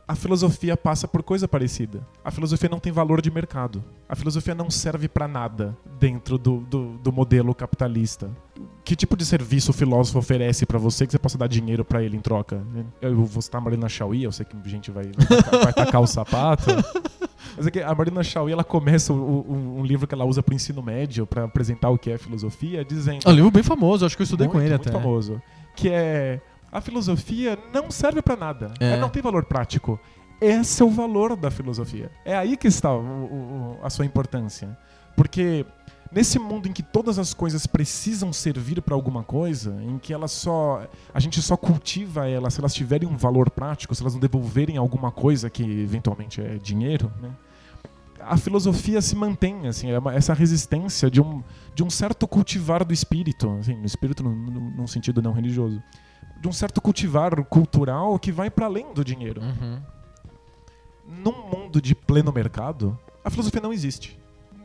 a 0.08 0.16
filosofia 0.16 0.76
passa 0.76 1.08
por 1.08 1.24
coisa 1.24 1.48
parecida. 1.48 2.06
A 2.26 2.32
filosofia 2.32 2.68
não 2.68 2.80
tem 2.80 2.92
valor 2.92 3.22
de 3.22 3.32
mercado. 3.32 3.82
A 4.10 4.16
filosofia 4.16 4.54
não 4.54 4.70
serve 4.70 5.08
pra 5.08 5.28
nada 5.28 5.78
dentro 6.00 6.38
do, 6.38 6.58
do, 6.62 6.98
do 6.98 7.12
modelo 7.12 7.54
capitalista. 7.56 8.30
Que 8.84 8.96
tipo 8.98 9.16
de 9.16 9.24
serviço 9.26 9.72
o 9.72 9.74
filósofo 9.74 10.20
oferece 10.20 10.66
pra 10.66 10.78
você 10.78 11.06
que 11.06 11.12
você 11.14 11.20
possa 11.20 11.38
dar 11.38 11.48
dinheiro 11.48 11.86
pra 11.86 12.04
ele 12.04 12.18
em 12.18 12.20
troca? 12.20 12.62
Eu 13.02 13.16
vou 13.24 13.42
citar 13.42 13.62
a 13.62 13.64
Marina 13.64 13.88
Chauí, 13.88 14.24
eu 14.24 14.32
sei 14.32 14.46
que 14.46 14.58
a 14.58 14.68
gente 14.70 14.92
vai, 14.92 15.06
vai, 15.06 15.64
vai 15.64 15.74
tacar 15.74 16.02
o 16.02 16.08
sapato. 16.08 16.66
Mas 17.58 17.68
é 17.68 17.72
que 17.72 17.80
a 17.82 17.94
Marina 17.96 18.24
Chauí, 18.24 18.52
ela 18.52 18.64
começa 18.64 19.14
o- 19.14 19.16
o- 19.18 19.80
um 19.80 19.84
livro 19.86 20.08
que 20.08 20.14
ela 20.16 20.26
usa 20.26 20.42
pro 20.42 20.54
ensino 20.56 20.82
médio 20.82 21.26
pra 21.28 21.44
apresentar 21.46 21.90
o 21.90 21.98
que 21.98 22.10
é 22.12 22.18
filosofia, 22.18 22.84
dizendo... 22.84 23.20
É 23.26 23.30
um 23.30 23.34
livro 23.34 23.52
bem 23.52 23.64
famoso, 23.64 24.06
acho 24.06 24.16
que 24.16 24.22
eu 24.22 24.26
estudei 24.26 24.48
com 24.48 24.54
Muito, 24.54 24.66
ele 24.68 24.76
muito 24.76 24.90
até. 24.90 24.98
famoso. 24.98 25.42
Que 25.76 25.90
é 25.90 26.42
a 26.72 26.82
filosofia 26.82 27.58
não 27.74 27.92
serve 27.92 28.22
pra 28.22 28.36
nada. 28.36 28.74
É. 28.80 28.92
Ela 28.94 28.98
não 29.02 29.10
tem 29.10 29.22
valor 29.22 29.46
prático. 29.46 30.00
Esse 30.42 30.82
é 30.82 30.86
o 30.86 30.90
valor 30.90 31.36
da 31.36 31.50
filosofia. 31.52 32.12
É 32.26 32.36
aí 32.36 32.58
que 32.58 32.68
está 32.68 32.92
o- 32.92 33.00
o- 33.00 33.78
o- 33.82 33.86
a 33.86 33.90
sua 33.90 34.06
importância. 34.06 34.76
Porque 35.16 35.66
nesse 36.14 36.38
mundo 36.38 36.68
em 36.68 36.72
que 36.72 36.84
todas 36.84 37.18
as 37.18 37.34
coisas 37.34 37.66
precisam 37.66 38.32
servir 38.32 38.82
pra 38.82 38.94
alguma 38.94 39.24
coisa, 39.24 39.76
em 39.82 39.98
que 39.98 40.14
elas 40.14 40.32
só 40.32 40.88
a 41.14 41.20
gente 41.20 41.42
só 41.42 41.58
cultiva 41.58 42.30
elas 42.30 42.54
se 42.54 42.60
elas 42.60 42.74
tiverem 42.74 43.10
um 43.10 43.18
valor 43.18 43.50
prático, 43.50 43.96
se 43.96 44.02
elas 44.02 44.14
não 44.14 44.22
devolverem 44.22 44.78
alguma 44.78 45.12
coisa 45.12 45.50
que 45.50 45.64
eventualmente 45.64 46.40
é 46.40 46.58
dinheiro, 46.58 47.12
né? 47.22 47.32
A 48.26 48.38
filosofia 48.38 49.02
se 49.02 49.18
mantém, 49.18 49.68
assim, 49.68 49.92
é 49.92 50.00
essa 50.16 50.34
resistência 50.34 51.12
de 51.12 51.20
um, 51.20 51.44
de 51.76 51.84
um 51.84 51.90
certo 51.90 52.26
cultivar 52.26 52.86
do 52.86 52.94
espírito, 52.94 53.50
assim, 53.60 53.76
no 53.76 53.86
espírito 53.86 54.24
num 54.24 54.88
sentido 54.88 55.22
não 55.22 55.34
religioso, 55.34 55.84
de 56.40 56.48
um 56.48 56.54
certo 56.54 56.80
cultivar 56.80 57.44
cultural 57.44 58.18
que 58.18 58.32
vai 58.32 58.50
para 58.50 58.68
além 58.68 58.94
do 58.94 59.04
dinheiro. 59.04 59.42
Uhum. 59.42 59.82
Num 61.06 61.50
mundo 61.50 61.82
de 61.82 61.94
pleno 61.94 62.32
mercado, 62.32 62.98
a 63.26 63.30
filosofia 63.30 63.60
não 63.60 63.74
existe. 63.74 64.18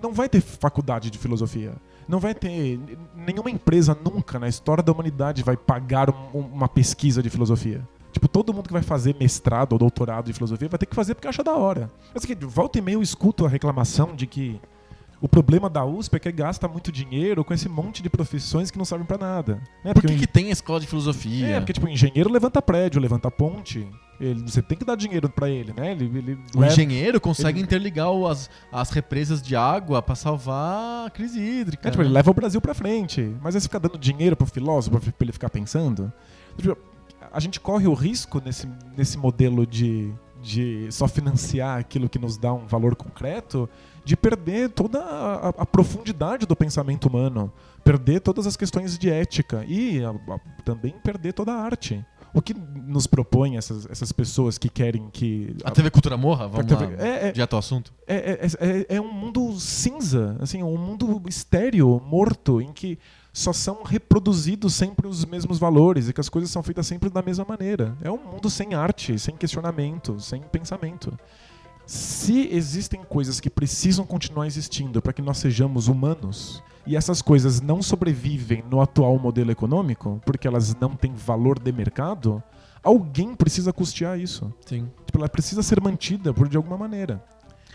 Não 0.03 0.13
vai 0.13 0.29
ter 0.29 0.41
faculdade 0.41 1.11
de 1.11 1.19
filosofia. 1.19 1.73
Não 2.09 2.19
vai 2.19 2.35
ter. 2.35 2.79
Nenhuma 3.15 3.51
empresa 3.51 3.97
nunca 4.03 4.39
na 4.39 4.49
história 4.49 4.83
da 4.83 4.93
humanidade 4.93 5.43
vai 5.43 5.57
pagar 5.57 6.09
um- 6.11 6.41
uma 6.41 6.69
pesquisa 6.69 7.23
de 7.23 7.29
filosofia. 7.31 7.87
Tipo, 8.13 8.27
todo 8.27 8.55
mundo 8.55 8.67
que 8.67 8.73
vai 8.73 8.83
fazer 8.83 9.15
mestrado 9.21 9.75
ou 9.75 9.79
doutorado 9.79 10.27
de 10.27 10.33
filosofia 10.33 10.69
vai 10.69 10.79
ter 10.79 10.87
que 10.87 10.95
fazer 10.97 11.15
porque 11.15 11.29
acha 11.29 11.45
da 11.45 11.55
hora. 11.55 11.91
Mas 12.15 12.25
aqui, 12.25 12.35
volta 12.35 12.79
e 12.79 12.83
meia 12.83 12.95
eu 12.95 13.03
escuto 13.03 13.45
a 13.45 13.49
reclamação 13.49 14.17
de 14.17 14.27
que 14.27 14.59
o 15.21 15.29
problema 15.29 15.69
da 15.69 15.85
USP 15.85 16.17
é 16.17 16.19
que 16.19 16.33
gasta 16.33 16.67
muito 16.67 16.91
dinheiro 16.91 17.45
com 17.45 17.53
esse 17.53 17.69
monte 17.69 18.03
de 18.03 18.09
profissões 18.09 18.71
que 18.71 18.79
não 18.79 18.85
servem 18.85 19.07
pra 19.07 19.19
nada. 19.19 19.61
Né? 19.85 19.93
Por 19.93 20.03
que, 20.03 20.17
que 20.17 20.27
tem 20.27 20.47
a 20.49 20.53
escola 20.53 20.81
de 20.81 20.87
filosofia? 20.87 21.47
é, 21.49 21.61
porque 21.61 21.73
tipo, 21.75 21.87
engenheiro 21.89 22.31
levanta 22.33 22.63
prédio, 22.63 23.01
levanta 23.01 23.31
ponte. 23.31 23.87
Ele, 24.20 24.42
você 24.42 24.61
tem 24.61 24.76
que 24.76 24.85
dar 24.85 24.96
dinheiro 24.96 25.28
pra 25.28 25.48
ele, 25.48 25.72
né? 25.72 25.92
Ele, 25.92 26.04
ele 26.18 26.38
O 26.54 26.61
leva- 26.61 26.72
engenheiro 26.72 27.20
consegue 27.20 27.59
ele- 27.59 27.64
interligar 27.66 28.09
as, 28.28 28.50
as 28.72 28.90
represas 28.90 29.40
de 29.40 29.54
água 29.54 30.02
pra 30.02 30.14
salvar 30.16 31.07
a 31.07 31.11
crise 31.11 31.38
hídrica. 31.40 31.87
É, 31.87 31.90
tipo, 31.92 32.02
né? 32.02 32.09
ele 32.09 32.14
leva 32.14 32.31
o 32.31 32.35
Brasil 32.35 32.61
pra 32.61 32.74
frente. 32.74 33.35
Mas 33.40 33.54
aí 33.54 33.61
você 33.61 33.68
fica 33.68 33.78
dando 33.78 33.96
dinheiro 33.96 34.35
pro 34.37 34.46
filósofo 34.46 34.98
pra 35.00 35.12
ele 35.20 35.33
ficar 35.33 35.48
pensando. 35.50 36.12
Tipo, 36.57 36.76
a 37.31 37.38
gente 37.38 37.61
corre 37.61 37.87
o 37.87 37.94
risco 37.94 38.42
nesse, 38.44 38.68
nesse 38.96 39.16
modelo 39.16 39.64
de, 39.64 40.12
de 40.42 40.88
só 40.90 41.07
financiar 41.07 41.78
aquilo 41.78 42.09
que 42.09 42.18
nos 42.18 42.37
dá 42.37 42.52
um 42.52 42.66
valor 42.66 42.96
concreto 42.96 43.68
de 44.04 44.16
perder 44.16 44.70
toda 44.70 45.00
a, 45.00 45.48
a 45.50 45.66
profundidade 45.66 46.46
do 46.46 46.57
pensamento 46.57 47.07
humano, 47.07 47.52
perder 47.85 48.20
todas 48.20 48.46
as 48.46 48.57
questões 48.57 48.98
de 48.98 49.11
ética 49.11 49.64
e 49.68 50.02
a- 50.02 50.11
a- 50.35 50.40
também 50.64 50.94
perder 51.04 51.35
toda 51.35 51.52
a 51.52 51.57
arte. 51.62 52.04
O 52.35 52.43
que 52.43 52.55
nos 52.55 53.07
propõe 53.07 53.57
essas, 53.57 53.87
essas 53.91 54.12
pessoas 54.12 54.59
que 54.59 54.69
querem 54.69 55.09
que. 55.11 55.57
A 55.64 55.71
TV 55.71 55.91
Cultura 55.91 56.17
morra? 56.17 56.47
Vamos 56.49 56.67
TV 56.67 56.87
lá, 56.97 57.03
é- 57.03 57.29
é- 57.29 57.33
direto 57.33 57.55
ao 57.55 57.59
assunto. 57.59 57.93
é, 58.07 58.17
é- 58.17 58.47
é- 58.91 58.97
é 58.97 59.01
um 59.01 59.12
mundo 59.12 59.59
cinza, 59.59 60.37
assim, 60.41 60.62
um 60.62 60.77
mundo 60.77 61.23
estéreo, 61.27 62.01
morto, 62.05 62.61
em 62.61 62.73
que 62.73 62.99
só 63.33 63.53
são 63.53 63.83
reproduzidos 63.85 64.75
sempre 64.75 65.07
os 65.07 65.25
mesmos 65.25 65.59
valores 65.59 66.09
e 66.09 66.12
que 66.12 66.21
as 66.21 66.29
coisas 66.29 66.51
são 66.51 66.62
feitas 66.62 66.87
sempre 66.87 67.09
da 67.09 67.23
mesma 67.23 67.45
maneira. 67.49 67.97
É 68.03 68.11
um 68.11 68.19
mundo 68.19 68.51
sem 68.51 68.75
arte, 68.75 69.19
sem 69.19 69.37
questionamento, 69.37 70.19
sem 70.21 70.43
pensamento. 70.43 71.17
Se 71.88 72.46
existem 72.55 73.03
coisas 73.03 73.40
que 73.40 73.48
precisam 73.48 74.05
continuar 74.05 74.46
existindo 74.46 75.01
para 75.01 75.11
que 75.14 75.22
nós 75.22 75.38
sejamos 75.38 75.88
humanos, 75.88 76.62
e 76.87 76.94
essas 76.94 77.22
coisas 77.22 77.62
não 77.62 77.81
sobrevivem 77.81 78.62
no 78.70 78.83
atual 78.83 79.18
modelo 79.18 79.51
econômico, 79.51 80.20
porque 80.27 80.46
elas 80.46 80.77
não 80.79 80.90
têm 80.90 81.14
valor 81.14 81.59
de 81.59 81.72
mercado, 81.72 82.42
alguém 82.83 83.35
precisa 83.35 83.72
custear 83.72 84.20
isso. 84.20 84.53
Sim. 84.66 84.90
Tipo, 85.07 85.16
ela 85.18 85.31
precisa 85.31 85.62
ser 85.62 85.81
mantida 85.81 86.35
por 86.35 86.46
de 86.46 86.59
alguma 86.59 86.77
maneira. 86.77 87.24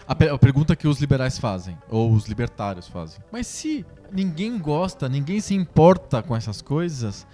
A, 0.08 0.14
pe- 0.14 0.30
a 0.30 0.38
pergunta 0.38 0.76
que 0.76 0.88
os 0.88 1.00
liberais 1.00 1.40
fazem, 1.40 1.76
ou 1.90 2.12
os 2.14 2.28
libertários 2.28 2.88
fazem. 2.88 3.20
Mas 3.32 3.48
se 3.48 3.84
ninguém 4.12 4.60
gosta, 4.60 5.10
ninguém 5.10 5.40
se 5.40 5.56
importa 5.56 6.22
com 6.22 6.36
essas 6.36 6.62
coisas, 6.62 7.26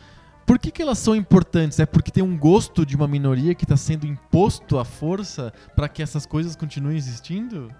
por 0.50 0.58
que, 0.58 0.72
que 0.72 0.82
elas 0.82 0.98
são 0.98 1.16
importantes? 1.16 1.80
É 1.80 1.86
porque 1.86 2.10
tem 2.10 2.24
um 2.24 2.36
gosto 2.36 2.84
de 2.84 2.96
uma 2.96 3.08
minoria 3.08 3.54
que 3.54 3.66
está 3.66 3.78
sendo 3.78 4.08
imposto 4.08 4.80
à 4.80 4.84
força 4.84 5.54
para 5.76 5.88
que 5.88 6.02
essas 6.02 6.26
coisas 6.26 6.56
continuem 6.56 6.98
existindo? 6.98 7.72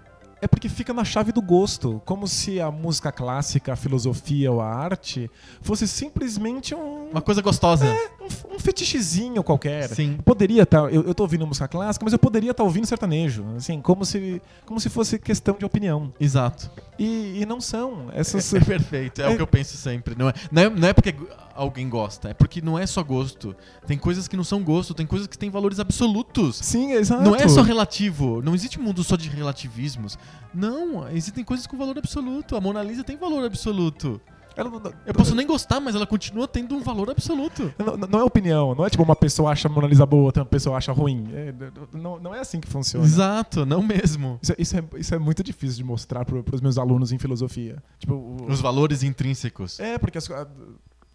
É 0.42 0.48
porque 0.48 0.68
fica 0.68 0.92
na 0.94 1.04
chave 1.04 1.32
do 1.32 1.42
gosto, 1.42 2.00
como 2.06 2.26
se 2.26 2.60
a 2.60 2.70
música 2.70 3.12
clássica, 3.12 3.72
a 3.74 3.76
filosofia 3.76 4.50
ou 4.50 4.60
a 4.60 4.66
arte 4.74 5.30
fosse 5.60 5.86
simplesmente 5.86 6.74
um, 6.74 7.10
Uma 7.10 7.20
coisa 7.20 7.42
gostosa. 7.42 7.84
um, 8.20 8.54
um 8.56 8.58
fetichezinho 8.58 9.42
qualquer. 9.42 9.88
Sim. 9.90 10.18
Poderia 10.24 10.62
estar, 10.62 10.92
eu, 10.92 11.02
eu 11.06 11.14
tô 11.14 11.24
ouvindo 11.24 11.46
música 11.46 11.68
clássica, 11.68 12.04
mas 12.04 12.12
eu 12.12 12.18
poderia 12.18 12.52
estar 12.52 12.62
ouvindo 12.64 12.86
sertanejo, 12.86 13.44
assim, 13.56 13.80
como 13.82 14.04
se, 14.04 14.40
como 14.64 14.80
se 14.80 14.88
fosse 14.88 15.18
questão 15.18 15.56
de 15.58 15.64
opinião. 15.64 16.12
Exato. 16.18 16.70
E, 16.98 17.40
e 17.42 17.46
não 17.46 17.60
são. 17.60 18.08
Essas, 18.12 18.52
É 18.54 18.60
perfeito, 18.60 19.20
é, 19.22 19.28
o 19.28 19.32
É- 19.32 19.36
que 19.36 19.42
eu 19.42 19.46
penso 19.46 19.76
sempre. 19.76 20.14
Não 20.16 20.28
é, 20.28 20.34
não, 20.50 20.62
é, 20.62 20.70
não 20.70 20.88
é 20.88 20.92
porque 20.92 21.14
alguém 21.54 21.88
gosta, 21.88 22.30
é 22.30 22.34
porque 22.34 22.60
não 22.62 22.78
é 22.78 22.86
só 22.86 23.02
gosto. 23.02 23.54
Tem 23.86 23.98
coisas 23.98 24.26
que 24.28 24.36
não 24.36 24.44
são 24.44 24.62
gosto, 24.62 24.94
tem 24.94 25.06
coisas 25.06 25.26
que 25.26 25.36
têm 25.36 25.50
valores 25.50 25.78
absolutos. 25.80 26.56
Sim, 26.56 26.92
exato. 26.92 27.22
Não 27.22 27.34
é 27.36 27.46
só 27.48 27.60
relativo, 27.62 28.40
não 28.42 28.54
existe 28.54 28.78
mundo 28.80 29.02
só 29.04 29.16
de 29.16 29.28
relativismos. 29.28 30.18
Não, 30.54 31.08
existem 31.10 31.44
coisas 31.44 31.66
com 31.66 31.76
valor 31.76 31.96
absoluto. 31.98 32.56
A 32.56 32.60
Mona 32.60 32.82
Lisa 32.82 33.04
tem 33.04 33.16
valor 33.16 33.44
absoluto. 33.44 34.20
Ela 34.56 34.68
não, 34.68 34.82
Eu 35.06 35.14
posso 35.14 35.34
nem 35.34 35.46
gostar, 35.46 35.78
mas 35.80 35.94
ela 35.94 36.06
continua 36.06 36.46
tendo 36.48 36.74
um 36.74 36.80
valor 36.82 37.08
absoluto. 37.08 37.72
não, 37.78 37.96
não 37.96 38.18
é 38.18 38.24
opinião, 38.24 38.74
não 38.74 38.84
é 38.84 38.90
tipo 38.90 39.02
uma 39.02 39.14
pessoa 39.14 39.52
acha 39.52 39.68
Mona 39.68 39.86
Lisa 39.86 40.04
boa, 40.04 40.24
outra 40.24 40.44
pessoa 40.44 40.76
acha 40.76 40.92
ruim. 40.92 41.28
É, 41.32 41.54
não, 41.92 42.18
não 42.18 42.34
é 42.34 42.40
assim 42.40 42.60
que 42.60 42.68
funciona. 42.68 43.04
Exato, 43.06 43.64
não 43.64 43.80
mesmo. 43.80 44.38
Isso, 44.42 44.52
é- 44.52 44.56
isso 44.58 44.76
é, 44.76 44.84
isso 44.98 45.14
é 45.14 45.18
muito 45.18 45.42
difícil 45.44 45.76
de 45.78 45.84
mostrar 45.84 46.24
para 46.24 46.36
os 46.52 46.60
meus 46.60 46.76
alunos 46.78 47.12
em 47.12 47.18
filosofia. 47.18 47.80
Tipo, 47.98 48.14
o- 48.14 48.46
Os 48.50 48.60
valores 48.60 49.02
intrínsecos. 49.04 49.78
É, 49.78 49.96
porque 49.98 50.18
as- 50.18 50.28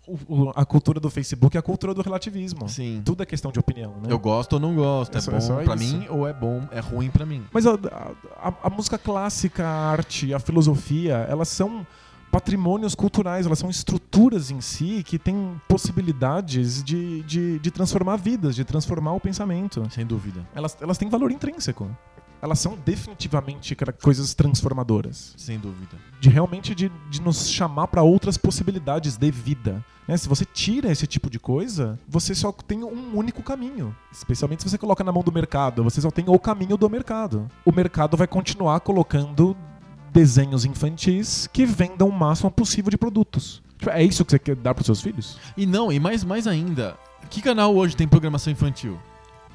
o- 0.08 0.18
o- 0.48 0.52
a 0.56 0.66
cultura 0.66 1.00
do 1.00 1.10
Facebook 1.10 1.56
é 1.56 1.60
a 1.60 1.64
cultura 1.64 1.94
do 1.94 2.02
relativismo. 2.02 2.68
Sim. 2.70 3.02
Tudo 3.04 3.24
é 3.24 3.26
questão 3.26 3.52
de 3.52 3.60
opinião, 3.60 3.92
né? 4.02 4.08
Eu 4.10 4.20
gosto 4.20 4.54
ou 4.54 4.60
não 4.60 4.76
gosto. 4.76 5.16
É 5.16 5.18
É, 5.18 5.22
só- 5.22 5.32
bom 5.32 5.38
é 5.38 5.42
só 5.42 5.56
pra 5.64 5.76
isso. 5.76 5.98
mim 5.98 6.08
ou 6.10 6.28
é 6.28 6.34
bom, 6.34 6.68
é 6.72 6.80
ruim 6.80 7.10
pra 7.10 7.26
mim. 7.26 7.44
Mas 7.52 7.66
a, 7.66 7.74
a- 7.74 8.12
a- 8.50 8.54
a 8.64 8.70
música 8.70 8.98
clássica, 8.98 9.66
a 9.66 9.90
arte, 9.92 10.34
a 10.34 10.40
filosofia, 10.40 11.26
elas 11.30 11.48
são 11.50 11.86
patrimônios 12.32 12.94
culturais, 12.96 13.46
elas 13.46 13.58
são 13.60 13.70
estruturas 13.70 14.52
em 14.52 14.60
si 14.60 15.04
que 15.06 15.18
têm 15.18 15.60
possibilidades 15.70 16.84
de, 16.84 17.22
de, 17.24 17.60
de 17.60 17.72
transformar 17.72 18.18
vidas, 18.18 18.56
de 18.56 18.66
transformar 18.66 19.14
o 19.14 19.20
pensamento. 19.20 19.88
Sem 19.90 20.06
dúvida. 20.06 20.46
Elas, 20.54 20.78
elas 20.82 20.98
têm 20.98 21.10
valor 21.10 21.32
intrínseco. 21.32 21.90
Elas 22.42 22.60
são 22.60 22.78
definitivamente 22.86 23.76
coisas 24.02 24.34
transformadoras. 24.34 25.34
Sem 25.38 25.58
dúvida. 25.58 25.98
de 26.20 26.30
realmente 26.30 26.76
de, 26.76 26.92
de 27.10 27.22
nos 27.22 27.50
chamar 27.50 27.88
para 27.88 28.04
outras 28.04 28.38
possibilidades 28.38 29.18
de 29.18 29.32
vida. 29.32 29.84
né? 30.08 30.16
Se 30.18 30.28
você 30.30 30.46
tira 30.46 30.92
esse 30.92 31.08
tipo 31.08 31.30
de 31.30 31.40
coisa, 31.40 32.00
você 32.08 32.36
só 32.36 32.52
tem 32.52 32.84
um 32.84 33.16
único 33.18 33.42
caminho. 33.42 33.96
Especialmente 34.12 34.64
se 34.64 34.70
você 34.70 34.78
coloca 34.78 35.04
na 35.04 35.12
mão 35.12 35.24
do 35.24 35.32
mercado, 35.32 35.84
você 35.84 36.02
só 36.02 36.12
tem 36.12 36.26
o 36.28 36.40
caminho 36.40 36.78
do 36.78 36.90
mercado. 36.90 37.50
O 37.64 37.72
mercado 37.72 38.16
vai 38.18 38.28
continuar 38.28 38.80
colocando 38.82 39.56
desenhos 40.12 40.66
infantis 40.66 41.48
que 41.52 41.66
vendam 41.66 42.08
o 42.08 42.14
máximo 42.14 42.50
possível 42.50 42.90
de 42.90 42.98
produtos. 42.98 43.62
Tipo, 43.78 43.92
É 43.92 44.04
isso 44.04 44.24
que 44.24 44.32
você 44.32 44.40
quer 44.40 44.56
dar 44.56 44.74
para 44.74 44.84
seus 44.84 45.02
filhos? 45.02 45.38
E 45.58 45.66
não, 45.66 45.92
e 45.92 46.00
mais, 46.00 46.24
mais 46.24 46.48
ainda, 46.48 46.98
que 47.30 47.42
canal 47.42 47.76
hoje 47.76 47.96
tem 47.96 48.08
programação 48.08 48.54
infantil? 48.54 48.98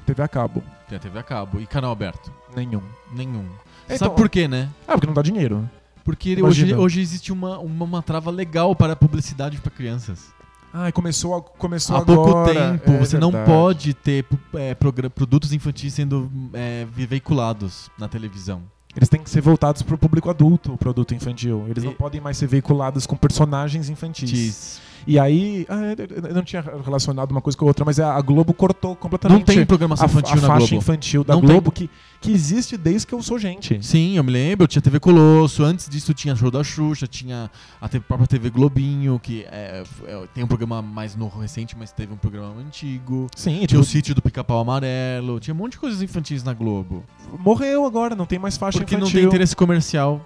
TV 0.05 0.23
a 0.23 0.27
cabo. 0.27 0.63
Tem 0.89 0.97
a 0.97 0.99
TV 0.99 1.19
a 1.19 1.23
cabo. 1.23 1.59
E 1.59 1.65
canal 1.65 1.91
aberto? 1.91 2.31
Nenhum. 2.55 2.81
Nenhum. 3.13 3.45
Então- 3.85 3.97
Sabe 3.97 4.15
por 4.15 4.29
quê, 4.29 4.47
né? 4.47 4.69
Ah, 4.87 4.93
porque 4.93 5.07
não 5.07 5.13
dá 5.13 5.21
dinheiro. 5.21 5.69
Porque 6.03 6.33
Imagina. 6.33 6.73
hoje, 6.73 6.75
hoje 6.75 7.01
existe 7.01 7.31
uma, 7.31 7.59
uma, 7.59 7.85
uma 7.85 8.01
trava 8.01 8.31
legal 8.31 8.75
para 8.75 8.93
a 8.93 8.95
publicidade 8.95 9.57
para 9.59 9.69
crianças. 9.71 10.31
Ah, 10.73 10.91
começou, 10.91 11.41
começou 11.41 11.97
Há 11.97 12.01
pouco 12.05 12.29
agora. 12.29 12.53
tempo, 12.53 12.91
É 12.91 12.97
você 12.97 13.17
não 13.19 13.29
verdade. 13.31 13.51
pode 13.51 13.93
ter 13.93 14.25
é, 14.55 14.73
produtos 15.13 15.51
infantis 15.53 15.93
sendo 15.93 16.31
é, 16.53 16.87
veiculados 16.91 17.89
na 17.99 18.07
televisão. 18.07 18.61
Eles 18.95 19.07
têm 19.09 19.21
que 19.21 19.29
ser 19.29 19.41
voltados 19.41 19.81
para 19.81 19.95
o 19.95 19.97
público 19.97 20.29
adulto, 20.29 20.73
o 20.73 20.77
produto 20.77 21.13
infantil. 21.13 21.65
Eles 21.69 21.83
não 21.83 21.91
E- 21.91 21.95
podem 21.95 22.19
mais 22.19 22.37
ser 22.37 22.47
veiculados 22.47 23.05
com 23.05 23.15
personagens 23.15 23.89
infantis. 23.89 24.29
Diz. 24.29 24.81
E 25.07 25.17
aí, 25.19 25.65
ah, 25.69 25.79
eu 26.27 26.33
não 26.35 26.43
tinha 26.43 26.61
relacionado 26.61 27.31
uma 27.31 27.41
coisa 27.41 27.57
com 27.57 27.65
a 27.65 27.67
outra, 27.67 27.83
mas 27.83 27.99
a 27.99 28.19
Globo 28.21 28.53
cortou 28.53 28.95
completamente 28.95 29.39
Não 29.39 29.45
tem 29.45 29.65
programação 29.65 30.05
a, 30.05 30.09
infantil 30.09 30.37
a 30.37 30.41
na 30.41 30.47
faixa 30.47 30.59
Globo. 30.67 30.75
infantil 30.75 31.23
da 31.23 31.33
Não 31.33 31.41
Globo 31.41 31.71
que, 31.71 31.89
que 32.19 32.31
existe 32.31 32.77
desde 32.77 33.07
que 33.07 33.13
eu 33.13 33.21
sou 33.21 33.39
gente. 33.39 33.83
Sim, 33.83 34.17
eu 34.17 34.23
me 34.23 34.31
lembro, 34.31 34.67
tinha 34.67 34.81
TV 34.81 34.99
Colosso, 34.99 35.63
antes 35.63 35.89
disso 35.89 36.13
tinha 36.13 36.35
show 36.35 36.51
da 36.51 36.63
Xuxa, 36.63 37.07
tinha 37.07 37.49
a 37.79 37.89
própria 37.99 38.27
TV 38.27 38.49
Globinho, 38.49 39.19
que 39.19 39.43
é, 39.51 39.83
é, 40.05 40.27
tem 40.33 40.43
um 40.43 40.47
programa 40.47 40.81
mais 40.81 41.15
novo, 41.15 41.39
recente, 41.39 41.75
mas 41.77 41.91
teve 41.91 42.13
um 42.13 42.17
programa 42.17 42.61
antigo. 42.61 43.27
Sim, 43.35 43.55
Tinha 43.55 43.67
tipo, 43.67 43.81
o 43.81 43.85
sítio 43.85 44.13
do 44.13 44.21
Pica-Pau 44.21 44.59
Amarelo, 44.59 45.39
tinha 45.39 45.53
um 45.53 45.57
monte 45.57 45.73
de 45.73 45.79
coisas 45.79 46.01
infantis 46.01 46.43
na 46.43 46.53
Globo. 46.53 47.03
morreu 47.39 47.85
agora, 47.85 48.15
não 48.15 48.25
tem 48.25 48.37
mais 48.39 48.57
faixa 48.57 48.79
Porque 48.79 48.95
não 48.95 49.01
infantil. 49.03 49.19
tem 49.21 49.27
interesse 49.27 49.55
comercial. 49.55 50.25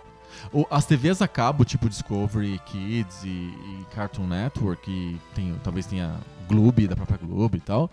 As 0.69 0.85
TVs 0.85 1.21
a 1.21 1.27
cabo, 1.27 1.65
tipo 1.65 1.89
Discovery 1.89 2.59
Kids 2.65 3.23
e, 3.23 3.27
e 3.27 3.85
Cartoon 3.93 4.27
Network, 4.27 4.89
e 4.89 5.19
tem, 5.33 5.53
talvez 5.63 5.85
tenha 5.85 6.15
Globo, 6.47 6.87
da 6.87 6.95
própria 6.95 7.17
Globo 7.17 7.57
e 7.57 7.59
tal, 7.59 7.89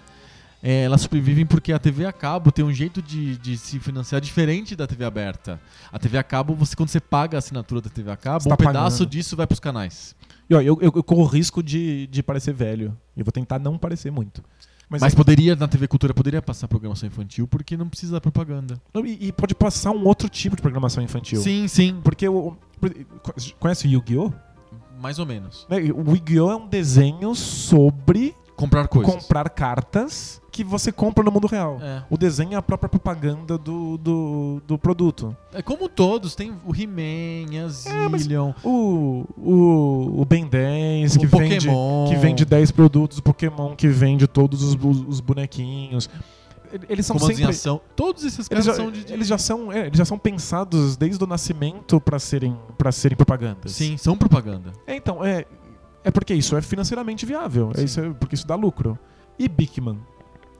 é, 0.62 0.84
elas 0.84 1.00
sobrevivem 1.00 1.44
porque 1.44 1.72
a 1.72 1.78
TV 1.78 2.06
a 2.06 2.12
cabo 2.12 2.52
tem 2.52 2.64
um 2.64 2.72
jeito 2.72 3.02
de, 3.02 3.36
de 3.38 3.58
se 3.58 3.80
financiar 3.80 4.20
diferente 4.20 4.76
da 4.76 4.86
TV 4.86 5.04
aberta. 5.04 5.60
A 5.90 5.98
TV 5.98 6.18
a 6.18 6.22
cabo, 6.22 6.54
você 6.54 6.76
quando 6.76 6.88
você 6.88 7.00
paga 7.00 7.36
a 7.36 7.40
assinatura 7.40 7.80
da 7.80 7.90
TV 7.90 8.12
a 8.12 8.16
cabo, 8.16 8.48
tá 8.48 8.54
um 8.54 8.56
pedaço 8.56 8.98
pagando. 8.98 9.10
disso 9.10 9.36
vai 9.36 9.46
pros 9.46 9.58
canais. 9.58 10.14
E, 10.48 10.54
ó, 10.54 10.60
eu, 10.60 10.78
eu, 10.80 10.92
eu 10.94 11.02
corro 11.02 11.22
o 11.22 11.26
risco 11.26 11.62
de, 11.62 12.06
de 12.06 12.22
parecer 12.22 12.54
velho. 12.54 12.96
Eu 13.16 13.24
vou 13.24 13.32
tentar 13.32 13.58
não 13.58 13.76
parecer 13.76 14.12
muito. 14.12 14.42
Mas, 14.92 15.00
Mas, 15.00 15.12
é- 15.14 15.16
poderia, 15.16 15.56
na 15.56 15.66
TV 15.66 15.88
Cultura, 15.88 16.12
poderia 16.12 16.42
passar 16.42 16.68
programação 16.68 17.06
infantil 17.06 17.48
porque 17.48 17.78
não 17.78 17.88
precisa 17.88 18.12
da 18.12 18.20
propaganda. 18.20 18.78
não, 18.92 19.06
e, 19.06 19.28
e 19.28 19.32
pode 19.32 19.54
passar 19.54 19.90
um 19.90 20.04
outro 20.06 20.28
tipo 20.28 20.54
de 20.54 20.60
programação 20.60 21.02
infantil. 21.02 21.40
Sim, 21.40 21.66
sim. 21.66 21.98
Porque 22.04 22.28
o. 22.28 22.54
Conhece 23.58 23.86
o 23.86 23.90
Yu-Gi-Oh? 23.90 24.30
Mais 25.00 25.18
ou 25.18 25.24
menos. 25.24 25.66
Né, 25.70 25.78
O 25.78 26.10
Yu-Gi-Oh! 26.14 26.50
é 26.50 26.56
um 26.56 26.68
desenho 26.68 27.34
sobre 27.34 28.34
Comprar 28.54 28.86
coisas. 28.86 29.14
comprar 29.14 29.48
cartas 29.48 30.41
que 30.52 30.62
você 30.62 30.92
compra 30.92 31.24
no 31.24 31.32
mundo 31.32 31.46
real. 31.46 31.78
É. 31.80 32.02
O 32.10 32.16
desenho 32.18 32.52
é 32.52 32.56
a 32.56 32.62
própria 32.62 32.88
propaganda 32.88 33.56
do, 33.56 33.96
do, 33.96 34.62
do 34.66 34.78
produto. 34.78 35.34
É 35.52 35.62
como 35.62 35.88
todos, 35.88 36.34
tem 36.34 36.52
o 36.64 36.74
He-Man, 36.76 37.50
a 37.58 37.64
É, 37.64 38.18
Zillion, 38.18 38.52
O, 38.62 39.24
o, 39.36 40.20
o 40.20 40.24
Ben 40.26 40.46
10, 40.46 41.16
o 41.16 41.18
que 41.20 41.26
vende, 41.26 41.66
Pokémon. 41.66 42.08
que 42.08 42.16
vende 42.16 42.44
10 42.44 42.70
produtos, 42.70 43.18
o 43.18 43.22
Pokémon 43.22 43.74
que 43.74 43.88
vende 43.88 44.26
todos 44.26 44.62
os, 44.62 44.74
os- 44.74 45.04
os 45.08 45.20
bonequinhos. 45.20 46.08
Ele- 46.72 46.84
Eles 46.88 47.06
são 47.06 47.16
comandos 47.16 47.38
em 47.38 47.42
sempre. 47.42 47.54
ação. 47.56 47.80
Todos 47.96 48.22
esses 48.24 48.46
Eles 48.50 48.64
caras 48.64 48.64
já, 48.66 48.74
são 48.74 48.90
de... 48.90 49.04
de- 49.04 49.12
eles 49.12 49.26
já 49.26 49.38
são, 49.38 49.72
é, 49.72 49.86
eles 49.86 49.96
já 49.98 50.04
são 50.04 50.18
pensados 50.18 50.96
desde 50.96 51.22
o 51.22 51.26
nascimento 51.26 52.00
para 52.00 52.18
serem, 52.18 52.56
pra 52.78 52.92
serem 52.92 53.16
propagandas. 53.16 53.72
Sim, 53.72 53.96
são 53.96 54.16
propaganda. 54.16 54.72
É, 54.86 54.94
então, 54.96 55.24
é, 55.24 55.44
é 56.04 56.10
porque 56.10 56.34
isso 56.34 56.56
é 56.56 56.62
financeiramente 56.62 57.24
viável. 57.26 57.72
É 57.76 57.82
isso 57.82 58.00
é 58.00 58.10
porque 58.10 58.34
isso 58.34 58.46
dá 58.46 58.54
lucro. 58.54 58.98
E 59.38 59.48
Bickman? 59.48 59.98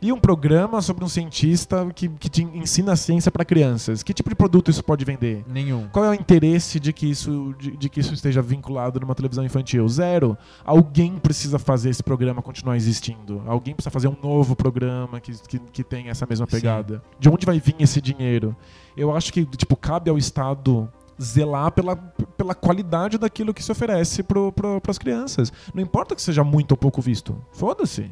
E 0.02 0.12
um 0.12 0.18
programa 0.18 0.82
sobre 0.82 1.04
um 1.04 1.08
cientista 1.08 1.88
que, 1.94 2.08
que 2.08 2.28
te 2.28 2.42
ensina 2.42 2.92
a 2.92 2.96
ciência 2.96 3.30
para 3.30 3.44
crianças. 3.44 4.02
Que 4.02 4.12
tipo 4.12 4.28
de 4.28 4.34
produto 4.34 4.68
isso 4.68 4.82
pode 4.82 5.04
vender? 5.04 5.44
Nenhum. 5.46 5.86
Qual 5.92 6.04
é 6.04 6.10
o 6.10 6.14
interesse 6.14 6.80
de 6.80 6.92
que 6.92 7.08
isso, 7.08 7.54
de, 7.56 7.76
de 7.76 7.88
que 7.88 8.00
isso 8.00 8.12
esteja 8.12 8.42
vinculado 8.42 8.98
numa 8.98 9.14
televisão 9.14 9.44
infantil? 9.44 9.88
Zero. 9.88 10.36
Alguém 10.64 11.20
precisa 11.20 11.56
fazer 11.56 11.90
esse 11.90 12.02
programa 12.02 12.42
continuar 12.42 12.76
existindo. 12.76 13.44
Alguém 13.46 13.74
precisa 13.74 13.92
fazer 13.92 14.08
um 14.08 14.16
novo 14.20 14.56
programa 14.56 15.20
que, 15.20 15.32
que, 15.46 15.60
que 15.60 15.84
tenha 15.84 16.10
essa 16.10 16.26
mesma 16.28 16.46
Sim. 16.46 16.50
pegada. 16.50 17.00
De 17.20 17.28
onde 17.28 17.46
vai 17.46 17.60
vir 17.60 17.76
esse 17.78 18.00
dinheiro? 18.00 18.56
Eu 18.96 19.14
acho 19.14 19.32
que 19.32 19.46
tipo 19.46 19.76
cabe 19.76 20.10
ao 20.10 20.18
Estado 20.18 20.90
zelar 21.22 21.70
pela, 21.70 21.94
pela 21.94 22.56
qualidade 22.56 23.18
daquilo 23.18 23.54
que 23.54 23.62
se 23.62 23.70
oferece 23.70 24.24
para 24.24 24.40
as 24.88 24.98
crianças. 24.98 25.52
Não 25.72 25.80
importa 25.80 26.16
que 26.16 26.22
seja 26.22 26.42
muito 26.42 26.72
ou 26.72 26.76
pouco 26.76 27.00
visto. 27.00 27.36
Foda-se. 27.52 28.10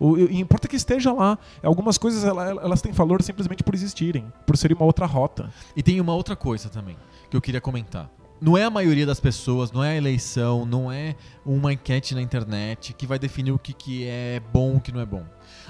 O, 0.00 0.18
importa 0.18 0.66
que 0.66 0.74
esteja 0.76 1.12
lá. 1.12 1.38
Algumas 1.62 1.98
coisas 1.98 2.24
ela- 2.24 2.48
elas 2.48 2.80
têm 2.80 2.90
valor 2.90 3.22
simplesmente 3.22 3.62
por 3.62 3.74
existirem, 3.74 4.32
por 4.46 4.56
serem 4.56 4.76
uma 4.76 4.86
outra 4.86 5.04
rota. 5.06 5.52
E 5.76 5.82
tem 5.82 6.00
uma 6.00 6.14
outra 6.14 6.34
coisa 6.34 6.68
também 6.70 6.96
que 7.28 7.36
eu 7.36 7.40
queria 7.40 7.60
comentar. 7.60 8.10
Não 8.40 8.56
é 8.56 8.64
a 8.64 8.70
maioria 8.70 9.04
das 9.04 9.20
pessoas, 9.20 9.70
não 9.70 9.84
é 9.84 9.90
a 9.90 9.96
eleição, 9.96 10.64
não 10.64 10.90
é 10.90 11.14
uma 11.44 11.74
enquete 11.74 12.14
na 12.14 12.22
internet 12.22 12.94
que 12.94 13.06
vai 13.06 13.18
definir 13.18 13.52
o 13.52 13.58
que, 13.58 13.74
que 13.74 14.06
é 14.06 14.40
bom 14.50 14.72
e 14.72 14.76
o 14.78 14.80
que 14.80 14.90
não 14.90 15.00
é 15.00 15.04
bom. 15.04 15.22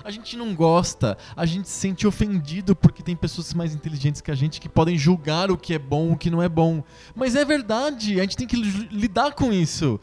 A 0.04 0.10
gente 0.12 0.36
não 0.36 0.54
gosta, 0.54 1.18
a 1.36 1.44
gente 1.44 1.68
se 1.68 1.74
sente 1.80 2.06
ofendido 2.06 2.76
porque 2.76 3.02
tem 3.02 3.16
pessoas 3.16 3.52
mais 3.54 3.74
inteligentes 3.74 4.20
que 4.20 4.30
a 4.30 4.36
gente 4.36 4.60
que 4.60 4.68
podem 4.68 4.96
julgar 4.96 5.50
o 5.50 5.56
que 5.58 5.74
é 5.74 5.80
bom 5.80 6.10
e 6.10 6.12
o 6.12 6.16
que 6.16 6.30
não 6.30 6.40
é 6.40 6.48
bom. 6.48 6.84
Mas 7.12 7.34
é 7.34 7.44
verdade, 7.44 8.20
a 8.20 8.22
gente 8.22 8.36
tem 8.36 8.46
que 8.46 8.54
li- 8.54 8.88
lidar 8.92 9.32
com 9.32 9.52
isso. 9.52 9.98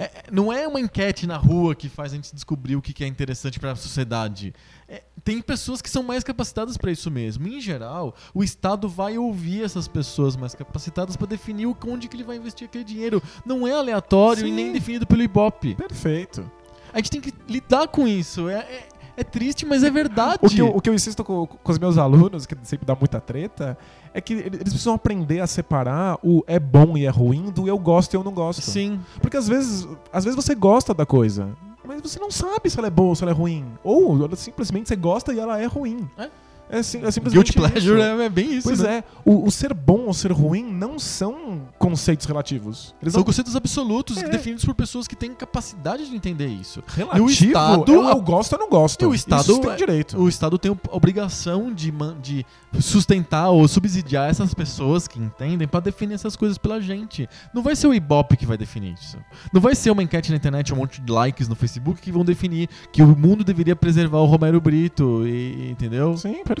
É- 0.00 0.04
é- 0.04 0.22
não 0.32 0.50
é 0.50 0.66
uma 0.66 0.80
enquete 0.80 1.26
na 1.26 1.36
rua 1.36 1.74
que 1.74 1.88
faz 1.88 2.12
a 2.12 2.16
gente 2.16 2.34
descobrir 2.34 2.74
o 2.74 2.80
que 2.80 2.92
que 2.94 3.04
é 3.04 3.06
interessante 3.06 3.60
para 3.60 3.72
a 3.72 3.76
sociedade. 3.76 4.54
É, 4.88 5.02
tem 5.22 5.42
pessoas 5.42 5.82
que 5.82 5.90
são 5.90 6.02
mais 6.02 6.24
capacitadas 6.24 6.78
para 6.78 6.90
isso 6.90 7.10
mesmo. 7.10 7.46
Em 7.46 7.60
geral, 7.60 8.14
o 8.32 8.42
Estado 8.42 8.88
vai 8.88 9.18
ouvir 9.18 9.62
essas 9.62 9.86
pessoas 9.86 10.36
mais 10.36 10.54
capacitadas 10.54 11.16
para 11.16 11.26
definir 11.26 11.66
onde 11.86 12.08
que 12.08 12.16
ele 12.16 12.24
vai 12.24 12.36
investir 12.36 12.66
aquele 12.66 12.82
dinheiro. 12.84 13.22
Não 13.44 13.66
é 13.66 13.72
aleatório 13.72 14.46
e 14.46 14.48
Sim. 14.48 14.54
nem 14.54 14.72
definido 14.72 15.06
pelo 15.06 15.22
Ibope. 15.22 15.74
Perfeito. 15.74 16.50
A 16.92 16.96
gente 16.96 17.10
tem 17.10 17.20
que 17.20 17.34
lidar 17.46 17.86
com 17.88 18.08
isso. 18.08 18.48
É, 18.48 18.58
é- 18.60 18.88
é 19.18 19.24
triste, 19.24 19.66
mas 19.66 19.84
é 19.84 19.90
verdade. 19.90 20.38
O 20.40 20.48
que, 20.48 20.60
eu, 20.62 20.68
o 20.68 20.80
que 20.80 20.88
eu 20.88 20.94
insisto 20.94 21.22
com, 21.22 21.46
com 21.46 21.72
os 21.72 21.78
meus 21.78 21.98
alunos, 21.98 22.46
que 22.46 22.56
sempre 22.62 22.86
dá 22.86 22.94
muita 22.94 23.20
treta, 23.20 23.76
é 24.12 24.20
que 24.20 24.34
eles 24.34 24.58
precisam 24.62 24.94
aprender 24.94 25.40
a 25.40 25.46
separar 25.46 26.18
o 26.22 26.42
é 26.46 26.58
bom 26.58 26.96
e 26.96 27.06
é 27.06 27.10
ruim 27.10 27.50
do 27.50 27.68
eu 27.68 27.78
gosto 27.78 28.14
e 28.14 28.16
eu 28.16 28.24
não 28.24 28.32
gosto. 28.32 28.62
Sim. 28.62 29.00
Porque 29.20 29.36
às 29.36 29.48
vezes, 29.48 29.86
às 30.12 30.24
vezes 30.24 30.36
você 30.36 30.54
gosta 30.54 30.92
da 30.92 31.06
coisa, 31.06 31.50
mas 31.84 32.00
você 32.00 32.18
não 32.18 32.30
sabe 32.30 32.68
se 32.68 32.78
ela 32.78 32.88
é 32.88 32.90
boa 32.90 33.10
ou 33.10 33.14
se 33.14 33.22
ela 33.22 33.30
é 33.32 33.34
ruim. 33.34 33.64
Ou 33.84 34.36
simplesmente 34.36 34.88
você 34.88 34.96
gosta 34.96 35.32
e 35.32 35.38
ela 35.38 35.60
é 35.60 35.66
ruim. 35.66 36.08
É. 36.18 36.28
É, 36.70 36.82
sim, 36.82 37.04
é 37.04 37.10
simplesmente 37.10 37.52
Guilty 37.52 37.52
pleasure 37.52 38.00
é, 38.00 38.24
é 38.26 38.28
bem 38.28 38.54
isso, 38.54 38.68
Pois 38.68 38.80
né? 38.80 38.98
é, 38.98 39.04
o, 39.24 39.44
o 39.46 39.50
ser 39.50 39.74
bom 39.74 40.02
ou 40.06 40.14
ser 40.14 40.30
ruim 40.32 40.62
não 40.64 40.98
são 40.98 41.62
conceitos 41.78 42.26
relativos. 42.26 42.94
Eles 43.02 43.12
São 43.12 43.20
não 43.20 43.24
conceitos 43.24 43.56
absolutos 43.56 44.16
É. 44.18 44.28
definidos 44.28 44.64
por 44.64 44.74
pessoas 44.74 45.08
que 45.08 45.16
têm 45.16 45.34
capacidade 45.34 46.08
de 46.08 46.14
entender 46.14 46.46
isso. 46.46 46.82
relativo. 46.86 47.24
E 47.24 47.28
o 47.28 47.30
Estado- 47.30 47.92
é 47.92 47.98
o 47.98 48.08
eu 48.10 48.22
gosto 48.22 48.52
ou 48.52 48.58
não 48.58 48.68
gosto. 48.68 49.02
E 49.02 49.06
o 49.06 49.14
Estado 49.14 49.42
Isso 49.52 49.60
tem 49.60 49.70
é- 49.70 49.76
direito. 49.76 50.16
O 50.18 50.28
Estado 50.28 50.58
tem 50.58 50.70
a 50.72 50.96
obrigação 50.96 51.72
de, 51.72 51.92
de 52.22 52.46
sustentar 52.80 53.50
ou 53.50 53.66
subsidiar 53.66 54.30
essas 54.30 54.54
pessoas 54.54 55.08
que 55.08 55.18
entendem 55.18 55.66
pra 55.66 55.80
definir 55.80 56.14
essas 56.14 56.36
coisas 56.36 56.56
pela 56.58 56.80
gente. 56.80 57.28
Não 57.52 57.62
vai 57.62 57.74
ser 57.74 57.86
o 57.86 57.94
Ibope 57.94 58.36
que 58.36 58.46
vai 58.46 58.56
definir 58.56 58.94
isso. 58.94 59.18
Não 59.52 59.60
vai 59.60 59.74
ser 59.74 59.90
uma 59.90 60.02
enquete 60.02 60.30
na 60.30 60.36
internet, 60.36 60.72
um 60.72 60.76
monte 60.76 61.00
de 61.00 61.10
likes 61.10 61.48
no 61.48 61.54
Facebook 61.56 62.00
que 62.00 62.12
vão 62.12 62.24
definir 62.24 62.68
que 62.92 63.02
o 63.02 63.08
mundo 63.16 63.42
deveria 63.44 63.74
preservar 63.74 64.18
o 64.18 64.26
Romero 64.26 64.60
Brito, 64.60 65.26
e, 65.26 65.70
entendeu? 65.70 66.16
Sim, 66.16 66.44
perfeito. 66.44 66.59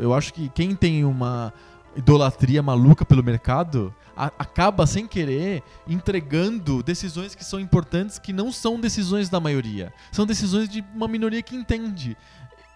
Eu 0.00 0.12
acho 0.14 0.32
que 0.34 0.48
quem 0.50 0.74
tem 0.74 1.04
uma 1.04 1.52
idolatria 1.96 2.62
maluca 2.62 3.04
pelo 3.04 3.24
mercado 3.24 3.92
a- 4.16 4.30
acaba 4.38 4.86
sem 4.86 5.06
querer 5.06 5.62
entregando 5.88 6.82
decisões 6.82 7.34
que 7.34 7.44
são 7.44 7.58
importantes 7.58 8.18
que 8.18 8.32
não 8.32 8.52
são 8.52 8.78
decisões 8.78 9.28
da 9.28 9.40
maioria. 9.40 9.92
São 10.12 10.26
decisões 10.26 10.68
de 10.68 10.84
uma 10.94 11.08
minoria 11.08 11.42
que 11.42 11.56
entende. 11.56 12.16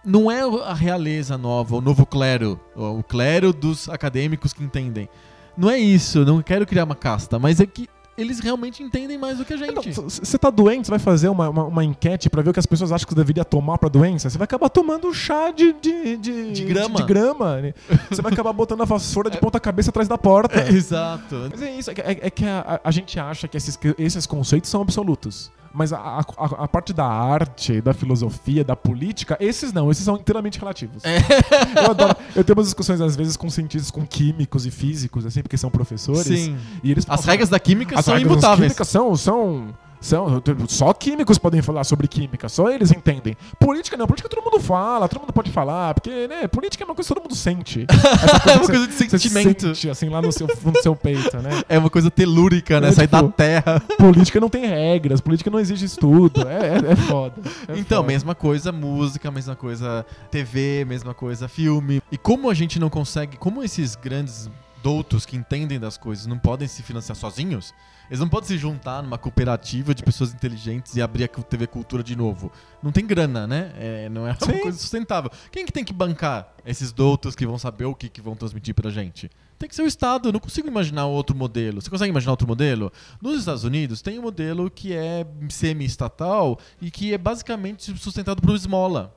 Não 0.03 0.29
é 0.29 0.41
a 0.41 0.73
realeza 0.73 1.37
nova, 1.37 1.75
o 1.77 1.81
novo 1.81 2.05
clero, 2.05 2.59
o 2.75 3.01
clero 3.03 3.53
dos 3.53 3.87
acadêmicos 3.87 4.51
que 4.51 4.63
entendem. 4.63 5.07
Não 5.55 5.69
é 5.69 5.77
isso, 5.77 6.25
não 6.25 6.41
quero 6.41 6.65
criar 6.65 6.83
uma 6.83 6.95
casta, 6.95 7.37
mas 7.39 7.59
é 7.59 7.65
que 7.65 7.87
eles 8.17 8.39
realmente 8.39 8.83
entendem 8.83 9.17
mais 9.17 9.37
do 9.37 9.45
que 9.45 9.53
a 9.53 9.57
gente. 9.57 9.91
Você 9.91 10.37
tá 10.37 10.49
doente, 10.49 10.85
você 10.85 10.91
vai 10.91 10.99
fazer 10.99 11.29
uma, 11.29 11.49
uma, 11.49 11.63
uma 11.65 11.83
enquete 11.83 12.29
pra 12.29 12.41
ver 12.41 12.49
o 12.51 12.53
que 12.53 12.59
as 12.59 12.65
pessoas 12.65 12.91
acham 12.91 13.07
que 13.07 13.13
você 13.13 13.19
deveria 13.19 13.43
tomar 13.43 13.77
pra 13.77 13.89
doença? 13.89 14.29
Você 14.29 14.37
vai 14.37 14.45
acabar 14.45 14.69
tomando 14.69 15.11
chá 15.13 15.51
de, 15.51 15.73
de, 15.73 16.17
de, 16.17 16.51
De 16.51 16.63
grama. 16.65 16.95
de 16.95 17.03
grama, 17.03 17.61
né? 17.61 17.73
Você 18.09 18.21
vai 18.21 18.31
acabar 18.31 18.53
botando 18.53 18.81
a 18.81 18.85
vassoura 18.85 19.29
de 19.29 19.37
ponta 19.39 19.59
cabeça 19.59 19.89
atrás 19.89 20.07
da 20.07 20.17
porta. 20.17 20.59
É, 20.61 20.69
exato. 20.69 21.49
Mas 21.51 21.61
é 21.61 21.75
isso, 21.75 21.89
é, 21.91 21.93
que- 21.93 22.01
é- 22.01 22.19
é 22.21 22.29
que 22.29 22.45
a, 22.45 22.79
a- 22.83 22.91
gente 22.91 23.19
acha 23.19 23.47
que 23.47 23.57
esses, 23.57 23.75
que 23.75 23.95
esses 23.97 24.25
conceitos 24.25 24.69
são 24.69 24.81
absolutos. 24.81 25.51
Mas 25.73 25.91
a, 25.91 25.97
a, 25.97 26.19
a- 26.19 26.67
parte 26.67 26.93
da 26.93 27.03
arte, 27.05 27.81
da 27.81 27.93
filosofia, 27.93 28.63
da 28.63 28.75
política, 28.75 29.35
esses 29.39 29.73
não, 29.73 29.89
esses 29.89 30.03
são 30.05 30.15
inteiramente 30.15 30.59
relativos. 30.59 31.01
Eu 31.75 31.91
adoro. 31.91 32.15
Eu 32.35 32.43
tenho 32.43 32.57
umas 32.57 32.67
discussões, 32.67 33.01
às 33.01 33.15
vezes, 33.15 33.35
com 33.35 33.49
cientistas, 33.49 33.89
com 33.89 34.05
químicos 34.05 34.65
e 34.67 34.71
físicos, 34.71 35.25
assim, 35.25 35.41
porque 35.41 35.57
são 35.57 35.71
professores. 35.71 36.23
Sim. 36.27 36.55
E 36.83 36.91
eles 36.91 37.05
As 37.09 37.25
regras 37.25 37.49
da 37.49 37.59
química 37.59 37.97
as 37.97 38.05
são 38.05 38.13
regras 38.13 38.31
imutáveis. 38.33 38.67
químicas 38.73 38.87
são, 38.87 39.15
são, 39.15 39.67
são. 40.03 40.41
Só 40.67 40.93
químicos 40.93 41.37
podem 41.37 41.61
falar 41.61 41.83
sobre 41.83 42.07
química, 42.07 42.49
só 42.49 42.69
eles 42.69 42.91
entendem. 42.91 43.35
Política 43.59 43.95
não, 43.95 44.05
política 44.05 44.29
todo 44.29 44.43
mundo 44.43 44.59
fala, 44.59 45.07
todo 45.07 45.21
mundo 45.21 45.33
pode 45.33 45.49
falar, 45.51 45.93
porque, 45.93 46.27
né, 46.27 46.47
política 46.47 46.83
é 46.83 46.85
uma 46.85 46.93
coisa 46.93 47.07
que 47.07 47.13
todo 47.13 47.23
mundo 47.23 47.35
sente. 47.35 47.87
É 48.45 48.57
uma 48.57 48.67
coisa 48.67 48.87
de 48.87 48.93
sentimento. 48.93 49.67
sente, 49.67 49.89
assim, 49.89 50.09
lá 50.09 50.21
no 50.21 50.31
seu, 50.31 50.47
no 50.47 50.81
seu 50.81 50.95
peito, 50.95 51.37
né? 51.37 51.63
É 51.69 51.77
uma 51.79 51.89
coisa 51.89 52.11
telúrica, 52.11 52.79
né? 52.81 52.89
É, 52.89 52.91
Sai 52.91 53.07
da 53.07 53.19
tipo, 53.19 53.31
terra. 53.31 53.79
Política 53.97 54.39
não 54.39 54.49
tem 54.49 54.65
regras, 54.65 55.21
política 55.21 55.49
não 55.49 55.59
exige 55.59 55.85
estudo. 55.85 56.47
É, 56.47 56.67
é, 56.67 56.91
é 56.91 56.95
foda. 56.95 57.41
é 57.67 57.77
então, 57.79 57.99
foda. 57.99 58.07
mesma 58.07 58.35
coisa 58.35 58.71
música, 58.71 59.31
mesma 59.31 59.55
coisa 59.55 60.05
TV, 60.29 60.85
mesma 60.85 61.13
coisa 61.13 61.47
filme. 61.47 62.01
E 62.11 62.17
como 62.17 62.49
a 62.49 62.53
gente 62.53 62.79
não 62.79 62.89
consegue, 62.89 63.37
como 63.37 63.63
esses 63.63 63.95
grandes 63.95 64.49
doutos 64.83 65.25
que 65.25 65.37
entendem 65.37 65.79
das 65.79 65.97
coisas 65.97 66.27
não 66.27 66.37
podem 66.37 66.67
se 66.67 66.83
financiar 66.83 67.15
sozinhos, 67.15 67.73
eles 68.09 68.19
não 68.19 68.29
podem 68.29 68.47
se 68.47 68.57
juntar 68.57 69.01
numa 69.01 69.17
cooperativa 69.17 69.93
de 69.93 70.03
pessoas 70.03 70.33
inteligentes 70.33 70.95
e 70.95 71.01
abrir 71.01 71.23
a 71.23 71.27
TV 71.27 71.67
Cultura 71.67 72.03
de 72.03 72.15
novo. 72.15 72.51
Não 72.81 72.91
tem 72.91 73.05
grana, 73.05 73.47
né? 73.47 73.71
É, 73.77 74.09
não 74.09 74.27
é 74.27 74.31
uma 74.31 74.53
Sim. 74.53 74.61
coisa 74.61 74.77
sustentável. 74.77 75.31
Quem 75.51 75.65
que 75.65 75.71
tem 75.71 75.83
que 75.83 75.93
bancar 75.93 76.53
esses 76.65 76.91
doutos 76.91 77.35
que 77.35 77.45
vão 77.45 77.57
saber 77.57 77.85
o 77.85 77.95
que, 77.95 78.09
que 78.09 78.21
vão 78.21 78.35
transmitir 78.35 78.73
pra 78.75 78.89
gente? 78.89 79.29
Tem 79.57 79.69
que 79.69 79.75
ser 79.75 79.83
o 79.83 79.87
Estado. 79.87 80.29
Eu 80.29 80.33
não 80.33 80.39
consigo 80.39 80.67
imaginar 80.67 81.05
outro 81.05 81.35
modelo. 81.35 81.81
Você 81.81 81.89
consegue 81.89 82.09
imaginar 82.09 82.33
outro 82.33 82.47
modelo? 82.47 82.91
Nos 83.21 83.39
Estados 83.39 83.63
Unidos 83.63 84.01
tem 84.01 84.19
um 84.19 84.23
modelo 84.23 84.69
que 84.69 84.93
é 84.93 85.25
semi-estatal 85.49 86.59
e 86.81 86.91
que 86.91 87.13
é 87.13 87.17
basicamente 87.17 87.97
sustentado 87.97 88.41
por 88.41 88.55
esmola. 88.55 89.15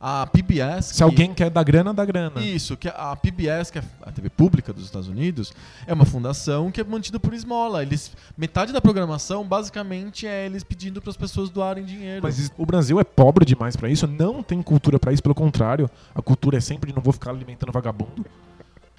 A 0.00 0.26
PBS. 0.26 0.86
Se 0.88 0.94
que- 0.96 1.02
alguém 1.02 1.32
quer 1.32 1.48
dar 1.50 1.62
grana, 1.62 1.94
dá 1.94 2.04
grana. 2.04 2.40
isso, 2.40 2.76
que 2.76 2.88
a 2.88 3.16
PBS, 3.16 3.70
que 3.70 3.78
é 3.78 3.82
a 4.02 4.10
TV 4.12 4.28
pública 4.28 4.72
dos 4.72 4.84
Estados 4.84 5.08
Unidos, 5.08 5.52
é 5.86 5.94
uma 5.94 6.04
fundação 6.04 6.70
que 6.70 6.80
é 6.80 6.84
mantida 6.84 7.18
por 7.18 7.32
esmola. 7.32 7.82
Eles, 7.82 8.12
metade 8.36 8.72
da 8.72 8.80
programação, 8.80 9.44
basicamente, 9.44 10.26
é 10.26 10.44
eles 10.46 10.62
pedindo 10.62 11.00
para 11.00 11.10
as 11.10 11.16
pessoas 11.16 11.48
doarem 11.48 11.84
dinheiro. 11.84 12.20
Mas 12.22 12.50
o 12.58 12.66
Brasil 12.66 13.00
é 13.00 13.04
pobre 13.04 13.44
demais 13.44 13.76
pra 13.76 13.88
isso, 13.88 14.06
não 14.06 14.42
tem 14.42 14.60
cultura 14.62 14.98
pra 14.98 15.12
isso, 15.12 15.22
pelo 15.22 15.34
contrário. 15.34 15.88
A 16.14 16.20
cultura 16.20 16.58
é 16.58 16.60
sempre 16.60 16.90
de 16.90 16.96
não 16.96 17.02
vou 17.02 17.12
ficar 17.12 17.30
alimentando 17.30 17.72
vagabundo. 17.72 18.26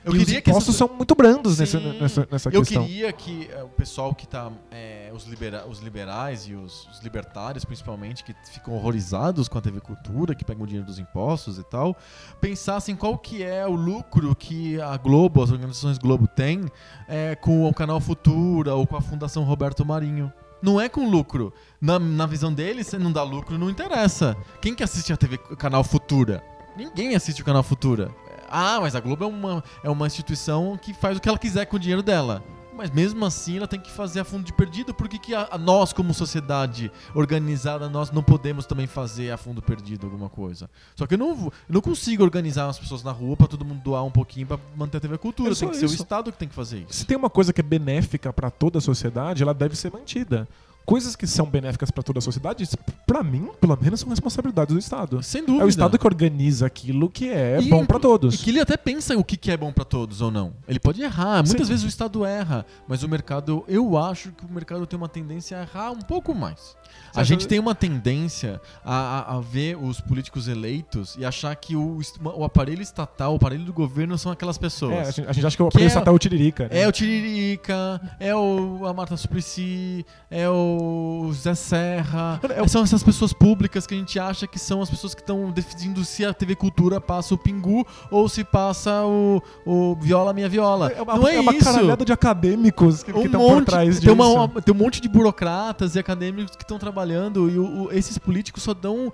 Eu 0.05 0.15
e 0.15 0.23
os 0.23 0.31
impostos 0.31 0.75
são 0.75 0.87
muito 0.87 1.13
brandos 1.15 1.59
nessa, 1.59 1.79
nessa, 1.79 2.27
nessa 2.31 2.49
Eu 2.49 2.61
questão. 2.61 2.85
queria 2.85 3.11
que 3.11 3.49
eh, 3.51 3.63
o 3.63 3.69
pessoal 3.69 4.13
que 4.13 4.27
tá. 4.27 4.51
eh, 4.71 5.11
os, 5.13 5.25
libera- 5.25 5.65
os 5.67 5.79
liberais 5.79 6.47
e 6.47 6.53
os, 6.53 6.87
os 6.87 7.01
libertários, 7.01 7.65
principalmente, 7.65 8.23
que 8.23 8.33
ficam 8.51 8.75
horrorizados 8.75 9.47
com 9.47 9.57
a 9.57 9.61
TV 9.61 9.79
Cultura, 9.81 10.35
que 10.35 10.45
pegam 10.45 10.63
o 10.63 10.67
dinheiro 10.67 10.85
dos 10.85 10.99
impostos 10.99 11.57
e 11.57 11.63
tal, 11.63 11.95
pensassem 12.39 12.95
qual 12.95 13.17
que 13.17 13.41
é 13.43 13.65
o 13.65 13.73
lucro 13.73 14.35
que 14.35 14.79
a 14.79 14.95
Globo, 14.97 15.41
as 15.43 15.51
organizações 15.51 15.97
Globo 15.97 16.27
têm 16.27 16.61
eh, 17.07 17.35
com 17.35 17.67
o 17.67 17.73
canal 17.73 17.99
Futura 17.99 18.75
ou 18.75 18.85
com 18.85 18.95
a 18.95 19.01
Fundação 19.01 19.43
Roberto 19.43 19.85
Marinho. 19.85 20.31
Não 20.61 20.79
é 20.81 20.87
com 20.89 21.09
lucro. 21.09 21.53
Na, 21.79 21.99
na 21.99 22.25
visão 22.25 22.51
deles, 22.51 22.87
se 22.87 22.97
não 22.97 23.11
dá 23.11 23.21
lucro, 23.23 23.57
não 23.57 23.69
interessa. 23.69 24.35
Quem 24.61 24.73
que 24.73 24.83
assiste 24.83 25.11
a 25.13 25.17
TV 25.17 25.37
Canal 25.57 25.83
Futura? 25.83 26.43
Ninguém 26.75 27.15
assiste 27.15 27.41
o 27.41 27.45
Canal 27.45 27.61
Futura. 27.63 28.09
Ah, 28.49 28.79
mas 28.81 28.95
a 28.95 28.99
Globo 28.99 29.23
é 29.23 29.27
uma, 29.27 29.63
é 29.83 29.89
uma 29.89 30.07
instituição 30.07 30.77
que 30.81 30.93
faz 30.93 31.17
o 31.17 31.21
que 31.21 31.29
ela 31.29 31.37
quiser 31.37 31.65
com 31.65 31.77
o 31.77 31.79
dinheiro 31.79 32.03
dela. 32.03 32.43
Mas 32.75 32.91
mesmo 32.91 33.25
assim 33.25 33.57
ela 33.57 33.67
tem 33.67 33.79
que 33.79 33.89
fazer 33.89 34.19
a 34.19 34.25
fundo 34.25 34.43
de 34.43 34.51
perdido. 34.51 34.93
Por 34.93 35.07
que, 35.07 35.17
que 35.17 35.33
a, 35.33 35.47
a 35.51 35.57
nós, 35.57 35.93
como 35.93 36.13
sociedade 36.13 36.91
organizada, 37.13 37.87
nós 37.87 38.11
não 38.11 38.21
podemos 38.21 38.65
também 38.65 38.85
fazer 38.85 39.31
a 39.31 39.37
fundo 39.37 39.61
perdido 39.61 40.05
alguma 40.05 40.27
coisa? 40.29 40.69
Só 40.93 41.07
que 41.07 41.13
eu 41.13 41.17
não, 41.17 41.29
eu 41.29 41.51
não 41.69 41.79
consigo 41.79 42.21
organizar 42.21 42.67
as 42.67 42.77
pessoas 42.77 43.01
na 43.01 43.11
rua 43.11 43.37
pra 43.37 43.47
todo 43.47 43.63
mundo 43.63 43.81
doar 43.81 44.03
um 44.03 44.11
pouquinho 44.11 44.45
pra 44.45 44.59
manter 44.75 44.97
a 44.97 44.99
TV 44.99 45.17
Cultura. 45.17 45.53
É 45.53 45.55
tem 45.55 45.69
que 45.69 45.77
ser 45.77 45.85
o 45.85 45.87
isso. 45.87 46.03
Estado 46.03 46.31
que 46.33 46.37
tem 46.37 46.49
que 46.49 46.55
fazer 46.55 46.79
isso. 46.79 46.93
Se 46.99 47.05
tem 47.05 47.15
uma 47.15 47.29
coisa 47.29 47.53
que 47.53 47.61
é 47.61 47.63
benéfica 47.63 48.33
pra 48.33 48.51
toda 48.51 48.79
a 48.79 48.81
sociedade, 48.81 49.41
ela 49.41 49.53
deve 49.53 49.75
ser 49.77 49.91
mantida. 49.91 50.45
Coisas 50.85 51.15
que 51.15 51.25
são 51.25 51.47
benéficas 51.47 51.89
pra 51.89 52.03
toda 52.03 52.19
a 52.19 52.21
sociedade, 52.21 52.67
pra 53.07 53.23
mim, 53.23 53.49
pelo 53.59 53.75
menos, 53.81 53.99
são 54.01 54.09
responsabilidades 54.09 54.71
do 54.73 54.79
Estado. 54.79 55.23
Sem 55.23 55.43
dúvida. 55.43 55.63
É 55.63 55.65
o 55.65 55.69
Estado 55.69 55.97
que 55.97 56.05
organiza 56.05 56.67
aquilo 56.67 57.09
que 57.09 57.27
é 57.29 57.57
E- 57.59 57.69
bom 57.69 57.83
pra 57.85 57.97
todos. 57.99 58.35
E 58.35 58.37
que 58.37 58.51
ele 58.51 58.59
até 58.59 58.77
pensa 58.77 59.17
o 59.17 59.23
que 59.23 59.35
que 59.35 59.49
é 59.49 59.57
bom 59.57 59.73
pra 59.73 59.83
todos 59.83 60.21
ou 60.21 60.29
não. 60.29 60.53
Ele 60.67 60.79
pode 60.79 61.01
errar. 61.01 61.43
Muitas 61.43 61.65
Sim. 61.67 61.73
vezes 61.73 61.83
o 61.83 61.87
Estado 61.87 62.23
erra, 62.23 62.65
mas 62.87 63.01
o 63.01 63.09
mercado, 63.09 63.63
eu 63.67 63.97
acho 63.97 64.31
que 64.31 64.45
o 64.45 64.51
mercado 64.51 64.85
tem 64.85 64.95
uma 64.95 65.09
tendência 65.09 65.57
a 65.57 65.61
errar 65.63 65.91
um 65.91 65.99
pouco 66.01 66.35
mais. 66.35 66.75
A 67.15 67.23
gente 67.23 67.47
tem 67.47 67.59
uma 67.59 67.73
tendência 67.73 68.59
a, 68.83 68.93
a- 69.33 69.37
a 69.37 69.39
ver 69.39 69.77
os 69.81 70.01
políticos 70.01 70.47
eleitos 70.49 71.15
e 71.17 71.23
achar 71.23 71.55
que 71.55 71.73
o, 71.75 71.99
o 72.35 72.43
aparelho 72.43 72.81
estatal, 72.81 73.31
o 73.33 73.35
aparelho 73.37 73.63
do 73.63 73.71
governo 73.71 74.17
são 74.17 74.31
aquelas 74.31 74.57
pessoas. 74.57 74.93
É, 74.93 75.01
a, 75.01 75.11
gente, 75.11 75.29
a 75.29 75.31
gente 75.31 75.47
acha 75.47 75.55
que 75.55 75.63
o 75.63 75.65
Que 75.69 75.77
aparelho 75.77 75.85
é- 75.87 75.93
estatal 75.93 76.13
é 76.13 76.15
o 76.15 76.19
Tiririca. 76.19 76.63
né? 76.63 76.81
É 76.81 76.87
o 76.87 76.91
Tiririca, 76.91 78.01
é 78.19 78.35
o, 78.35 78.85
a 78.85 78.93
Marta 78.93 79.15
Suplicy, 79.17 80.05
é 80.29 80.49
o 80.49 81.31
Zé 81.33 81.55
Serra. 81.55 82.39
É 82.53 82.61
o- 82.61 82.67
São 82.67 82.83
essas 82.83 83.01
pessoas 83.03 83.31
públicas 83.33 83.87
que 83.87 83.93
a 83.93 83.97
gente 83.97 84.19
acha 84.19 84.45
que 84.45 84.59
são 84.59 84.81
as 84.81 84.89
pessoas 84.89 85.13
que 85.15 85.21
estão 85.21 85.51
decidindo 85.51 86.03
se 86.03 86.25
a 86.25 86.33
TV 86.33 86.55
Cultura 86.55 86.99
passa 86.99 87.33
o 87.33 87.37
Pingu 87.37 87.85
ou 88.11 88.27
se 88.27 88.43
passa 88.43 89.03
o, 89.05 89.41
o 89.65 89.95
Viola 90.01 90.33
Minha 90.33 90.49
Viola. 90.49 90.91
É 90.91 91.01
uma, 91.01 91.15
Não 91.17 91.27
é, 91.27 91.37
é 91.37 91.39
uma 91.39 91.53
isso. 91.55 91.63
caralhada 91.63 92.03
de 92.03 92.11
acadêmicos 92.11 93.03
que 93.03 93.13
Um 93.13 93.23
estão 93.25 93.41
por 93.41 93.65
trás 93.65 93.87
disso. 93.99 94.01
tem, 94.01 94.11
uma- 94.13 94.47
tem 94.61 94.73
um 94.73 94.77
monte 94.77 94.99
de 95.01 95.07
burocratas 95.07 95.95
e 95.95 95.99
acadêmicos 95.99 96.55
que 96.55 96.63
estão 96.63 96.77
trabalhando 96.85 97.49
e 97.49 97.57
o- 97.57 97.83
o- 97.85 97.91
esses 97.91 98.17
políticos 98.17 98.61
só 98.61 98.73
dão 98.73 99.11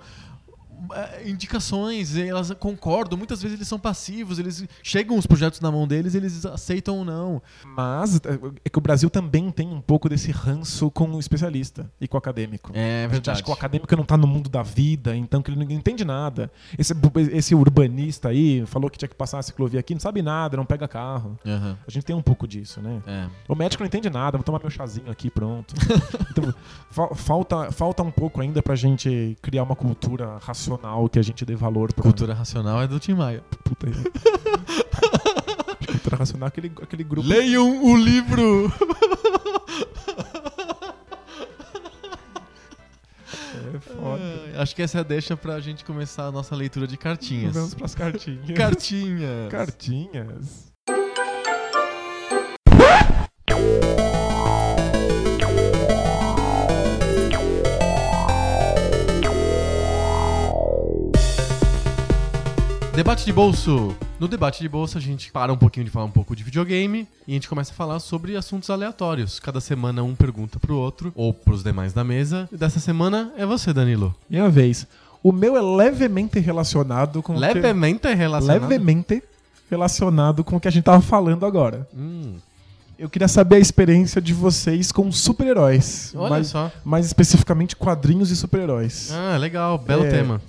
indicações, 1.24 2.16
e 2.16 2.22
elas 2.28 2.50
concordam, 2.52 3.16
muitas 3.18 3.42
vezes 3.42 3.56
eles 3.56 3.68
são 3.68 3.78
passivos, 3.78 4.38
eles 4.38 4.64
chegam 4.82 5.16
os 5.16 5.26
projetos 5.26 5.60
na 5.60 5.70
mão 5.70 5.86
deles, 5.86 6.14
eles 6.14 6.44
aceitam 6.46 6.98
ou 6.98 7.04
não. 7.04 7.42
Mas 7.64 8.16
é 8.16 8.38
é 8.64 8.68
que 8.68 8.78
o 8.78 8.80
Brasil 8.80 9.08
também 9.10 9.50
tem 9.50 9.68
um 9.68 9.80
pouco 9.80 10.08
desse 10.08 10.30
ranço 10.30 10.90
com 10.90 11.10
o 11.12 11.18
especialista 11.20 11.90
e 12.00 12.08
com 12.08 12.16
o 12.16 12.18
acadêmico. 12.18 12.70
É 12.74 13.06
A 13.10 13.14
gente 13.14 13.30
acha 13.30 13.42
que 13.42 13.50
o 13.50 13.52
acadêmico 13.52 13.94
não 13.96 14.04
tá 14.04 14.16
no 14.16 14.26
mundo 14.26 14.48
da 14.48 14.62
vida, 14.62 15.14
então 15.16 15.42
que 15.42 15.50
ele 15.50 15.64
não 15.64 15.70
entende 15.70 16.04
nada. 16.04 16.50
Esse, 16.78 16.92
esse 17.32 17.54
urbanista 17.54 18.28
aí 18.28 18.64
falou 18.66 18.90
que 18.90 18.98
tinha 18.98 19.08
que 19.08 19.14
passar 19.14 19.38
a 19.38 19.42
ciclovia 19.42 19.80
aqui, 19.80 19.94
não 19.94 20.00
sabe 20.00 20.22
nada, 20.22 20.56
não 20.56 20.64
pega 20.64 20.88
carro. 20.88 21.38
Aham, 21.46 21.76
A 21.86 21.90
gente 21.90 22.04
tem 22.04 22.14
um 22.16 22.22
pouco 22.22 22.46
disso, 22.46 22.80
né? 22.80 23.02
é. 23.06 23.28
O 23.48 23.54
médico 23.54 23.82
não 23.82 23.86
entende 23.88 24.08
nada, 24.10 24.36
vou 24.38 24.44
tomar 24.44 24.58
meu 24.60 24.70
chazinho 24.70 25.10
aqui, 25.10 25.30
pronto. 25.30 25.74
então, 26.30 26.54
fa- 26.90 27.14
falta, 27.14 27.70
falta 27.72 28.02
um 28.02 28.10
pouco 28.10 28.40
ainda 28.40 28.62
pra 28.62 28.74
gente 28.74 29.36
criar 29.42 29.62
uma 29.62 29.76
cultura 29.76 30.38
racional 30.40 30.71
que 31.10 31.18
a 31.18 31.22
gente 31.22 31.44
dê 31.44 31.54
valor 31.54 31.92
pra 31.92 32.02
Cultura 32.02 32.34
racional 32.34 32.82
é 32.82 32.86
do 32.86 32.98
Tim 32.98 33.14
Maia. 33.14 33.42
Puta 33.64 33.86
aí. 33.86 33.92
cultura 35.86 36.16
racional, 36.16 36.48
aquele, 36.48 36.72
aquele 36.82 37.04
grupo. 37.04 37.26
Leiam 37.26 37.84
o 37.84 37.96
livro! 37.96 38.72
É 43.74 43.80
foda. 43.80 44.60
Acho 44.60 44.74
que 44.74 44.82
essa 44.82 44.98
é 44.98 45.00
a 45.00 45.04
deixa 45.04 45.36
pra 45.36 45.58
gente 45.60 45.84
começar 45.84 46.26
a 46.26 46.32
nossa 46.32 46.54
leitura 46.54 46.86
de 46.86 46.96
cartinhas. 46.96 47.54
Vamos 47.54 47.74
pras 47.74 47.94
cartinhas. 47.94 48.56
Cartinhas. 48.56 49.50
Cartinhas. 49.50 50.71
Debate 62.94 63.24
de 63.24 63.32
bolso. 63.32 63.94
No 64.20 64.28
debate 64.28 64.60
de 64.60 64.68
bolso 64.68 64.98
a 64.98 65.00
gente 65.00 65.32
para 65.32 65.52
um 65.52 65.56
pouquinho 65.56 65.84
de 65.84 65.90
falar 65.90 66.04
um 66.04 66.10
pouco 66.10 66.36
de 66.36 66.44
videogame 66.44 67.08
e 67.26 67.32
a 67.32 67.34
gente 67.34 67.48
começa 67.48 67.72
a 67.72 67.74
falar 67.74 67.98
sobre 67.98 68.36
assuntos 68.36 68.68
aleatórios. 68.70 69.40
Cada 69.40 69.60
semana 69.60 70.02
um 70.02 70.14
pergunta 70.14 70.58
pro 70.58 70.76
outro 70.76 71.10
ou 71.16 71.32
pros 71.32 71.62
demais 71.62 71.92
da 71.92 72.04
mesa. 72.04 72.48
E 72.52 72.56
dessa 72.56 72.78
semana 72.78 73.32
é 73.36 73.46
você, 73.46 73.72
Danilo. 73.72 74.14
Minha 74.28 74.48
vez. 74.50 74.86
O 75.22 75.32
meu 75.32 75.56
é 75.56 75.60
levemente 75.62 76.38
relacionado 76.38 77.22
com 77.22 77.32
o 77.32 77.36
que... 77.36 77.40
Levemente 77.40 78.12
relacionado. 78.12 78.68
levemente 78.68 79.22
relacionado 79.70 80.44
com 80.44 80.56
o 80.56 80.60
que 80.60 80.68
a 80.68 80.70
gente 80.70 80.84
tava 80.84 81.00
falando 81.00 81.46
agora. 81.46 81.88
Hum, 81.96 82.34
Eu 82.98 83.08
queria 83.08 83.26
saber 83.28 83.56
a 83.56 83.60
experiência 83.60 84.20
de 84.20 84.34
vocês 84.34 84.92
com 84.92 85.10
super-heróis. 85.10 86.12
olha 86.14 86.28
mais, 86.30 86.48
só. 86.48 86.70
mais 86.84 87.06
especificamente 87.06 87.74
quadrinhos 87.74 88.30
e 88.30 88.36
super-heróis. 88.36 89.10
Ah, 89.12 89.36
legal. 89.38 89.78
Belo 89.78 90.04
É. 90.04 90.10
tema. 90.10 90.42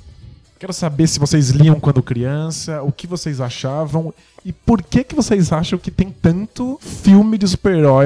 Quero 0.64 0.72
saber 0.72 1.08
se 1.08 1.20
vocês 1.20 1.50
liam 1.50 1.78
quando 1.78 2.02
criança, 2.02 2.82
o 2.84 2.90
que 2.90 3.06
vocês 3.06 3.42
achavam 3.42 4.14
e 4.46 4.54
por 4.54 4.82
que 4.82 5.04
que 5.04 5.14
vocês 5.14 5.52
acham 5.52 5.78
que 5.78 5.92
tem 5.92 6.10
tanto 6.10 6.80
filme 6.82 7.38
de 7.38 7.46
super-herói 7.50 8.06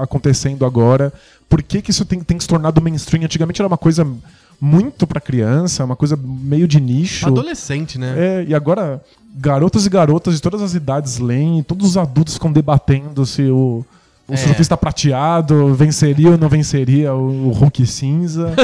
acontecendo 0.00 0.64
agora. 0.64 1.12
Por 1.50 1.62
que 1.62 1.82
que 1.82 1.90
isso 1.90 2.06
tem, 2.06 2.20
tem 2.20 2.40
se 2.40 2.48
tornado 2.48 2.80
mainstream? 2.80 3.22
Antigamente 3.24 3.60
era 3.60 3.68
uma 3.68 3.76
coisa 3.76 4.06
muito 4.58 5.06
pra 5.06 5.20
criança, 5.20 5.84
uma 5.84 5.94
coisa 5.94 6.18
meio 6.18 6.66
de 6.66 6.80
nicho. 6.80 7.26
Adolescente, 7.26 7.98
né? 7.98 8.14
É, 8.16 8.44
e 8.48 8.54
agora 8.54 9.04
garotos 9.36 9.84
e 9.84 9.90
garotas 9.90 10.36
de 10.36 10.40
todas 10.40 10.62
as 10.62 10.72
idades 10.72 11.18
leem, 11.18 11.62
todos 11.62 11.86
os 11.90 11.98
adultos 11.98 12.32
ficam 12.32 12.50
debatendo 12.50 13.26
se 13.26 13.42
o, 13.50 13.84
o 14.26 14.32
É. 14.32 14.36
surfista 14.38 14.78
prateado 14.78 15.74
venceria 15.74 16.30
ou 16.30 16.38
não 16.38 16.48
venceria 16.48 17.12
o, 17.12 17.48
o 17.48 17.50
Hulk 17.50 17.84
cinza. 17.84 18.50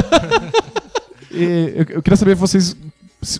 E 1.31 1.73
eu, 1.75 1.85
eu 1.97 2.01
queria 2.01 2.17
saber 2.17 2.33
vocês 2.33 2.75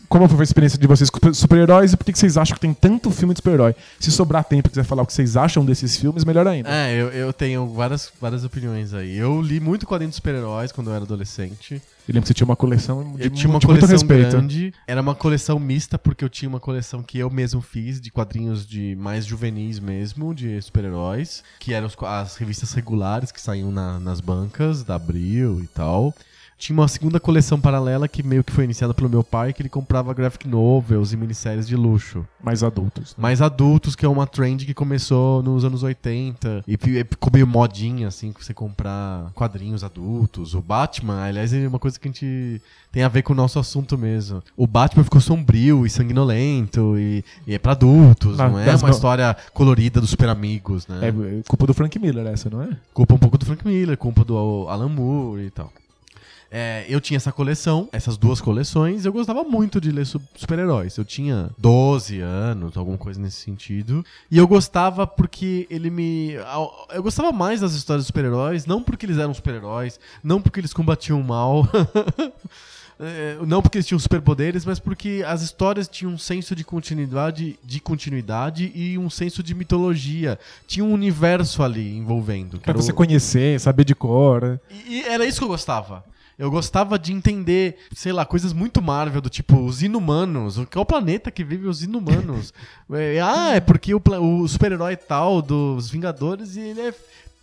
como 0.10 0.28
foi 0.28 0.40
a 0.42 0.44
experiência 0.44 0.78
de 0.78 0.86
vocês 0.88 1.10
com 1.10 1.34
super-heróis 1.34 1.94
e 1.94 1.98
por 1.98 2.04
que 2.04 2.18
vocês 2.18 2.38
acham 2.38 2.54
que 2.56 2.60
tem 2.62 2.74
tanto 2.74 3.10
filme 3.12 3.34
de 3.34 3.38
super-herói. 3.40 3.76
Se 4.00 4.12
sobrar 4.12 4.44
tempo 4.44 4.68
e 4.68 4.70
quiser 4.72 4.84
falar 4.84 5.04
o 5.04 5.06
que 5.06 5.14
vocês 5.14 5.38
acham 5.38 5.64
desses 5.64 5.96
filmes, 5.98 6.26
melhor 6.26 6.46
ainda. 6.48 6.70
É, 6.70 6.94
eu, 6.94 7.08
eu 7.10 7.32
tenho 7.34 7.66
várias, 7.68 8.12
várias 8.20 8.44
opiniões 8.44 8.94
aí. 8.94 9.16
Eu 9.18 9.42
li 9.42 9.60
muito 9.60 9.86
quadrinho 9.88 10.10
de 10.10 10.16
super-heróis 10.16 10.72
quando 10.72 10.90
eu 10.90 10.94
era 10.96 11.04
adolescente. 11.06 11.76
Eu 12.08 12.14
lembro 12.14 12.24
que 12.24 12.28
você 12.30 12.34
tinha 12.34 12.46
uma 12.46 12.56
coleção 12.56 13.14
de, 13.16 13.26
Eu 13.26 13.30
tinha 13.30 13.48
uma 13.50 13.60
de 13.60 13.68
muito 13.68 13.80
coleção 13.82 13.90
respeito. 14.08 14.32
grande. 14.32 14.74
Era 14.88 15.00
uma 15.00 15.14
coleção 15.14 15.60
mista, 15.60 15.98
porque 15.98 16.26
eu 16.26 16.30
tinha 16.30 16.50
uma 16.50 16.60
coleção 16.60 17.04
que 17.04 17.20
eu 17.20 17.30
mesmo 17.30 17.62
fiz, 17.62 18.02
de 18.02 18.10
quadrinhos 18.10 18.66
de 18.66 18.96
mais 19.00 19.26
juvenis 19.26 19.80
mesmo, 19.80 20.34
de 20.34 20.60
super-heróis, 20.62 21.44
que 21.60 21.72
eram 21.74 21.88
as 22.08 22.36
revistas 22.36 22.74
regulares 22.74 23.32
que 23.32 23.40
saíam 23.40 23.72
na- 23.72 24.00
nas 24.00 24.20
bancas 24.22 24.84
da 24.84 24.96
Abril 24.96 25.62
e 25.64 25.68
tal. 25.68 26.14
Tinha 26.60 26.78
uma 26.78 26.90
segunda 26.90 27.22
coleção 27.22 27.58
paralela 27.60 28.06
que 28.06 28.22
meio 28.22 28.44
que 28.44 28.52
foi 28.52 28.66
iniciada 28.66 28.94
pelo 28.94 29.08
meu 29.10 29.24
pai, 29.24 29.54
que 29.54 29.62
ele 29.62 29.70
comprava 29.70 30.14
graphic 30.14 30.46
novels 30.46 31.14
e 31.14 31.18
minisséries 31.18 31.66
de 31.66 31.74
luxo. 31.78 32.26
Mais 32.44 32.62
adultos. 32.64 33.12
né? 33.18 33.22
Mais 33.22 33.42
adultos, 33.42 33.96
que 33.96 34.06
é 34.06 34.10
uma 34.10 34.28
trend 34.28 34.66
que 34.66 34.74
começou 34.74 35.42
nos 35.42 35.64
anos 35.64 35.84
80. 35.84 36.64
E 36.68 36.76
fi- 36.78 37.06
ficou 37.10 37.32
meio 37.34 37.48
modinha, 37.48 38.10
assim, 38.10 38.34
você 38.38 38.54
comprar 38.54 39.32
quadrinhos 39.34 39.86
adultos. 39.86 40.54
O 40.54 40.62
Batman, 40.62 41.24
aliás, 41.24 41.54
é 41.54 41.66
uma 41.66 41.80
coisa 41.80 41.98
que 41.98 42.10
a 42.10 42.12
gente 42.12 42.62
tem 42.92 43.04
a 43.04 43.08
ver 43.08 43.22
com 43.22 43.32
o 43.32 43.36
nosso 43.38 43.58
assunto 43.58 43.98
mesmo. 43.98 44.44
O 44.58 44.68
Batman 44.68 45.06
ficou 45.06 45.22
sombrio 45.22 45.86
e 45.86 45.90
sanguinolento 45.90 46.98
e, 47.00 47.24
e 47.48 47.54
é 47.54 47.58
pra 47.60 47.72
adultos, 47.72 48.38
Na- 48.38 48.50
não 48.50 48.60
é 48.60 48.66
uma 48.76 48.90
história 48.92 49.36
colorida 49.54 50.02
dos 50.02 50.10
super 50.10 50.28
amigos, 50.28 50.86
né? 50.88 51.00
É 51.08 51.12
culpa 51.48 51.66
do 51.66 51.74
Frank 51.74 51.98
Miller 51.98 52.28
essa, 52.28 52.50
não 52.50 52.62
é? 52.62 52.70
Culpa 52.94 53.16
um 53.16 53.18
pouco 53.18 53.38
do 53.38 53.46
Frank 53.46 53.66
Miller, 53.66 53.98
culpa 53.98 54.26
do 54.26 54.38
Alan 54.68 54.90
Moore 54.90 55.44
e 55.44 55.50
tal. 55.52 55.72
É, 56.52 56.84
eu 56.90 57.00
tinha 57.00 57.18
essa 57.18 57.32
coleção, 57.32 57.88
essas 57.92 58.18
duas 58.18 58.42
coleções, 58.42 59.06
eu 59.06 59.14
gostava 59.14 59.44
muito 59.44 59.80
de 59.80 59.92
ler 59.92 60.06
su- 60.06 60.20
super-heróis. 60.36 60.98
Eu 60.98 61.06
tinha 61.06 61.52
12 61.58 62.20
anos, 62.22 62.76
alguma 62.76 62.98
coisa 62.98 63.22
nesse 63.22 63.38
sentido. 63.38 64.04
E 64.32 64.38
eu 64.38 64.48
gostava 64.48 65.06
porque 65.06 65.68
ele 65.70 65.90
me. 65.92 66.34
Eu 66.92 67.04
gostava 67.04 67.32
mais 67.32 67.62
das 67.62 67.74
histórias 67.74 68.04
dos 68.04 68.08
super-heróis, 68.08 68.66
não 68.66 68.82
porque 68.82 69.06
eles 69.06 69.18
eram 69.20 69.34
super-heróis, 69.34 70.00
não 70.24 70.42
porque 70.42 70.60
eles 70.60 70.74
combatiam 70.74 71.22
o 71.22 71.24
mal. 71.24 71.68
É, 73.02 73.38
não 73.48 73.62
porque 73.62 73.78
eles 73.78 73.88
tinham 73.88 73.98
superpoderes, 73.98 74.66
mas 74.66 74.78
porque 74.78 75.24
as 75.26 75.42
histórias 75.42 75.88
tinham 75.88 76.12
um 76.12 76.18
senso 76.18 76.54
de 76.54 76.66
continuidade, 76.66 77.58
de 77.64 77.80
continuidade 77.80 78.74
e 78.76 78.98
um 78.98 79.10
senso 79.10 79.42
de 79.42 79.56
mitologia. 79.56 80.38
Tinha 80.68 80.84
um 80.84 80.92
universo 80.92 81.64
ali 81.64 81.96
envolvendo. 81.96 82.60
Pra 82.60 82.74
você 82.74 82.92
o- 82.92 82.96
conhecer, 82.96 83.58
saber 83.62 83.86
de 83.86 83.96
cor. 83.96 84.42
né? 84.44 84.60
e, 84.70 84.96
e 84.96 85.02
era 85.04 85.26
isso 85.26 85.38
que 85.40 85.46
eu 85.46 85.48
gostava. 85.48 86.04
Eu 86.40 86.50
gostava 86.50 86.98
de 86.98 87.12
entender, 87.12 87.76
sei 87.94 88.14
lá, 88.14 88.26
coisas 88.26 88.54
muito 88.54 88.82
Marvel, 88.82 89.20
do 89.20 89.30
tipo, 89.30 89.58
os 89.58 89.84
inumanos. 89.84 90.58
O 90.58 90.66
que 90.66 90.78
é 90.78 90.82
o 90.82 90.86
planeta 90.86 91.30
que 91.30 91.44
vive 91.44 91.68
os 91.68 91.84
inumanos? 91.84 92.54
É, 92.92 93.22
ah, 93.22 93.52
é 93.54 93.60
porque 93.60 93.94
o, 93.94 94.02
o 94.20 94.48
super-herói 94.48 94.96
tal 94.96 95.44
dos 95.44 95.92
Vingadores 95.92 96.56
e 96.56 96.62
ele 96.62 96.82
é 96.82 96.94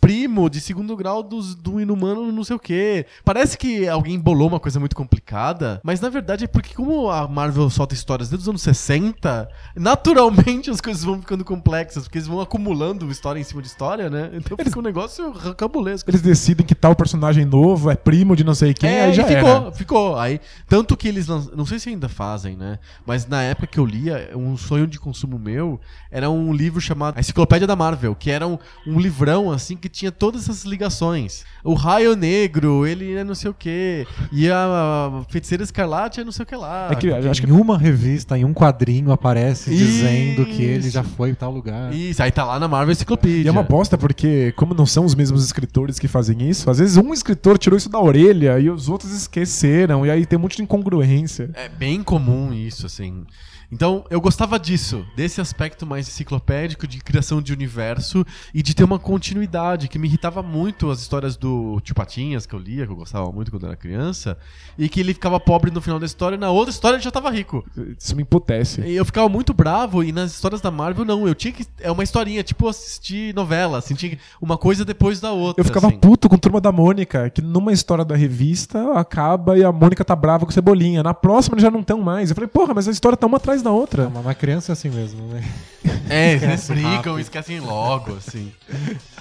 primo 0.07 0.49
de 0.49 0.61
segundo 0.61 0.95
grau 0.95 1.21
dos, 1.21 1.53
do 1.53 1.81
inumano 1.81 2.31
não 2.31 2.43
sei 2.43 2.55
o 2.55 2.59
quê. 2.59 3.05
Parece 3.25 3.57
que 3.57 3.89
alguém 3.89 4.17
bolou 4.17 4.47
uma 4.47 4.59
coisa 4.59 4.79
muito 4.79 4.95
complicada, 4.95 5.81
mas 5.83 5.99
na 5.99 6.07
verdade 6.07 6.45
é 6.45 6.47
porque 6.47 6.73
como 6.73 7.09
a 7.09 7.27
Marvel 7.27 7.69
solta 7.69 7.93
histórias 7.93 8.29
desde 8.29 8.43
os 8.43 8.47
anos 8.47 8.61
60, 8.61 9.49
naturalmente 9.75 10.69
as 10.69 10.79
coisas 10.79 11.03
vão 11.03 11.19
ficando 11.19 11.43
complexas, 11.43 12.03
porque 12.03 12.19
eles 12.19 12.27
vão 12.27 12.39
acumulando 12.39 13.11
história 13.11 13.37
em 13.37 13.43
cima 13.43 13.61
de 13.61 13.67
história, 13.67 14.09
né? 14.09 14.29
Então 14.31 14.55
fica 14.57 14.79
um 14.79 14.81
negócio 14.81 15.33
cabulesco. 15.57 16.09
Eles 16.09 16.21
decidem 16.21 16.65
que 16.65 16.73
tal 16.73 16.95
personagem 16.95 17.43
novo 17.43 17.91
é 17.91 17.95
primo 17.97 18.33
de 18.33 18.45
não 18.45 18.55
sei 18.55 18.73
quem, 18.73 18.89
É, 18.89 19.05
aí 19.05 19.13
já 19.13 19.25
ficou, 19.25 19.49
era. 19.49 19.71
ficou. 19.73 20.17
Aí, 20.17 20.39
tanto 20.69 20.95
que 20.95 21.09
eles 21.09 21.27
lanç... 21.27 21.49
não 21.53 21.65
sei 21.65 21.79
se 21.79 21.89
ainda 21.89 22.07
fazem, 22.07 22.55
né? 22.55 22.79
Mas 23.05 23.27
na 23.27 23.43
época 23.43 23.67
que 23.67 23.77
eu 23.77 23.85
lia, 23.85 24.31
um 24.35 24.55
sonho 24.55 24.87
de 24.87 24.97
consumo 24.97 25.37
meu 25.37 25.81
era 26.09 26.29
um 26.29 26.53
livro 26.53 26.79
chamado 26.79 27.17
A 27.17 27.19
Enciclopédia 27.19 27.67
da 27.67 27.75
Marvel, 27.75 28.15
que 28.15 28.31
era 28.31 28.47
um, 28.47 28.57
um 28.85 28.97
livrão 28.99 29.51
assim 29.51 29.75
que 29.75 29.96
tinha 29.97 30.11
todas 30.11 30.43
essas 30.43 30.63
ligações. 30.63 31.43
O 31.63 31.73
Raio 31.73 32.15
Negro, 32.15 32.85
ele 32.85 33.15
é 33.15 33.23
não 33.23 33.33
sei 33.33 33.49
o 33.49 33.53
quê, 33.53 34.05
e 34.31 34.49
a 34.49 35.23
Feiticeira 35.27 35.63
Escarlate 35.63 36.21
é 36.21 36.23
não 36.23 36.31
sei 36.31 36.43
o 36.43 36.45
que 36.45 36.55
lá. 36.55 36.89
É 36.91 36.95
que 36.95 37.11
acho 37.11 37.41
que 37.41 37.47
em 37.47 37.51
uma 37.51 37.77
revista, 37.77 38.37
em 38.37 38.45
um 38.45 38.53
quadrinho, 38.53 39.11
aparece 39.11 39.73
Isso. 39.73 39.83
dizendo 39.83 40.45
que 40.45 40.61
ele 40.61 40.89
já 40.89 41.03
foi 41.03 41.31
em 41.31 41.33
tal 41.33 41.51
lugar. 41.51 41.91
Isso, 41.93 42.21
aí 42.21 42.31
tá 42.31 42.45
lá 42.45 42.59
na 42.59 42.67
Marvel 42.67 42.91
Enciclopédia. 42.91 43.45
E 43.45 43.47
é 43.47 43.51
uma 43.51 43.63
bosta 43.63 43.97
porque, 43.97 44.53
como 44.55 44.75
não 44.75 44.85
são 44.85 45.03
os 45.03 45.15
mesmos 45.15 45.43
escritores 45.43 45.97
que 45.97 46.07
fazem 46.07 46.47
isso, 46.47 46.69
às 46.69 46.77
vezes 46.77 46.95
um 46.95 47.11
escritor 47.11 47.57
tirou 47.57 47.75
isso 47.75 47.89
da 47.89 47.99
orelha 47.99 48.59
e 48.59 48.69
os 48.69 48.87
outros 48.87 49.11
esqueceram, 49.11 50.05
e 50.05 50.11
aí 50.11 50.27
tem 50.27 50.37
um 50.37 50.43
monte 50.43 50.57
de 50.57 50.63
incongruência. 50.63 51.49
É 51.55 51.67
bem 51.67 52.03
comum 52.03 52.53
isso, 52.53 52.85
assim. 52.85 53.25
Então, 53.71 54.05
eu 54.09 54.21
gostava 54.21 54.57
disso, 54.57 55.05
desse 55.15 55.41
aspecto 55.41 55.85
mais 55.85 56.07
enciclopédico 56.07 56.87
de 56.87 56.99
criação 56.99 57.41
de 57.41 57.51
universo 57.51 58.25
e 58.53 58.63
de 58.63 58.73
ter 58.73 58.83
uma 58.83 58.97
continuidade, 58.97 59.89
que 59.89 59.99
me 59.99 60.07
irritava 60.07 60.41
muito 60.41 60.89
as 60.89 61.01
histórias 61.01 61.35
do 61.35 61.79
Tio 61.81 61.93
Patinhas, 61.93 62.45
que 62.45 62.55
eu 62.55 62.59
lia, 62.59 62.85
que 62.85 62.91
eu 62.91 62.95
gostava 62.95 63.29
muito 63.31 63.51
quando 63.51 63.65
era 63.65 63.75
criança, 63.75 64.37
e 64.77 64.87
que 64.87 65.01
ele 65.01 65.13
ficava 65.13 65.37
pobre 65.39 65.69
no 65.69 65.81
final 65.81 65.99
da 65.99 66.05
história 66.05 66.35
e 66.35 66.39
na 66.39 66.49
outra 66.49 66.71
história 66.71 66.95
ele 66.95 67.03
já 67.03 67.11
tava 67.11 67.29
rico. 67.29 67.65
Isso 67.97 68.15
me 68.15 68.21
emputece. 68.21 68.81
E 68.81 68.95
eu 68.95 69.03
ficava 69.03 69.27
muito 69.27 69.53
bravo 69.53 70.03
e 70.03 70.11
nas 70.13 70.31
histórias 70.31 70.61
da 70.61 70.71
Marvel, 70.71 71.03
não, 71.03 71.27
eu 71.27 71.35
tinha 71.35 71.51
que... 71.51 71.65
É 71.81 71.91
uma 71.91 72.03
historinha, 72.03 72.43
tipo 72.43 72.67
assistir 72.69 73.35
novela, 73.35 73.79
assim, 73.79 73.95
tinha 73.95 74.17
uma 74.41 74.57
coisa 74.57 74.85
depois 74.85 75.19
da 75.19 75.31
outra. 75.31 75.59
Eu 75.61 75.65
ficava 75.65 75.87
assim. 75.87 75.97
puto 75.97 76.29
com 76.29 76.37
Turma 76.37 76.61
da 76.61 76.71
Mônica, 76.71 77.29
que 77.29 77.41
numa 77.41 77.73
história 77.73 78.05
da 78.05 78.15
revista 78.15 78.93
acaba 78.93 79.57
e 79.57 79.63
a 79.63 79.71
Mônica 79.71 80.05
tá 80.05 80.15
brava 80.15 80.45
com 80.45 80.51
Cebolinha. 80.51 81.03
Na 81.03 81.13
próxima 81.13 81.55
eles 81.55 81.63
já 81.63 81.71
não 81.71 81.81
estão 81.81 82.01
mais. 82.01 82.29
Eu 82.29 82.35
falei, 82.35 82.47
porra, 82.47 82.73
mas 82.73 82.87
a 82.87 82.91
história 82.91 83.17
tá 83.17 83.27
uma 83.27 83.37
atrás 83.37 83.56
da 83.61 83.71
outra. 83.71 84.09
Mas 84.09 84.23
uma 84.23 84.35
criança 84.35 84.71
é 84.71 84.73
assim 84.73 84.89
mesmo, 84.89 85.27
né? 85.27 85.43
É, 86.09 86.33
eles 86.35 86.67
brigam 86.67 87.19
e 87.19 87.21
esquecem 87.21 87.59
logo, 87.59 88.15
assim. 88.15 88.51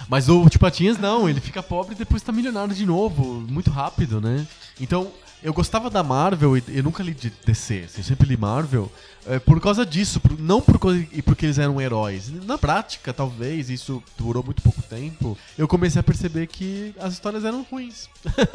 Mas 0.09 0.28
o 0.28 0.49
Tio 0.49 0.61
Patinhas 0.61 0.97
não, 0.99 1.28
ele 1.28 1.41
fica 1.41 1.61
pobre 1.61 1.97
e 1.97 1.99
depois 1.99 2.22
tá 2.22 2.30
milionário 2.30 2.72
de 2.72 2.87
novo, 2.87 3.45
muito 3.49 3.70
rápido, 3.70 4.20
né? 4.20 4.47
Então, 4.80 5.11
eu 5.43 5.53
gostava 5.53 5.89
da 5.91 6.03
Marvel, 6.03 6.57
e 6.57 6.62
eu 6.68 6.82
nunca 6.82 7.03
li 7.03 7.12
de 7.14 7.30
DC, 7.45 7.84
assim, 7.87 7.99
eu 8.01 8.05
sempre 8.05 8.26
li 8.28 8.37
Marvel, 8.37 8.91
é, 9.28 9.39
por 9.39 9.61
causa 9.61 9.84
disso, 9.84 10.18
por- 10.20 10.39
não 10.39 10.61
por 10.61 10.78
coisa, 10.78 11.07
e 11.12 11.20
porque 11.22 11.47
eles 11.47 11.59
eram 11.59 11.80
heróis. 11.80 12.30
Na 12.45 12.57
prática, 12.59 13.12
talvez, 13.12 13.68
isso 13.70 14.03
durou 14.18 14.43
muito 14.43 14.62
pouco 14.62 14.82
tempo, 14.82 15.37
eu 15.59 15.66
comecei 15.68 16.01
a 16.01 16.03
perceber 16.03 16.47
que 16.47 16.95
as 16.99 17.12
histórias 17.12 17.45
eram 17.45 17.62
ruins. 17.70 18.09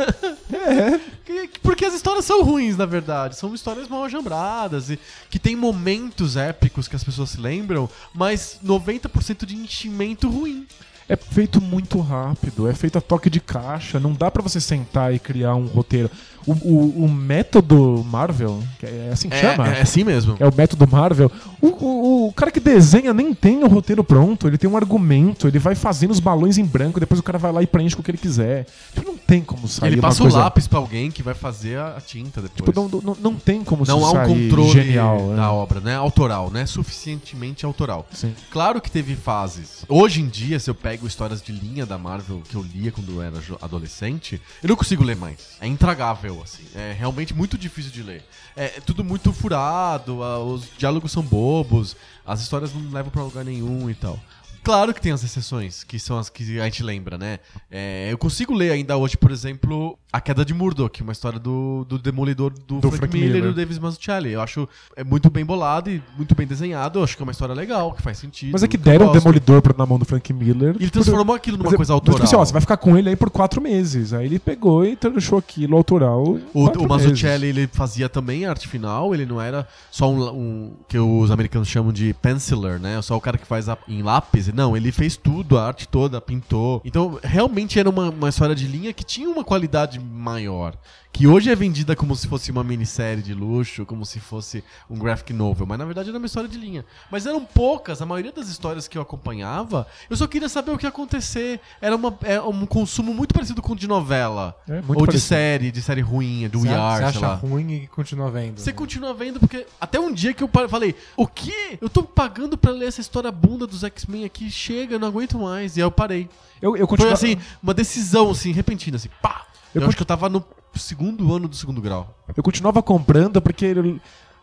Que- 1.26 1.50
Porque 1.62 1.86
as 1.86 1.94
histórias 1.94 2.26
são 2.26 2.44
ruins, 2.44 2.76
na 2.78 2.86
verdade. 2.86 3.36
São 3.36 3.54
histórias 3.54 3.88
mal 3.88 4.04
ajambradas 4.04 4.90
e 4.90 5.00
que 5.30 5.40
tem 5.40 5.56
momentos 5.56 6.36
épicos 6.38 6.88
que 6.88 6.96
as 6.96 7.04
pessoas 7.04 7.30
se 7.32 7.40
lembram, 7.40 7.90
mas 8.14 8.60
90% 8.64 9.46
de 9.46 9.56
enchimento 9.56 10.30
ruim. 10.30 10.66
É 11.10 11.16
feito 11.18 11.60
muito 11.60 12.00
rápido, 12.00 12.68
é 12.70 12.74
feito 12.74 12.98
a 12.98 13.02
toque 13.02 13.30
de 13.30 13.42
caixa, 13.42 14.00
não 14.00 14.14
dá 14.14 14.32
pra 14.32 14.42
você 14.42 14.62
sentar 14.62 15.14
e 15.14 15.20
criar 15.20 15.56
um 15.56 15.66
roteiro. 15.66 16.10
O, 16.46 16.52
o, 16.54 17.06
o 17.06 17.10
método 17.10 18.04
Marvel, 18.10 18.62
é 18.82 19.10
assim 19.12 19.30
que 19.30 19.38
chama? 19.38 19.68
É, 19.70 19.80
é 19.80 19.82
assim 19.82 20.04
mesmo. 20.04 20.36
É 20.40 20.48
o 20.48 20.54
método 20.56 20.88
Marvel. 20.88 21.32
O, 21.62 21.68
o, 21.68 22.28
o 22.28 22.34
cara 22.34 22.52
que 22.52 22.60
desenha 22.60 23.14
nem 23.14 23.34
tem 23.34 23.64
o 23.64 23.68
roteiro 23.68 24.04
pronto, 24.04 24.48
ele 24.48 24.58
tem 24.58 24.70
um 24.70 24.78
argumento, 24.78 25.48
ele 25.48 25.60
vai 25.60 25.76
fazendo 25.76 26.12
os 26.12 26.20
balões 26.20 26.58
em 26.58 26.66
branco, 26.66 27.00
depois 27.00 27.20
o 27.20 27.24
cara 27.24 27.38
vai 27.38 27.52
lá 27.52 27.62
e 27.62 27.68
preenche 27.68 27.96
com 27.96 28.02
o 28.02 28.04
que 28.04 28.12
ele 28.12 28.18
quiser. 28.18 28.66
Tipo, 28.94 29.12
não 29.12 29.18
tem 29.18 29.42
como 29.42 29.68
sair 29.68 29.94
Ele 29.94 30.02
passa 30.02 30.22
coisa... 30.22 30.38
o 30.38 30.40
lápis 30.40 30.68
pra 30.68 30.80
alguém 30.80 31.12
que 31.12 31.24
vai 31.24 31.34
fazer 31.34 31.78
a 31.80 32.02
tinta 32.06 32.42
depois. 32.42 32.70
Tipo, 32.70 32.72
não, 32.74 33.02
não, 33.02 33.18
não 33.22 33.36
tem 33.36 33.64
como 33.64 33.86
não 33.86 34.06
há 34.06 34.12
um 34.12 34.28
controle 34.28 34.70
genial. 34.70 35.28
né? 35.28 35.36
da 35.36 35.52
obra, 35.52 35.80
né? 35.80 35.96
Autoral, 35.96 36.50
né? 36.50 36.66
Suficientemente 36.66 37.66
autoral. 37.66 38.06
Sim. 38.12 38.34
Claro 38.52 38.82
que 38.82 38.90
teve 38.90 39.16
fases. 39.16 39.86
Hoje 39.88 40.22
em 40.22 40.28
dia, 40.28 40.60
se 40.60 40.70
eu 40.70 40.76
pego 40.76 41.08
histórias 41.08 41.42
de 41.42 41.52
linha 41.52 41.86
da 41.86 41.98
Marvel 41.98 42.42
que 42.48 42.56
eu 42.56 42.62
lia 42.62 42.92
quando 42.92 43.14
eu 43.14 43.22
era 43.22 43.38
adolescente, 43.62 44.42
eu 44.62 44.70
não 44.70 44.76
consigo 44.76 45.04
ler 45.04 45.16
mais. 45.16 45.38
É 45.60 45.68
intragável, 45.68 46.31
assim. 46.40 46.64
É 46.76 46.96
realmente 46.96 47.34
muito 47.34 47.58
difícil 47.58 47.92
de 47.92 48.04
ler. 48.04 48.24
É 48.56 48.80
tudo 48.86 49.04
muito 49.04 49.34
furado, 49.34 50.20
os 50.20 50.68
diálogos 50.78 51.12
são 51.12 51.24
bobos, 51.24 51.96
as 52.24 52.42
histórias 52.42 52.72
não 52.72 52.92
levam 52.92 53.10
pra 53.10 53.24
lugar 53.24 53.44
nenhum 53.44 53.90
e 53.90 53.96
tal. 53.96 54.20
Claro 54.64 54.94
que 54.94 55.02
tem 55.02 55.12
as 55.12 55.24
exceções, 55.24 55.84
que 55.84 55.98
são 56.00 56.18
as 56.20 56.30
que 56.30 56.60
a 56.60 56.66
gente 56.66 56.84
lembra, 56.84 57.18
né? 57.18 57.40
É, 57.70 58.10
eu 58.12 58.18
consigo 58.18 58.54
ler 58.54 58.72
ainda 58.72 58.96
hoje, 58.96 59.18
por 59.18 59.32
exemplo, 59.32 59.98
A 60.14 60.22
Queda 60.22 60.46
de 60.46 60.54
Murdoch, 60.54 61.02
uma 61.02 61.12
história 61.12 61.40
do, 61.40 61.84
do 61.90 61.98
Demolidor 61.98 62.52
do, 62.54 62.80
Do 62.80 62.82
Frank, 62.82 62.98
Frank 62.98 63.14
Miller, 63.18 63.30
e 63.30 63.34
Miller. 63.34 63.50
do 63.52 63.56
David 63.56 63.80
Mazzucchelli. 63.82 64.32
Eu 64.34 64.42
acho 64.42 64.70
é 64.96 65.04
muito 65.04 65.30
bem 65.32 65.44
bolado 65.44 65.90
e 65.90 66.02
muito 66.16 66.36
bem 66.36 66.46
desenhado. 66.46 67.00
Eu 67.00 67.04
acho 67.04 67.16
que 67.18 67.24
é 67.24 67.26
uma 67.26 67.32
história 67.32 67.56
legal, 67.56 67.92
que 67.94 68.02
faz 68.04 68.20
sentido. 68.20 68.52
Mas 68.52 68.62
é 68.62 68.68
que 68.68 68.78
deram 68.78 69.10
o. 69.10 69.12
Demolidor 69.12 69.62
pra- 69.64 69.74
na 69.76 69.86
mão 69.86 69.98
do 69.98 70.06
Frank 70.06 70.32
Miller. 70.32 70.76
E 70.80 70.84
ele 70.84 70.92
transformou 70.92 71.36
aquilo 71.36 71.58
numa 71.58 71.66
Mas 71.66 71.74
é- 71.74 71.78
coisa 71.78 71.94
mas, 71.94 72.00
tipo 72.02 72.12
autoral. 72.12 72.28
assim, 72.28 72.36
ó, 72.36 72.46
você 72.46 72.54
vai 72.54 72.62
ficar 72.62 72.78
com 72.78 72.96
ele 72.98 73.10
aí 73.10 73.16
por 73.16 73.32
quatro 73.32 73.60
meses. 73.62 74.14
Aí 74.14 74.26
ele 74.28 74.38
pegou 74.38 74.86
e 74.86 74.96
deixou 74.96 75.40
aquilo 75.40 75.76
autoral. 75.76 76.38
O, 76.54 76.66
o 76.68 76.88
Mazzucchelli, 76.88 77.48
ele 77.48 77.68
fazia 77.68 78.08
também 78.08 78.46
arte 78.46 78.68
final, 78.68 79.14
ele 79.16 79.26
não 79.26 79.42
era 79.42 79.68
só 79.90 80.08
um, 80.12 80.30
um- 80.30 80.74
que 80.88 81.00
os 81.00 81.32
americanos 81.32 81.68
chamam 81.68 81.92
de 81.92 82.14
penciler, 82.22 82.80
né? 82.80 83.02
Só 83.02 83.18
o 83.18 83.22
cara 83.22 83.38
que 83.40 83.48
faz 83.48 83.68
a- 83.68 83.78
em 83.88 84.04
lápis. 84.04 84.51
Não, 84.54 84.76
ele 84.76 84.92
fez 84.92 85.16
tudo, 85.18 85.58
a 85.58 85.68
arte 85.68 85.88
toda, 85.88 86.22
pintou. 86.22 86.82
Então, 86.86 87.20
realmente 87.24 87.80
era 87.80 87.90
uma, 87.90 88.10
uma 88.10 88.30
história 88.30 88.56
de 88.56 88.68
linha 88.68 88.94
que 88.94 89.04
tinha 89.04 89.30
uma 89.30 89.44
qualidade 89.44 90.00
maior. 90.00 90.76
Que 91.14 91.28
hoje 91.28 91.52
é 91.52 91.56
vendida 91.56 91.94
como 91.94 92.16
se 92.16 92.26
fosse 92.26 92.52
uma 92.52 92.64
minissérie 92.64 93.22
de 93.22 93.34
luxo, 93.34 93.86
como 93.86 94.06
se 94.06 94.20
fosse 94.20 94.64
um 94.90 94.98
graphic 94.98 95.34
novel, 95.34 95.68
mas 95.68 95.78
na 95.78 95.84
verdade 95.84 96.10
era 96.10 96.18
uma 96.18 96.26
história 96.26 96.48
de 96.48 96.58
linha. 96.58 96.86
Mas 97.12 97.26
eram 97.26 97.44
poucas, 97.44 98.02
a 98.02 98.06
maioria 98.06 98.32
das 98.32 98.48
histórias 98.48 98.88
que 98.88 98.98
eu 98.98 99.02
acompanhava, 99.02 99.86
eu 100.10 100.16
só 100.16 100.26
queria 100.26 100.48
saber 100.48 100.72
o 100.72 100.78
que 100.78 100.86
ia 100.86 100.90
acontecer. 100.90 101.60
Era 101.82 101.98
uma, 101.98 102.18
é 102.24 102.40
um 102.42 102.66
consumo 102.66 103.14
muito 103.14 103.34
parecido 103.34 103.62
com 103.62 103.74
o 103.74 103.76
de 103.76 103.88
novela. 103.88 104.56
É, 104.68 104.76
muito 104.76 104.90
ou 104.90 104.96
de 105.02 105.06
parecido. 105.08 105.28
série, 105.28 105.72
de 105.72 105.82
série 105.82 106.02
ruim, 106.02 106.48
do 106.48 106.60
Você 106.60 106.70
We 106.70 106.74
você 106.74 106.80
Are, 106.80 106.98
sei 106.98 107.06
acha 107.08 107.28
lá. 107.28 107.36
ruim 107.36 107.72
e 107.74 107.88
continua 107.88 108.32
vendo. 108.32 108.60
Você 108.60 108.72
né? 108.72 108.78
continua 108.78 109.14
vendo, 109.14 109.40
porque 109.40 109.68
até 109.80 110.00
um 110.00 110.14
dia 110.14 110.34
que 110.34 110.44
eu 110.44 110.50
falei, 110.70 110.96
o 111.18 111.28
quê? 111.28 111.78
Eu 111.82 111.90
tô 111.90 112.04
pagando 112.04 112.58
pra 112.58 112.72
ler 112.72 112.88
essa 112.88 113.02
história 113.02 113.32
bunda 113.32 113.68
dos 113.68 113.84
X-Men 113.84 114.24
aqui, 114.24 114.50
chega, 114.50 114.96
eu 114.96 115.00
não 115.00 115.10
aguento 115.10 115.38
mais. 115.38 115.76
E 115.76 115.82
aí 115.82 115.86
eu 115.86 115.92
parei. 115.92 116.30
Eu, 116.62 116.78
eu 116.78 116.88
Foi 116.88 117.12
assim, 117.12 117.38
uma 117.62 117.74
decisão, 117.74 118.32
assim, 118.32 118.52
repentina, 118.54 118.96
assim, 118.96 119.10
pá! 119.22 119.46
Eu, 119.74 119.82
Eu 119.82 119.88
acho 119.88 119.96
que 119.96 120.04
eu 120.04 120.08
tava 120.08 120.30
no 120.30 120.44
segundo 120.80 121.34
ano 121.34 121.48
do 121.48 121.56
segundo 121.56 121.82
grau. 121.82 122.16
Eu 122.36 122.44
continuava 122.44 122.82
comprando 122.82 123.42
porque 123.42 123.66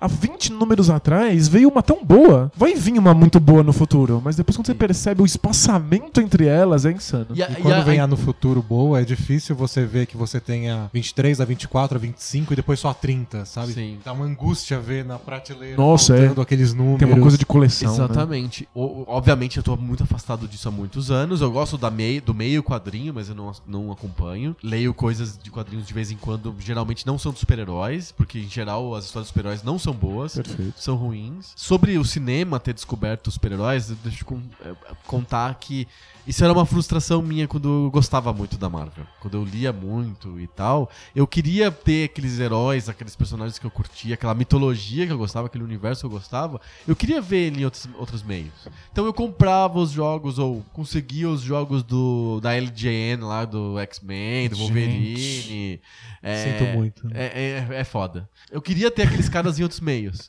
há 0.00 0.06
20 0.06 0.52
números 0.52 0.90
atrás 0.90 1.48
veio 1.48 1.68
uma 1.68 1.82
tão 1.82 2.04
boa. 2.04 2.50
Vai 2.56 2.74
vir 2.74 2.98
uma 2.98 3.12
muito 3.14 3.38
boa 3.40 3.62
no 3.62 3.72
futuro, 3.72 4.20
mas 4.24 4.36
depois 4.36 4.56
quando 4.56 4.66
você 4.66 4.74
percebe 4.74 5.22
o 5.22 5.26
espaçamento 5.26 6.20
entre 6.20 6.46
elas 6.46 6.84
é 6.84 6.92
insano. 6.92 7.26
E, 7.34 7.42
a- 7.42 7.48
E 7.48 7.52
e 7.52 7.56
quando 7.56 7.74
a- 7.74 7.80
vem 7.82 7.98
a 8.00 8.06
no 8.06 8.16
futuro 8.16 8.62
boa, 8.62 9.00
é 9.00 9.04
difícil 9.04 9.56
você 9.56 9.84
ver 9.84 10.06
que 10.06 10.16
você 10.16 10.40
tenha 10.40 10.88
23 10.92 11.40
a 11.40 11.44
24 11.44 11.96
a 11.96 12.00
25 12.00 12.52
e 12.52 12.56
depois 12.56 12.78
só 12.80 12.90
a 12.90 12.94
30, 12.94 13.44
sabe? 13.44 13.72
Sim. 13.72 13.98
Dá 14.04 14.12
uma 14.12 14.24
angústia 14.24 14.78
ver 14.78 15.04
na 15.04 15.18
prateleira 15.18 15.76
Nossa, 15.76 16.16
é. 16.16 16.28
aqueles 16.40 16.72
números. 16.72 16.98
Tem 17.00 17.08
uma 17.08 17.20
coisa 17.20 17.36
de 17.38 17.44
coleção. 17.46 17.88
né? 17.90 17.94
Exatamente. 18.04 18.68
O- 18.74 19.04
obviamente 19.06 19.56
eu 19.56 19.62
tô 19.62 19.76
muito 19.76 20.02
afastado 20.02 20.46
disso 20.46 20.68
há 20.68 20.70
muitos 20.70 21.10
anos. 21.10 21.40
Eu 21.40 21.50
gosto 21.50 21.76
da 21.76 21.90
meio, 21.90 22.22
do 22.22 22.34
meio 22.34 22.62
quadrinho, 22.62 23.12
mas 23.14 23.28
eu 23.28 23.34
não, 23.34 23.52
não 23.66 23.90
acompanho. 23.92 24.54
Leio 24.62 24.94
coisas 24.94 25.38
de 25.42 25.50
quadrinhos 25.50 25.86
de 25.86 25.92
vez 25.94 26.10
em 26.10 26.16
quando, 26.16 26.54
geralmente 26.58 27.06
não 27.06 27.18
são 27.18 27.32
de 27.32 27.38
super-heróis, 27.38 28.12
porque 28.16 28.38
em 28.38 28.48
geral 28.48 28.94
as 28.94 29.04
histórias 29.06 29.26
de 29.26 29.28
super-heróis 29.30 29.62
não 29.62 29.78
são 29.78 29.87
boas. 29.94 30.34
Perfeito. 30.34 30.80
São 30.80 30.96
ruins. 30.96 31.52
Sobre 31.56 31.98
o 31.98 32.04
cinema 32.04 32.58
ter 32.60 32.72
descoberto 32.72 33.28
os 33.28 33.34
super-heróis, 33.34 33.88
deixa 34.02 34.24
eu 34.28 34.42
eh, 34.64 34.74
contar 35.06 35.54
que 35.54 35.86
isso 36.28 36.44
era 36.44 36.52
uma 36.52 36.66
frustração 36.66 37.22
minha 37.22 37.48
quando 37.48 37.86
eu 37.86 37.90
gostava 37.90 38.34
muito 38.34 38.58
da 38.58 38.68
Marvel. 38.68 39.06
Quando 39.18 39.38
eu 39.38 39.44
lia 39.44 39.72
muito 39.72 40.38
e 40.38 40.46
tal, 40.46 40.90
eu 41.16 41.26
queria 41.26 41.70
ter 41.70 42.04
aqueles 42.04 42.38
heróis, 42.38 42.86
aqueles 42.86 43.16
personagens 43.16 43.58
que 43.58 43.64
eu 43.64 43.70
curtia, 43.70 44.12
aquela 44.12 44.34
mitologia 44.34 45.06
que 45.06 45.12
eu 45.12 45.16
gostava, 45.16 45.46
aquele 45.46 45.64
universo 45.64 46.02
que 46.02 46.06
eu 46.06 46.10
gostava. 46.10 46.60
Eu 46.86 46.94
queria 46.94 47.22
ver 47.22 47.46
ele 47.46 47.62
em 47.62 47.64
outros, 47.64 47.88
outros 47.98 48.22
meios. 48.22 48.52
Então 48.92 49.06
eu 49.06 49.14
comprava 49.14 49.78
os 49.78 49.90
jogos 49.90 50.38
ou 50.38 50.62
conseguia 50.74 51.30
os 51.30 51.40
jogos 51.40 51.82
do 51.82 52.40
da 52.42 52.52
LJN 52.52 53.24
lá, 53.24 53.46
do 53.46 53.78
X-Men, 53.78 54.50
do 54.50 54.56
Gente. 54.56 54.66
Wolverine. 54.66 55.80
É, 56.22 56.44
Sinto 56.44 56.76
muito. 56.76 57.08
É, 57.14 57.66
é, 57.70 57.80
é 57.80 57.84
foda. 57.84 58.28
Eu 58.50 58.60
queria 58.60 58.90
ter 58.90 59.04
aqueles 59.04 59.30
caras 59.30 59.58
em 59.58 59.62
outros 59.62 59.80
meios. 59.80 60.28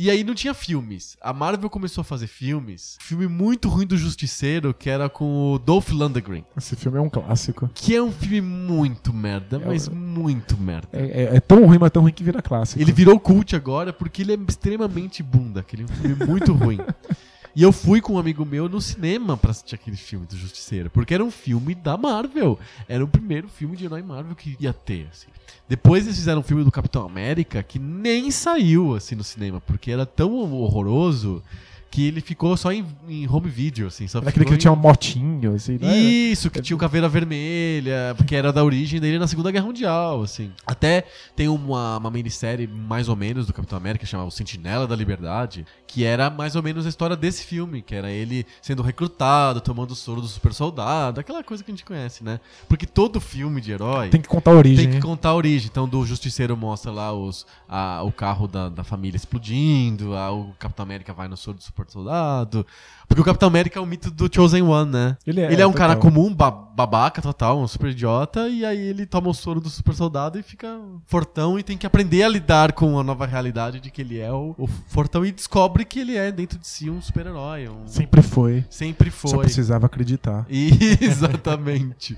E 0.00 0.08
aí 0.08 0.22
não 0.22 0.32
tinha 0.32 0.54
filmes. 0.54 1.16
A 1.20 1.32
Marvel 1.32 1.68
começou 1.68 2.02
a 2.02 2.04
fazer 2.04 2.28
filmes. 2.28 2.96
Filme 3.00 3.26
muito 3.26 3.68
ruim 3.68 3.84
do 3.84 3.96
Justiceiro, 3.96 4.72
que 4.72 4.88
era 4.88 5.08
com 5.08 5.54
o 5.54 5.58
Dolph 5.58 5.90
Lundgren. 5.90 6.44
Esse 6.56 6.76
filme 6.76 6.98
é 6.98 7.00
um 7.00 7.10
clássico. 7.10 7.68
Que 7.74 7.96
é 7.96 8.00
um 8.00 8.12
filme 8.12 8.40
muito 8.40 9.12
merda, 9.12 9.56
É 9.56 9.66
mas 9.66 9.88
muito 9.88 10.56
merda. 10.56 10.86
É, 10.92 11.24
é- 11.24 11.36
é 11.38 11.40
tão 11.40 11.66
ruim, 11.66 11.78
mas 11.80 11.90
tão 11.90 12.02
ruim 12.02 12.12
que 12.12 12.22
vira 12.22 12.40
clássico. 12.40 12.80
Ele 12.80 12.92
virou 12.92 13.18
cult 13.18 13.56
agora 13.56 13.92
porque 13.92 14.22
ele 14.22 14.34
é 14.34 14.38
extremamente 14.48 15.20
bunda. 15.20 15.58
Aquele 15.58 15.84
filme 15.88 16.14
muito 16.26 16.52
ruim. 16.52 16.78
E 17.54 17.62
eu 17.62 17.72
fui 17.72 18.00
com 18.00 18.14
um 18.14 18.18
amigo 18.18 18.44
meu 18.44 18.68
no 18.68 18.80
cinema 18.80 19.36
pra 19.36 19.50
assistir 19.50 19.74
aquele 19.74 19.96
filme 19.96 20.26
do 20.26 20.36
Justiceiro. 20.36 20.90
Porque 20.90 21.14
era 21.14 21.24
um 21.24 21.30
filme 21.30 21.74
da 21.74 21.96
Marvel. 21.96 22.58
Era 22.88 23.04
o 23.04 23.08
primeiro 23.08 23.48
filme 23.48 23.76
de 23.76 23.84
herói 23.84 24.02
Marvel 24.02 24.36
que 24.36 24.56
ia 24.60 24.72
ter, 24.72 25.08
assim. 25.12 25.28
Depois 25.68 26.04
eles 26.04 26.16
fizeram 26.16 26.40
um 26.40 26.44
filme 26.44 26.64
do 26.64 26.72
Capitão 26.72 27.04
América 27.04 27.62
que 27.62 27.78
nem 27.78 28.30
saiu, 28.30 28.94
assim, 28.94 29.14
no 29.14 29.24
cinema. 29.24 29.60
Porque 29.60 29.90
era 29.90 30.06
tão 30.06 30.32
horroroso 30.52 31.42
que 31.90 32.06
ele 32.06 32.20
ficou 32.20 32.56
só 32.56 32.70
em, 32.72 32.84
em 33.08 33.28
home 33.28 33.48
video, 33.48 33.86
assim. 33.86 34.06
Só 34.06 34.18
Era 34.18 34.28
aquele 34.28 34.44
ficou 34.44 34.52
que 34.52 34.54
em- 34.56 34.60
tinha 34.60 34.72
uma 34.72 34.80
motinho, 34.82 35.54
assim, 35.54 35.78
né? 35.80 35.96
isso, 35.96 36.50
que 36.50 36.60
tinha 36.60 36.76
o 36.76 36.78
Caveira 36.78 37.08
Vermelha, 37.08 38.14
porque 38.16 38.34
era 38.36 38.52
da 38.52 38.62
origem 38.64 39.00
dele 39.00 39.18
na 39.18 39.26
Segunda 39.26 39.50
Guerra 39.50 39.66
Mundial, 39.66 40.22
assim. 40.22 40.50
Até 40.66 41.06
tem 41.34 41.48
uma, 41.48 41.96
uma 41.98 42.10
minissérie, 42.10 42.66
mais 42.66 43.08
ou 43.08 43.16
menos, 43.16 43.46
do 43.46 43.52
Capitão 43.52 43.76
América, 43.78 44.04
chamada 44.06 44.28
O 44.28 44.32
Sentinela 44.32 44.86
da 44.86 44.94
Liberdade, 44.94 45.66
que 45.86 46.04
era 46.04 46.28
mais 46.28 46.54
ou 46.56 46.62
menos 46.62 46.84
a 46.84 46.88
história 46.88 47.16
desse 47.16 47.44
filme, 47.44 47.80
que 47.82 47.94
era 47.94 48.10
ele 48.10 48.44
sendo 48.60 48.82
recrutado, 48.82 49.60
tomando 49.60 49.92
o 49.92 49.94
soro 49.96 50.20
do 50.20 50.26
super 50.28 50.52
soldado, 50.52 51.20
aquela 51.20 51.42
coisa 51.42 51.64
que 51.64 51.70
a 51.70 51.74
gente 51.74 51.84
conhece, 51.84 52.22
né? 52.22 52.38
Porque 52.68 52.86
todo 52.86 53.20
filme 53.20 53.60
de 53.60 53.72
herói 53.72 54.08
Tem 54.10 54.20
que 54.20 54.28
contar 54.28 54.50
a 54.50 54.54
origem. 54.54 54.76
tem 54.84 54.88
que 54.90 54.96
né? 54.96 55.00
contar 55.02 55.30
a 55.30 55.34
origem. 55.34 55.68
Então, 55.70 55.88
do 55.88 56.04
Justiceiro 56.04 56.56
mostra 56.56 56.92
lá 56.92 57.12
os, 57.12 57.46
a- 57.68 58.02
o 58.02 58.12
carro 58.12 58.46
da, 58.46 58.68
da 58.68 58.84
família 58.84 59.16
explodindo, 59.16 60.14
a- 60.14 60.30
o 60.32 60.52
Capitão 60.58 60.82
América 60.82 61.12
vai 61.12 61.28
no 61.28 61.36
soro 61.36 61.56
do 61.56 61.62
super 61.62 61.77
soldado. 61.86 62.66
Porque 63.06 63.22
o 63.22 63.24
Capitão 63.24 63.48
América 63.48 63.78
é 63.78 63.82
o 63.82 63.86
mito 63.86 64.10
do 64.10 64.28
Chosen 64.32 64.62
One, 64.62 64.90
né? 64.92 65.16
Ele 65.26 65.40
é, 65.40 65.50
Ele 65.52 65.62
é 65.62 65.66
um 65.66 65.72
cara 65.72 65.94
total. 65.96 66.10
comum, 66.12 66.34
ba- 66.34 66.50
babaca 66.50 67.22
total, 67.22 67.58
um 67.58 67.66
super 67.66 67.88
idiota, 67.90 68.48
e 68.48 68.64
aí 68.66 68.78
ele 68.78 69.06
toma 69.06 69.30
o 69.30 69.34
soro 69.34 69.60
do 69.62 69.70
super 69.70 69.94
soldado 69.94 70.38
e 70.38 70.42
fica 70.42 70.78
fortão 71.06 71.58
e 71.58 71.62
tem 71.62 71.78
que 71.78 71.86
aprender 71.86 72.22
a 72.22 72.28
lidar 72.28 72.72
com 72.72 72.98
a 72.98 73.02
nova 73.02 73.24
realidade 73.24 73.80
de 73.80 73.90
que 73.90 74.02
ele 74.02 74.18
é 74.18 74.30
o, 74.30 74.54
o 74.58 74.66
fortão 74.66 75.24
e 75.24 75.32
descobre 75.32 75.86
que 75.86 76.00
ele 76.00 76.16
é 76.18 76.30
dentro 76.30 76.58
de 76.58 76.66
si 76.68 76.90
um 76.90 77.00
super-herói. 77.00 77.66
Um, 77.68 77.86
Sempre 77.86 78.20
foi. 78.20 78.64
sempre 78.68 79.10
Só 79.10 79.28
foi. 79.28 79.38
precisava 79.44 79.86
acreditar. 79.86 80.44
Exatamente. 81.00 82.16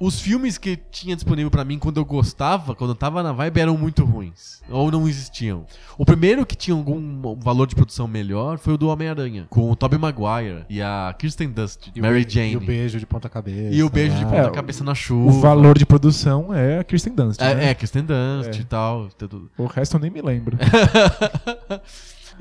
Os 0.00 0.20
filmes 0.20 0.58
que 0.58 0.76
tinha 0.90 1.14
disponível 1.14 1.50
pra 1.50 1.64
mim 1.64 1.78
quando 1.78 1.98
eu 1.98 2.04
gostava, 2.04 2.74
quando 2.74 2.90
eu 2.90 2.94
tava 2.96 3.22
na 3.22 3.32
vibe, 3.32 3.60
eram 3.60 3.76
muito 3.78 4.04
ruins. 4.04 4.60
Ou 4.68 4.90
não 4.90 5.06
existiam. 5.08 5.64
O 5.96 6.04
primeiro 6.04 6.44
que 6.44 6.56
tinha 6.56 6.76
algum 6.76 7.36
valor 7.36 7.66
de 7.68 7.76
produção 7.76 8.08
melhor 8.08 8.58
foi 8.58 8.74
o 8.74 8.76
do 8.78 8.90
Homem-Aranha, 8.94 9.46
com 9.50 9.70
o 9.70 9.76
Tobey 9.76 9.98
Maguire 9.98 10.64
e 10.70 10.80
a 10.80 11.14
Kirsten 11.18 11.50
Dunst, 11.50 11.88
E 11.94 12.00
o 12.00 12.02
Mary 12.02 12.24
be- 12.24 12.30
Jane. 12.30 12.52
E 12.52 12.56
o 12.56 12.60
beijo 12.60 12.98
de 12.98 13.06
ponta 13.06 13.28
cabeça. 13.28 13.74
E 13.74 13.82
o 13.82 13.90
beijo 13.90 14.16
de 14.16 14.24
lá. 14.24 14.30
ponta 14.30 14.48
É, 14.48 14.50
cabeça 14.50 14.82
na 14.82 14.94
chuva. 14.94 15.30
O 15.30 15.40
valor 15.40 15.76
de 15.76 15.84
produção 15.84 16.52
é 16.54 16.78
a 16.78 16.84
Kirsten 16.84 17.14
Dunst. 17.14 17.40
né? 17.40 17.66
É, 17.66 17.70
é 17.70 17.74
Kirsten 17.74 18.04
Dunst 18.04 18.56
É. 18.58 18.60
e 18.60 18.64
tal. 18.64 19.08
tudo. 19.18 19.50
O 19.58 19.66
resto 19.66 19.96
eu 19.96 20.00
nem 20.00 20.10
me 20.10 20.22
lembro. 20.22 20.56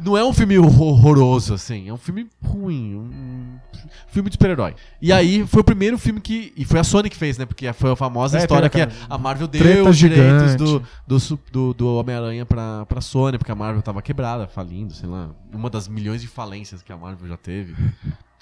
Não 0.04 0.18
é 0.18 0.26
um 0.26 0.34
filme 0.34 0.58
horroroso, 0.58 1.54
assim. 1.54 1.88
É 1.88 1.93
um 1.93 1.97
filme 1.97 2.28
ruim. 2.43 2.95
Um 2.95 3.32
filme 4.07 4.29
de 4.29 4.35
super-herói. 4.35 4.75
E 5.01 5.11
aí, 5.11 5.45
foi 5.47 5.61
o 5.61 5.63
primeiro 5.63 5.97
filme 5.97 6.19
que... 6.19 6.53
E 6.55 6.65
foi 6.65 6.79
a 6.79 6.83
Sony 6.83 7.09
que 7.09 7.17
fez, 7.17 7.37
né? 7.37 7.45
Porque 7.45 7.71
foi 7.73 7.91
a 7.91 7.95
famosa 7.95 8.37
É, 8.37 8.41
história 8.41 8.69
que 8.69 8.81
a, 8.81 9.17
Marvel 9.17 9.47
deu 9.47 9.61
treta 9.61 9.89
os 9.89 9.97
direitos 9.97 10.55
do, 10.55 10.83
do, 11.07 11.17
do, 11.51 11.73
do 11.73 11.95
Homem-Aranha 11.95 12.45
pra, 12.45 12.85
pra 12.85 13.01
Sony, 13.01 13.37
porque 13.37 13.51
a 13.51 13.55
Marvel 13.55 13.81
tava 13.81 14.01
quebrada, 14.01 14.47
falindo, 14.47 14.93
sei 14.93 15.09
lá. 15.09 15.29
Uma 15.53 15.69
das 15.69 15.87
milhões 15.87 16.21
de 16.21 16.27
falências 16.27 16.81
que 16.81 16.91
a 16.91 16.97
Marvel 16.97 17.27
já 17.27 17.37
teve. 17.37 17.75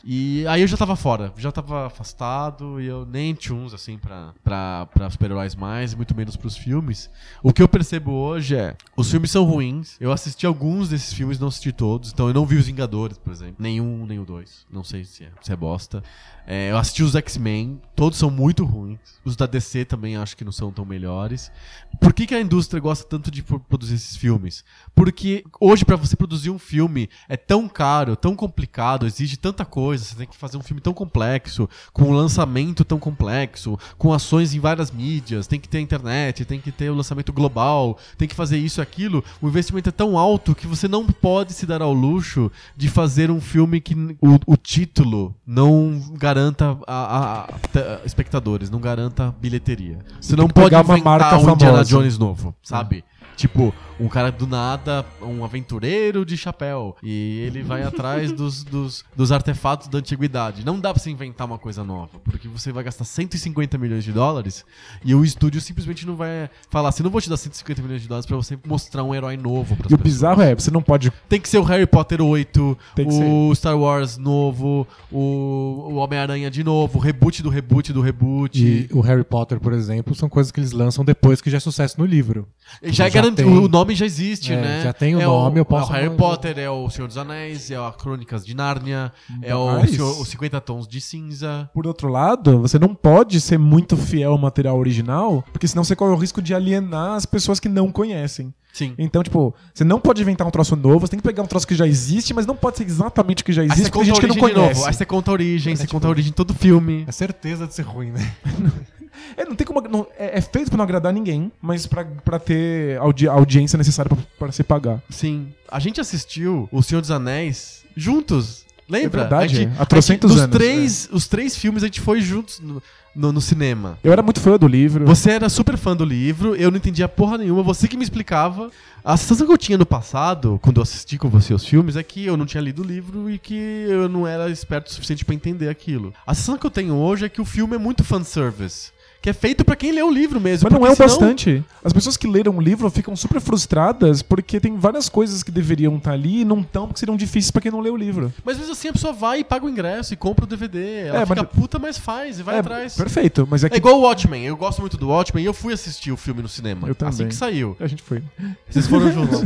E 0.03 0.45
aí 0.47 0.61
eu 0.61 0.67
já 0.67 0.75
tava 0.77 0.95
fora, 0.95 1.31
já 1.37 1.51
tava 1.51 1.85
afastado 1.87 2.81
e 2.81 2.87
eu 2.87 3.05
nem 3.05 3.33
tinha 3.33 3.55
uns, 3.55 3.73
assim, 3.73 3.97
pra, 3.97 4.33
pra, 4.43 4.87
pra 4.93 5.09
super-heróis 5.09 5.55
mais, 5.55 5.93
muito 5.93 6.15
menos 6.15 6.35
pros 6.35 6.57
filmes. 6.57 7.09
O 7.43 7.53
que 7.53 7.61
eu 7.61 7.67
percebo 7.67 8.11
hoje 8.11 8.55
é, 8.55 8.75
os 8.97 9.09
filmes 9.11 9.31
são 9.31 9.43
ruins, 9.43 9.95
eu 9.99 10.11
assisti 10.11 10.45
alguns 10.45 10.89
desses 10.89 11.13
filmes, 11.13 11.39
não 11.39 11.47
assisti 11.49 11.71
todos, 11.71 12.11
então 12.11 12.27
eu 12.27 12.33
não 12.33 12.45
vi 12.45 12.55
Os 12.57 12.65
Vingadores, 12.65 13.17
por 13.17 13.31
exemplo. 13.31 13.55
Nenhum, 13.59 14.03
o 14.03 14.25
dois. 14.25 14.65
Não 14.71 14.83
sei 14.83 15.03
se 15.05 15.23
é, 15.23 15.31
se 15.41 15.51
é 15.51 15.55
bosta. 15.55 16.03
É, 16.47 16.71
eu 16.71 16.77
assisti 16.77 17.03
os 17.03 17.15
X-Men, 17.15 17.79
todos 17.95 18.17
são 18.17 18.31
muito 18.31 18.65
ruins. 18.65 18.99
Os 19.23 19.35
da 19.35 19.45
DC 19.45 19.85
também 19.85 20.17
acho 20.17 20.35
que 20.35 20.43
não 20.43 20.51
são 20.51 20.71
tão 20.71 20.83
melhores. 20.83 21.51
Por 21.99 22.11
que, 22.13 22.25
que 22.25 22.33
a 22.35 22.41
indústria 22.41 22.79
gosta 22.81 23.07
tanto 23.07 23.29
de 23.29 23.43
pro- 23.43 23.59
produzir 23.59 23.95
esses 23.95 24.15
filmes? 24.17 24.65
Porque 24.95 25.43
hoje, 25.59 25.85
pra 25.85 25.95
você 25.95 26.15
produzir 26.15 26.49
um 26.49 26.57
filme, 26.57 27.09
é 27.29 27.37
tão 27.37 27.69
caro, 27.69 28.15
tão 28.15 28.35
complicado, 28.35 29.05
exige 29.05 29.37
tanta 29.37 29.63
coisa. 29.63 29.90
Você 29.99 30.15
tem 30.15 30.27
que 30.27 30.37
fazer 30.37 30.57
um 30.57 30.61
filme 30.61 30.81
tão 30.81 30.93
complexo, 30.93 31.67
com 31.91 32.03
um 32.03 32.13
lançamento 32.13 32.85
tão 32.85 32.97
complexo, 32.99 33.77
com 33.97 34.13
ações 34.13 34.53
em 34.53 34.59
várias 34.59 34.91
mídias, 34.91 35.47
tem 35.47 35.59
que 35.59 35.67
ter 35.67 35.79
a 35.79 35.81
internet, 35.81 36.45
tem 36.45 36.59
que 36.59 36.71
ter 36.71 36.89
o 36.89 36.95
lançamento 36.95 37.33
global, 37.33 37.97
tem 38.17 38.27
que 38.27 38.35
fazer 38.35 38.57
isso 38.57 38.79
e 38.79 38.83
aquilo. 38.83 39.23
O 39.41 39.47
investimento 39.47 39.89
é 39.89 39.91
tão 39.91 40.17
alto 40.17 40.55
que 40.55 40.67
você 40.67 40.87
não 40.87 41.05
pode 41.05 41.53
se 41.53 41.65
dar 41.65 41.81
ao 41.81 41.93
luxo 41.93 42.51
de 42.77 42.87
fazer 42.87 43.29
um 43.29 43.41
filme 43.41 43.81
que 43.81 43.93
o, 44.21 44.39
o 44.53 44.55
título 44.57 45.35
não 45.45 45.99
garanta 46.13 46.77
a, 46.87 46.93
a- 47.17 47.43
a- 47.43 47.99
espectadores, 48.05 48.69
não 48.69 48.79
garanta 48.79 49.33
bilheteria. 49.41 49.99
Você 50.19 50.35
não 50.35 50.47
pode 50.47 50.65
pegar 50.69 50.81
uma 50.81 50.97
marca 50.97 51.37
um 51.37 51.41
Indiana 51.41 51.57
famosa. 51.73 51.83
Jones 51.89 52.17
novo, 52.17 52.55
sabe? 52.63 53.03
Tipo, 53.35 53.73
um 53.99 54.07
cara 54.07 54.31
do 54.31 54.47
nada, 54.47 55.05
um 55.21 55.43
aventureiro 55.45 56.25
de 56.25 56.35
chapéu. 56.35 56.95
E 57.03 57.39
ele 57.45 57.61
vai 57.61 57.83
atrás 57.83 58.31
dos, 58.31 58.63
dos, 58.63 59.05
dos 59.15 59.31
artefatos 59.31 59.87
da 59.87 59.99
antiguidade. 59.99 60.65
Não 60.65 60.79
dá 60.79 60.93
pra 60.93 61.01
você 61.01 61.09
inventar 61.09 61.45
uma 61.47 61.57
coisa 61.57 61.83
nova, 61.83 62.19
porque 62.23 62.47
você 62.47 62.71
vai 62.71 62.83
gastar 62.83 63.05
150 63.05 63.77
milhões 63.77 64.03
de 64.03 64.11
dólares 64.11 64.65
e 65.03 65.13
o 65.13 65.23
estúdio 65.23 65.61
simplesmente 65.61 66.05
não 66.05 66.15
vai 66.15 66.49
falar 66.69 66.89
assim: 66.89 67.03
não 67.03 67.09
vou 67.11 67.21
te 67.21 67.29
dar 67.29 67.37
150 67.37 67.81
milhões 67.81 68.01
de 68.01 68.07
dólares 68.07 68.25
pra 68.25 68.35
você 68.37 68.57
mostrar 68.65 69.03
um 69.03 69.13
herói 69.13 69.37
novo 69.37 69.73
E 69.73 69.79
o 69.79 69.83
pessoas. 69.83 70.01
bizarro 70.01 70.41
é, 70.41 70.55
você 70.55 70.71
não 70.71 70.81
pode. 70.81 71.11
Tem 71.29 71.39
que 71.39 71.47
ser 71.49 71.57
o 71.59 71.63
Harry 71.63 71.85
Potter 71.85 72.21
8, 72.21 72.77
Tem 72.95 73.07
que 73.07 73.13
o 73.13 73.53
Star 73.55 73.77
Wars 73.77 74.17
novo, 74.17 74.87
o, 75.11 75.89
o 75.91 75.95
Homem-Aranha 75.95 76.49
de 76.49 76.63
novo, 76.63 76.97
o 76.97 77.01
reboot 77.01 77.41
do 77.43 77.49
reboot 77.49 77.93
do 77.93 78.01
reboot. 78.01 78.59
E 78.61 78.89
o 78.91 79.01
Harry 79.01 79.23
Potter, 79.23 79.59
por 79.59 79.73
exemplo, 79.73 80.15
são 80.15 80.27
coisas 80.27 80.51
que 80.51 80.59
eles 80.59 80.71
lançam 80.71 81.05
depois 81.05 81.41
que 81.41 81.49
já 81.49 81.57
é 81.57 81.59
sucesso 81.59 81.99
no 81.99 82.05
livro. 82.05 82.47
Já 82.83 83.05
é 83.05 83.09
Tem- 83.35 83.45
o 83.45 83.67
nome 83.67 83.93
já 83.95 84.05
existe, 84.05 84.53
É, 84.53 84.61
né? 84.61 84.81
já 84.83 84.93
tem 84.93 85.15
o 85.15 85.21
é 85.21 85.25
nome, 85.25 85.59
eu 85.59 85.65
posso 85.65 85.91
É 85.93 85.97
o 85.97 86.01
Harry 86.01 86.15
Potter, 86.17 86.57
é 86.57 86.69
o 86.69 86.89
Senhor 86.89 87.07
dos 87.07 87.17
Anéis, 87.17 87.69
é 87.69 87.75
a 87.75 87.91
Crônicas 87.91 88.45
de 88.45 88.55
Nárnia, 88.55 89.11
é 89.41 89.55
o 89.55 89.85
Senhor- 89.85 90.19
os 90.21 90.27
50 90.29 90.59
Tons 90.61 90.87
de 90.87 90.99
Cinza. 91.01 91.69
Por 91.73 91.85
outro 91.85 92.07
lado, 92.07 92.59
você 92.61 92.79
não 92.79 92.95
pode 92.95 93.39
ser 93.41 93.57
muito 93.59 93.95
fiel 93.97 94.31
ao 94.31 94.37
material 94.37 94.77
original, 94.79 95.43
porque 95.51 95.67
senão 95.67 95.83
você 95.83 95.95
corre 95.95 96.13
o 96.13 96.17
risco 96.17 96.41
de 96.41 96.53
alienar 96.53 97.15
as 97.15 97.25
pessoas 97.25 97.59
que 97.59 97.69
não 97.69 97.91
conhecem. 97.91 98.53
Sim. 98.73 98.93
Então, 98.97 99.21
tipo, 99.21 99.53
você 99.73 99.83
não 99.83 99.99
pode 99.99 100.21
inventar 100.21 100.47
um 100.47 100.51
troço 100.51 100.77
novo, 100.77 101.01
você 101.01 101.11
tem 101.11 101.19
que 101.19 101.27
pegar 101.27 101.43
um 101.43 101.47
troço 101.47 101.67
que 101.67 101.75
já 101.75 101.85
existe, 101.85 102.33
mas 102.33 102.45
não 102.45 102.55
pode 102.55 102.77
ser 102.77 102.85
exatamente 102.85 103.41
o 103.41 103.45
que 103.45 103.51
já 103.51 103.65
existe, 103.65 103.91
porque 103.91 104.05
tem 104.05 104.11
a 104.11 104.15
gente 104.15 104.21
que 104.21 104.27
não 104.27 104.37
conhece. 104.37 104.87
aí 104.87 104.93
você 104.93 105.05
conta 105.05 105.29
a 105.29 105.33
origem, 105.33 105.75
você 105.75 105.81
tipo- 105.83 105.91
conta 105.93 106.07
a 106.07 106.09
origem 106.09 106.31
de 106.31 106.35
todo 106.37 106.53
filme. 106.53 107.03
É 107.05 107.11
certeza 107.11 107.67
de 107.67 107.73
ser 107.73 107.81
ruim, 107.81 108.11
né? 108.11 108.31
É, 109.37 109.45
não 109.45 109.55
tem 109.55 109.65
como. 109.65 109.81
não- 109.81 110.07
é, 110.17 110.37
é 110.37 110.41
feito 110.41 110.69
pra 110.69 110.77
não 110.77 110.83
agradar 110.83 111.13
ninguém, 111.13 111.51
mas 111.61 111.85
pra, 111.85 112.03
pra 112.05 112.39
ter 112.39 112.97
audi- 112.99 113.27
a 113.27 113.33
audiência 113.33 113.77
necessária 113.77 114.09
pra, 114.09 114.17
pra 114.39 114.51
se 114.51 114.63
pagar. 114.63 115.01
Sim. 115.09 115.47
A 115.69 115.79
gente 115.79 115.99
assistiu 116.01 116.67
O 116.71 116.81
Senhor 116.81 117.01
dos 117.01 117.11
Anéis 117.11 117.83
juntos. 117.95 118.65
Lembra? 118.89 119.21
É 119.21 119.23
verdade, 119.23 119.55
A 119.55 119.57
gente, 119.59 119.73
há 119.79 119.85
trocentos 119.85 120.31
anos, 120.31 120.43
é. 120.43 120.47
dos 120.47 120.57
três, 120.57 121.09
Os 121.13 121.27
três 121.27 121.55
filmes 121.55 121.81
a 121.81 121.85
gente 121.85 122.01
foi 122.01 122.19
juntos 122.19 122.59
no, 122.59 122.83
no, 123.15 123.31
no 123.31 123.39
cinema. 123.39 123.97
Eu 124.03 124.11
era 124.11 124.21
muito 124.21 124.41
fã 124.41 124.57
do 124.57 124.67
livro. 124.67 125.05
Você 125.05 125.31
era 125.31 125.47
super 125.47 125.77
fã 125.77 125.95
do 125.95 126.03
livro, 126.03 126.57
eu 126.57 126.69
não 126.69 126.75
entendia 126.77 127.07
porra 127.07 127.37
nenhuma, 127.37 127.63
você 127.63 127.87
que 127.87 127.95
me 127.95 128.03
explicava. 128.03 128.69
A 129.03 129.15
sensação 129.15 129.47
que 129.47 129.53
eu 129.53 129.57
tinha 129.57 129.77
no 129.77 129.85
passado, 129.85 130.59
quando 130.61 130.77
eu 130.77 130.83
assisti 130.83 131.17
com 131.17 131.29
você 131.29 131.53
os 131.53 131.65
filmes, 131.65 131.95
é 131.95 132.03
que 132.03 132.25
eu 132.25 132.35
não 132.35 132.45
tinha 132.45 132.59
lido 132.61 132.81
o 132.81 132.85
livro 132.85 133.29
e 133.29 133.39
que 133.39 133.55
eu 133.55 134.09
não 134.09 134.27
era 134.27 134.49
esperto 134.49 134.87
o 134.87 134.91
suficiente 134.93 135.23
pra 135.23 135.33
entender 135.33 135.69
aquilo. 135.69 136.13
A 136.27 136.33
sensação 136.33 136.57
que 136.57 136.65
eu 136.65 136.71
tenho 136.71 136.93
hoje 136.95 137.23
é 137.25 137.29
que 137.29 137.39
o 137.41 137.45
filme 137.45 137.75
é 137.75 137.79
muito 137.79 138.03
fanservice. 138.03 138.91
Que 139.21 139.29
é 139.29 139.33
feito 139.33 139.63
pra 139.63 139.75
quem 139.75 139.91
lê 139.91 140.01
o 140.01 140.09
livro 140.09 140.41
mesmo. 140.41 140.67
Mas 140.69 140.79
não 140.79 140.87
é 140.87 140.91
o 140.91 140.95
senão- 140.95 141.07
bastante. 141.09 141.63
As 141.83 141.93
pessoas 141.93 142.17
que 142.17 142.25
leram 142.27 142.57
o 142.57 142.61
livro 142.61 142.89
ficam 142.89 143.15
super 143.15 143.39
frustradas 143.39 144.21
porque 144.23 144.59
tem 144.59 144.77
várias 144.77 145.07
coisas 145.09 145.43
que 145.43 145.51
deveriam 145.51 145.97
estar 145.97 146.13
ali 146.13 146.41
e 146.41 146.45
não 146.45 146.61
estão 146.61 146.87
porque 146.87 146.99
seriam 146.99 147.15
difíceis 147.15 147.51
pra 147.51 147.61
quem 147.61 147.71
não 147.71 147.79
lê 147.81 147.89
o 147.91 147.95
livro. 147.95 148.33
Mas 148.43 148.57
mesmo 148.57 148.71
assim 148.73 148.87
a 148.87 148.93
pessoa 148.93 149.13
vai 149.13 149.39
e 149.39 149.43
paga 149.43 149.65
o 149.65 149.69
ingresso 149.69 150.13
e 150.13 150.17
compra 150.17 150.45
o 150.45 150.47
DVD. 150.47 151.07
Ela 151.07 151.21
É, 151.21 151.25
fica 151.27 151.43
mas- 151.43 151.51
puta, 151.51 151.77
mas 151.77 151.97
faz 151.99 152.39
e 152.39 152.43
vai 152.43 152.55
é, 152.55 152.59
atrás. 152.59 152.95
Perfeito, 152.95 153.47
mas 153.49 153.63
é 153.63 153.69
que 153.69 153.75
É 153.75 153.77
igual 153.77 153.99
o 153.99 154.01
Watchmen. 154.01 154.43
Eu 154.43 154.57
gosto 154.57 154.79
muito 154.81 154.97
do 154.97 155.07
Watchmen 155.09 155.43
e 155.43 155.45
eu 155.47 155.53
fui 155.53 155.71
assistir 155.73 156.11
o 156.11 156.17
filme 156.17 156.41
no 156.41 156.49
cinema. 156.49 156.87
Eu 156.87 156.95
também. 156.95 157.13
Assim 157.13 157.27
que 157.27 157.35
saiu. 157.35 157.75
a 157.79 157.85
gente 157.87 158.01
foi. 158.01 158.23
Vocês 158.69 158.87
foram 158.87 159.11
juntos. 159.13 159.41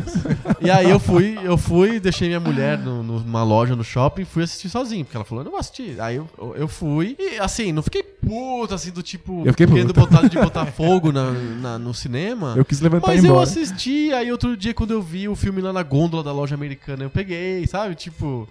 e 0.61 0.69
aí 0.71 0.89
eu 0.89 0.99
fui, 0.99 1.37
eu 1.43 1.57
fui, 1.57 1.99
deixei 1.99 2.27
minha 2.29 2.39
mulher 2.39 2.77
no- 2.79 3.03
numa 3.03 3.43
loja 3.43 3.75
no 3.75 3.83
shopping 3.83 4.21
e 4.21 4.25
fui 4.25 4.43
assistir 4.43 4.69
sozinho, 4.69 5.03
porque 5.03 5.17
ela 5.17 5.25
falou, 5.25 5.41
eu 5.41 5.45
não 5.45 5.51
vou 5.51 5.59
assistir. 5.59 5.99
Aí 5.99 6.15
eu, 6.15 6.27
eu 6.57 6.67
fui 6.69 7.17
e 7.19 7.37
assim, 7.39 7.73
não 7.73 7.83
fiquei 7.83 8.03
puta 8.03 8.73
assim 8.75 8.89
do 8.91 9.03
tipo 9.03 9.43
Eu 9.45 9.51
fiquei 9.53 9.64
querendo 9.67 9.93
puta. 9.93 10.07
botar, 10.07 10.27
de 10.27 10.35
botar 10.39 10.65
fogo 10.67 11.11
na, 11.11 11.31
na- 11.31 11.79
no 11.79 11.93
cinema. 11.93 12.53
Eu 12.55 12.65
quis 12.65 12.79
levantar 12.81 13.07
Mas 13.07 13.23
e 13.23 13.25
ir 13.25 13.27
eu 13.27 13.31
embora. 13.31 13.43
assisti, 13.49 14.11
aí 14.13 14.31
outro 14.31 14.55
dia 14.57 14.73
quando 14.73 14.91
eu 14.91 15.01
vi 15.01 15.27
o 15.27 15.35
filme 15.35 15.61
lá 15.61 15.71
na 15.73 15.83
gôndola 15.83 16.23
da 16.23 16.31
loja 16.31 16.55
americana, 16.55 17.03
eu 17.03 17.09
peguei, 17.09 17.65
sabe? 17.67 17.95
Tipo, 17.95 18.47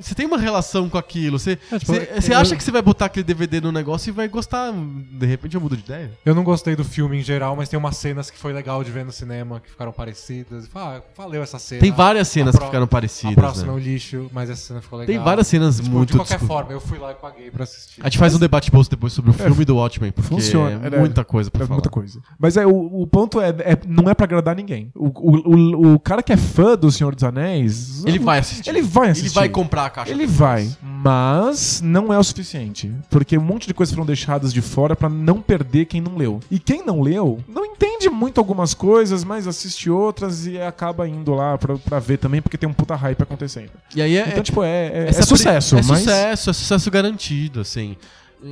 você 0.00 0.14
tem 0.14 0.26
uma 0.26 0.38
relação 0.38 0.88
com 0.88 0.98
aquilo. 0.98 1.38
Você 1.38 1.58
É, 1.70 1.78
tipo, 1.78 1.92
você- 1.92 2.08
você 2.20 2.32
eu- 2.34 2.38
acha 2.38 2.56
que 2.56 2.62
você 2.62 2.70
vai 2.70 2.82
botar 2.82 3.06
aquele 3.06 3.24
DVD 3.24 3.60
no 3.60 3.70
negócio 3.72 4.08
e 4.10 4.12
vai 4.12 4.28
gostar. 4.28 4.72
De 4.72 5.26
repente 5.26 5.54
eu 5.54 5.60
mudo 5.60 5.76
de 5.76 5.82
ideia. 5.82 6.10
Eu 6.24 6.34
não 6.34 6.42
gostei 6.44 6.74
do 6.76 6.84
filme 6.84 7.18
em 7.18 7.22
geral, 7.22 7.54
mas 7.56 7.68
tem 7.68 7.78
umas 7.78 7.96
cenas 7.96 8.30
que 8.30 8.38
foi 8.38 8.52
legal 8.52 8.82
de 8.84 8.90
ver 8.90 9.04
no 9.04 9.12
cinema, 9.12 9.60
que 9.60 9.70
ficaram 9.70 9.92
parecidas. 9.92 10.68
Ah, 10.74 11.00
valeu 11.16 11.42
essa 11.42 11.58
cena. 11.58 11.80
Tem 11.80 11.92
várias 11.92 12.28
cenas 12.28 12.54
A 12.54 12.58
que 12.58 12.64
ficaram 12.66 12.84
A 12.84 12.88
parecidas. 12.88 13.34
próxima 13.34 13.66
né? 13.66 13.72
é 13.72 13.76
o 13.76 13.78
lixo, 13.78 14.30
mas 14.32 14.50
essa 14.50 14.62
cena 14.68 14.80
ficou 14.80 14.98
legal. 14.98 15.14
Tem 15.14 15.22
várias 15.24 15.46
cenas 15.46 15.76
Tipo, 15.80 15.90
muito 15.90 16.10
De 16.12 16.16
qualquer 16.16 16.38
forma, 16.40 16.72
eu 16.72 16.80
fui 16.80 16.98
lá 16.98 17.12
e 17.12 17.14
paguei 17.14 17.50
pra 17.50 17.64
assistir. 17.64 18.00
A 18.00 18.04
gente 18.08 18.18
faz 18.18 18.34
um 18.34 18.38
debate 18.38 18.70
bolso 18.70 18.90
depois 18.90 19.12
sobre 19.12 19.30
o 19.30 19.34
filme 19.34 19.64
do 19.64 19.76
Watchmen, 19.76 20.10
porque 20.12 20.28
funciona. 20.28 20.80
é 20.84 20.94
É, 20.96 20.98
muita 20.98 21.24
coisa 21.24 21.50
pra 21.50 21.62
É 21.64 21.66
falar. 21.66 21.76
muita 21.76 21.90
coisa. 21.90 22.20
Mas 22.38 22.56
é, 22.56 22.66
o, 22.66 23.02
o 23.02 23.06
ponto 23.06 23.40
é, 23.40 23.48
é- 23.50 23.78
não 23.86 24.10
é 24.10 24.14
pra 24.14 24.24
agradar 24.24 24.54
ninguém. 24.56 24.90
O, 24.94 25.06
o, 25.08 25.54
o, 25.90 25.94
o 25.94 26.00
cara 26.00 26.22
que 26.22 26.32
é 26.32 26.36
fã 26.36 26.76
do 26.76 26.90
Senhor 26.90 27.14
dos 27.14 27.24
Anéis. 27.24 28.04
Ele 28.04 28.18
vai 28.18 28.38
assistir. 28.38 28.68
Ele 28.68 28.82
vai 28.82 29.10
assistir. 29.10 29.26
Ele 29.28 29.34
vai 29.34 29.48
comprar 29.48 29.88
a 29.90 29.92
caixa. 29.92 30.10
Ele 30.12 30.26
vai, 30.26 30.70
mas 30.82 31.80
não 31.82 32.12
é 32.12 32.18
o 32.18 32.24
suficiente. 32.24 32.90
Porque 33.10 33.36
um 33.36 33.42
monte 33.42 33.66
de 33.66 33.74
coisas 33.74 33.92
foram 33.94 34.06
deixadas 34.06 34.52
de 34.52 34.62
fora 34.62 34.96
pra 34.96 35.08
não 35.08 35.40
perder 35.42 35.86
quem 35.86 36.00
não 36.00 36.16
leu. 36.16 36.40
E 36.50 36.58
quem 36.58 36.84
não 36.84 37.00
leu, 37.00 37.42
não 37.48 37.64
entende 37.64 38.08
muito 38.08 38.38
algumas 38.38 38.72
coisas, 38.74 39.24
mas 39.24 39.46
assiste 39.46 39.90
outras 39.90 40.46
e 40.46 40.60
acaba 40.60 41.06
indo 41.08 41.34
lá 41.34 41.58
pra, 41.58 41.76
pra 41.76 41.98
ver 41.98 42.18
também, 42.18 42.40
porque 42.40 42.56
tem 42.56 42.68
um 42.68 42.72
puta 42.72 42.94
hype 42.94 43.22
acontecendo. 43.22 43.70
E 43.94 44.00
aí 44.00 44.16
é, 44.16 44.28
Então, 44.28 44.42
tipo, 44.42 44.62
é, 44.62 44.86
é, 44.86 45.06
é 45.08 45.12
sucesso, 45.22 45.76
é 45.76 45.82
mas. 45.82 45.98
sucesso, 46.00 46.50
é 46.50 46.52
sucesso 46.52 46.90
garantido, 46.90 47.60
assim. 47.60 47.96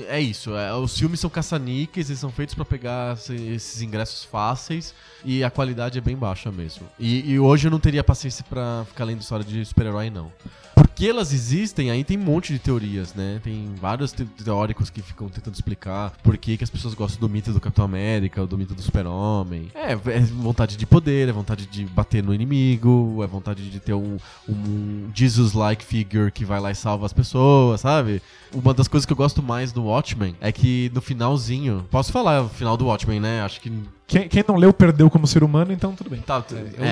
É 0.08 0.20
isso, 0.20 0.54
é, 0.54 0.74
os 0.74 0.98
filmes 0.98 1.18
são 1.20 1.30
caça-níqueis, 1.30 2.10
eles 2.10 2.20
são 2.20 2.30
feitos 2.30 2.54
pra 2.54 2.64
pegar 2.64 3.14
esse- 3.14 3.34
esses 3.34 3.80
ingressos 3.80 4.22
fáceis 4.24 4.94
e 5.24 5.42
a 5.42 5.50
qualidade 5.50 5.96
é 5.96 6.00
bem 6.00 6.16
baixa 6.16 6.52
mesmo. 6.52 6.86
E, 6.98 7.30
e 7.32 7.38
hoje 7.40 7.66
eu 7.68 7.70
não 7.70 7.80
teria 7.80 8.04
paciência 8.04 8.44
pra 8.48 8.84
ficar 8.88 9.04
lendo 9.04 9.20
história 9.22 9.44
de 9.44 9.64
super-herói, 9.64 10.10
não. 10.10 10.30
Porque 10.74 11.06
elas 11.08 11.32
existem, 11.32 11.90
aí 11.92 12.02
tem 12.04 12.18
um 12.18 12.22
monte 12.22 12.52
de 12.52 12.58
teorias, 12.58 13.14
né? 13.14 13.40
Tem 13.42 13.72
vários 13.80 14.10
te- 14.12 14.24
teóricos 14.24 14.90
que 14.90 15.00
ficam 15.00 15.28
tentando 15.28 15.54
explicar 15.54 16.12
por 16.24 16.36
que, 16.36 16.56
que 16.56 16.64
as 16.64 16.70
pessoas 16.70 16.92
gostam 16.94 17.20
do 17.20 17.28
mito 17.28 17.52
do 17.52 17.60
Capitão 17.60 17.84
América, 17.84 18.44
do 18.46 18.58
mito 18.58 18.74
do 18.74 18.82
Super-Homem. 18.82 19.70
É, 19.74 19.92
é 19.92 20.20
vontade 20.20 20.76
de 20.76 20.84
poder, 20.86 21.28
é 21.28 21.32
vontade 21.32 21.66
de 21.66 21.84
bater 21.86 22.22
no 22.22 22.34
inimigo, 22.34 23.20
é 23.22 23.26
vontade 23.28 23.70
de 23.70 23.78
ter 23.80 23.94
um, 23.94 24.18
um 24.48 25.10
Jesus-like 25.14 25.84
figure 25.84 26.30
que 26.32 26.44
vai 26.44 26.60
lá 26.60 26.70
e 26.70 26.74
salva 26.74 27.06
as 27.06 27.12
pessoas, 27.12 27.80
sabe? 27.80 28.20
Uma 28.52 28.72
das 28.74 28.88
coisas 28.88 29.04
que 29.06 29.12
eu 29.12 29.16
gosto 29.16 29.42
mais 29.42 29.72
do 29.72 29.77
Watchmen 29.84 30.34
é 30.40 30.50
que 30.52 30.90
no 30.94 31.00
finalzinho. 31.00 31.84
Posso 31.90 32.10
falar 32.12 32.42
o 32.42 32.48
final 32.48 32.76
do 32.76 32.86
Watchmen, 32.86 33.20
né? 33.20 33.42
Acho 33.42 33.60
que. 33.60 33.72
Quem, 34.06 34.26
quem 34.26 34.42
não 34.48 34.56
leu 34.56 34.72
perdeu 34.72 35.10
como 35.10 35.26
ser 35.26 35.44
humano, 35.44 35.70
então 35.70 35.94
tudo 35.94 36.08
bem. 36.08 36.20
Tá, 36.20 36.42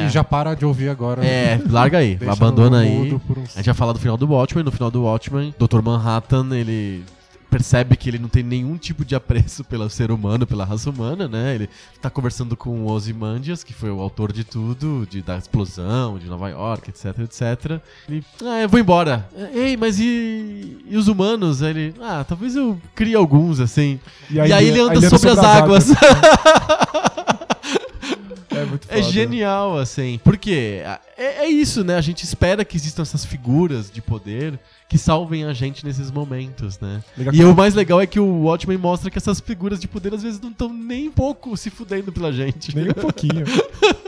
E 0.06 0.10
já 0.10 0.22
para 0.22 0.54
de 0.54 0.66
ouvir 0.66 0.90
agora. 0.90 1.24
É, 1.24 1.58
larga 1.70 1.96
aí, 1.98 2.18
abandona 2.28 2.80
aí. 2.80 3.14
uns- 3.14 3.54
A 3.54 3.58
gente 3.58 3.66
vai 3.66 3.74
falar 3.74 3.92
do 3.94 3.98
final 3.98 4.16
do 4.18 4.28
Watchmen. 4.28 4.62
No 4.64 4.70
final 4.70 4.90
do 4.90 5.02
Watchmen, 5.04 5.54
Dr. 5.58 5.80
Manhattan, 5.82 6.46
ele 6.54 7.02
percebe 7.56 7.96
que 7.96 8.10
ele 8.10 8.18
não 8.18 8.28
tem 8.28 8.42
nenhum 8.42 8.76
tipo 8.76 9.02
de 9.02 9.14
apreço 9.14 9.64
pelo 9.64 9.88
ser 9.88 10.10
humano, 10.10 10.46
pela 10.46 10.62
raça 10.62 10.90
humana, 10.90 11.26
né? 11.26 11.54
Ele 11.54 11.70
tá 12.02 12.10
conversando 12.10 12.54
com 12.54 12.68
o 12.82 12.90
Ozymandias, 12.90 13.64
que 13.64 13.72
foi 13.72 13.90
o 13.90 13.98
autor 13.98 14.30
de 14.30 14.44
tudo, 14.44 15.08
de, 15.08 15.22
da 15.22 15.38
explosão, 15.38 16.18
de 16.18 16.26
Nova 16.26 16.50
York, 16.50 16.90
etc, 16.90 17.18
etc. 17.20 17.80
Ele, 18.06 18.22
ah, 18.44 18.60
eu 18.60 18.68
vou 18.68 18.78
embora. 18.78 19.26
Ei, 19.54 19.74
mas 19.74 19.98
e, 19.98 20.76
e 20.86 20.98
os 20.98 21.08
humanos? 21.08 21.62
Aí 21.62 21.70
ele, 21.70 21.94
ah, 22.02 22.26
talvez 22.28 22.54
eu 22.54 22.78
crie 22.94 23.14
alguns, 23.14 23.58
assim. 23.58 23.98
E 24.30 24.38
aí, 24.38 24.68
ele 24.68 24.78
anda 24.78 25.00
sobre, 25.08 25.30
as 25.30 25.38
águas. 25.38 25.86
É 28.50 28.64
muito 28.64 28.86
É 28.90 29.00
foda. 29.00 29.12
genial, 29.12 29.78
assim. 29.78 30.20
Porque 30.22 30.82
é, 31.16 31.44
é 31.44 31.48
isso, 31.48 31.82
né? 31.84 31.96
A 31.96 32.00
gente 32.00 32.22
espera 32.24 32.64
que 32.64 32.76
existam 32.76 33.02
essas 33.02 33.24
figuras 33.24 33.90
de 33.90 34.00
poder 34.00 34.58
que 34.88 34.96
salvem 34.96 35.44
a 35.44 35.52
gente 35.52 35.84
nesses 35.84 36.10
momentos, 36.10 36.78
né? 36.78 37.02
Legal 37.16 37.34
E 37.34 37.44
o 37.44 37.54
mais 37.54 37.74
legal 37.74 38.00
é 38.00 38.06
que 38.06 38.20
o 38.20 38.42
Watchmen 38.42 38.78
mostra 38.78 39.10
que 39.10 39.18
essas 39.18 39.40
figuras 39.40 39.80
de 39.80 39.88
poder 39.88 40.14
às 40.14 40.22
vezes 40.22 40.40
não 40.40 40.50
estão 40.50 40.72
nem 40.72 41.08
um 41.08 41.12
pouco 41.12 41.56
se 41.56 41.70
fudendo 41.70 42.12
pela 42.12 42.32
gente. 42.32 42.74
Nem 42.74 42.90
um 42.90 42.94
pouquinho. 42.94 43.44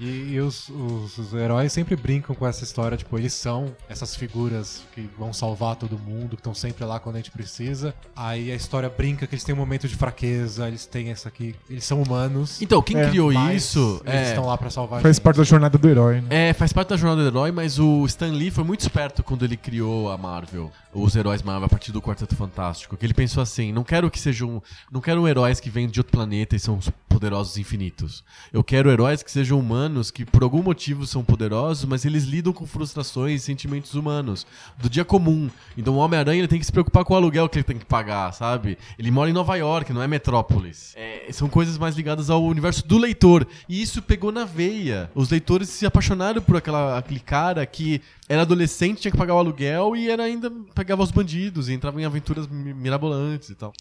E, 0.00 0.32
e 0.34 0.40
os, 0.40 0.68
os- 0.68 1.18
os 1.18 1.34
heróis 1.34 1.72
sempre 1.72 1.96
brincam 1.96 2.34
com 2.34 2.46
essa 2.46 2.62
história, 2.64 2.96
tipo, 2.96 3.18
eles 3.18 3.32
são 3.32 3.74
essas 3.88 4.14
figuras 4.14 4.82
que 4.94 5.08
vão 5.18 5.32
salvar 5.32 5.76
todo 5.76 5.98
mundo, 5.98 6.30
que 6.30 6.40
estão 6.40 6.54
sempre 6.54 6.84
lá 6.84 7.00
quando 7.00 7.16
a 7.16 7.18
gente 7.18 7.30
precisa. 7.30 7.94
Aí 8.14 8.50
a 8.52 8.54
história 8.54 8.88
brinca 8.88 9.26
que 9.26 9.34
eles 9.34 9.42
têm 9.44 9.54
um 9.54 9.58
momento 9.58 9.88
de 9.88 9.96
fraqueza, 9.96 10.68
eles 10.68 10.86
têm 10.86 11.10
essa 11.10 11.28
aqui, 11.28 11.54
eles 11.68 11.84
são 11.84 12.02
humanos. 12.02 12.60
Então, 12.62 12.80
quem 12.82 12.96
É, 12.98 13.08
criou 13.08 13.32
isso 13.32 14.00
Eles 14.04 14.14
é, 14.20 14.28
estão 14.30 14.46
lá 14.46 14.56
pra 14.56 14.70
salvar 14.70 15.00
a 15.00 15.02
Faz 15.02 15.16
gente. 15.16 15.22
parte 15.24 15.36
da 15.38 15.44
jornada 15.44 15.76
do 15.78 15.88
herói, 15.88 16.20
né? 16.20 16.50
É, 16.50 16.52
faz 16.52 16.72
parte 16.72 16.88
da 16.90 16.96
jornada 16.96 17.22
do 17.22 17.28
herói, 17.36 17.50
mas 17.50 17.78
o 17.78 18.04
Stan 18.06 18.30
Lee 18.32 18.50
foi 18.50 18.64
muito 18.64 18.80
esperto 18.80 19.22
quando 19.22 19.44
ele 19.44 19.56
criou 19.56 20.10
a 20.10 20.16
Marvel, 20.18 20.70
os 21.02 21.16
heróis 21.16 21.42
Marvel 21.42 21.66
a 21.66 21.68
partir 21.68 21.92
do 21.92 22.02
Quarteto 22.02 22.36
Fantástico, 22.36 22.96
que 22.96 23.04
ele 23.04 23.14
pensou 23.14 23.42
assim, 23.42 23.72
não 23.72 23.84
quero 23.84 24.10
que 24.10 24.18
sejam, 24.18 24.62
não 24.90 25.00
quero 25.00 25.26
heróis 25.26 25.60
que 25.60 25.70
vêm 25.70 25.88
de 25.88 26.00
outro 26.00 26.12
planeta 26.12 26.56
e 26.56 26.60
são 26.60 26.78
poderosos 27.08 27.56
infinitos. 27.56 28.22
Eu 28.52 28.62
quero 28.62 28.90
heróis 28.90 29.22
que 29.22 29.30
sejam 29.30 29.58
humanos, 29.58 30.10
que 30.10 30.24
por 30.24 30.42
algum 30.42 30.62
motivo 30.62 31.06
são 31.06 31.24
poderosos, 31.24 31.84
mas 31.84 32.04
eles 32.04 32.24
lidam 32.24 32.52
com 32.52 32.66
frustrações 32.66 33.42
e 33.42 33.44
sentimentos 33.44 33.94
humanos, 33.94 34.46
do 34.78 34.88
dia 34.88 35.04
comum. 35.04 35.50
Então 35.76 35.94
o 35.94 35.98
Homem-Aranha 35.98 36.38
ele 36.38 36.48
tem 36.48 36.60
que 36.60 36.66
se 36.66 36.72
preocupar 36.72 37.04
com 37.04 37.14
o 37.14 37.16
aluguel 37.16 37.48
que 37.48 37.58
ele 37.58 37.64
tem 37.64 37.78
que 37.78 37.84
pagar, 37.84 38.32
sabe? 38.32 38.78
Ele 38.98 39.10
mora 39.10 39.30
em 39.30 39.32
Nova 39.32 39.56
York, 39.56 39.92
não 39.92 40.02
é 40.02 40.06
Metrópolis. 40.06 40.92
É, 40.96 41.26
são 41.32 41.48
coisas 41.48 41.76
mais 41.76 41.96
ligadas 41.96 42.30
ao 42.30 42.44
universo 42.44 42.86
do 42.86 42.98
leitor. 42.98 43.46
E 43.68 43.82
isso 43.82 44.00
pegou 44.00 44.30
na 44.30 44.44
veia. 44.44 45.10
Os 45.14 45.30
leitores 45.30 45.68
se 45.68 45.86
apaixonaram 45.86 46.40
por 46.40 46.56
aquela, 46.56 46.98
aquele 46.98 47.20
cara 47.20 47.66
que 47.66 48.00
era 48.28 48.42
adolescente, 48.42 49.00
tinha 49.00 49.10
que 49.10 49.16
pagar 49.16 49.34
o 49.34 49.38
aluguel 49.38 49.96
e 49.96 50.10
era 50.10 50.22
ainda 50.22 50.52
pegava 50.88 51.02
os 51.02 51.10
bandidos 51.10 51.68
e 51.68 51.74
entrava 51.74 52.00
em 52.00 52.06
aventuras 52.06 52.46
mi- 52.46 52.72
mirabolantes 52.72 53.50
e 53.50 53.54
tal. 53.54 53.74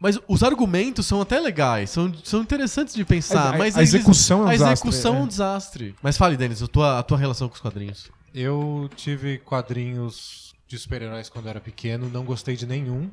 Mas 0.00 0.18
os 0.26 0.42
argumentos 0.42 1.06
são 1.06 1.20
até 1.20 1.38
legais, 1.38 1.88
são, 1.90 2.12
são 2.24 2.40
interessantes 2.40 2.94
de 2.96 3.04
pensar, 3.04 3.52
A- 3.52 3.54
a- 3.54 3.58
mas 3.58 3.76
a 3.76 3.80
eles- 3.80 3.94
execução 3.94 4.40
é 4.40 4.42
um 4.42 4.48
a 4.48 4.52
desastre, 4.52 4.72
execução 4.88 5.14
é 5.14 5.18
é. 5.18 5.20
um 5.22 5.26
desastre. 5.28 5.94
Mas 6.02 6.16
fale, 6.16 6.36
Denis, 6.36 6.60
a 6.60 6.66
tua, 6.66 6.98
a 6.98 7.02
tua 7.04 7.16
relação 7.16 7.48
com 7.48 7.54
os 7.54 7.60
quadrinhos. 7.60 8.10
Eu 8.34 8.90
tive 8.96 9.38
quadrinhos 9.38 10.47
de 10.68 10.78
super-heróis 10.78 11.28
quando 11.30 11.46
eu 11.46 11.50
era 11.50 11.60
pequeno, 11.60 12.10
não 12.12 12.24
gostei 12.24 12.54
de 12.54 12.66
nenhum. 12.66 13.08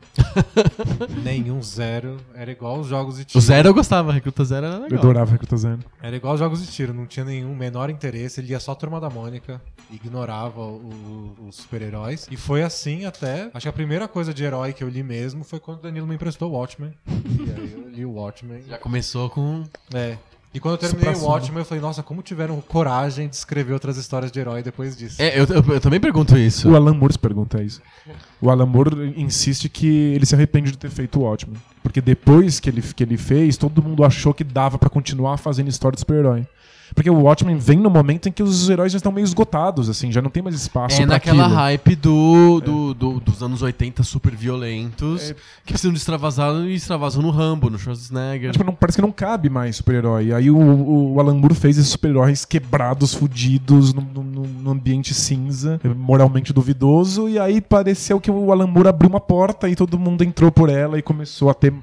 nenhum, 1.24 1.62
zero. 1.64 2.18
Era 2.34 2.52
igual 2.52 2.80
os 2.80 2.88
jogos 2.88 3.18
de 3.18 3.26
tiro. 3.26 3.40
O 3.40 3.42
Zero 3.42 3.70
eu 3.70 3.74
gostava, 3.74 4.12
Recruta 4.12 4.44
Zero 4.44 4.66
era 4.66 4.76
Eu 4.76 4.82
legal. 4.84 5.00
adorava 5.00 5.36
eu 5.42 5.48
tô 5.48 5.56
dizendo. 5.56 5.86
Era 6.02 6.16
igual 6.16 6.34
os 6.34 6.40
jogos 6.40 6.62
de 6.66 6.72
tiro, 6.72 6.94
não 6.94 7.06
tinha 7.06 7.24
nenhum 7.26 7.56
menor 7.56 7.90
interesse. 7.90 8.42
Ele 8.42 8.52
ia 8.52 8.60
só 8.60 8.74
a 8.74 8.76
Turma 8.76 9.00
da 9.00 9.10
Mônica, 9.10 9.62
ignorava 9.92 10.60
o- 10.62 11.36
o- 11.40 11.48
os 11.48 11.56
super-heróis. 11.56 12.28
E 12.30 12.36
foi 12.38 12.62
assim 12.62 13.06
até. 13.06 13.50
Acho 13.54 13.64
que 13.64 13.70
a 13.70 13.74
primeira 13.74 14.08
coisa 14.08 14.34
de 14.34 14.44
herói 14.44 14.74
que 14.74 14.84
eu 14.84 14.90
li 14.90 15.02
mesmo 15.04 15.44
foi 15.44 15.60
quando 15.60 15.80
o 15.80 15.82
Danilo 15.84 16.06
me 16.08 16.16
emprestou 16.16 16.52
o 16.52 16.56
Watchmen. 16.58 16.92
e 17.08 17.52
aí 17.62 17.72
eu 17.74 17.90
li 17.90 18.06
o 18.06 18.12
Watchmen. 18.12 18.64
Já 18.68 18.78
começou 18.78 19.30
com... 19.30 19.64
É. 19.94 20.18
E 20.56 20.60
quando 20.60 20.76
eu 20.76 20.78
terminei 20.78 21.14
o. 21.14 21.26
Watchmen, 21.26 21.60
eu 21.60 21.66
falei, 21.66 21.82
nossa, 21.82 22.02
como 22.02 22.22
tiveram 22.22 22.62
coragem 22.62 23.28
de 23.28 23.36
escrever 23.36 23.74
outras 23.74 23.98
histórias 23.98 24.32
de 24.32 24.40
herói 24.40 24.64
depois 24.64 24.96
disso. 24.96 25.22
É, 25.22 25.38
eu, 25.38 25.46
eu- 25.46 25.74
eu 25.74 25.82
também 25.82 26.00
pergunto 26.00 26.38
isso. 26.38 26.70
O 26.72 26.76
Alan 26.78 26.94
Moore 26.94 27.12
se 27.14 27.20
pergunta 27.20 27.62
isso. 27.62 27.82
O 28.42 28.50
Alan 28.50 28.66
Moore 28.66 29.14
insiste 29.18 29.68
que 29.68 29.86
ele 30.16 30.26
se 30.26 30.34
arrepende 30.34 30.72
de 30.72 30.78
ter 30.78 30.90
feito 30.90 31.20
o 31.20 31.24
Watchmen. 31.24 31.58
Porque 31.84 32.00
depois 32.00 32.60
que 32.62 32.70
ele, 32.70 32.82
que 32.82 33.04
ele 33.04 33.18
fez, 33.18 33.58
todo 33.58 33.84
mundo 33.84 34.04
achou 34.06 34.34
que 34.34 34.46
dava 34.46 34.78
pra 34.80 34.90
continuar 34.90 35.36
fazendo 35.38 35.68
história 35.68 35.96
de 35.96 36.00
super-herói. 36.00 36.48
Porque 36.94 37.10
o 37.10 37.22
Watchmen 37.22 37.58
vem 37.58 37.78
no 37.80 37.90
momento 37.90 38.30
em 38.30 38.32
que 38.32 38.44
os 38.44 38.70
heróis 38.70 38.92
já 38.92 38.98
estão 38.98 39.12
meio 39.12 39.26
esgotados, 39.26 39.90
assim, 39.90 40.12
já 40.12 40.22
não 40.22 40.30
tem 40.30 40.44
mais 40.44 40.56
espaço 40.56 41.02
É 41.02 41.06
naquela 41.06 41.44
aquilo. 41.44 41.56
hype 41.56 41.96
do, 41.96 42.60
do, 42.62 42.94
do- 42.94 43.20
dos 43.20 43.42
anos 43.42 43.62
80 43.62 44.04
super 44.04 44.36
violentos 44.36 45.34
que 45.66 45.74
precisam 45.74 45.92
de 45.92 45.98
extravasar 46.00 46.54
e 46.68 46.76
extravasam 46.76 47.22
no 47.22 47.30
Rambo, 47.32 47.70
no 47.70 47.80
Schwarzenegger. 47.80 48.52
Tipo, 48.52 48.64
não- 48.64 48.76
parece 48.76 48.98
que 48.98 49.02
não 49.02 49.12
cabe 49.12 49.50
mais 49.50 49.78
super-herói. 49.78 50.32
Aí 50.34 50.50
o, 50.52 50.58
o, 50.58 51.14
o 51.16 51.20
Alan 51.20 51.34
Moore 51.36 51.56
fez 51.56 51.78
esses 51.78 51.92
super-heróis 51.92 52.46
quebrados, 52.46 53.14
fudidos, 53.14 53.94
num, 53.94 54.02
num- 54.14 54.46
num 54.64 54.72
ambiente 54.72 55.14
cinza, 55.14 55.80
moralmente 55.98 56.54
duvidoso. 56.54 57.28
E 57.30 57.40
aí 57.40 57.62
pareceu 57.62 58.20
que 58.20 58.30
o 58.30 58.52
Alan 58.52 58.68
Moore 58.68 58.90
abriu 58.90 59.10
uma 59.10 59.20
porta 59.20 59.68
e 59.70 59.76
todo 59.76 59.98
mundo 60.00 60.24
entrou 60.24 60.52
por 60.52 60.70
ela 60.70 60.98
e 60.98 61.02
começou 61.02 61.50
a 61.50 61.54
ter 61.54 61.74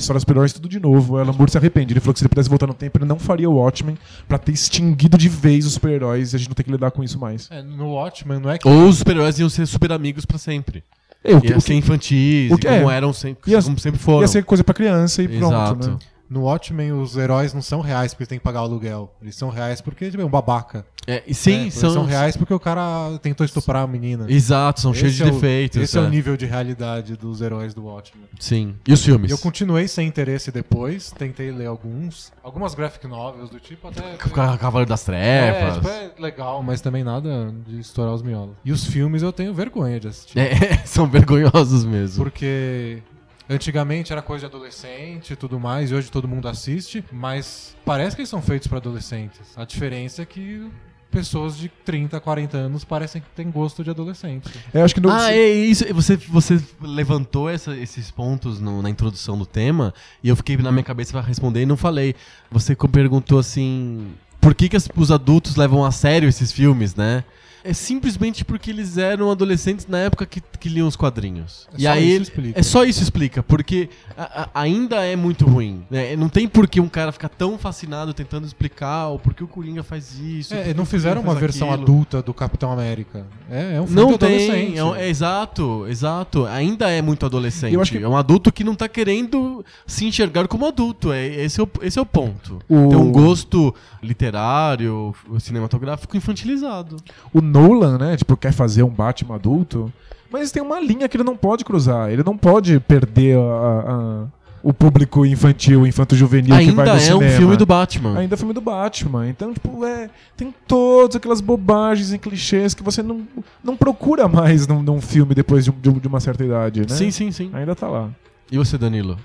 histórias 0.00 0.22
super-heróis 0.22 0.52
tudo 0.52 0.68
de 0.68 0.78
novo. 0.80 1.14
O 1.14 1.18
Alan 1.18 1.32
Moore 1.32 1.50
se 1.50 1.58
arrepende. 1.58 1.92
Ele 1.92 2.00
falou 2.00 2.12
que 2.14 2.18
se 2.20 2.24
ele 2.24 2.28
pudesse 2.30 2.48
voltar 2.48 2.66
no 2.66 2.74
tempo, 2.74 2.98
ele 2.98 3.04
não 3.04 3.18
faria 3.18 3.48
o 3.48 3.54
Watchmen 3.54 3.96
pra 4.28 4.38
ter 4.38 4.52
extinguido 4.52 5.16
de 5.18 5.28
vez 5.28 5.66
os 5.66 5.74
super-heróis 5.74 6.32
e 6.32 6.36
a 6.36 6.38
gente 6.38 6.48
não 6.48 6.54
ter 6.54 6.62
que 6.64 6.70
lidar 6.70 6.90
com 6.90 7.02
isso 7.04 7.18
mais. 7.18 7.48
É, 7.50 7.62
no 7.62 7.92
Watchmen 7.92 8.38
não 8.40 8.50
é 8.50 8.58
que. 8.58 8.66
Ou 8.68 8.88
os 8.88 8.98
super-heróis 8.98 9.38
iam 9.38 9.48
ser 9.48 9.66
super 9.66 9.92
amigos 9.92 10.24
pra 10.24 10.38
sempre. 10.38 10.82
Eu, 11.24 11.40
Ia 11.44 11.58
ser 11.60 11.74
infantis, 11.74 12.50
o 12.52 12.56
que- 12.56 12.68
como 12.68 12.88
é. 12.90 12.96
eram 12.96 13.12
sempre, 13.12 13.50
Ia- 13.50 13.60
como 13.62 13.78
sempre 13.78 13.98
foram. 13.98 14.20
ia 14.22 14.28
ser 14.28 14.44
coisa 14.44 14.62
pra 14.62 14.72
criança 14.72 15.20
e 15.22 15.26
pronto, 15.28 15.46
Exato. 15.54 15.90
né? 15.90 15.96
No 16.30 16.42
Watchmen, 16.42 16.92
os 16.92 17.16
heróis 17.16 17.54
não 17.54 17.62
são 17.62 17.80
reais 17.80 18.12
porque 18.12 18.26
tem 18.26 18.38
que 18.38 18.44
pagar 18.44 18.60
o 18.60 18.64
aluguel. 18.64 19.14
Eles 19.22 19.34
são 19.34 19.48
reais 19.48 19.80
porque 19.80 20.10
tipo, 20.10 20.22
é 20.22 20.26
um 20.26 20.28
babaca. 20.28 20.84
É, 21.06 21.22
e 21.26 21.32
sim, 21.32 21.52
né? 21.56 21.62
Eles 21.62 21.74
são, 21.74 21.90
são 21.90 22.04
reais 22.04 22.36
porque 22.36 22.52
o 22.52 22.60
cara 22.60 23.18
tentou 23.22 23.46
estuprar 23.46 23.82
a 23.82 23.86
menina. 23.86 24.26
Exato, 24.30 24.78
são 24.82 24.92
cheios 24.92 25.14
Esse 25.14 25.22
de 25.24 25.28
é 25.30 25.32
o- 25.32 25.34
defeitos. 25.34 25.80
Esse 25.82 25.96
é. 25.98 26.02
é. 26.02 26.04
o 26.04 26.08
nível 26.10 26.36
de 26.36 26.44
realidade 26.44 27.16
dos 27.16 27.40
heróis 27.40 27.72
do 27.72 27.86
Watchmen. 27.86 28.26
Sim. 28.38 28.74
E 28.86 28.92
os 28.92 29.02
filmes? 29.02 29.30
Eu 29.30 29.38
continuei 29.38 29.88
sem 29.88 30.06
interesse 30.06 30.52
depois, 30.52 31.10
tentei 31.12 31.50
ler 31.50 31.64
alguns. 31.66 32.30
Algumas 32.42 32.74
graphic 32.74 33.06
novels 33.06 33.48
do 33.48 33.58
tipo 33.58 33.88
até. 33.88 34.02
Ca- 34.18 34.58
Cavaleiro 34.58 34.88
das 34.90 35.08
É, 35.08 35.50
Trevas. 35.52 35.74
tipo, 35.76 35.88
é 35.88 36.10
legal, 36.18 36.62
mas 36.62 36.82
também 36.82 37.02
nada 37.02 37.54
de 37.66 37.80
estourar 37.80 38.12
os 38.12 38.20
miolos. 38.22 38.54
E 38.62 38.70
os 38.70 38.84
filmes 38.84 39.22
eu 39.22 39.32
tenho 39.32 39.54
vergonha 39.54 39.98
de 39.98 40.08
assistir. 40.08 40.38
É, 40.38 40.76
são 40.84 41.06
vergonhosos 41.06 41.86
mesmo. 41.86 42.22
Porque 42.22 43.02
antigamente 43.48 44.12
era 44.12 44.20
coisa 44.22 44.48
de 44.48 44.54
adolescente 44.54 45.32
e 45.32 45.36
tudo 45.36 45.58
mais, 45.58 45.90
e 45.90 45.94
hoje 45.94 46.10
todo 46.10 46.28
mundo 46.28 46.48
assiste, 46.48 47.04
mas 47.10 47.76
parece 47.84 48.14
que 48.16 48.22
eles 48.22 48.28
são 48.28 48.42
feitos 48.42 48.68
pra 48.68 48.78
adolescentes. 48.78 49.40
A 49.56 49.64
diferença 49.64 50.22
é 50.22 50.26
que 50.26 50.68
pessoas 51.10 51.56
de 51.56 51.68
30, 51.86 52.20
40 52.20 52.56
anos 52.58 52.84
parecem 52.84 53.22
que 53.22 53.28
têm 53.34 53.50
gosto 53.50 53.82
de 53.82 53.88
adolescente. 53.88 54.50
Eu 54.74 54.84
acho 54.84 54.94
que 54.94 55.00
no, 55.00 55.10
Ah, 55.10 55.32
é 55.32 55.48
isso. 55.48 55.84
Você, 55.94 56.16
você 56.16 56.60
levantou 56.82 57.48
essa- 57.48 57.74
esses 57.76 58.10
pontos 58.10 58.60
no- 58.60 58.82
na 58.82 58.90
introdução 58.90 59.38
do 59.38 59.46
tema 59.46 59.94
e 60.22 60.28
eu 60.28 60.36
fiquei 60.36 60.56
na 60.58 60.70
minha 60.70 60.84
cabeça 60.84 61.12
pra 61.12 61.22
responder 61.22 61.62
e 61.62 61.66
não 61.66 61.78
falei. 61.78 62.14
Você 62.50 62.76
perguntou 62.76 63.38
assim: 63.38 64.08
por 64.38 64.54
que, 64.54 64.68
que 64.68 64.76
os 64.96 65.10
adultos 65.10 65.56
levam 65.56 65.82
a 65.82 65.90
sério 65.90 66.28
esses 66.28 66.52
filmes, 66.52 66.94
né? 66.94 67.24
É 67.64 67.72
simplesmente 67.72 68.44
porque 68.44 68.70
eles 68.70 68.96
eram 68.98 69.30
adolescentes 69.30 69.86
na 69.86 69.98
época 69.98 70.24
que, 70.26 70.40
que 70.60 70.68
liam 70.68 70.86
os 70.86 70.96
quadrinhos. 70.96 71.68
É 71.72 71.76
e 71.78 71.82
só 71.82 71.90
aí 71.90 72.04
isso 72.04 72.14
ele- 72.16 72.22
explica. 72.22 72.60
é 72.60 72.62
só 72.62 72.84
isso 72.84 73.02
explica, 73.02 73.42
porque 73.42 73.88
a- 74.16 74.42
a- 74.54 74.60
ainda 74.62 75.04
é 75.04 75.16
muito 75.16 75.44
ruim. 75.46 75.82
né? 75.90 76.14
Não 76.16 76.28
tem 76.28 76.46
por 76.48 76.66
que 76.68 76.80
um 76.80 76.88
cara 76.88 77.12
ficar 77.12 77.28
tão 77.28 77.58
fascinado 77.58 78.12
tentando 78.14 78.46
explicar 78.46 79.08
o 79.08 79.18
porquê 79.18 79.42
o 79.44 79.48
Coringa 79.48 79.82
faz 79.82 80.18
isso. 80.18 80.54
É, 80.54 80.72
não 80.74 80.84
fizeram 80.84 81.20
uma 81.22 81.34
versão 81.34 81.68
aquilo. 81.68 81.82
adulta 81.82 82.22
do 82.22 82.32
Capitão 82.34 82.72
América. 82.72 83.26
É, 83.50 83.76
é 83.76 83.80
um 83.80 83.86
filme 83.86 84.00
Não 84.02 84.12
de 84.12 84.18
tem, 84.18 84.28
adolescente. 84.50 84.78
é, 85.00 85.04
é 85.04 85.08
exato, 85.08 85.86
exato. 85.88 86.46
Ainda 86.46 86.90
é 86.90 87.02
muito 87.02 87.24
adolescente. 87.26 87.76
Que- 87.90 87.98
É 87.98 88.08
um 88.08 88.16
adulto 88.16 88.52
que 88.52 88.62
não 88.64 88.74
tá 88.74 88.88
querendo 88.88 89.64
se 89.86 90.04
enxergar 90.06 90.46
como 90.48 90.66
adulto. 90.66 91.12
É, 91.12 91.26
esse, 91.26 91.60
é 91.60 91.64
o, 91.64 91.68
esse 91.82 91.98
é 91.98 92.02
o 92.02 92.06
ponto. 92.06 92.58
O- 92.68 92.88
Tem 92.88 92.98
um 92.98 93.10
gosto 93.10 93.74
literário, 94.22 95.14
cinematográfico 95.38 96.16
infantilizado. 96.16 96.96
o 97.32 97.40
Nolan, 97.48 97.98
né, 97.98 98.16
tipo, 98.16 98.36
quer 98.36 98.52
fazer 98.52 98.82
um 98.82 98.88
Batman 98.90 99.34
adulto, 99.36 99.92
mas 100.30 100.50
tem 100.52 100.62
uma 100.62 100.78
linha 100.80 101.08
que 101.08 101.16
ele 101.16 101.24
não 101.24 101.36
pode 101.36 101.64
cruzar. 101.64 102.10
Ele 102.10 102.22
não 102.22 102.36
pode 102.36 102.78
perder 102.80 103.36
a- 103.38 103.40
a- 103.42 104.38
o 104.62 104.72
público 104.72 105.24
infantil, 105.24 105.86
infanto-juvenil 105.86 106.56
que 106.58 106.70
vai 106.72 106.84
Ainda 106.84 106.84
no 106.84 106.90
é 106.90 107.14
um 107.14 107.18
cinema. 107.20 107.36
filme 107.38 107.56
do 107.56 107.64
Batman. 107.64 108.18
Ainda 108.18 108.34
é 108.34 108.36
filme 108.36 108.52
do 108.52 108.60
Batman. 108.60 109.28
Então, 109.28 109.52
tipo, 109.54 109.84
é, 109.84 110.10
tem 110.36 110.52
todas 110.66 111.16
aquelas 111.16 111.40
bobagens 111.40 112.12
e 112.12 112.18
clichês 112.18 112.74
que 112.74 112.82
você 112.82 113.02
não, 113.02 113.22
não 113.62 113.76
procura 113.76 114.26
mais 114.28 114.66
num, 114.66 114.82
num 114.82 115.00
filme 115.00 115.34
depois 115.34 115.64
de, 115.64 115.70
um- 115.70 115.74
um- 115.86 115.98
de 115.98 116.08
uma 116.08 116.18
certa 116.20 116.44
idade, 116.44 116.80
né? 116.80 116.88
Sim, 116.88 117.10
sim, 117.10 117.30
sim. 117.30 117.50
Ainda 117.54 117.74
tá 117.74 117.88
lá. 117.88 118.08
E 118.50 118.58
você, 118.58 118.76
Danilo? 118.76 119.16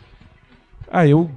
Ah, 0.91 1.07
eu 1.07 1.30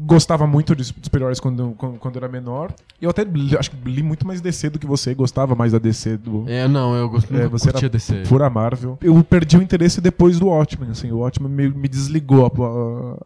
gostava 0.00 0.46
muito 0.46 0.76
de 0.76 0.84
super-heróis 0.84 1.40
quando, 1.40 1.74
quando, 1.76 1.98
quando 1.98 2.16
era 2.16 2.28
menor. 2.28 2.72
Eu 3.00 3.10
até 3.10 3.26
acho 3.58 3.70
que 3.70 3.76
li 3.90 4.02
muito 4.02 4.26
mais 4.26 4.40
DC 4.40 4.70
do 4.70 4.78
que 4.78 4.86
você, 4.86 5.14
gostava 5.14 5.54
mais 5.54 5.72
da 5.72 5.78
DC 5.78 6.16
do, 6.16 6.44
É, 6.46 6.68
não, 6.68 6.94
eu 6.94 7.08
gosto 7.08 7.34
É, 7.34 7.48
você 7.48 7.68
era 7.70 7.88
DC. 7.88 8.22
pura 8.28 8.48
Marvel. 8.48 8.96
Eu 9.02 9.22
perdi 9.24 9.56
o 9.58 9.62
interesse 9.62 10.00
depois 10.00 10.38
do 10.38 10.46
Watchmen, 10.46 10.90
assim. 10.90 11.10
O 11.10 11.18
Watchmen 11.18 11.50
me, 11.50 11.68
me 11.68 11.88
desligou 11.88 12.44
a, 12.46 12.48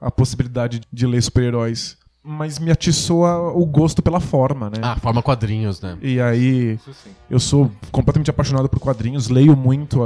a- 0.05 0.09
a 0.09 0.11
possibilidade 0.11 0.81
de 0.93 1.07
ler 1.07 1.23
super-heróis. 1.23 1.97
Mas 2.25 2.59
me 2.59 2.71
atiçou 2.71 3.25
o 3.61 3.67
gosto 3.67 4.01
pela 4.03 4.21
forma, 4.21 4.71
né? 4.71 4.77
Ah, 4.83 4.97
forma 4.97 5.23
quadrinhos, 5.23 5.81
né? 5.81 5.97
E 6.01 6.21
aí, 6.21 6.75
Isso 6.75 6.93
sim. 6.95 7.11
eu 7.31 7.41
sou 7.41 7.71
completamente 7.91 8.31
apaixonado 8.31 8.69
por 8.69 8.79
quadrinhos, 8.79 9.29
leio 9.29 9.57
muito 9.57 10.01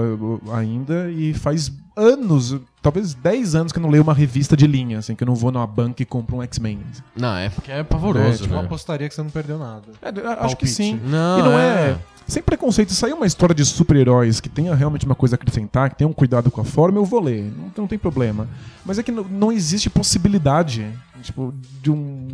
ainda 0.52 1.10
e 1.10 1.34
faz 1.34 1.70
anos, 1.96 2.56
talvez 2.82 3.14
10 3.14 3.54
anos 3.54 3.72
que 3.72 3.78
eu 3.78 3.82
não 3.82 3.90
leio 3.90 4.02
uma 4.02 4.12
revista 4.14 4.56
de 4.56 4.66
linha, 4.66 4.98
assim, 4.98 5.14
que 5.14 5.22
eu 5.24 5.26
não 5.26 5.34
vou 5.34 5.50
numa 5.50 5.66
banca 5.66 6.02
e 6.02 6.06
compro 6.06 6.36
um 6.36 6.42
X-Men. 6.42 6.80
Não, 7.16 7.34
é 7.36 7.48
porque 7.48 7.70
é 7.72 7.78
É, 7.78 7.82
pavoroso, 7.82 8.42
tipo, 8.42 8.54
Eu 8.54 8.58
né? 8.60 8.64
apostaria 8.66 9.08
que 9.08 9.14
você 9.14 9.22
não 9.22 9.30
perdeu 9.30 9.58
nada. 9.58 9.88
É, 10.02 10.08
acho 10.08 10.56
que 10.56 10.64
Palpite. 10.66 10.70
sim. 10.72 11.00
Não, 11.04 11.38
e 11.38 11.42
não 11.42 11.58
é... 11.58 11.96
Sem 12.28 12.42
preconceito, 12.42 12.88
se 12.88 12.96
sair 12.96 13.12
uma 13.12 13.24
história 13.24 13.54
de 13.54 13.64
super-heróis 13.64 14.40
que 14.40 14.48
tenha 14.48 14.74
realmente 14.74 15.06
uma 15.06 15.14
coisa 15.14 15.36
a 15.36 15.36
acrescentar, 15.36 15.90
que 15.90 15.94
tenha 15.96 16.08
um 16.08 16.12
cuidado 16.12 16.50
com 16.50 16.60
a 16.60 16.64
forma, 16.64 16.98
eu 16.98 17.04
vou 17.04 17.20
ler. 17.22 17.52
Não, 17.56 17.70
não 17.78 17.86
tem 17.86 17.96
problema. 17.96 18.48
Mas 18.84 18.98
é 18.98 19.02
que 19.04 19.12
não, 19.12 19.22
não 19.22 19.52
existe 19.52 19.88
possibilidade, 19.88 20.84
tipo, 21.22 21.54
de 21.82 21.90
um, 21.90 22.28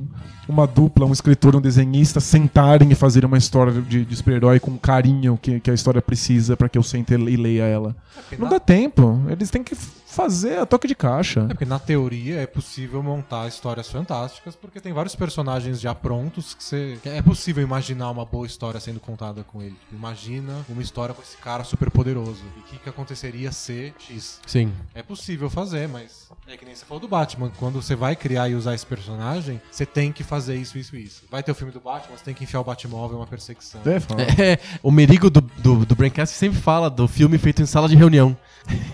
uma 0.49 0.66
dupla, 0.66 1.07
um 1.07 1.12
escritor 1.12 1.55
e 1.55 1.57
um 1.57 1.61
desenhista 1.61 2.20
sentarem 2.20 2.91
e 2.91 2.95
fazerem 2.95 3.26
uma 3.26 3.39
história 3.39 3.72
de, 3.83 4.05
de 4.05 4.16
super-herói 4.16 4.61
com 4.61 4.72
o 4.72 4.78
carinho 4.78 5.39
que, 5.41 5.61
que 5.61 5.70
a 5.70 5.74
história 5.74 6.03
precisa 6.03 6.57
pra 6.57 6.68
que 6.68 6.78
eu 6.78 6.83
sente 6.83 7.14
e 7.14 7.37
leia 7.37 7.64
ela. 7.64 7.97
Não 8.39 8.49
dá 8.49 8.59
tempo. 8.59 9.22
Eles 9.28 9.51
têm 9.51 9.62
que 9.62 9.76
fazer 10.12 10.58
a 10.58 10.66
toque 10.66 10.86
de 10.86 10.94
caixa. 10.94 11.40
É 11.40 11.48
porque 11.48 11.64
na 11.64 11.78
teoria 11.78 12.40
é 12.40 12.46
possível 12.46 13.02
montar 13.02 13.48
histórias 13.48 13.88
fantásticas, 13.88 14.54
porque 14.54 14.80
tem 14.80 14.92
vários 14.92 15.14
personagens 15.14 15.80
já 15.80 15.94
prontos 15.94 16.54
que 16.54 16.62
você. 16.62 16.98
É 17.04 17.22
possível 17.22 17.62
imaginar 17.62 18.10
uma 18.10 18.24
boa 18.24 18.46
história 18.46 18.78
sendo 18.78 19.00
contada 19.00 19.42
com 19.42 19.62
ele. 19.62 19.76
Imagina 19.90 20.64
uma 20.68 20.82
história 20.82 21.14
com 21.14 21.22
esse 21.22 21.36
cara 21.38 21.64
super 21.64 21.90
poderoso. 21.90 22.42
E 22.56 22.60
o 22.60 22.62
que, 22.64 22.78
que 22.78 22.88
aconteceria 22.88 23.50
se 23.50 23.92
X? 23.98 24.40
Sim. 24.46 24.72
É 24.94 25.02
possível 25.02 25.48
fazer, 25.48 25.88
mas 25.88 26.28
é 26.46 26.56
que 26.56 26.64
nem 26.64 26.74
você 26.74 26.84
falou 26.84 27.00
do 27.00 27.08
Batman. 27.08 27.50
Quando 27.58 27.80
você 27.80 27.94
vai 27.94 28.14
criar 28.14 28.48
e 28.48 28.54
usar 28.54 28.74
esse 28.74 28.86
personagem, 28.86 29.60
você 29.70 29.86
tem 29.86 30.12
que 30.12 30.22
fazer 30.22 30.56
isso, 30.56 30.76
isso 30.76 30.94
e 30.94 31.04
isso. 31.04 31.22
Vai 31.30 31.42
ter 31.42 31.52
o 31.52 31.54
filme 31.54 31.72
do 31.72 31.80
Batman, 31.80 32.16
você 32.16 32.24
tem 32.24 32.34
que 32.34 32.44
enfiar 32.44 32.60
o 32.60 32.64
Batmóvel 32.64 33.16
em 33.16 33.20
uma 33.20 33.26
perseguição. 33.26 33.80
É. 33.86 34.52
É, 34.52 34.58
o 34.82 34.90
Merigo 34.90 35.30
do, 35.30 35.40
do, 35.40 35.86
do 35.86 35.94
Braincast 35.94 36.36
sempre 36.36 36.58
fala 36.58 36.90
do 36.90 37.06
filme 37.06 37.38
feito 37.38 37.62
em 37.62 37.66
sala 37.66 37.88
de 37.88 37.96
reunião. 37.96 38.36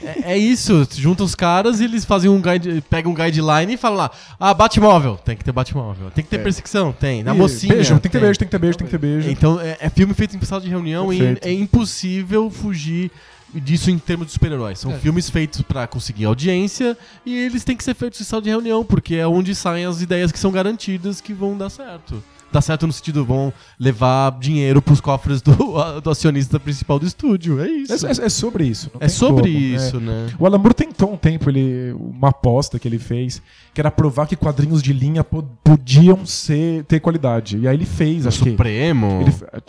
É, 0.02 0.32
é 0.32 0.38
isso, 0.38 0.86
junta 1.09 1.24
os 1.24 1.34
caras 1.34 1.80
e 1.80 1.84
eles 1.84 2.04
fazem 2.04 2.28
um 2.30 2.40
guide, 2.40 2.82
pegam 2.90 3.12
um 3.12 3.14
guideline 3.14 3.72
e 3.74 3.76
falam 3.76 3.96
lá: 3.98 4.11
Ah, 4.38 4.52
Batmóvel, 4.52 5.16
tem 5.24 5.36
que 5.36 5.42
ter 5.44 5.52
Batmóvel. 5.52 6.11
Tem 6.11 6.22
que 6.22 6.30
ter 6.30 6.38
perseguição, 6.42 6.92
tem. 6.92 7.22
Na 7.22 7.34
E 7.34 7.38
mocinha. 7.38 7.74
Beijo, 7.74 7.94
tem 7.94 8.00
que 8.02 8.09
ter 8.11 8.20
beijo, 8.20 8.38
tem 8.38 8.46
que 8.46 8.52
ter 8.52 8.59
beijo, 8.59 8.78
tem 8.78 8.86
que 8.86 8.90
ter 8.90 8.98
beijo. 8.98 9.30
Então 9.30 9.59
é, 9.61 9.76
é 9.80 9.88
filme 9.90 10.12
feito 10.14 10.36
em 10.36 10.40
sala 10.42 10.61
de 10.61 10.68
reunião 10.68 11.12
e 11.12 11.18
Perfeito. 11.18 11.46
é 11.46 11.52
impossível 11.52 12.50
fugir 12.50 13.11
disso 13.54 13.90
em 13.90 13.98
termos 13.98 14.26
de 14.26 14.32
super-heróis. 14.34 14.78
São 14.78 14.92
É. 14.92 14.98
filmes 14.98 15.30
feitos 15.30 15.62
pra 15.62 15.86
conseguir 15.86 16.26
audiência 16.26 16.96
e 17.24 17.34
eles 17.34 17.64
têm 17.64 17.76
que 17.76 17.82
ser 17.84 17.94
feitos 17.94 18.20
em 18.20 18.24
sala 18.24 18.42
de 18.42 18.50
reunião, 18.50 18.84
porque 18.84 19.14
é 19.14 19.26
onde 19.26 19.54
saem 19.54 19.86
as 19.86 20.02
ideias 20.02 20.30
que 20.30 20.38
são 20.38 20.50
garantidas 20.50 21.20
que 21.22 21.32
vão 21.32 21.56
dar 21.56 21.70
certo. 21.70 22.22
Dar 22.51 22.61
certo 22.62 22.86
no 22.86 22.92
sentido, 22.92 23.24
vão 23.24 23.53
levar 23.78 24.38
dinheiro 24.38 24.80
pros 24.80 25.01
cofres 25.01 25.42
do, 25.42 25.55
do 26.01 26.11
acionista 26.11 26.59
principal 26.59 26.99
do 26.99 27.07
estúdio. 27.07 27.61
É 27.61 27.68
isso. 27.68 28.07
É, 28.07 28.11
é- 28.11 28.26
é 28.26 28.28
sobre 28.28 28.64
isso. 28.64 28.90
É 29.01 29.09
sobre 29.09 29.53
como, 29.53 29.64
é. 29.64 29.76
isso, 29.76 30.01
né? 30.01 30.28
O 30.38 30.46
Alan 30.46 30.59
Moore 30.59 30.74
tentou 30.74 31.12
um 31.12 31.16
tempo, 31.16 31.51
ele, 31.51 31.92
uma 31.92 32.28
aposta 32.28 32.78
que 32.78 32.88
ele 32.88 32.99
fez, 32.99 33.42
que 33.79 33.81
era 33.81 33.93
provar 33.93 34.26
que 34.26 34.35
quadrinhos 34.35 34.83
de 34.83 34.93
linha 34.93 35.22
po- 35.22 35.45
podiam 35.62 36.26
ser, 36.26 36.83
ter 36.87 36.99
qualidade. 36.99 37.59
E 37.59 37.68
aí 37.68 37.76
ele 37.76 37.85
fez, 37.87 38.24
O 38.24 38.29
acho 38.29 38.43
que. 38.43 38.51
Supremo. 38.51 39.20
ele- 39.22 39.62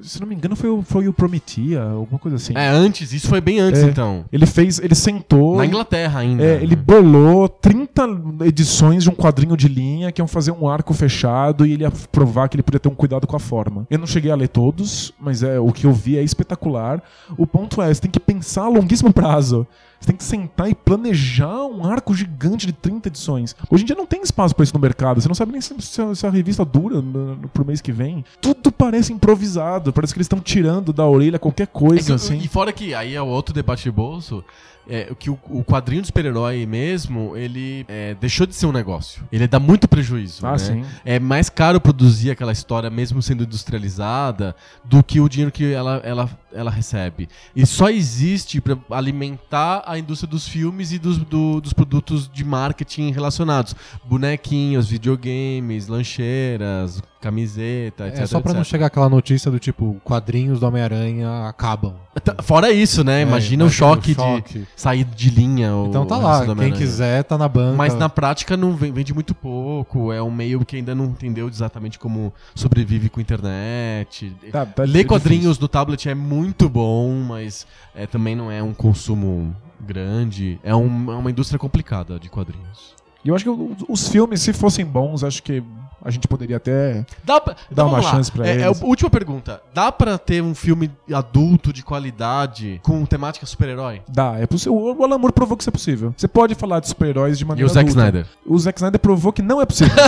se 0.00 0.18
não 0.18 0.26
me 0.26 0.34
engano, 0.34 0.56
foi, 0.56 0.70
o- 0.70 0.80
foi 0.80 1.06
o 1.06 1.12
Prometia, 1.12 1.82
alguma 1.82 2.18
coisa 2.18 2.36
assim. 2.38 2.54
É, 2.56 2.66
antes, 2.68 3.12
isso 3.12 3.28
foi 3.28 3.42
bem 3.42 3.60
antes, 3.60 3.82
É. 3.82 3.86
então. 3.86 4.24
Ele 4.32 4.46
fez, 4.46 4.78
ele 4.78 4.94
sentou. 4.94 5.58
Na 5.58 5.66
Inglaterra 5.66 6.20
ainda. 6.20 6.42
É, 6.42 6.62
ele 6.62 6.74
bolou 6.74 7.46
30 7.46 8.08
edições 8.46 9.02
de 9.04 9.10
um 9.10 9.14
quadrinho 9.14 9.54
de 9.54 9.68
linha 9.68 10.10
que 10.10 10.22
iam 10.22 10.26
fazer 10.26 10.50
um 10.52 10.66
arco 10.66 10.94
fechado 10.94 11.66
e 11.66 11.72
ele 11.74 11.82
ia 11.84 11.90
provar 12.10 12.48
que 12.48 12.56
ele 12.56 12.62
podia 12.62 12.80
ter 12.80 12.88
um 12.88 12.94
cuidado 12.94 13.26
com 13.26 13.36
a 13.36 13.38
forma. 13.40 13.86
Eu 13.90 13.98
não 13.98 14.06
cheguei 14.06 14.30
a 14.30 14.34
ler 14.34 14.48
todos, 14.48 15.12
mas 15.20 15.42
é 15.42 15.60
o 15.60 15.70
que 15.72 15.84
eu 15.84 15.92
vi 15.92 16.16
é 16.16 16.22
espetacular. 16.22 17.02
O 17.36 17.46
ponto 17.46 17.82
é, 17.82 17.92
você 17.92 18.00
tem 18.00 18.10
que 18.10 18.18
pensar 18.18 18.62
a 18.62 18.68
longuíssimo 18.68 19.12
prazo. 19.12 19.66
Você 20.02 20.06
tem 20.08 20.16
que 20.16 20.24
sentar 20.24 20.68
e 20.68 20.74
planejar 20.74 21.64
um 21.64 21.86
arco 21.86 22.12
gigante 22.12 22.66
de 22.66 22.72
30 22.72 23.08
edições. 23.08 23.54
Hoje 23.70 23.84
em 23.84 23.86
dia 23.86 23.94
não 23.94 24.04
tem 24.04 24.20
espaço 24.20 24.52
pra 24.52 24.64
isso 24.64 24.74
no 24.74 24.80
mercado. 24.80 25.20
Você 25.20 25.28
não 25.28 25.34
sabe 25.34 25.52
nem 25.52 25.60
se, 25.60 25.72
se 25.80 26.26
a, 26.26 26.30
revista 26.30 26.64
dura 26.64 27.00
no, 27.00 27.36
no- 27.36 27.48
pro 27.48 27.64
mês 27.64 27.80
que 27.80 27.92
vem. 27.92 28.24
Tudo 28.40 28.72
parece 28.72 29.12
improvisado. 29.12 29.92
Parece 29.92 30.12
que 30.12 30.18
eles 30.18 30.24
estão 30.24 30.40
tirando 30.40 30.92
da 30.92 31.06
orelha 31.06 31.38
qualquer 31.38 31.62
É 31.62 31.66
coisa, 31.66 32.06
que- 32.06 32.12
assim. 32.12 32.38
E 32.38 32.48
fora 32.48 32.72
que 32.72 32.92
aí 32.96 33.14
é 33.14 33.22
o 33.22 33.26
outro 33.26 33.54
debate 33.54 33.84
de 33.84 33.92
bolso. 33.92 34.44
É, 34.88 35.14
que 35.16 35.30
o, 35.30 35.38
o 35.48 35.62
quadrinho 35.62 36.00
de 36.02 36.08
super-herói 36.08 36.66
mesmo, 36.66 37.36
ele 37.36 37.84
é, 37.86 38.16
deixou 38.16 38.44
de 38.44 38.52
ser 38.56 38.66
um 38.66 38.72
negócio. 38.72 39.22
Ele 39.30 39.46
dá 39.46 39.60
muito 39.60 39.86
prejuízo. 39.86 40.44
Ah, 40.44 40.52
né? 40.52 40.58
sim. 40.58 40.84
É 41.04 41.20
mais 41.20 41.48
caro 41.48 41.80
produzir 41.80 42.32
aquela 42.32 42.50
história, 42.50 42.90
mesmo 42.90 43.22
sendo 43.22 43.44
industrializada, 43.44 44.56
do 44.84 45.00
que 45.04 45.20
o 45.20 45.28
dinheiro 45.28 45.52
que 45.52 45.72
ela, 45.72 46.00
ela, 46.04 46.28
ela 46.54 46.70
recebe. 46.70 47.28
E 47.54 47.64
só 47.66 47.88
existe 47.90 48.60
para 48.60 48.76
alimentar 48.90 49.82
a 49.86 49.98
indústria 49.98 50.28
dos 50.30 50.46
filmes 50.48 50.92
e 50.92 50.98
dos, 50.98 51.18
do- 51.18 51.60
dos 51.60 51.72
produtos 51.72 52.28
de 52.32 52.44
marketing 52.44 53.10
relacionados. 53.10 53.74
Bonequinhos, 54.04 54.88
videogames, 54.88 55.86
lancheiras, 55.88 57.02
camiseta, 57.20 58.08
etc. 58.08 58.20
É 58.20 58.26
só 58.26 58.40
pra 58.40 58.52
não 58.52 58.64
chegar 58.64 58.86
aquela 58.86 59.08
notícia 59.08 59.50
do 59.50 59.58
tipo, 59.58 60.00
quadrinhos 60.04 60.58
do 60.60 60.66
Homem-Aranha 60.66 61.46
acabam. 61.48 61.94
Tá- 62.22 62.42
Fora 62.42 62.70
isso, 62.72 63.02
né? 63.04 63.20
É, 63.20 63.22
imagina 63.22 63.64
o 63.64 63.66
imagina 63.68 63.70
choque, 63.70 64.12
o 64.12 64.14
choque. 64.14 64.58
de 64.60 64.66
sair 64.76 65.04
de 65.04 65.30
linha. 65.30 65.74
o- 65.74 65.86
Então 65.86 66.04
tá 66.04 66.18
o 66.18 66.22
lá, 66.22 66.54
quem 66.56 66.72
quiser 66.72 67.22
tá 67.24 67.38
na 67.38 67.48
banca. 67.48 67.76
Mas 67.76 67.94
na 67.94 68.08
prática 68.08 68.56
não 68.56 68.74
ven- 68.76 68.92
vende 68.92 69.14
muito 69.14 69.34
pouco. 69.34 70.12
É 70.12 70.20
um 70.22 70.30
meio 70.30 70.64
que 70.64 70.76
ainda 70.76 70.94
não 70.94 71.06
entendeu 71.06 71.48
exatamente 71.48 71.98
como 71.98 72.32
sobrevive 72.54 73.08
com 73.08 73.20
internet. 73.20 74.34
Tá- 74.50 74.66
tá 74.66 74.82
Ler 74.82 74.88
difícil. 74.88 75.08
quadrinhos 75.08 75.58
no 75.58 75.68
tablet 75.68 76.08
é 76.08 76.14
muito 76.14 76.41
bom, 76.68 77.12
mas 77.26 77.66
é, 77.94 78.06
também 78.06 78.34
não 78.34 78.50
é 78.50 78.62
um 78.62 78.72
consumo 78.74 79.54
grande. 79.80 80.58
É, 80.62 80.74
um- 80.74 81.12
é 81.12 81.16
uma 81.16 81.30
indústria 81.30 81.58
complicada 81.58 82.18
de 82.18 82.28
quadrinhos. 82.28 82.94
E 83.24 83.28
eu 83.28 83.34
acho 83.36 83.44
que 83.44 83.50
o- 83.50 83.76
os 83.88 84.08
filmes, 84.08 84.40
se 84.42 84.52
fossem 84.52 84.84
bons, 84.84 85.22
acho 85.22 85.42
que 85.42 85.62
a 86.04 86.10
gente 86.10 86.26
poderia 86.26 86.56
até. 86.56 87.06
Dá, 87.22 87.40
pra, 87.40 87.54
Dá 87.70 87.84
vamos 87.84 88.00
uma 88.04 88.10
chance 88.10 88.32
pra 88.32 88.44
é, 88.44 88.50
é, 88.62 88.66
eles. 88.66 88.82
a 88.82 88.84
última 88.84 89.08
pergunta. 89.08 89.62
Dá 89.72 89.92
pra 89.92 90.18
ter 90.18 90.42
um 90.42 90.52
filme 90.56 90.90
adulto 91.12 91.72
de 91.72 91.84
qualidade 91.84 92.80
com 92.82 93.04
temática 93.06 93.46
super-herói? 93.46 94.02
Dar. 94.08 94.42
É 94.42 94.46
possível. 94.48 94.74
O 94.76 95.04
Alan 95.04 95.18
Moore 95.18 95.32
provou 95.32 95.56
que 95.56 95.62
isso 95.62 95.70
é 95.70 95.72
possível. 95.72 96.12
Você 96.16 96.26
pode 96.26 96.56
falar 96.56 96.80
de 96.80 96.88
super-heróis 96.88 97.38
de 97.38 97.44
E 97.44 97.46
maneira 97.46 97.70
o 97.70 97.72
Zack 97.72 97.88
adulta. 97.90 98.00
Snyder? 98.08 98.26
O 98.44 98.58
Zack 98.58 98.78
Snyder 98.80 99.00
provou 99.00 99.32
que 99.32 99.42
não 99.42 99.60
é 99.60 99.66
possível. 99.66 99.94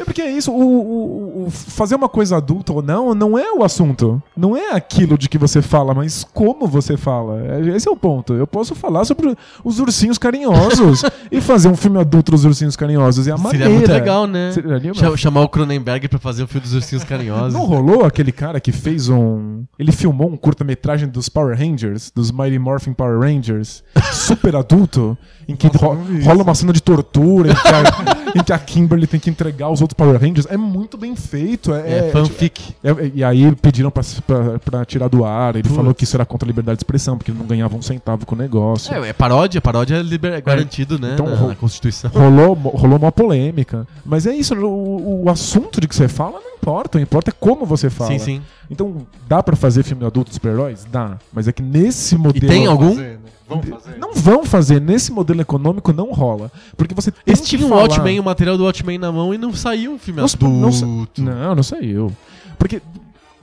É 0.00 0.04
porque 0.04 0.22
é 0.22 0.30
isso, 0.30 0.50
o, 0.52 0.56
o- 0.62 1.46
o- 1.46 1.50
fazer 1.50 1.94
uma 1.94 2.08
coisa 2.08 2.36
adulta 2.36 2.72
ou 2.72 2.82
não, 2.82 3.14
não 3.14 3.38
é 3.38 3.52
o 3.52 3.62
assunto. 3.64 4.22
Não 4.36 4.56
é 4.56 4.72
aquilo 4.72 5.16
de 5.18 5.28
que 5.28 5.38
você 5.38 5.60
fala, 5.62 5.94
mas 5.94 6.24
como 6.34 6.66
você 6.66 6.96
fala. 6.96 7.40
É- 7.40 7.76
Esse 7.76 7.88
é 7.88 7.90
o 7.90 7.96
ponto. 7.96 8.34
Eu 8.34 8.46
posso 8.46 8.74
falar 8.74 9.04
sobre 9.04 9.36
os 9.64 9.78
ursinhos 9.80 10.18
carinhosos 10.18 11.02
e 11.30 11.40
fazer 11.40 11.68
um 11.68 11.76
filme 11.76 11.98
adulto 11.98 12.32
dos 12.32 12.44
ursinhos 12.44 12.76
carinhosos. 12.76 13.26
É 13.28 13.32
a 13.32 13.36
maneira. 13.36 13.64
Seria 13.66 13.78
muito 13.78 13.92
legal, 13.92 14.26
né? 14.26 14.52
Seria- 14.52 14.94
Cha- 14.94 15.16
Chamar 15.16 15.42
o 15.42 15.48
Cronenberg 15.48 16.08
pra 16.08 16.18
fazer 16.18 16.42
o 16.42 16.46
filme 16.46 16.62
dos 16.64 16.74
ursinhos 16.74 17.02
carinhosos. 17.04 17.52
Não 17.54 17.64
rolou 17.64 18.04
aquele 18.04 18.32
cara 18.32 18.60
que 18.60 18.72
fez 18.72 19.08
um. 19.08 19.64
Ele 19.78 19.92
filmou 19.92 20.28
um 20.28 20.36
curta-metragem 20.36 21.08
dos 21.08 21.28
Power 21.28 21.56
Rangers, 21.58 22.10
dos 22.14 22.30
Mighty 22.30 22.58
Morphin 22.58 22.92
Power 22.92 23.18
Rangers, 23.20 23.82
super 24.12 24.56
adulto, 24.56 25.16
em 25.48 25.54
que 25.56 25.66
ro- 25.68 25.98
rola 26.24 26.42
uma 26.42 26.54
cena 26.54 26.72
de 26.72 26.82
tortura, 26.82 27.50
em 27.50 27.54
que, 27.54 27.68
a, 27.68 28.25
em 28.40 28.44
que 28.44 28.52
a 28.52 28.58
Kimberly 28.58 29.06
tem 29.06 29.18
que 29.20 29.30
entregar 29.30 29.68
os 29.70 29.80
outros 29.80 29.96
Power 29.96 30.20
Rangers. 30.20 30.46
É 30.50 30.56
muito 30.56 30.96
bem 30.96 31.14
feito. 31.16 31.72
É, 31.74 32.08
É, 32.08 32.10
fanfic. 32.10 32.74
é- 32.84 33.10
e 33.14 33.24
aí 33.24 33.54
pediram 33.56 33.90
pra, 33.90 34.02
pra, 34.26 34.58
pra 34.58 34.84
tirar 34.84 35.08
do 35.08 35.24
ar. 35.24 35.56
Ele 35.56 35.68
falou 35.68 35.94
que 35.94 36.04
isso 36.04 36.16
era 36.16 36.24
contra 36.26 36.46
a 36.46 36.48
liberdade 36.48 36.76
de 36.76 36.80
expressão, 36.80 37.16
porque 37.16 37.30
ele 37.30 37.38
não 37.38 37.46
ganhava 37.46 37.76
um 37.76 37.82
centavo 37.82 38.26
com 38.26 38.34
o 38.34 38.38
negócio. 38.38 38.94
É, 38.94 39.08
é 39.08 39.12
paródia, 39.12 39.60
paródia 39.60 39.96
é 39.96 40.02
liber- 40.02 40.32
é 40.34 40.40
garantido, 40.40 40.98
né? 40.98 41.12
Então, 41.14 41.26
na, 41.26 41.36
ro- 41.36 41.48
na 41.48 41.54
Constituição. 41.56 42.10
Rolou, 42.12 42.54
rolou 42.54 42.98
uma 42.98 43.12
polêmica. 43.12 43.86
Mas 44.04 44.26
é 44.26 44.34
isso, 44.34 44.54
o, 44.54 45.24
o 45.24 45.30
assunto 45.30 45.80
de 45.80 45.88
que 45.88 45.94
você 45.96 46.08
fala 46.08 46.40
não 46.40 46.54
importa. 46.56 46.98
O 46.98 47.00
que 47.00 47.02
importa 47.04 47.30
é 47.30 47.34
como 47.38 47.64
você 47.64 47.88
fala. 47.90 48.10
Sim, 48.10 48.18
sim. 48.18 48.42
Então, 48.70 49.06
dá 49.28 49.42
pra 49.42 49.54
fazer 49.56 49.82
filme 49.84 50.04
adulto 50.04 50.30
de 50.30 50.34
super-heróis? 50.34 50.84
Dá. 50.90 51.16
Mas 51.32 51.46
é 51.46 51.52
que 51.52 51.62
nesse 51.62 52.14
E 52.14 52.18
modelo. 52.18 52.46
tem 52.48 52.66
algum? 52.66 52.90
Fazer, 52.90 53.02
né? 53.12 53.18
Vamos 53.48 53.68
fazer. 53.68 53.98
Não 53.98 54.14
vão 54.14 54.44
fazer. 54.44 54.80
Nesse 54.80 55.12
modelo 55.12 55.40
econômico 55.40 55.92
não 55.92 56.12
rola. 56.12 56.50
Porque 56.76 56.94
você 56.94 57.10
tem 57.10 57.20
Eles 57.26 57.40
que 57.40 57.46
tinham 57.46 57.66
o 57.66 57.68
falar... 57.68 57.82
Watchmen, 57.82 58.18
o 58.20 58.24
material 58.24 58.56
do 58.58 58.64
Watchmen 58.64 58.98
na 58.98 59.12
mão 59.12 59.32
e 59.32 59.38
não 59.38 59.52
saiu 59.54 59.92
um 59.92 59.98
filme 59.98 60.20
Não, 60.20 60.26
adulto. 60.26 60.48
não, 60.48 60.72
sa- 60.72 60.86
não, 61.18 61.54
não 61.54 61.62
saiu. 61.62 62.12
Porque 62.58 62.82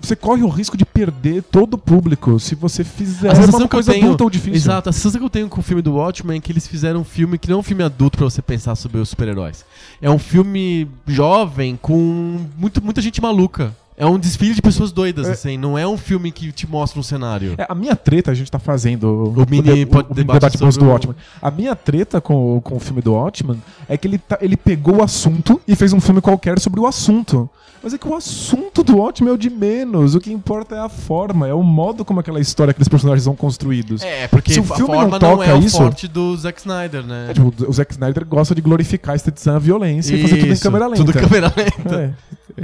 você 0.01 0.17
corre 0.17 0.43
o 0.43 0.49
risco 0.49 0.75
de 0.75 0.85
perder 0.85 1.43
todo 1.43 1.75
o 1.75 1.77
público 1.77 2.37
se 2.37 2.55
você 2.55 2.83
fizer 2.83 3.29
A 3.31 3.35
sensação 3.35 3.59
uma 3.61 3.67
que 3.69 3.75
eu 3.75 3.77
coisa 3.77 3.91
tenho- 3.93 4.05
adulta 4.07 4.23
ou 4.25 4.29
difícil. 4.29 4.55
Exato, 4.55 4.89
a 4.89 4.91
sensação 4.91 5.19
que 5.21 5.25
eu 5.25 5.29
tenho 5.29 5.47
com 5.47 5.61
o 5.61 5.63
filme 5.63 5.81
do 5.81 5.93
Watchmen 5.93 6.37
é 6.37 6.41
que 6.41 6.51
eles 6.51 6.67
fizeram 6.67 6.99
um 6.99 7.03
filme 7.05 7.37
que 7.37 7.47
não 7.49 7.55
é 7.57 7.59
um 7.59 7.63
filme 7.63 7.83
adulto 7.83 8.17
pra 8.17 8.25
você 8.25 8.41
pensar 8.41 8.75
sobre 8.75 8.99
os 8.99 9.07
super-heróis. 9.07 9.63
É 10.01 10.09
um 10.09 10.19
filme 10.19 10.89
jovem 11.07 11.79
com 11.81 12.45
muito, 12.57 12.83
muita 12.83 13.01
gente 13.01 13.21
maluca. 13.21 13.73
É 13.95 14.05
um 14.05 14.17
desfile 14.17 14.55
de 14.55 14.61
pessoas 14.61 14.91
doidas, 14.91 15.27
assim. 15.29 15.57
Não 15.57 15.77
é 15.77 15.87
um 15.87 15.97
filme 15.97 16.31
que 16.31 16.51
te 16.51 16.67
mostra 16.69 16.99
um 16.99 17.03
cenário. 17.03 17.53
É, 17.57 17.65
a 17.69 17.75
minha 17.75 17.95
treta, 17.95 18.31
a 18.31 18.33
gente 18.33 18.49
tá 18.51 18.57
fazendo 18.59 19.31
O 19.35 19.45
mini 19.49 19.61
de- 19.61 19.85
pod- 19.85 20.07
debate 20.13 20.39
debate 20.39 20.57
sobre 20.57 20.77
do 20.79 20.85
o- 20.85 20.89
Watchmen. 20.89 21.15
A 21.41 21.51
minha 21.51 21.75
treta 21.75 22.19
com, 22.19 22.57
o- 22.57 22.61
com 22.61 22.75
o 22.75 22.79
filme 22.79 23.01
do 23.01 23.13
Watchmen 23.13 23.61
é 23.87 23.95
que 23.97 24.07
ele, 24.07 24.17
tá- 24.17 24.37
ele 24.41 24.57
pegou 24.57 24.97
o 24.97 25.03
assunto 25.03 25.61
e 25.67 25.75
fez 25.75 25.93
um 25.93 26.01
filme 26.01 26.21
qualquer 26.21 26.59
sobre 26.59 26.79
o 26.79 26.87
assunto. 26.87 27.49
Mas 27.83 27.93
é 27.93 27.97
que 27.97 28.07
o 28.07 28.15
assunto 28.15 28.81
do 28.81 28.97
Watchmen 28.97 29.29
é 29.29 29.33
o 29.33 29.37
de 29.37 29.49
menos. 29.49 30.15
O 30.15 30.19
que 30.21 30.31
importa 30.31 30.73
é 30.75 30.79
a 30.79 30.87
forma, 30.87 31.47
é 31.47 31.53
o 31.53 31.61
modo 31.61 32.05
como 32.05 32.19
aquela 32.21 32.39
história, 32.39 32.71
aqueles 32.71 32.87
personagens 32.87 33.25
são 33.25 33.35
construídos. 33.35 34.01
É, 34.01 34.25
porque 34.27 34.53
Se 34.53 34.59
o 34.61 34.63
a 34.73 34.75
filme 34.77 34.93
não 34.95 35.09
não, 35.09 35.19
toca 35.19 35.43
é 35.45 35.53
o 35.53 35.59
isso- 35.59 35.77
forte 35.77 36.07
do 36.07 36.35
Zack 36.37 36.59
Snyder, 36.61 37.03
né? 37.05 37.27
É, 37.29 37.33
tipo, 37.33 37.53
o 37.67 37.73
Zack 37.73 37.91
Snyder 37.91 38.25
gosta 38.25 38.55
de 38.55 38.61
glorificar, 38.61 39.15
estetizar 39.15 39.57
a 39.57 39.59
violência 39.59 40.15
e 40.15 40.21
fazer 40.21 40.37
tudo 40.37 40.47
em 40.47 40.51
Isso, 40.53 40.63
câmera 40.63 40.87
lenta. 40.87 41.03
Tudo 41.05 41.17
em 41.17 41.21
câmera 41.21 41.53
lenta. 41.55 41.95
É, 41.95 42.03
é, 42.05 42.13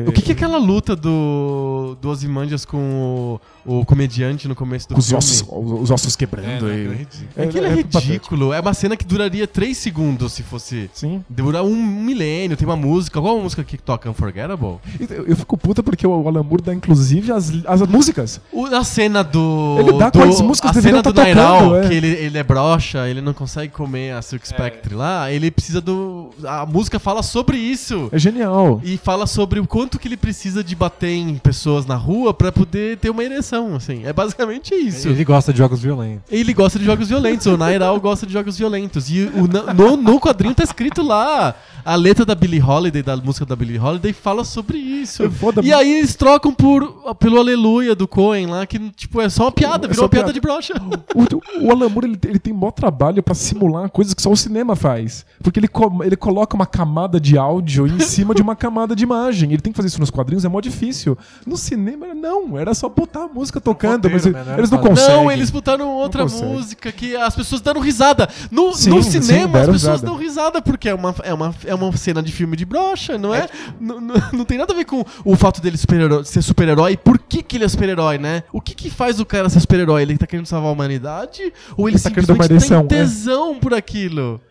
O 0.07 0.11
que, 0.11 0.21
que 0.21 0.31
é 0.31 0.35
aquela 0.35 0.57
luta 0.57 0.95
do, 0.95 1.97
do 1.99 2.09
Ozymandias 2.09 2.63
com 2.63 2.77
o, 2.77 3.41
o 3.65 3.85
comediante 3.85 4.47
no 4.47 4.55
começo 4.55 4.87
do 4.89 4.97
os 4.97 5.05
filme? 5.07 5.17
ossos, 5.17 5.43
os 5.49 5.91
ossos 5.91 6.13
É, 6.13 6.17
quebrando. 6.17 6.61
não, 6.67 6.69
e- 6.69 6.73
aquilo 6.73 6.93
é 6.93 6.95
ridículo. 6.97 7.29
É, 7.35 7.43
Aquilo 7.43 7.65
é, 7.65 7.67
é 7.67 7.75
patético. 7.75 7.99
ridículo. 7.99 8.53
É 8.53 8.59
uma 8.59 8.73
cena 8.73 8.97
que 8.97 9.05
duraria 9.05 9.47
3 9.47 9.77
segundos 9.77 10.33
se 10.33 10.43
fosse. 10.43 10.89
Sim. 10.93 11.23
Demorar 11.29 11.63
um 11.63 11.75
milênio. 11.75 12.55
Tem 12.57 12.67
uma 12.67 12.75
música. 12.75 13.19
Qual 13.21 13.39
a 13.39 13.41
música 13.41 13.63
que 13.63 13.77
toca 13.77 14.09
Unforgettable? 14.09 14.77
Eu, 15.09 15.25
eu 15.27 15.35
fico 15.35 15.57
puta 15.57 15.81
porque 15.83 16.05
o 16.05 16.27
Alan 16.27 16.43
Moore 16.43 16.61
dá 16.63 16.73
inclusive 16.73 17.31
as, 17.31 17.51
as 17.65 17.81
músicas. 17.83 18.39
O, 18.51 18.65
a 18.65 18.83
cena 18.83 19.23
do. 19.23 19.77
Ele 19.79 19.93
dá 19.93 20.09
do, 20.09 20.19
quais 20.19 20.41
músicas 20.41 20.75
A 20.77 20.81
cena 20.81 21.01
do 21.01 21.13
tá 21.13 21.23
Nairal, 21.23 21.59
tocando, 21.59 21.75
é. 21.77 21.87
que 21.87 21.93
ele, 21.93 22.07
ele 22.07 22.37
é 22.37 22.43
broxa, 22.43 23.07
ele 23.09 23.21
não 23.21 23.33
consegue 23.33 23.71
comer 23.73 24.13
a 24.13 24.21
Silk 24.21 24.47
Spectre 24.47 24.95
lá. 24.95 25.31
Ele 25.31 25.49
precisa 25.51 25.81
do. 25.81 26.29
A 26.45 26.65
música 26.65 26.99
fala 26.99 27.21
sobre 27.23 27.57
isso. 27.57 28.09
É 28.11 28.19
genial. 28.19 28.81
E 28.83 28.97
fala 28.97 29.25
sobre 29.27 29.59
o 29.59 29.67
quanto 29.67 29.97
que 29.99 30.07
ele 30.07 30.17
precisa 30.17 30.63
de 30.63 30.75
bater 30.75 31.09
em 31.11 31.35
pessoas 31.37 31.85
na 31.85 31.95
rua 31.95 32.33
pra 32.33 32.51
poder 32.51 32.97
ter 32.97 33.09
uma 33.09 33.23
ereção, 33.23 33.48
assim. 33.75 34.05
É 34.05 34.13
basicamente 34.13 34.73
isso. 34.75 35.07
Ele 35.07 35.23
gosta 35.23 35.51
de 35.51 35.57
jogos 35.57 35.79
violentos. 35.81 36.23
Ele 36.31 36.53
gosta 36.53 36.77
de 36.79 36.85
jogos 36.85 37.07
violentos, 37.09 37.45
o 37.47 37.57
Nairal 37.57 37.99
gosta 37.99 38.25
de 38.25 38.33
jogos 38.33 38.57
violentos. 38.57 39.09
E 39.09 39.23
o, 39.23 39.47
no, 39.73 39.97
no 39.97 40.19
quadrinho 40.19 40.53
tá 40.55 40.63
escrito 40.63 41.01
lá. 41.01 41.55
A 41.85 41.95
letra 41.95 42.25
da 42.25 42.35
Billie 42.35 42.61
Holiday, 42.61 43.01
da 43.01 43.15
música 43.17 43.45
da 43.45 43.55
Billie 43.55 43.79
Holiday, 43.79 44.11
fala 44.13 44.43
sobre 44.43 44.77
isso. 44.77 45.23
É 45.23 45.29
foda- 45.29 45.61
E 45.63 45.71
aí 45.73 45.99
eles 45.99 46.13
trocam 46.13 46.53
por, 46.53 47.15
pelo 47.17 47.39
Aleluia 47.39 47.95
do 47.95 48.07
Cohen 48.07 48.47
lá, 48.47 48.65
que 48.67 48.77
tipo, 48.91 49.21
é 49.21 49.29
só 49.29 49.45
uma 49.45 49.51
piada, 49.51 49.87
É 49.87 49.89
virou 49.89 49.95
só 49.95 50.03
uma 50.03 50.09
piada, 50.09 50.25
piada. 50.25 50.33
de 50.33 50.41
brocha. 50.41 50.73
O, 51.15 51.67
o 51.67 51.71
Alan 51.71 51.89
Moore 51.89 52.07
ele, 52.09 52.19
ele 52.27 52.37
tem 52.37 52.53
maior 52.53 52.71
trabalho 52.71 53.23
pra 53.23 53.33
simular 53.33 53.89
coisas 53.89 54.13
que 54.13 54.21
só 54.21 54.29
o 54.29 54.35
cinema 54.37 54.75
faz. 54.75 55.25
Porque 55.41 55.59
ele, 55.59 55.67
co- 55.69 56.03
ele 56.03 56.17
coloca 56.17 56.53
uma 56.55 56.65
camada 56.65 57.19
de 57.19 57.37
áudio 57.37 57.87
em 57.87 57.99
cima 58.01 58.35
de 58.35 58.41
uma 58.41 58.55
camada 58.57 58.93
de 58.95 59.03
imagem. 59.03 59.51
Ele 59.53 59.61
tem 59.61 59.71
que 59.71 59.77
fazer 59.77 59.87
isso 59.87 59.99
nos 60.01 60.09
quadrinhos, 60.11 60.43
é 60.45 60.49
mó 60.49 60.59
difícil. 60.59 61.17
No 61.47 61.55
cinema, 61.57 62.13
não, 62.13 62.57
era 62.59 62.73
só 62.73 62.89
botar 62.89 63.23
a 63.23 63.27
música 63.39 63.61
tocando, 63.61 64.07
roteiro, 64.09 64.15
mas 64.15 64.25
né? 64.25 64.43
Não 64.51 64.57
eles 64.57 64.69
não 64.69 64.77
fazer. 64.79 64.89
conseguem. 64.89 65.15
Não, 65.15 65.31
eles 65.31 65.49
botaram 65.49 65.89
outra 65.89 66.25
música 66.25 66.91
que 66.91 67.15
as 67.15 67.35
pessoas 67.35 67.61
deram 67.61 67.81
risada. 67.81 68.29
No, 68.51 68.73
Sim, 68.73 68.91
no 68.91 69.03
sim, 69.03 69.21
cinema, 69.21 69.45
as 69.45 69.51
deram 69.61 69.73
pessoas 69.73 69.93
risada. 69.93 70.05
dão 70.05 70.15
risada 70.15 70.61
porque 70.61 70.89
é 70.89 70.93
uma, 70.93 71.15
é, 71.23 71.33
uma, 71.33 71.55
é 71.65 71.73
uma 71.75 71.95
cena 71.97 72.21
de 72.21 72.31
filme 72.31 72.55
de 72.55 72.65
brocha, 72.65 73.17
não 73.17 73.33
é? 73.33 73.47
Não, 73.79 73.99
não, 73.99 74.15
não 74.33 74.45
tem 74.45 74.57
nada 74.57 74.73
a 74.73 74.75
ver 74.75 74.85
com 74.85 75.03
o 75.23 75.35
fato 75.35 75.61
dele 75.61 75.77
super 75.77 76.25
ser 76.25 76.41
super-herói. 76.41 76.97
Por 76.97 77.17
que, 77.17 77.41
que 77.41 77.57
ele 77.57 77.63
é 77.65 77.67
super-herói, 77.67 78.17
né? 78.17 78.43
O 78.51 78.61
que, 78.61 78.75
que 78.75 78.89
faz 78.89 79.19
o 79.19 79.25
cara 79.25 79.49
ser 79.49 79.59
super-herói? 79.59 80.01
Ele 80.01 80.17
tá 80.17 80.27
querendo 80.27 80.45
salvar 80.45 80.69
a 80.69 80.73
humanidade? 80.73 81.53
Ou 81.77 81.87
ele, 81.87 81.97
Ele 81.97 82.03
tá 82.03 82.09
querendo 82.09 82.29
uma 82.31 82.43
simplesmente 82.43 82.87
tem 82.87 82.97
é. 82.97 83.01
tesão 83.01 83.59
por 83.59 83.73
aquilo? 83.73 84.41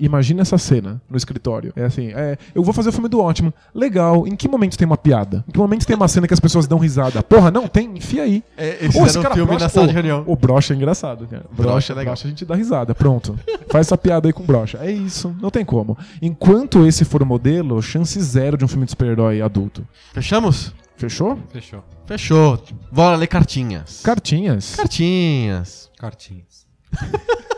Imagina 0.00 0.42
essa 0.42 0.58
cena 0.58 1.00
no 1.08 1.16
escritório. 1.16 1.72
É 1.76 1.84
assim, 1.84 2.08
é, 2.14 2.36
eu 2.54 2.62
vou 2.62 2.74
fazer 2.74 2.88
o 2.88 2.92
filme 2.92 3.08
do 3.08 3.20
ótimo. 3.20 3.52
Legal. 3.74 4.26
Em 4.26 4.34
que 4.34 4.48
momento 4.48 4.76
tem 4.76 4.86
uma 4.86 4.96
piada? 4.96 5.44
Em 5.48 5.52
que 5.52 5.58
momento 5.58 5.86
tem 5.86 5.94
uma 5.96 6.08
cena 6.08 6.26
que 6.26 6.34
as 6.34 6.40
pessoas 6.40 6.66
dão 6.66 6.78
risada? 6.78 7.22
Porra, 7.22 7.50
não, 7.50 7.66
tem, 7.68 7.96
enfia 7.96 8.22
aí. 8.22 8.42
É, 8.56 8.78
eles 8.80 8.94
fizeram 8.96 9.20
um 9.20 9.22
cara 9.22 9.34
filme 9.34 9.48
brocha- 9.50 9.64
na 9.64 9.68
sala 9.68 9.86
de 9.86 9.92
reunião. 9.92 10.24
O 10.26 10.36
brocha 10.36 10.74
é 10.74 10.76
engraçado, 10.76 11.26
cara. 11.26 11.44
Brocha 11.52 11.92
é 11.92 11.96
legal. 11.96 12.12
Brocha 12.14 12.26
a 12.26 12.30
gente 12.30 12.44
dá 12.44 12.54
risada, 12.54 12.94
pronto. 12.94 13.38
Faz 13.70 13.86
essa 13.86 13.96
piada 13.98 14.28
aí 14.28 14.32
com 14.32 14.42
brocha. 14.44 14.78
É 14.80 14.90
isso, 14.90 15.34
não 15.40 15.50
tem 15.50 15.64
como. 15.64 15.96
Enquanto 16.20 16.86
esse 16.86 17.04
for 17.04 17.22
o 17.22 17.26
modelo, 17.26 17.80
chance 17.82 18.20
zero 18.20 18.56
de 18.56 18.64
um 18.64 18.68
filme 18.68 18.84
de 18.84 18.90
super-herói 18.90 19.40
adulto. 19.40 19.86
Fechamos? 20.12 20.72
Fechou? 20.96 21.38
Fechou. 21.50 21.82
Fechou. 22.06 22.62
Bora 22.90 23.16
ler 23.16 23.26
cartinhas. 23.26 24.00
Cartinhas. 24.02 24.74
Cartinhas. 24.76 25.90
Cartinhas. 25.98 26.64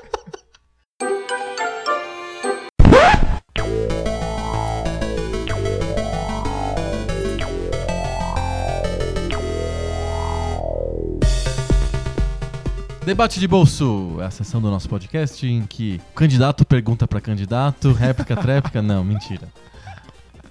Debate 13.07 13.39
de 13.39 13.47
bolso, 13.47 14.17
é 14.19 14.25
a 14.25 14.31
sessão 14.33 14.61
do 14.61 14.69
nosso 14.69 14.89
podcast 14.89 15.47
em 15.47 15.65
que 15.65 16.01
o 16.11 16.15
candidato 16.17 16.65
pergunta 16.67 17.07
pra 17.07 17.21
candidato, 17.21 17.93
réplica, 17.93 18.35
tréplica, 18.43 18.83
não, 18.83 19.05
mentira. 19.05 19.47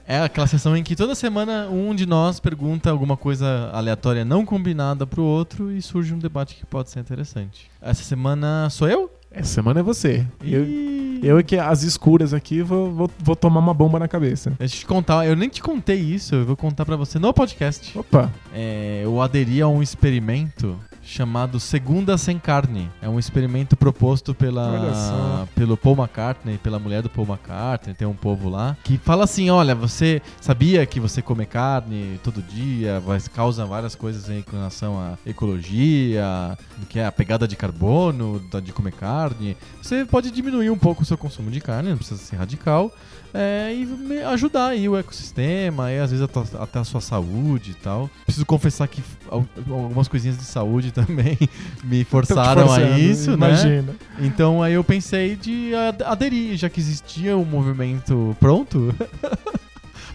É 0.08 0.22
aquela 0.22 0.48
sessão 0.48 0.78
em 0.78 0.82
que 0.82 0.96
toda 0.96 1.16
semana 1.16 1.68
um 1.68 1.94
de 1.94 2.06
nós 2.06 2.40
pergunta 2.40 2.90
alguma 2.90 3.18
coisa 3.18 3.70
aleatória 3.74 4.24
não 4.24 4.46
combinada 4.46 5.06
pro 5.06 5.22
outro 5.22 5.70
e 5.70 5.82
surge 5.82 6.14
um 6.14 6.18
debate 6.18 6.56
que 6.56 6.66
pode 6.66 6.90
ser 6.90 7.02
interessante. 7.02 7.70
Essa 7.82 8.04
semana 8.04 8.70
sou 8.70 8.88
eu? 8.88 9.12
Essa 9.30 9.56
semana 9.56 9.82
é 9.82 9.84
você. 9.84 10.26
Eu, 10.42 10.64
Ih, 10.64 11.20
eu 11.24 11.38
é 11.38 11.44
que 11.44 11.58
as 11.58 11.84
escuras 11.84 12.34
aqui 12.34 12.62
vou, 12.62 12.90
vou, 12.90 13.12
vou 13.20 13.36
tomar 13.36 13.60
uma 13.60 13.74
bomba 13.74 14.00
na 14.00 14.08
cabeça. 14.08 14.54
Deixa 14.58 14.76
eu 14.76 14.80
te 14.80 14.86
contar, 14.86 15.28
eu 15.28 15.36
nem 15.36 15.50
te 15.50 15.62
contei 15.62 16.00
isso, 16.00 16.36
eu 16.36 16.46
vou 16.46 16.56
contar 16.56 16.86
pra 16.86 16.96
você 16.96 17.20
no 17.20 17.34
podcast. 17.34 18.00
Opa. 18.00 18.32
É, 18.54 19.02
eu 19.04 19.20
aderi 19.20 19.62
a 19.62 19.68
um 19.68 19.84
experimento 19.84 20.80
chamado 21.06 21.60
Segunda 21.60 22.18
Sem 22.18 22.40
Carne. 22.40 22.90
É 23.02 23.08
um 23.08 23.20
experimento 23.20 23.78
proposto 23.78 24.34
pela, 24.34 25.48
pelo 25.56 25.78
Paul 25.78 25.96
McCartney, 25.96 26.58
pela 26.58 26.80
mulher 26.80 27.02
do 27.02 27.10
Paul 27.10 27.28
McCartney, 27.28 27.94
tem 27.94 28.08
um 28.08 28.14
povo 28.14 28.50
lá, 28.50 28.76
que 28.84 28.98
fala 28.98 29.24
assim, 29.24 29.50
olha, 29.50 29.76
você 29.76 30.22
sabia 30.42 30.86
que 30.86 31.00
você 31.00 31.22
comer 31.22 31.46
carne 31.46 32.20
todo 32.24 32.42
dia 32.42 33.00
vai, 33.00 33.20
causa 33.34 33.66
várias 33.66 33.96
coisas 33.96 34.30
em 34.30 34.44
relação 34.52 35.00
à 35.00 35.18
ecologia, 35.26 36.58
que 36.90 37.00
é 37.00 37.06
a 37.06 37.12
pegada 37.12 37.48
de 37.48 37.56
carbono 37.56 38.42
de 38.64 38.74
comer 38.74 38.94
carne. 38.94 39.56
Você 39.82 40.04
pode 40.06 40.32
diminuir 40.32 40.70
um 40.70 40.78
pouco 40.78 41.04
o 41.04 41.06
seu 41.06 41.18
consumo 41.18 41.52
de 41.52 41.62
carne, 41.62 41.90
não 41.90 41.98
precisa 41.98 42.20
ser 42.20 42.38
radical, 42.38 42.92
é, 43.38 43.74
e 43.74 44.24
ajudar 44.24 44.68
aí 44.68 44.88
o 44.88 44.96
ecossistema, 44.98 45.92
e 45.92 46.00
às 46.00 46.10
vezes 46.12 46.24
até, 46.24 46.40
até 46.58 46.80
a 46.80 46.84
sua 46.86 47.02
saúde 47.02 47.72
e 47.72 47.74
tal. 47.74 48.10
Preciso 48.26 48.46
confessar 48.46 48.88
que 48.88 49.04
al- 49.30 49.46
algumas 49.70 50.08
coisinhas 50.08 50.38
de 50.38 50.46
saúde 50.46 50.92
também 50.96 51.38
me 51.84 52.04
forçaram 52.06 52.64
a 52.64 52.68
forçando, 52.68 52.98
isso, 53.00 53.32
né? 53.32 53.36
Imagina. 53.50 53.96
Então 54.20 54.64
aí 54.64 54.74
eu 54.74 54.84
pensei 54.84 55.36
de 55.36 55.76
ad- 55.76 56.04
aderir, 56.04 56.56
já 56.56 56.70
que 56.70 56.80
existia 56.80 57.36
um 57.38 57.44
movimento 57.46 58.36
pronto. 58.40 58.96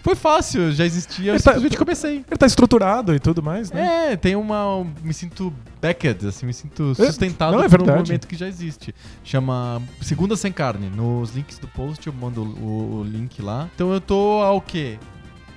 Foi 0.01 0.15
fácil, 0.15 0.71
já 0.71 0.85
existia, 0.85 1.31
eu 1.31 1.35
Ele 1.35 1.43
tá- 1.43 1.51
simplesmente 1.51 1.77
comecei. 1.77 2.15
Ele 2.27 2.37
tá 2.37 2.45
estruturado 2.45 3.13
e 3.13 3.19
tudo 3.19 3.41
mais, 3.43 3.71
né? 3.71 4.13
É, 4.13 4.15
tem 4.15 4.35
uma. 4.35 4.85
Me 5.03 5.13
sinto 5.13 5.53
backed, 5.81 6.27
assim, 6.27 6.45
me 6.45 6.53
sinto 6.53 6.93
sustentado 6.95 7.55
não, 7.55 7.63
é 7.63 7.69
por 7.69 7.81
um 7.81 7.85
movimento 7.85 8.27
que 8.27 8.35
já 8.35 8.47
existe. 8.47 8.93
Chama 9.23 9.81
Segunda 10.01 10.35
Sem 10.35 10.51
Carne. 10.51 10.89
Nos 10.89 11.35
links 11.35 11.57
do 11.59 11.67
post 11.67 12.05
eu 12.05 12.13
mando 12.13 12.41
o, 12.43 12.99
o 12.99 13.03
link 13.03 13.41
lá. 13.41 13.69
Então 13.75 13.91
eu 13.91 14.01
tô 14.01 14.41
há 14.41 14.51
o 14.51 14.61
quê? 14.61 14.97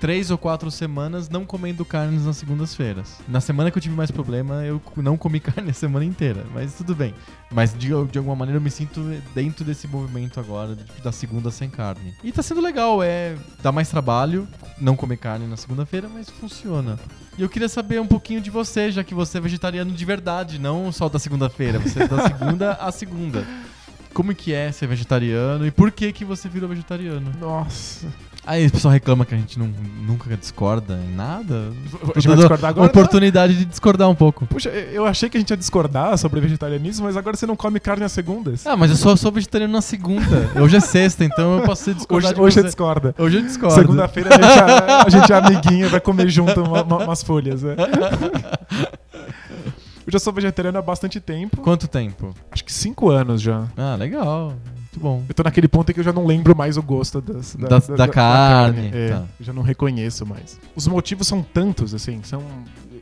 Três 0.04 0.30
ou 0.30 0.36
quatro 0.36 0.70
semanas 0.70 1.30
não 1.30 1.46
comendo 1.46 1.82
carnes 1.82 2.26
nas 2.26 2.36
segundas-feiras. 2.36 3.20
Na 3.26 3.40
semana 3.40 3.70
que 3.70 3.78
eu 3.78 3.80
tive 3.80 3.94
mais 3.94 4.10
problema, 4.10 4.62
eu 4.62 4.78
não 4.98 5.16
comi 5.16 5.40
carne 5.40 5.70
a 5.70 5.72
semana 5.72 6.04
inteira. 6.04 6.44
Mas 6.52 6.74
tudo 6.74 6.94
bem. 6.94 7.14
Mas 7.50 7.72
de, 7.72 7.88
de 7.88 8.18
alguma 8.18 8.36
maneira 8.36 8.58
eu 8.58 8.60
me 8.62 8.70
sinto 8.70 9.00
dentro 9.34 9.64
desse 9.64 9.88
movimento 9.88 10.38
agora, 10.38 10.76
de- 10.76 10.84
da 11.02 11.10
segunda 11.10 11.50
sem 11.50 11.70
carne. 11.70 12.12
E 12.22 12.30
tá 12.30 12.42
sendo 12.42 12.60
legal, 12.60 13.02
é. 13.02 13.34
Dá 13.62 13.72
mais 13.72 13.88
trabalho 13.88 14.46
não 14.78 14.94
comer 14.94 15.16
carne 15.16 15.46
na 15.46 15.56
segunda-feira, 15.56 16.06
mas 16.12 16.28
funciona. 16.28 16.98
E 17.38 17.40
eu 17.42 17.48
queria 17.48 17.70
saber 17.70 17.98
um 17.98 18.06
pouquinho 18.06 18.42
de 18.42 18.50
você, 18.50 18.90
já 18.90 19.02
que 19.02 19.14
você 19.14 19.38
é 19.38 19.40
vegetariano 19.40 19.90
de 19.90 20.04
verdade, 20.04 20.58
não 20.58 20.92
só 20.92 21.08
da 21.08 21.18
segunda-feira, 21.18 21.78
você 21.78 22.02
é 22.02 22.06
da 22.06 22.24
segunda 22.28 22.72
a 22.74 22.92
segunda. 22.92 23.46
Como 24.12 24.34
que 24.34 24.52
é 24.52 24.70
ser 24.70 24.86
vegetariano 24.86 25.66
e 25.66 25.70
por 25.70 25.90
que 25.90 26.12
que 26.12 26.26
você 26.26 26.46
virou 26.46 26.68
vegetariano? 26.68 27.32
Nossa. 27.40 28.06
Aí 28.46 28.66
o 28.66 28.70
pessoal 28.70 28.92
reclama 28.92 29.24
que 29.24 29.34
a 29.34 29.38
gente 29.38 29.58
não, 29.58 29.66
nunca 30.06 30.36
discorda 30.36 31.00
em 31.02 31.14
nada. 31.14 31.72
A 32.14 32.18
gente 32.18 32.28
vai 32.28 32.36
discordar 32.36 32.70
agora? 32.70 32.86
oportunidade 32.86 33.56
de 33.56 33.64
discordar 33.64 34.08
um 34.10 34.14
pouco. 34.14 34.44
Puxa, 34.46 34.68
eu 34.68 35.06
achei 35.06 35.30
que 35.30 35.36
a 35.38 35.40
gente 35.40 35.48
ia 35.50 35.56
discordar 35.56 36.18
sobre 36.18 36.40
vegetarianismo, 36.40 37.06
mas 37.06 37.16
agora 37.16 37.36
você 37.36 37.46
não 37.46 37.56
come 37.56 37.80
carne 37.80 38.04
às 38.04 38.12
segundas. 38.12 38.66
Ah, 38.66 38.76
mas 38.76 38.90
eu 38.90 38.96
só 38.96 39.16
sou 39.16 39.32
vegetariano 39.32 39.72
na 39.72 39.80
segunda. 39.80 40.50
Hoje 40.60 40.76
é 40.76 40.80
sexta, 40.80 41.24
então 41.24 41.58
eu 41.58 41.62
posso 41.64 41.84
ser 41.84 41.94
discordar 41.94 42.32
hoje 42.32 42.34
de 42.34 42.40
hoje 42.42 42.54
você 42.54 42.60
você. 42.60 42.66
discorda. 42.66 43.14
Hoje 43.18 43.36
eu 43.38 43.42
discordo. 43.42 43.74
Segunda-feira 43.76 44.28
a, 44.28 44.42
gente 44.42 44.58
é- 44.58 44.92
a 44.92 45.08
gente 45.08 45.32
é 45.32 45.36
amiguinho, 45.36 45.88
vai 45.88 46.00
comer 46.00 46.28
junto 46.28 46.60
uma- 46.62 46.82
uma- 46.82 46.98
umas 47.04 47.22
folhas. 47.22 47.62
né? 47.62 47.74
Eu 50.06 50.12
já 50.12 50.18
sou 50.18 50.34
vegetariano 50.34 50.76
há 50.78 50.82
bastante 50.82 51.18
tempo. 51.18 51.62
Quanto 51.62 51.88
tempo? 51.88 52.34
Acho 52.52 52.62
que 52.62 52.70
cinco 52.70 53.08
anos 53.08 53.40
já. 53.40 53.64
Ah, 53.74 53.96
legal. 53.98 54.52
Muito 54.94 55.00
bom. 55.00 55.24
Eu 55.28 55.34
tô 55.34 55.42
naquele 55.42 55.66
ponto 55.66 55.90
em 55.90 55.94
que 55.94 56.00
eu 56.00 56.04
já 56.04 56.12
não 56.12 56.24
lembro 56.24 56.54
mais 56.56 56.76
o 56.76 56.82
gosto 56.82 57.20
das- 57.20 57.56
Da- 57.56 57.78
da 57.96 58.08
carne, 58.08 58.90
É, 58.92 59.08
tá. 59.08 59.24
Eu 59.40 59.44
já 59.46 59.52
não 59.52 59.62
reconheço 59.62 60.24
mais. 60.24 60.58
Os 60.76 60.86
motivos 60.86 61.26
são 61.26 61.42
tantos, 61.42 61.92
assim, 61.94 62.20
são, 62.22 62.42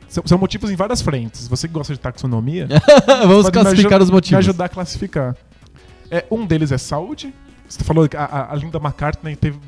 são, 0.07 0.23
são 0.25 0.37
motivos 0.37 0.71
em 0.71 0.75
várias 0.75 1.01
frentes. 1.01 1.47
Você 1.47 1.67
que 1.67 1.73
gosta 1.73 1.93
de 1.93 1.99
taxonomia, 1.99 2.67
Vamos 3.27 3.45
me 3.45 3.51
classificar 3.51 4.01
os 4.01 4.09
me 4.09 4.15
motivos. 4.15 4.39
ajudar 4.39 4.65
a 4.65 4.69
classificar. 4.69 5.35
É, 6.09 6.25
um 6.31 6.45
deles 6.45 6.71
é 6.71 6.77
saúde. 6.79 7.31
Você 7.69 7.83
falou 7.83 8.07
que 8.09 8.17
a, 8.17 8.23
a- 8.25 8.53
a 8.53 8.55
Linda 8.55 8.77
McCartney 8.79 9.35
teve- 9.35 9.59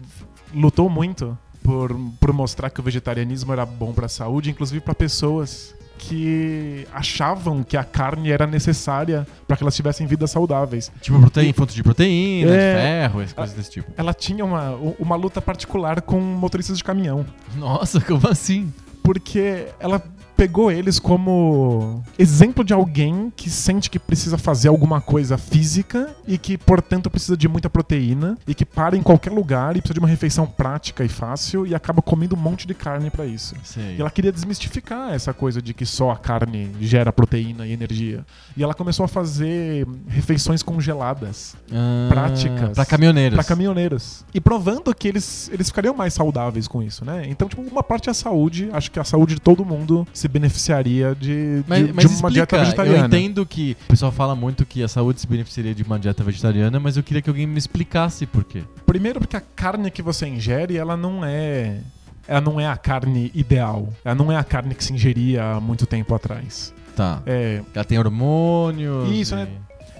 lutou 0.53 0.89
muito 0.89 1.37
por, 1.63 1.95
por 2.19 2.33
mostrar 2.33 2.69
que 2.71 2.79
o 2.79 2.83
vegetarianismo 2.83 3.51
era 3.53 3.65
bom 3.65 3.93
pra 3.93 4.07
saúde, 4.07 4.49
inclusive 4.49 4.79
pra 4.81 4.95
pessoas 4.95 5.74
que 5.97 6.87
achavam 6.93 7.63
que 7.63 7.75
a 7.77 7.83
carne 7.83 8.31
era 8.31 8.45
necessária 8.45 9.25
pra 9.47 9.55
que 9.57 9.63
elas 9.63 9.75
tivessem 9.75 10.05
vidas 10.07 10.31
saudáveis. 10.31 10.91
Tipo 11.01 11.19
proteína, 11.19 11.53
fonte 11.53 11.73
de 11.75 11.83
proteína, 11.83 12.51
É. 12.51 12.73
de 12.75 12.81
ferro, 12.81 13.21
essas 13.21 13.33
coisas 13.33 13.55
desse 13.55 13.71
tipo. 13.71 13.91
Ela 13.97 14.13
tinha 14.13 14.43
uma, 14.45 14.71
uma 14.99 15.15
luta 15.15 15.41
particular 15.41 16.01
com 16.01 16.19
motoristas 16.19 16.77
de 16.77 16.83
caminhão. 16.83 17.25
Nossa, 17.55 17.99
como 18.01 18.27
assim? 18.27 18.71
porque 19.03 19.67
ela 19.79 20.01
pegou 20.35 20.71
eles 20.71 20.99
como 20.99 22.03
exemplo 22.17 22.63
de 22.63 22.73
alguém 22.73 23.31
que 23.35 23.49
sente 23.49 23.89
que 23.89 23.97
precisa 23.99 24.37
fazer 24.37 24.67
alguma 24.67 24.99
coisa 25.01 25.37
física 25.37 26.15
e 26.27 26.37
que, 26.37 26.57
portanto, 26.57 27.09
precisa 27.09 27.37
de 27.37 27.47
muita 27.47 27.69
proteína 27.69 28.37
e 28.47 28.53
que 28.53 28.65
para 28.65 28.95
em 28.97 29.01
qualquer 29.03 29.31
lugar 29.31 29.75
e 29.75 29.79
precisa 29.81 29.93
de 29.95 29.99
uma 29.99 30.07
refeição 30.07 30.45
prática 30.45 31.03
e 31.03 31.09
fácil 31.09 31.65
e 31.65 31.73
acaba 31.73 32.01
comendo 32.01 32.35
um 32.35 32.39
monte 32.39 32.67
de 32.67 32.73
carne 32.73 33.09
pra 33.09 33.25
isso. 33.25 33.55
Sei. 33.63 33.95
E 33.97 34.01
ela 34.01 34.09
queria 34.11 34.31
desmistificar 34.31 35.13
essa 35.13 35.33
coisa 35.33 35.61
de 35.61 35.73
que 35.73 35.85
só 35.85 36.11
a 36.11 36.17
carne 36.17 36.71
gera 36.81 37.11
proteína 37.13 37.65
e 37.65 37.71
energia. 37.71 38.25
E 38.57 38.63
ela 38.63 38.73
começou 38.73 39.03
a 39.05 39.07
fazer 39.07 39.87
refeições 40.07 40.61
congeladas 40.63 41.55
Ah, 41.71 42.07
práticas. 42.09 42.71
Pra 42.75 42.85
caminhoneiros. 42.85 43.35
para 43.35 43.43
caminhoneiros. 43.43 44.25
E 44.33 44.39
provando 44.41 44.93
que 44.93 45.07
eles, 45.07 45.49
eles 45.51 45.67
ficariam 45.67 45.95
mais 45.95 46.13
saudáveis 46.13 46.67
com 46.67 46.81
isso, 46.83 47.03
né? 47.05 47.25
Então, 47.29 47.47
tipo, 47.47 47.61
uma 47.61 47.83
parte 47.83 48.09
é 48.09 48.11
a 48.11 48.13
saúde. 48.13 48.69
Acho 48.73 48.91
que 48.91 48.99
a 48.99 49.03
saúde 49.03 49.35
de 49.35 49.41
todo 49.41 49.65
mundo 49.65 50.07
se 50.13 50.24
beneficiaria 50.27 51.15
de, 51.15 51.61
de, 51.61 51.63
Mas, 51.67 51.87
de 51.87 51.93
mas 51.93 52.05
uma 52.05 52.11
explica, 52.13 52.31
dieta 52.31 52.57
vegetariana. 52.59 52.97
eu 52.99 53.05
entendo 53.07 53.45
que 53.45 53.77
o 53.85 53.87
pessoal 53.87 54.11
fala 54.11 54.35
muito 54.35 54.65
que 54.65 54.81
a 54.83 54.87
saúde 54.87 55.21
se 55.21 55.27
beneficiaria 55.27 55.73
de 55.75 55.83
uma 55.83 55.99
dieta 55.99 56.23
vegetariana, 56.23 56.79
mas 56.79 56.97
eu 56.97 57.03
queria 57.03 57.21
que 57.21 57.29
alguém 57.29 57.45
me 57.47 57.57
explicasse 57.57 58.25
por 58.25 58.43
quê. 58.43 58.63
Primeiro 58.85 59.19
porque 59.19 59.35
a 59.37 59.41
carne 59.41 59.89
que 59.91 60.01
você 60.01 60.27
ingere, 60.27 60.77
ela 60.77 60.95
não 60.97 61.23
é... 61.23 61.79
Ela 62.27 62.41
não 62.41 62.59
é 62.59 62.65
a 62.67 62.75
carne 62.75 63.31
ideal. 63.35 63.89
Ela 64.03 64.15
não 64.15 64.31
é 64.31 64.35
a 64.35 64.43
carne 64.43 64.73
que 64.73 64.83
se 64.83 64.91
ingeria 64.91 65.43
há 65.43 65.59
muito 65.61 65.85
tempo 65.85 66.13
atrás. 66.15 66.73
Tá. 66.95 67.21
É, 67.25 67.61
Ela 67.73 67.85
tem 67.85 67.99
hormônios. 67.99 69.11
Isso, 69.11 69.35
e- 69.35 69.37
né? 69.37 69.47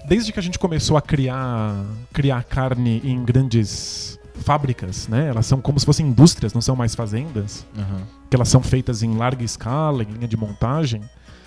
desde 0.08 0.32
que 0.32 0.38
a 0.38 0.42
gente 0.42 0.58
começou 0.58 0.96
a 0.96 1.02
criar, 1.02 1.84
criar 2.12 2.42
carne 2.44 3.00
em 3.04 3.24
grandes 3.24 4.15
fábricas, 4.44 5.08
né? 5.08 5.28
Elas 5.28 5.46
são 5.46 5.60
como 5.60 5.78
se 5.78 5.86
fossem 5.86 6.06
indústrias, 6.06 6.52
não 6.52 6.60
são 6.60 6.76
mais 6.76 6.94
fazendas. 6.94 7.66
Aham. 7.76 8.02
que 8.28 8.34
elas 8.34 8.48
são 8.48 8.60
feitas 8.62 9.02
em 9.02 9.16
larga 9.16 9.44
escala, 9.44 10.02
em 10.02 10.06
linha 10.06 10.26
de 10.26 10.36
montagem, 10.36 11.00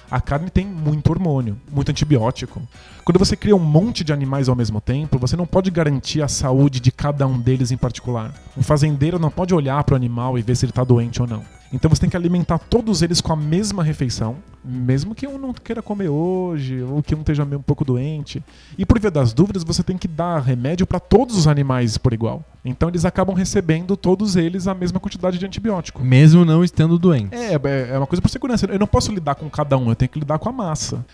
a 0.10 0.20
carne 0.20 0.50
tem 0.50 0.66
muito 0.66 1.10
hormônio, 1.12 1.56
muito 1.72 1.92
antibiótico. 1.92 2.62
Quando 3.04 3.20
você 3.20 3.36
cria 3.36 3.56
um 3.56 3.60
monte 3.60 4.04
de 4.04 4.12
animais 4.12 4.50
ao 4.50 4.56
mesmo 4.56 4.82
tempo, 4.82 5.20
você 5.20 5.36
não 5.36 5.46
pode 5.46 5.70
garantir 5.70 6.22
a 6.22 6.28
saúde 6.28 6.80
de 6.80 6.92
cada 6.92 7.28
um 7.28 7.40
deles 7.40 7.70
em 7.70 7.78
particular. 7.78 8.34
Um 8.58 8.64
fazendeiro 8.64 9.20
não 9.20 9.30
pode 9.30 9.54
olhar 9.54 9.84
para 9.84 9.94
o 9.94 9.96
animal 9.96 10.38
e 10.38 10.42
ver 10.42 10.56
se 10.56 10.66
ele 10.66 10.72
está 10.72 10.84
doente 10.84 11.22
ou 11.22 11.28
não. 11.28 11.44
Então 11.72 11.90
você 11.90 12.02
tem 12.02 12.10
que 12.10 12.18
alimentar 12.18 12.58
todos 12.58 13.02
eles 13.02 13.22
com 13.22 13.32
a 13.32 13.36
mesma 13.36 13.84
refeição, 13.84 14.38
mesmo 14.64 15.14
que 15.14 15.28
um 15.28 15.38
não 15.38 15.54
queira 15.54 15.82
comer 15.82 16.10
hoje, 16.10 16.82
ou 16.82 17.02
que 17.04 17.14
um 17.14 17.20
esteja 17.20 17.46
meio 17.46 17.60
um 17.60 17.64
pouco 17.64 17.86
doente. 17.86 18.44
E 18.78 18.86
por 18.86 19.00
via 19.00 19.12
das 19.12 19.34
dúvidas, 19.34 19.64
você 19.64 19.84
tem 19.84 19.98
que 19.98 20.08
dar 20.08 20.40
remédio 20.40 20.88
para 20.88 21.00
todos 21.00 21.38
os 21.38 21.48
animais 21.48 21.98
por 21.98 22.12
igual. 22.12 22.44
Então 22.66 22.90
eles 22.90 23.06
acabam 23.06 23.36
recebendo 23.36 23.96
todos 23.96 24.36
eles 24.36 24.68
a 24.68 24.74
mesma 24.74 25.00
quantidade 25.00 25.38
de 25.38 25.46
antibiótico. 25.46 26.04
Mesmo 26.04 26.44
não 26.44 26.64
estando 26.64 26.98
doente. 26.98 27.36
É, 27.36 27.54
é 27.54 27.98
uma 27.98 28.08
coisa 28.08 28.22
por 28.22 28.30
segurança. 28.30 28.66
Eu 28.66 28.80
não 28.80 28.88
posso 28.88 29.12
lidar 29.12 29.36
com 29.36 29.50
cada 29.50 29.78
um, 29.78 29.90
eu 29.90 29.96
tenho 29.96 30.10
que 30.10 30.20
lidar 30.20 30.40
com 30.40 30.50
a 30.50 30.52
massa. 30.52 31.06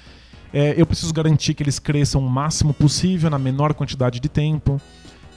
É, 0.54 0.74
eu 0.78 0.86
preciso 0.86 1.14
garantir 1.14 1.54
que 1.54 1.62
eles 1.62 1.80
cresçam 1.80 2.26
o 2.26 2.30
máximo 2.30 2.74
possível 2.74 3.30
na 3.30 3.38
menor 3.38 3.74
quantidade 3.74 4.22
de 4.22 4.30
tempo. 4.30 4.80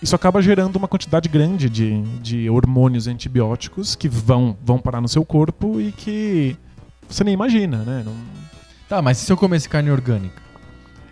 Isso 0.00 0.14
acaba 0.14 0.40
gerando 0.40 0.76
uma 0.76 0.86
quantidade 0.86 1.28
grande 1.28 1.68
de, 1.68 2.02
de 2.20 2.48
hormônios 2.50 3.06
e 3.06 3.10
antibióticos 3.10 3.96
que 3.96 4.08
vão, 4.08 4.56
vão 4.64 4.78
parar 4.78 5.00
no 5.00 5.08
seu 5.08 5.24
corpo 5.24 5.80
e 5.80 5.90
que 5.92 6.56
você 7.08 7.24
nem 7.24 7.34
imagina, 7.34 7.78
né? 7.78 8.02
Não- 8.04 8.14
Tá, 8.88 9.02
mas 9.02 9.20
e 9.20 9.26
se 9.26 9.32
eu 9.32 9.36
comesse 9.36 9.68
carne 9.68 9.90
orgânica? 9.90 10.40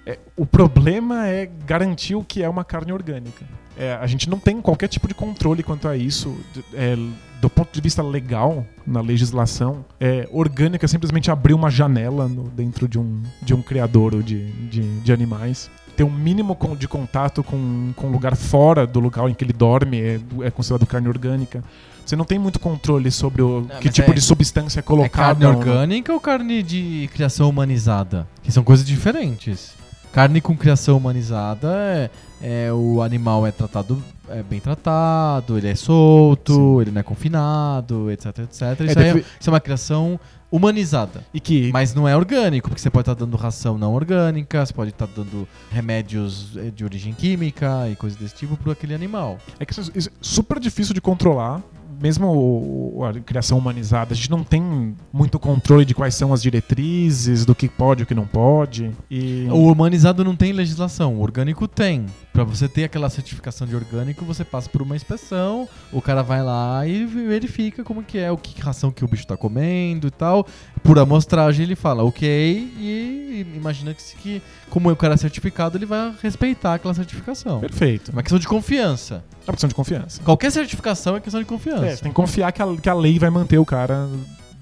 é, 0.07 0.19
o 0.37 0.47
problema 0.47 1.27
é 1.27 1.47
garantir 1.67 2.15
o 2.15 2.23
que 2.23 2.43
é 2.43 2.49
uma 2.49 2.65
carne 2.65 2.93
orgânica. 2.93 3.45
É, 3.77 3.93
a 3.95 4.07
gente 4.07 4.31
não 4.31 4.39
tem 4.39 4.63
qualquer 4.63 4.87
tipo 4.89 5.07
de 5.09 5.13
controle 5.15 5.63
quanto 5.65 5.87
a 5.89 5.97
isso. 5.97 6.35
é, 6.73 6.97
do 7.41 7.51
ponto 7.51 7.69
de 7.75 7.81
vista 7.81 8.03
legal, 8.03 8.65
na 8.87 9.01
legislação, 9.03 9.85
é, 10.01 10.27
orgânica 10.33 10.87
é 10.87 10.89
simplesmente 10.89 11.29
abrir 11.31 11.53
uma 11.55 11.69
janela 11.71 12.27
no- 12.29 12.45
dentro 12.45 12.87
de 12.89 12.99
um, 12.99 13.21
de 13.43 13.53
um 13.53 13.61
criador 13.61 14.23
de, 14.23 14.47
de, 14.71 15.01
de 15.01 15.13
animais. 15.13 15.69
Ter 15.97 16.05
um 16.05 16.11
mínimo 16.11 16.57
de 16.79 16.87
contato 16.87 17.43
com, 17.43 17.93
com 17.97 18.07
um 18.09 18.11
lugar 18.11 18.37
fora 18.37 18.87
do 18.87 19.01
local 19.01 19.29
em 19.31 19.35
que 19.35 19.43
ele 19.43 19.53
dorme 19.53 19.99
é, 20.01 20.21
é 20.43 20.51
considerado 20.51 20.87
carne 20.87 21.09
orgânica. 21.09 21.65
Você 22.05 22.15
não 22.15 22.25
tem 22.25 22.39
muito 22.39 22.61
controle 22.61 23.11
sobre 23.11 23.43
o, 23.43 23.63
Não, 23.69 23.81
que 23.81 23.89
tipo 23.89 24.11
é- 24.11 24.15
de 24.15 24.21
substância 24.21 24.79
é 24.79 24.81
É 24.81 24.83
colocada. 24.83 25.27
carne 25.41 25.45
ou 25.47 25.53
não. 25.53 25.59
orgânica 25.59 26.13
ou 26.13 26.21
carne 26.21 26.63
de 26.63 27.09
criação 27.13 27.49
humanizada? 27.49 28.29
Que 28.43 28.53
são 28.53 28.63
coisas 28.63 28.87
diferentes. 28.87 29.75
Carne 30.13 30.41
com 30.41 30.57
criação 30.57 30.97
humanizada 30.99 31.69
é, 31.75 32.11
é 32.41 32.73
o 32.73 33.03
animal 33.03 33.47
é 33.47 33.51
tratado 33.51 34.03
é 34.29 34.43
bem 34.43 34.59
tratado, 34.59 35.57
ele 35.57 35.69
é 35.69 35.75
solto, 35.75 36.81
ele 36.83 36.91
não 36.91 37.01
é 37.01 37.03
confinado, 37.03 38.11
etc, 38.11 38.39
etc. 38.41 38.63
É, 38.81 38.85
Isso, 38.85 38.99
aí 38.99 39.05
é, 39.09 39.13
defi- 39.15 39.27
isso 39.41 39.51
é 39.51 39.53
uma 39.53 39.61
criação 39.61 40.19
humanizada. 40.51 41.25
E 41.33 41.41
que 41.41 41.71
Mas 41.73 41.95
não 41.95 42.09
é 42.09 42.17
orgânico, 42.17 42.69
porque 42.69 42.81
você 42.81 42.91
pode 42.91 43.03
estar 43.03 43.15
dando 43.15 43.37
ração 43.37 43.77
não 43.79 43.95
orgânica, 43.95 44.65
você 44.65 44.73
pode 44.73 44.91
estar 44.91 45.07
dando 45.07 45.47
remédios 45.71 46.57
eh, 46.57 46.71
de 46.75 46.85
origem 46.85 47.13
química 47.13 47.89
e 47.91 47.97
coisas 47.97 48.19
desse 48.19 48.35
tipo 48.35 48.57
para 48.57 48.73
aquele 48.73 48.95
animal. 48.95 49.39
É 49.59 49.65
que 49.65 49.73
isso 49.73 49.93
é 49.95 50.01
super 50.21 50.59
difícil 50.59 50.95
de 50.95 51.01
controlar. 51.01 51.63
Mesmo 51.99 53.03
a 53.09 53.19
criação 53.21 53.57
humanizada, 53.57 54.13
a 54.13 54.17
gente 54.17 54.31
não 54.31 54.45
tem 54.45 54.95
muito 55.11 55.39
controle 55.39 55.83
de 55.83 55.95
quais 55.95 56.15
são 56.15 56.31
as 56.31 56.43
diretrizes, 56.43 57.47
do 57.47 57.55
que 57.55 57.71
pode 57.71 58.03
e 58.03 58.05
o 58.05 58.07
que 58.07 58.15
não 58.15 58.27
pode. 58.27 58.91
E 59.11 59.47
O 59.51 59.73
humanizado 59.73 60.23
não 60.23 60.37
tem 60.37 60.53
legislação, 60.53 61.15
o 61.15 61.23
orgânico 61.23 61.67
tem. 61.67 62.05
Pra 62.37 62.45
você 62.45 62.69
ter 62.69 62.85
aquela 62.85 63.09
certificação 63.09 63.67
de 63.67 63.75
orgânico, 63.75 64.23
você 64.23 64.45
passa 64.45 64.69
por 64.69 64.83
uma 64.83 64.95
inspeção, 64.95 65.67
o 65.91 66.03
cara 66.03 66.23
vai 66.23 66.43
lá 66.43 66.87
e 66.87 67.07
verifica 67.07 67.83
como 67.83 68.03
que 68.03 68.19
é, 68.19 68.31
o 68.31 68.37
que 68.37 68.61
ração 68.61 68.91
que 68.91 69.03
o 69.03 69.09
bicho 69.09 69.27
tá 69.27 69.39
comendo 69.39 70.07
e 70.07 70.11
tal. 70.11 70.47
Por 70.83 70.99
amostragem 70.99 71.65
ele 71.65 71.75
fala 71.75 72.05
ok 72.05 72.29
e 72.77 73.47
imagina 73.57 73.95
que, 73.95 74.17
que 74.19 74.43
como 74.69 74.91
o 74.91 74.95
cara 74.97 75.15
é 75.15 75.17
certificado, 75.17 75.79
ele 75.79 75.87
vai 75.87 76.15
respeitar 76.23 76.75
aquela 76.75 76.93
certificação. 76.93 77.61
perfeito. 77.61 78.11
É 78.11 78.13
uma 78.13 78.23
questão 78.23 78.39
de 78.39 78.47
confiança. 78.47 79.25
É 79.47 79.49
uma 79.51 79.55
questão 79.55 79.69
de 79.69 79.75
confiança. 79.75 80.23
Qualquer 80.23 80.53
certificação 80.53 81.17
é 81.17 81.21
questão 81.21 81.41
de 81.41 81.47
É, 81.47 81.49
confiança. 81.49 81.97
você 81.97 82.03
tem 82.03 82.13
que 82.13 82.17
confiar 82.17 82.53
que 82.53 82.61
a, 82.61 82.77
que 82.77 82.89
a 82.91 82.95
lei 82.95 83.19
vai 83.19 83.31
manter 83.31 83.57
o 83.57 83.65
cara 83.65 84.07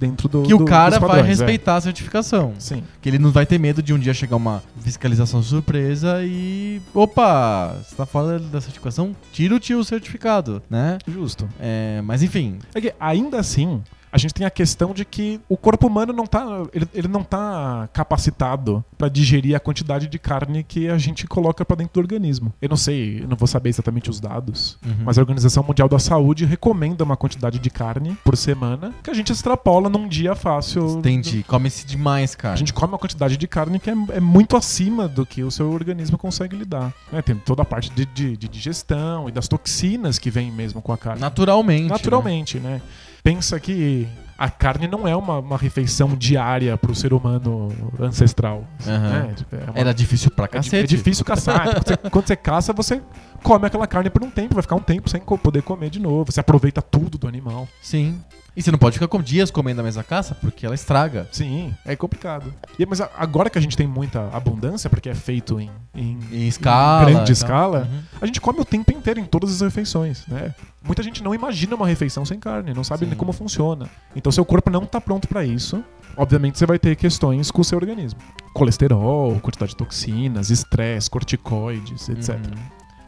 dentro 0.07 0.29
do. 0.29 0.43
que 0.43 0.55
o 0.55 0.59
do- 0.59 0.65
cara 0.65 0.91
dos 0.91 0.99
vai 1.01 1.09
padrões, 1.09 1.27
é. 1.27 1.29
respeitar 1.29 1.77
a 1.77 1.81
certificação. 1.81 2.55
Sim. 2.59 2.83
Que 3.01 3.09
ele 3.09 3.19
não 3.19 3.31
vai 3.31 3.47
ter 3.47 3.59
medo 3.59 3.83
de 3.83 3.93
um 3.95 3.99
dia 3.99 4.13
chegar 4.15 4.37
uma 4.37 4.63
fiscalização 4.81 5.43
surpresa 5.43 6.21
e. 6.23 6.81
Opa! 6.93 7.77
Você 7.83 7.95
tá 7.95 8.05
fora 8.07 8.39
da 8.39 8.61
certificação? 8.61 9.15
Tira 9.33 9.55
o 9.55 9.61
tio 9.61 9.83
certificado, 9.85 10.63
né? 10.69 10.99
Justo. 11.07 11.49
É, 11.59 12.01
mas 12.05 12.23
enfim. 12.23 12.59
É 12.75 12.81
que, 12.81 12.95
ainda 13.01 13.39
assim, 13.39 13.83
a 14.15 14.19
gente 14.19 14.33
tem 14.33 14.47
a 14.47 14.51
questão 14.51 14.95
de 14.95 15.05
que 15.05 15.41
o 15.49 15.57
corpo 15.57 15.89
humano 15.89 16.13
não 16.13 16.25
tá. 16.25 16.47
Ele, 16.73 16.87
ele 16.95 17.09
não 17.09 17.25
tá 17.25 17.89
capacitado 17.93 18.85
pra 18.97 19.09
digerir 19.09 19.57
a 19.57 19.61
quantidade 19.61 20.07
de 20.07 20.19
carne 20.21 20.63
que 20.63 20.89
a 20.89 20.97
gente 20.97 21.27
coloca 21.27 21.65
pra 21.65 21.75
dentro 21.77 21.95
do 21.95 22.01
organismo. 22.01 22.53
Eu 22.63 22.69
não 22.69 22.77
sei, 22.77 23.23
eu 23.23 23.29
não 23.29 23.37
vou 23.37 23.49
saber 23.49 23.71
exatamente 23.71 24.09
os 24.09 24.21
dados. 24.21 24.79
Uhum. 24.87 25.03
Mas 25.05 25.19
a 25.19 25.21
Organização 25.21 25.65
Mundial 25.65 25.89
da 25.89 25.99
Saúde 25.99 26.45
recomenda 26.45 27.03
uma 27.03 27.17
quantidade 27.17 27.59
de 27.59 27.71
carne 27.71 28.17
por 28.25 28.37
semana 28.37 28.93
que 29.03 29.11
a 29.11 29.15
gente 29.15 29.33
extrapola 29.33 29.89
num 29.89 30.07
dia 30.07 30.35
fácil. 30.37 30.87
Entendi. 30.99 31.43
Come-se 31.49 31.85
demais, 31.85 32.37
cara. 32.37 32.55
A 32.55 32.57
gente 32.57 32.73
come 32.73 32.93
uma 32.93 32.99
quantidade 32.99 33.37
de 33.37 33.49
carne 33.49 33.81
que 33.81 33.91
é, 33.91 33.95
é 34.13 34.21
muito 34.21 34.57
acima 34.57 35.09
do 35.09 35.27
que 35.27 35.43
o 35.43 35.51
seu 35.51 35.73
organismo 35.73 36.17
consegue 36.17 36.55
lidar. 36.57 36.93
né? 37.13 37.21
Tem 37.21 37.35
toda 37.35 37.63
a 37.63 37.65
parte 37.65 37.91
de, 37.91 38.07
de- 38.07 38.37
de 38.37 38.49
digestão 38.49 39.29
e 39.29 39.33
das 39.33 39.49
toxinas 39.49 40.19
que 40.19 40.31
vêm 40.31 40.53
mesmo 40.53 40.81
com 40.81 40.93
a 40.93 40.97
carne. 40.99 41.21
Naturalmente. 41.21 41.89
Naturalmente, 41.89 42.59
né? 42.61 42.81
Pensa 43.25 43.59
que 43.59 44.07
a 44.37 44.51
carne 44.51 44.87
não 44.87 45.09
é 45.09 45.17
uma, 45.17 45.39
uma 45.39 45.57
refeição 45.57 46.15
diária 46.15 46.77
pro 46.77 46.95
ser 46.95 47.13
humano 47.13 47.69
ancestral. 47.99 48.65
Aham. 48.87 49.11
né? 49.11 49.33
Tipo, 49.35 49.57
é 49.57 49.65
uma-? 49.65 49.73
Era 49.79 49.95
difícil 49.95 50.31
pra 50.31 50.45
é 50.45 50.49
di- 50.49 50.53
cacete. 50.53 50.77
É 50.77 50.83
difícil 50.87 51.25
caçar. 51.25 51.65
quando, 51.73 51.85
você, 51.87 51.97
quando 52.11 52.27
você 52.27 52.37
caça, 52.37 52.73
você 52.73 53.03
come 53.43 53.67
aquela 53.67 53.87
carne 53.87 54.11
por 54.11 54.23
um 54.23 54.31
tempo, 54.31 54.55
vai 54.55 54.63
ficar 54.63 54.77
um 54.77 54.81
tempo 54.83 55.09
sem 55.09 55.21
poder 55.23 55.63
comer 55.63 55.89
de 55.91 55.99
novo. 55.99 56.31
Você 56.31 56.39
aproveita 56.41 56.83
tudo 56.83 57.17
do 57.17 57.27
animal. 57.27 57.67
Sim. 57.81 58.21
E 58.57 58.63
você 58.63 58.71
não 58.71 58.79
pode 58.79 58.95
ficar 58.95 59.09
com 59.09 59.21
dias 59.21 59.51
comendo 59.51 59.81
a 59.81 59.85
mesma 59.85 60.05
caça 60.05 60.35
porque 60.37 60.65
ela 60.65 60.75
estraga. 60.77 61.27
Sim, 61.33 61.75
é 61.85 61.97
complicado. 61.97 62.55
E, 62.79 62.87
mas 62.87 63.01
agora 63.01 63.51
que 63.51 63.59
a 63.59 63.61
gente 63.61 63.77
tem 63.77 63.87
muita 63.87 64.29
abundância, 64.33 64.89
porque 64.89 65.09
é 65.09 65.15
feito 65.15 65.59
em, 65.61 65.71
em, 65.95 66.19
Em 66.31 66.47
escala, 66.47 67.01
grande 67.11 67.17
e 67.23 67.25
tal. 67.25 67.33
escala, 67.33 67.89
Uhum. 67.91 68.01
a 68.21 68.27
gente 68.27 68.41
come 68.41 68.61
o 68.61 68.65
tempo 68.65 68.93
inteiro 68.93 69.19
em 69.19 69.25
todas 69.25 69.51
as 69.55 69.61
refeições, 69.61 70.25
né? 70.29 70.55
Muita 70.85 71.03
gente 71.03 71.23
não 71.23 71.35
imagina 71.35 71.75
uma 71.75 71.87
refeição 71.87 72.25
sem 72.25 72.39
carne, 72.39 72.73
não 72.73 72.85
sabe 72.85 73.01
Sim. 73.01 73.07
nem 73.11 73.17
como 73.19 73.33
funciona. 73.33 73.89
Então 74.15 74.31
seu 74.31 74.45
corpo 74.45 74.71
não 74.71 74.87
tá 74.87 75.01
pronto 75.01 75.27
para 75.27 75.45
isso. 75.45 75.83
Obviamente 76.17 76.57
você 76.59 76.65
vai 76.67 76.79
ter 76.79 76.95
questões 76.95 77.51
com 77.51 77.61
o 77.61 77.65
seu 77.65 77.77
organismo. 77.77 78.21
Colesterol, 78.53 79.39
quantidade 79.41 79.71
de 79.73 79.77
toxinas, 79.77 80.49
estresse, 80.51 81.11
corticoides, 81.11 82.09
etc. 82.09 82.31
Uhum. 82.37 82.63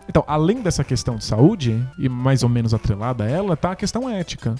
Então, 0.08 0.22
além 0.26 0.60
dessa 0.62 0.84
questão 0.84 1.16
de 1.16 1.24
saúde, 1.24 1.84
e 1.98 2.08
mais 2.08 2.42
ou 2.42 2.48
menos 2.48 2.72
atrelada 2.74 3.24
a 3.24 3.28
ela, 3.28 3.56
tá 3.56 3.72
a 3.72 3.76
questão 3.76 4.08
ética. 4.08 4.54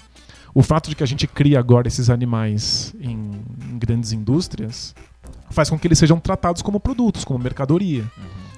O 0.53 0.63
fato 0.63 0.89
de 0.89 0.95
que 0.95 1.03
a 1.03 1.07
gente 1.07 1.27
cria 1.27 1.59
agora 1.59 1.87
esses 1.87 2.09
animais 2.09 2.93
em, 2.99 3.31
em 3.69 3.77
grandes 3.77 4.11
indústrias 4.11 4.95
faz 5.49 5.69
com 5.69 5.77
que 5.77 5.87
eles 5.87 5.97
sejam 5.97 6.19
tratados 6.19 6.61
como 6.61 6.79
produtos, 6.79 7.23
como 7.23 7.39
mercadoria. 7.39 8.05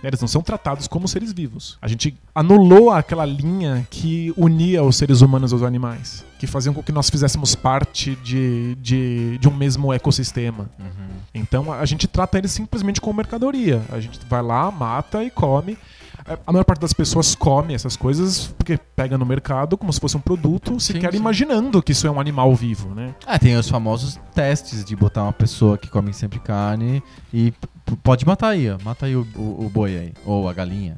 Eles 0.02 0.22
não 0.22 0.28
são 0.28 0.41
tratados 0.41 0.88
como 0.88 1.07
seres 1.07 1.34
vivos. 1.34 1.78
A 1.82 1.88
gente 1.88 2.18
anulou 2.34 2.90
aquela 2.90 3.26
linha 3.26 3.86
que 3.90 4.34
unia 4.38 4.82
os 4.82 4.95
seres 4.95 5.20
humanos 5.22 5.52
aos 5.52 5.61
animais, 5.61 6.26
que 6.40 6.48
faziam 6.48 6.74
com 6.74 6.82
que 6.82 6.91
nós 6.91 7.10
fizéssemos 7.10 7.53
parte 7.53 8.16
de, 8.24 8.76
de, 8.76 9.38
de 9.38 9.49
um 9.49 9.53
mesmo 9.53 9.91
ecossistema. 9.91 10.70
Então 11.34 11.72
a 11.72 11.86
gente 11.86 12.07
trata 12.07 12.38
eles 12.38 12.52
simplesmente 12.52 13.02
como 13.02 13.18
mercadoria. 13.18 13.82
A 13.91 13.99
gente 13.99 14.20
vai 14.30 14.41
lá, 14.41 14.72
mata 14.72 15.24
e 15.24 15.30
come. 15.30 15.78
A 16.46 16.52
maior 16.52 16.64
parte 16.64 16.80
das 16.82 16.94
pessoas 16.94 17.34
come 17.36 17.74
essas 17.74 17.96
coisas 17.98 18.48
porque 18.58 18.78
pega 18.96 19.18
no 19.18 19.26
mercado 19.26 19.78
como 19.78 19.92
se 19.92 20.00
fosse 20.00 20.16
um 20.16 20.20
produto, 20.20 20.80
sequer 20.80 21.12
sim. 21.12 21.18
imaginando 21.18 21.82
que 21.82 21.92
isso 21.92 22.06
é 22.06 22.12
um 22.12 22.20
animal 22.20 22.54
vivo, 22.56 22.94
né? 22.94 23.16
Ah, 23.26 23.40
tem 23.40 23.56
os 23.58 23.68
famosos 23.70 24.20
testes 24.36 24.84
de 24.86 24.96
botar 24.96 25.24
uma 25.24 25.34
pessoa 25.34 25.78
que 25.78 25.88
come 25.90 26.14
sempre 26.14 26.40
carne 26.40 27.02
e 27.34 27.54
pode 28.04 28.26
matar 28.26 28.50
aí, 28.50 28.70
ó. 28.70 28.78
Mata 28.84 29.06
aí 29.08 29.16
o, 29.16 29.26
o- 29.36 29.66
o 29.66 29.70
boi 29.70 29.98
aí, 29.98 30.14
ou 30.26 30.48
a 30.48 30.54
galinha. 30.54 30.96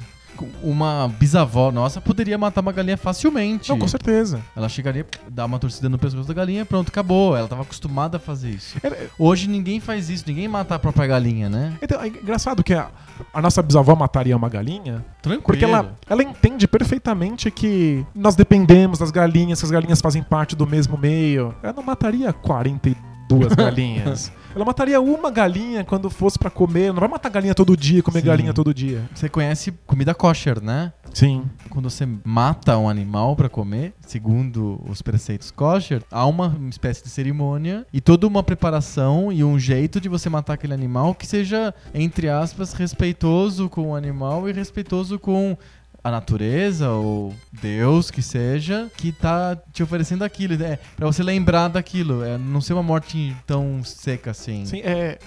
Uma 0.62 1.08
bisavó 1.18 1.70
nossa 1.70 2.00
poderia 2.00 2.36
matar 2.38 2.60
uma 2.60 2.72
galinha 2.72 2.96
facilmente. 2.96 3.68
Não, 3.70 3.78
com 3.78 3.88
certeza. 3.88 4.40
Ela 4.56 4.68
chegaria, 4.68 5.06
dar 5.28 5.44
uma 5.44 5.58
torcida 5.58 5.88
no 5.88 5.98
pescoço 5.98 6.28
da 6.28 6.34
galinha, 6.34 6.64
pronto, 6.64 6.88
acabou. 6.88 7.36
Ela 7.36 7.48
tava 7.48 7.62
acostumada 7.62 8.16
a 8.16 8.20
fazer 8.20 8.50
isso. 8.50 8.76
É- 8.82 9.08
Hoje 9.18 9.48
ninguém 9.48 9.80
faz 9.80 10.08
isso, 10.10 10.24
ninguém 10.26 10.48
mata 10.48 10.74
a 10.74 10.78
própria 10.78 11.06
galinha, 11.06 11.48
né? 11.48 11.76
Então, 11.80 12.00
é 12.00 12.08
engraçado 12.08 12.62
que 12.64 12.74
a, 12.74 12.90
a 13.32 13.40
nossa 13.42 13.62
bisavó 13.62 13.94
mataria 13.94 14.36
uma 14.36 14.48
galinha 14.48 15.04
Tranquilo. 15.20 15.42
Porque 15.44 15.64
ela, 15.64 15.96
ela 16.08 16.22
entende 16.22 16.66
perfeitamente 16.66 17.50
que 17.50 18.04
nós 18.14 18.34
dependemos 18.34 18.98
das 18.98 19.10
galinhas, 19.10 19.60
que 19.60 19.64
as 19.64 19.70
galinhas 19.70 20.00
fazem 20.00 20.22
parte 20.22 20.56
do 20.56 20.66
mesmo 20.66 20.98
meio. 20.98 21.54
Ela 21.62 21.72
não 21.72 21.82
mataria 21.82 22.32
42 22.32 22.96
galinhas. 23.38 24.32
Ela 24.54 24.64
mataria 24.64 25.00
uma 25.00 25.30
galinha 25.30 25.82
quando 25.82 26.10
fosse 26.10 26.38
pra 26.38 26.50
comer. 26.50 26.92
Não 26.92 27.00
vai 27.00 27.08
matar 27.08 27.30
galinha 27.30 27.54
todo 27.54 27.76
dia, 27.76 28.02
comer 28.02 28.20
Sim. 28.20 28.26
galinha 28.26 28.52
todo 28.52 28.74
dia. 28.74 29.08
Você 29.14 29.28
conhece 29.28 29.72
comida 29.86 30.14
kosher, 30.14 30.62
né? 30.62 30.92
Sim. 31.14 31.44
Quando 31.70 31.88
você 31.88 32.06
mata 32.24 32.76
um 32.76 32.88
animal 32.88 33.34
pra 33.34 33.48
comer, 33.48 33.94
segundo 34.06 34.80
os 34.88 35.00
preceitos 35.00 35.50
kosher, 35.50 36.02
há 36.10 36.26
uma 36.26 36.54
espécie 36.68 37.02
de 37.02 37.08
cerimônia 37.08 37.86
e 37.92 38.00
toda 38.00 38.26
uma 38.26 38.42
preparação 38.42 39.32
e 39.32 39.42
um 39.42 39.58
jeito 39.58 40.00
de 40.00 40.08
você 40.08 40.28
matar 40.28 40.54
aquele 40.54 40.74
animal 40.74 41.14
que 41.14 41.26
seja, 41.26 41.74
entre 41.94 42.28
aspas, 42.28 42.72
respeitoso 42.74 43.68
com 43.68 43.90
o 43.90 43.94
animal 43.94 44.48
e 44.48 44.52
respeitoso 44.52 45.18
com 45.18 45.56
a 46.04 46.10
natureza 46.10 46.90
ou 46.90 47.34
Deus 47.52 48.10
que 48.10 48.20
seja 48.22 48.90
que 48.96 49.12
tá 49.12 49.56
te 49.72 49.82
oferecendo 49.82 50.24
aquilo. 50.24 50.54
É 50.62 50.78
para 50.96 51.06
você 51.06 51.22
lembrar 51.22 51.68
daquilo, 51.68 52.24
é 52.24 52.36
não 52.36 52.60
ser 52.60 52.72
uma 52.72 52.82
morte 52.82 53.36
tão 53.46 53.82
seca 53.84 54.32
assim. 54.32 54.66
Sim, 54.66 54.80
é, 54.82 55.18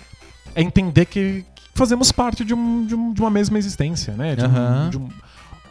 é 0.53 0.61
entender 0.61 1.05
que 1.05 1.45
fazemos 1.73 2.11
parte 2.11 2.43
de, 2.43 2.53
um, 2.53 2.85
de, 2.85 2.95
um- 2.95 3.13
de 3.13 3.21
uma 3.21 3.29
mesma 3.29 3.57
existência, 3.57 4.13
né? 4.15 4.35
De 4.35 4.43
um- 4.43 4.47
Aham. 4.47 4.89
de 4.89 4.97
um- 4.97 5.09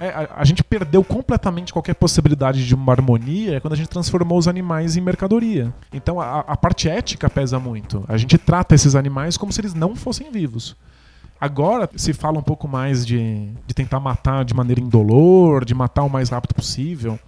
é, 0.01 0.09
a, 0.09 0.29
a 0.39 0.45
gente 0.45 0.65
perdeu 0.65 1.05
completamente 1.05 1.73
qualquer 1.73 1.95
possibilidade 1.95 2.67
de 2.67 2.75
uma 2.75 2.93
harmonia 2.93 3.61
quando 3.61 3.75
a 3.75 3.77
gente 3.77 3.89
transformou 3.89 4.37
os 4.39 4.49
animais 4.49 4.97
em 4.97 5.01
mercadoria. 5.01 5.73
Então 5.93 6.21
a, 6.21 6.41
a 6.41 6.57
parte 6.57 6.89
ética 6.89 7.31
pesa 7.31 7.61
muito. 7.61 8.05
A 8.09 8.17
gente 8.17 8.37
trata 8.39 8.75
esses 8.75 8.95
animais 8.97 9.37
como 9.37 9.53
se 9.53 9.61
eles 9.61 9.73
não 9.75 9.95
fossem 9.95 10.31
vivos. 10.33 10.75
Agora 11.41 11.89
se 11.97 12.13
fala 12.13 12.39
um 12.39 12.43
pouco 12.43 12.67
mais 12.67 13.05
de, 13.05 13.49
de 13.67 13.75
tentar 13.75 14.01
matar 14.01 14.45
de 14.45 14.55
maneira 14.55 14.81
indolor, 14.81 15.65
de 15.65 15.75
matar 15.75 16.03
o 16.05 16.11
mais 16.11 16.31
rápido 16.31 16.55
possível. 16.55 17.19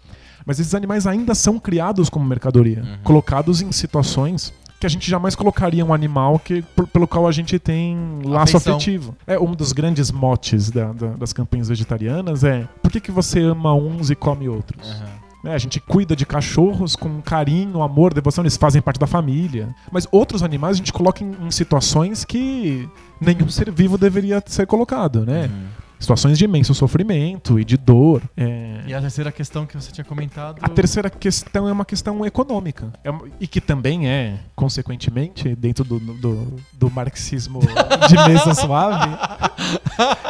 Mas 0.44 0.60
esses 0.60 0.74
animais 0.74 1.06
ainda 1.06 1.34
são 1.34 1.58
criados 1.58 2.08
como 2.08 2.24
mercadoria, 2.24 2.82
colocados 3.02 3.60
em 3.60 3.72
situações 3.72 4.52
que 4.78 4.86
a 4.86 4.90
gente 4.90 5.10
jamais 5.10 5.34
colocaria 5.34 5.84
um 5.84 5.92
animal 5.92 6.38
que, 6.38 6.62
pelo 6.92 7.08
qual 7.08 7.26
a 7.26 7.32
gente 7.32 7.58
tem 7.58 7.96
laço 8.24 8.56
Afeição. 8.58 8.76
afetivo. 8.76 9.16
É 9.26 9.38
um 9.38 9.52
dos 9.54 9.72
grandes 9.72 10.10
motes 10.12 10.70
da- 10.70 10.92
da- 10.92 11.14
das 11.16 11.32
campanhas 11.32 11.68
vegetarianas 11.68 12.44
é 12.44 12.68
por 12.82 12.92
que, 12.92 13.00
que 13.00 13.10
você 13.10 13.40
ama 13.40 13.72
uns 13.74 14.10
e 14.10 14.14
come 14.14 14.48
outros? 14.48 14.86
Aham. 14.92 15.06
né? 15.44 15.54
A 15.54 15.58
gente 15.58 15.80
cuida 15.80 16.14
de 16.14 16.26
cachorros 16.26 16.94
com 16.94 17.22
carinho, 17.22 17.80
amor, 17.82 18.12
devoção, 18.12 18.42
eles 18.44 18.56
fazem 18.56 18.82
parte 18.82 19.00
da 19.00 19.06
família. 19.06 19.74
Mas 19.90 20.06
outros 20.12 20.42
animais 20.42 20.74
a 20.74 20.78
gente 20.78 20.92
coloca 20.92 21.24
em, 21.24 21.34
em 21.40 21.50
situações 21.50 22.24
que 22.24 22.86
nenhum 23.20 23.48
ser 23.48 23.70
vivo 23.70 23.96
deveria 23.98 24.42
ser 24.46 24.66
colocado, 24.66 25.24
né? 25.24 25.46
Uhum. 25.52 25.66
Situações 25.98 26.36
de 26.36 26.44
imenso 26.44 26.74
sofrimento 26.74 27.58
e 27.58 27.64
de 27.64 27.78
dor. 27.78 28.20
é. 28.36 28.82
E 28.86 28.92
a 28.94 29.00
terceira 29.00 29.32
questão 29.32 29.64
que 29.64 29.74
você 29.74 29.90
tinha 29.90 30.04
comentado. 30.04 30.58
A 30.60 30.68
terceira 30.68 31.08
questão 31.08 31.66
é 31.66 31.72
uma 31.72 31.86
questão 31.86 32.24
econômica. 32.26 32.92
É 33.02 33.10
uma- 33.10 33.26
e 33.40 33.46
que 33.46 33.62
também 33.62 34.06
é, 34.06 34.38
consequentemente, 34.54 35.56
dentro 35.56 35.82
do, 35.84 35.98
do, 35.98 36.56
do 36.74 36.90
marxismo 36.90 37.60
de 38.08 38.28
mesa 38.28 38.52
suave, 38.54 39.08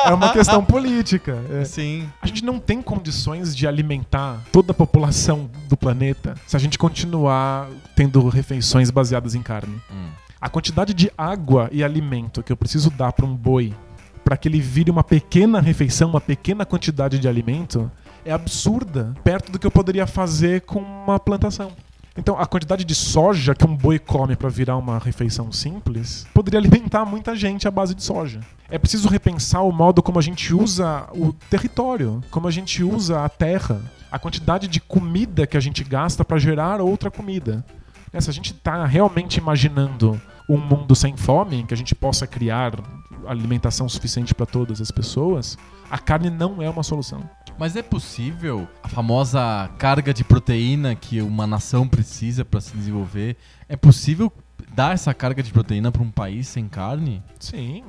é 0.04 0.14
uma 0.14 0.32
questão 0.32 0.64
política. 0.64 1.36
É, 1.50 1.64
Sim. 1.64 2.08
a 2.22 2.26
gente 2.28 2.44
não 2.44 2.58
tem 2.60 2.80
condições 2.80 3.54
de 3.54 3.66
alimentar 3.66 4.40
toda 4.52 4.70
a 4.70 4.74
população 4.74 5.50
do 5.68 5.76
planeta 5.76 6.36
se 6.46 6.56
a 6.56 6.60
gente 6.60 6.78
continuar 6.78 7.68
tendo 7.96 8.26
refeições 8.28 8.88
baseadas 8.90 9.34
em 9.34 9.42
carne. 9.42 9.76
Hum. 9.90 10.06
A 10.40 10.48
quantidade 10.48 10.92
de 10.92 11.10
água 11.16 11.68
e 11.72 11.82
alimento 11.82 12.42
que 12.42 12.52
eu 12.52 12.56
preciso 12.56 12.90
dar 12.90 13.12
para 13.12 13.24
um 13.24 13.34
boi 13.34 13.74
para 14.22 14.36
que 14.36 14.48
ele 14.48 14.60
vire 14.60 14.90
uma 14.90 15.04
pequena 15.04 15.60
refeição, 15.60 16.10
uma 16.10 16.20
pequena 16.20 16.66
quantidade 16.66 17.16
de 17.16 17.28
alimento, 17.28 17.88
é 18.24 18.32
absurda 18.32 19.14
perto 19.22 19.52
do 19.52 19.58
que 19.58 19.64
eu 19.64 19.70
poderia 19.70 20.04
fazer 20.04 20.62
com 20.62 20.80
uma 20.80 21.20
plantação. 21.20 21.70
Então, 22.18 22.36
a 22.36 22.44
quantidade 22.44 22.84
de 22.84 22.94
soja 22.94 23.54
que 23.54 23.64
um 23.64 23.76
boi 23.76 24.00
come 24.00 24.34
para 24.34 24.48
virar 24.48 24.76
uma 24.78 24.98
refeição 24.98 25.52
simples 25.52 26.26
poderia 26.34 26.58
alimentar 26.58 27.04
muita 27.04 27.36
gente 27.36 27.68
à 27.68 27.70
base 27.70 27.94
de 27.94 28.02
soja. 28.02 28.40
É 28.68 28.78
preciso 28.78 29.08
repensar 29.08 29.62
o 29.62 29.70
modo 29.70 30.02
como 30.02 30.18
a 30.18 30.22
gente 30.22 30.52
usa 30.52 31.06
o 31.12 31.32
território, 31.32 32.20
como 32.30 32.48
a 32.48 32.50
gente 32.50 32.82
usa 32.82 33.24
a 33.24 33.28
terra, 33.28 33.80
a 34.10 34.18
quantidade 34.18 34.66
de 34.66 34.80
comida 34.80 35.46
que 35.46 35.56
a 35.56 35.60
gente 35.60 35.84
gasta 35.84 36.24
para 36.24 36.38
gerar 36.38 36.80
outra 36.80 37.12
comida. 37.12 37.64
Né, 38.16 38.20
Se 38.22 38.30
a 38.30 38.32
gente 38.32 38.54
está 38.54 38.86
realmente 38.86 39.36
imaginando 39.36 40.18
um 40.48 40.56
mundo 40.56 40.96
sem 40.96 41.14
fome, 41.18 41.56
em 41.56 41.66
que 41.66 41.74
a 41.74 41.76
gente 41.76 41.94
possa 41.94 42.26
criar 42.26 42.72
alimentação 43.26 43.86
suficiente 43.90 44.34
para 44.34 44.46
todas 44.46 44.80
as 44.80 44.90
pessoas, 44.90 45.58
a 45.90 45.98
carne 45.98 46.30
não 46.30 46.62
é 46.62 46.70
uma 46.70 46.82
solução. 46.82 47.28
Mas 47.58 47.76
é 47.76 47.82
possível 47.82 48.66
a 48.82 48.88
famosa 48.88 49.68
carga 49.76 50.14
de 50.14 50.24
proteína 50.24 50.94
que 50.94 51.20
uma 51.20 51.46
nação 51.46 51.86
precisa 51.86 52.42
para 52.42 52.58
se 52.58 52.74
desenvolver? 52.74 53.36
É 53.68 53.76
possível 53.76 54.32
dar 54.74 54.94
essa 54.94 55.12
carga 55.12 55.42
de 55.42 55.52
proteína 55.52 55.92
para 55.92 56.02
um 56.02 56.10
país 56.10 56.48
sem 56.48 56.68
carne? 56.68 57.22
Sim. 57.38 57.84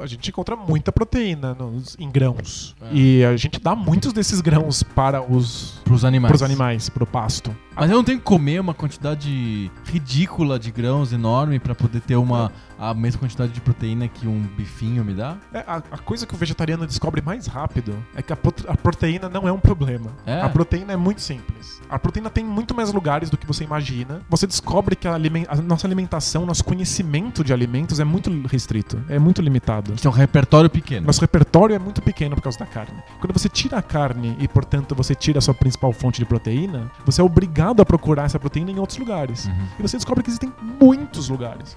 A 0.00 0.06
gente 0.06 0.28
encontra 0.28 0.56
muita 0.56 0.90
proteína 0.92 1.54
nos, 1.54 1.96
em 1.98 2.10
grãos. 2.10 2.74
É. 2.82 2.88
E 2.94 3.24
a 3.24 3.36
gente 3.36 3.60
dá 3.60 3.74
muitos 3.74 4.12
desses 4.12 4.40
grãos 4.40 4.82
para 4.82 5.22
os, 5.22 5.80
Para 5.84 5.94
os 5.94 6.04
animais? 6.04 6.36
para 6.36 6.46
animais, 6.46 6.88
para 6.88 7.04
o 7.04 7.06
pasto. 7.06 7.54
Mas 7.76 7.88
eu 7.90 7.96
não 7.96 8.04
tenho 8.04 8.18
que 8.18 8.24
comer 8.24 8.60
uma 8.60 8.74
quantidade 8.74 9.70
ridícula 9.86 10.58
de 10.58 10.70
grãos 10.70 11.12
enorme 11.12 11.58
para 11.58 11.74
poder 11.74 12.00
ter 12.00 12.16
uma 12.16 12.52
a 12.78 12.94
mesma 12.94 13.20
quantidade 13.20 13.52
de 13.52 13.60
proteína 13.60 14.08
que 14.08 14.26
um 14.26 14.40
bifinho 14.56 15.04
me 15.04 15.12
dá? 15.12 15.36
É, 15.52 15.58
a, 15.66 15.76
a 15.76 15.98
coisa 15.98 16.26
que 16.26 16.34
o 16.34 16.36
vegetariano 16.36 16.86
descobre 16.86 17.20
mais 17.20 17.46
rápido 17.46 17.94
é 18.14 18.22
que 18.22 18.32
a, 18.32 18.38
a 18.68 18.76
proteína 18.76 19.28
não 19.28 19.46
é 19.46 19.52
um 19.52 19.60
problema. 19.60 20.10
É? 20.26 20.40
A 20.40 20.48
proteína 20.48 20.92
é 20.94 20.96
muito 20.96 21.20
simples. 21.20 21.80
A 21.90 21.98
proteína 21.98 22.30
tem 22.30 22.42
muito 22.44 22.74
mais 22.74 22.92
lugares 22.92 23.28
do 23.30 23.36
que 23.36 23.46
você 23.46 23.64
imagina. 23.64 24.22
Você 24.30 24.46
descobre 24.46 24.96
que 24.96 25.06
a, 25.06 25.14
alimen- 25.14 25.46
a 25.48 25.56
nossa 25.56 25.86
alimentação, 25.86 26.46
nosso 26.46 26.64
conhecimento 26.64 27.44
de 27.44 27.52
alimentos 27.52 28.00
é 28.00 28.04
muito 28.04 28.30
restrito, 28.46 28.98
é 29.08 29.18
muito 29.18 29.40
limitado. 29.42 29.89
Que 29.94 30.06
é 30.06 30.10
um 30.10 30.12
repertório 30.12 30.68
pequeno. 30.68 31.06
Nosso 31.06 31.20
repertório 31.20 31.74
é 31.74 31.78
muito 31.78 32.02
pequeno 32.02 32.34
por 32.36 32.42
causa 32.42 32.58
da 32.58 32.66
carne. 32.66 33.02
Quando 33.20 33.32
você 33.32 33.48
tira 33.48 33.78
a 33.78 33.82
carne 33.82 34.36
e, 34.38 34.48
portanto, 34.48 34.94
você 34.94 35.14
tira 35.14 35.38
a 35.38 35.42
sua 35.42 35.54
principal 35.54 35.92
fonte 35.92 36.18
de 36.18 36.24
proteína, 36.24 36.90
você 37.04 37.20
é 37.20 37.24
obrigado 37.24 37.80
a 37.80 37.86
procurar 37.86 38.24
essa 38.24 38.38
proteína 38.38 38.70
em 38.70 38.78
outros 38.78 38.98
lugares. 38.98 39.46
Uhum. 39.46 39.66
E 39.78 39.82
você 39.82 39.96
descobre 39.96 40.22
que 40.22 40.30
existem 40.30 40.52
muitos 40.80 41.28
lugares. 41.28 41.76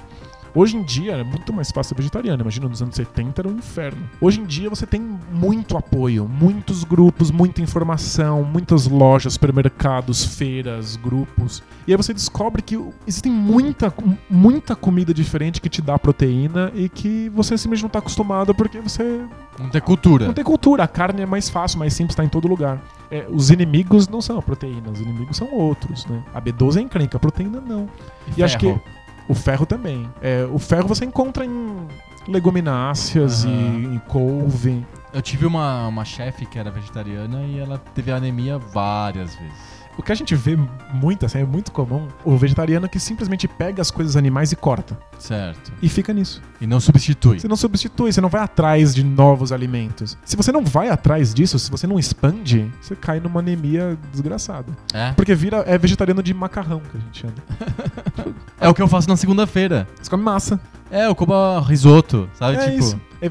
Hoje 0.56 0.78
em 0.78 0.84
dia 0.84 1.14
é 1.14 1.24
muito 1.24 1.52
mais 1.52 1.72
fácil 1.72 1.90
ser 1.90 1.96
vegetariano. 1.96 2.42
Imagina, 2.42 2.70
nos 2.70 2.82
anos 2.82 2.96
70 2.96 3.42
era 3.42 3.48
um 3.50 3.58
inferno. 3.58 4.08
Hoje 4.22 4.40
em 4.40 4.46
dia 4.46 4.70
você 4.70 4.86
tem 4.86 5.02
muito 5.32 5.76
apoio, 5.76 6.28
muitos 6.28 6.84
grupos, 6.84 7.32
muita 7.32 7.60
informação, 7.62 8.44
muitas 8.44 8.86
lojas, 8.86 9.34
supermercados, 9.34 10.24
feiras, 10.24 10.96
grupos. 10.96 11.64
E 11.88 11.92
aí 11.92 11.98
você 11.98 12.14
descobre 12.14 12.62
que 12.62 12.80
existem 13.08 13.32
muita, 13.32 13.92
muita 14.30 14.76
comida 14.76 15.12
diferente 15.12 15.60
que 15.60 15.70
te 15.70 15.82
dá 15.82 15.98
proteína 15.98 16.72
e 16.76 16.88
que 16.88 17.30
você 17.30 17.58
simplesmente 17.58 17.82
não 17.84 17.88
está 17.88 18.00
acostumado 18.00 18.54
porque 18.54 18.80
você 18.80 19.26
Não 19.58 19.70
tem 19.70 19.82
cultura. 19.82 20.28
não 20.28 20.34
tem 20.34 20.44
cultura. 20.44 20.84
A 20.84 20.88
carne 20.88 21.24
é 21.24 21.26
mais 21.26 21.50
fácil, 21.50 21.80
mais 21.80 21.94
simples, 21.94 22.14
está 22.14 22.24
em 22.24 22.30
todo 22.30 22.48
lugar. 22.48 22.80
É, 23.10 23.26
os 23.28 23.50
inimigos 23.50 24.08
não 24.08 24.22
são 24.22 24.38
a 24.38 24.42
proteína, 24.42 24.92
os 24.92 25.00
inimigos 25.02 25.36
são 25.36 25.52
outros, 25.52 26.06
né? 26.06 26.24
A 26.34 26.40
B12 26.40 26.78
é 26.78 26.82
encrenca, 26.82 27.18
a 27.18 27.20
proteína 27.20 27.60
não. 27.60 27.90
E, 28.38 28.44
acho 28.44 28.58
que? 28.58 28.76
O 29.28 29.34
ferro 29.34 29.66
também. 29.66 30.10
É, 30.22 30.45
o 30.52 30.60
ferro 30.60 30.88
você 30.88 31.06
encontra 31.06 31.45
em 31.45 31.88
legumináceas 32.28 33.45
Aham. 33.45 33.54
e 33.54 33.86
em 33.95 34.00
couve. 34.08 34.86
Eu 35.14 35.22
tive 35.22 35.45
uma, 35.45 35.88
uma 35.88 36.06
chefe 36.06 36.45
que 36.45 36.58
era 36.58 36.72
vegetariana 36.72 37.44
e 37.44 37.60
ela 37.60 37.78
teve 37.94 38.12
anemia 38.12 38.58
várias 38.58 39.36
vezes. 39.36 39.73
O 39.98 40.03
que 40.03 40.11
a 40.11 40.15
gente 40.15 40.36
vê 40.36 40.57
muito, 40.94 41.26
assim, 41.26 41.40
é 41.40 41.45
muito 41.45 41.72
comum, 41.72 42.07
o 42.26 42.36
vegetariano 42.36 42.90
que 42.90 42.99
simplesmente 42.99 43.48
pega 43.48 43.82
as 43.82 43.91
coisas 43.91 44.15
animais 44.15 44.52
e 44.52 44.56
corta. 44.56 44.98
Certo. 45.20 45.72
E 45.82 45.88
fica 45.88 46.11
nisso. 46.14 46.41
E 46.60 46.65
não 46.65 46.80
substitui. 46.80 47.40
Você 47.40 47.48
não 47.48 47.56
substitui, 47.56 48.11
você 48.11 48.22
não 48.22 48.30
vai 48.30 48.41
atrás 48.41 48.94
de 48.94 49.03
novos 49.03 49.52
alimentos. 49.52 50.18
Se 50.26 50.36
você 50.36 50.52
não 50.52 50.64
vai 50.64 50.90
atrás 50.90 51.34
disso, 51.34 51.60
se 51.60 51.70
você 51.70 51.86
não 51.86 51.99
expande, 51.99 52.72
você 52.82 52.95
cai 52.95 53.20
numa 53.20 53.40
anemia 53.40 53.98
desgraçada. 54.11 54.72
É? 54.94 55.11
Porque 55.11 55.36
vira 55.36 55.64
é 55.68 55.78
vegetariano 55.78 56.24
de 56.24 56.34
macarrão 56.34 56.82
que 56.91 56.98
a 56.98 56.99
gente 56.99 57.20
chama. 57.22 58.34
É 58.60 58.70
o 58.70 58.74
que 58.74 58.82
eu 58.82 58.88
faço 58.88 59.10
na 59.10 59.18
segunda-feira. 59.18 59.86
Você 60.02 60.10
come 60.10 60.24
massa. 60.24 60.57
É, 60.90 61.07
eu 61.07 61.15
como 61.15 61.60
risoto, 61.60 62.30
sabe? 62.34 62.56
é 62.56 62.70
tipo. 62.70 62.80
isso. 62.80 63.02
É- 63.22 63.30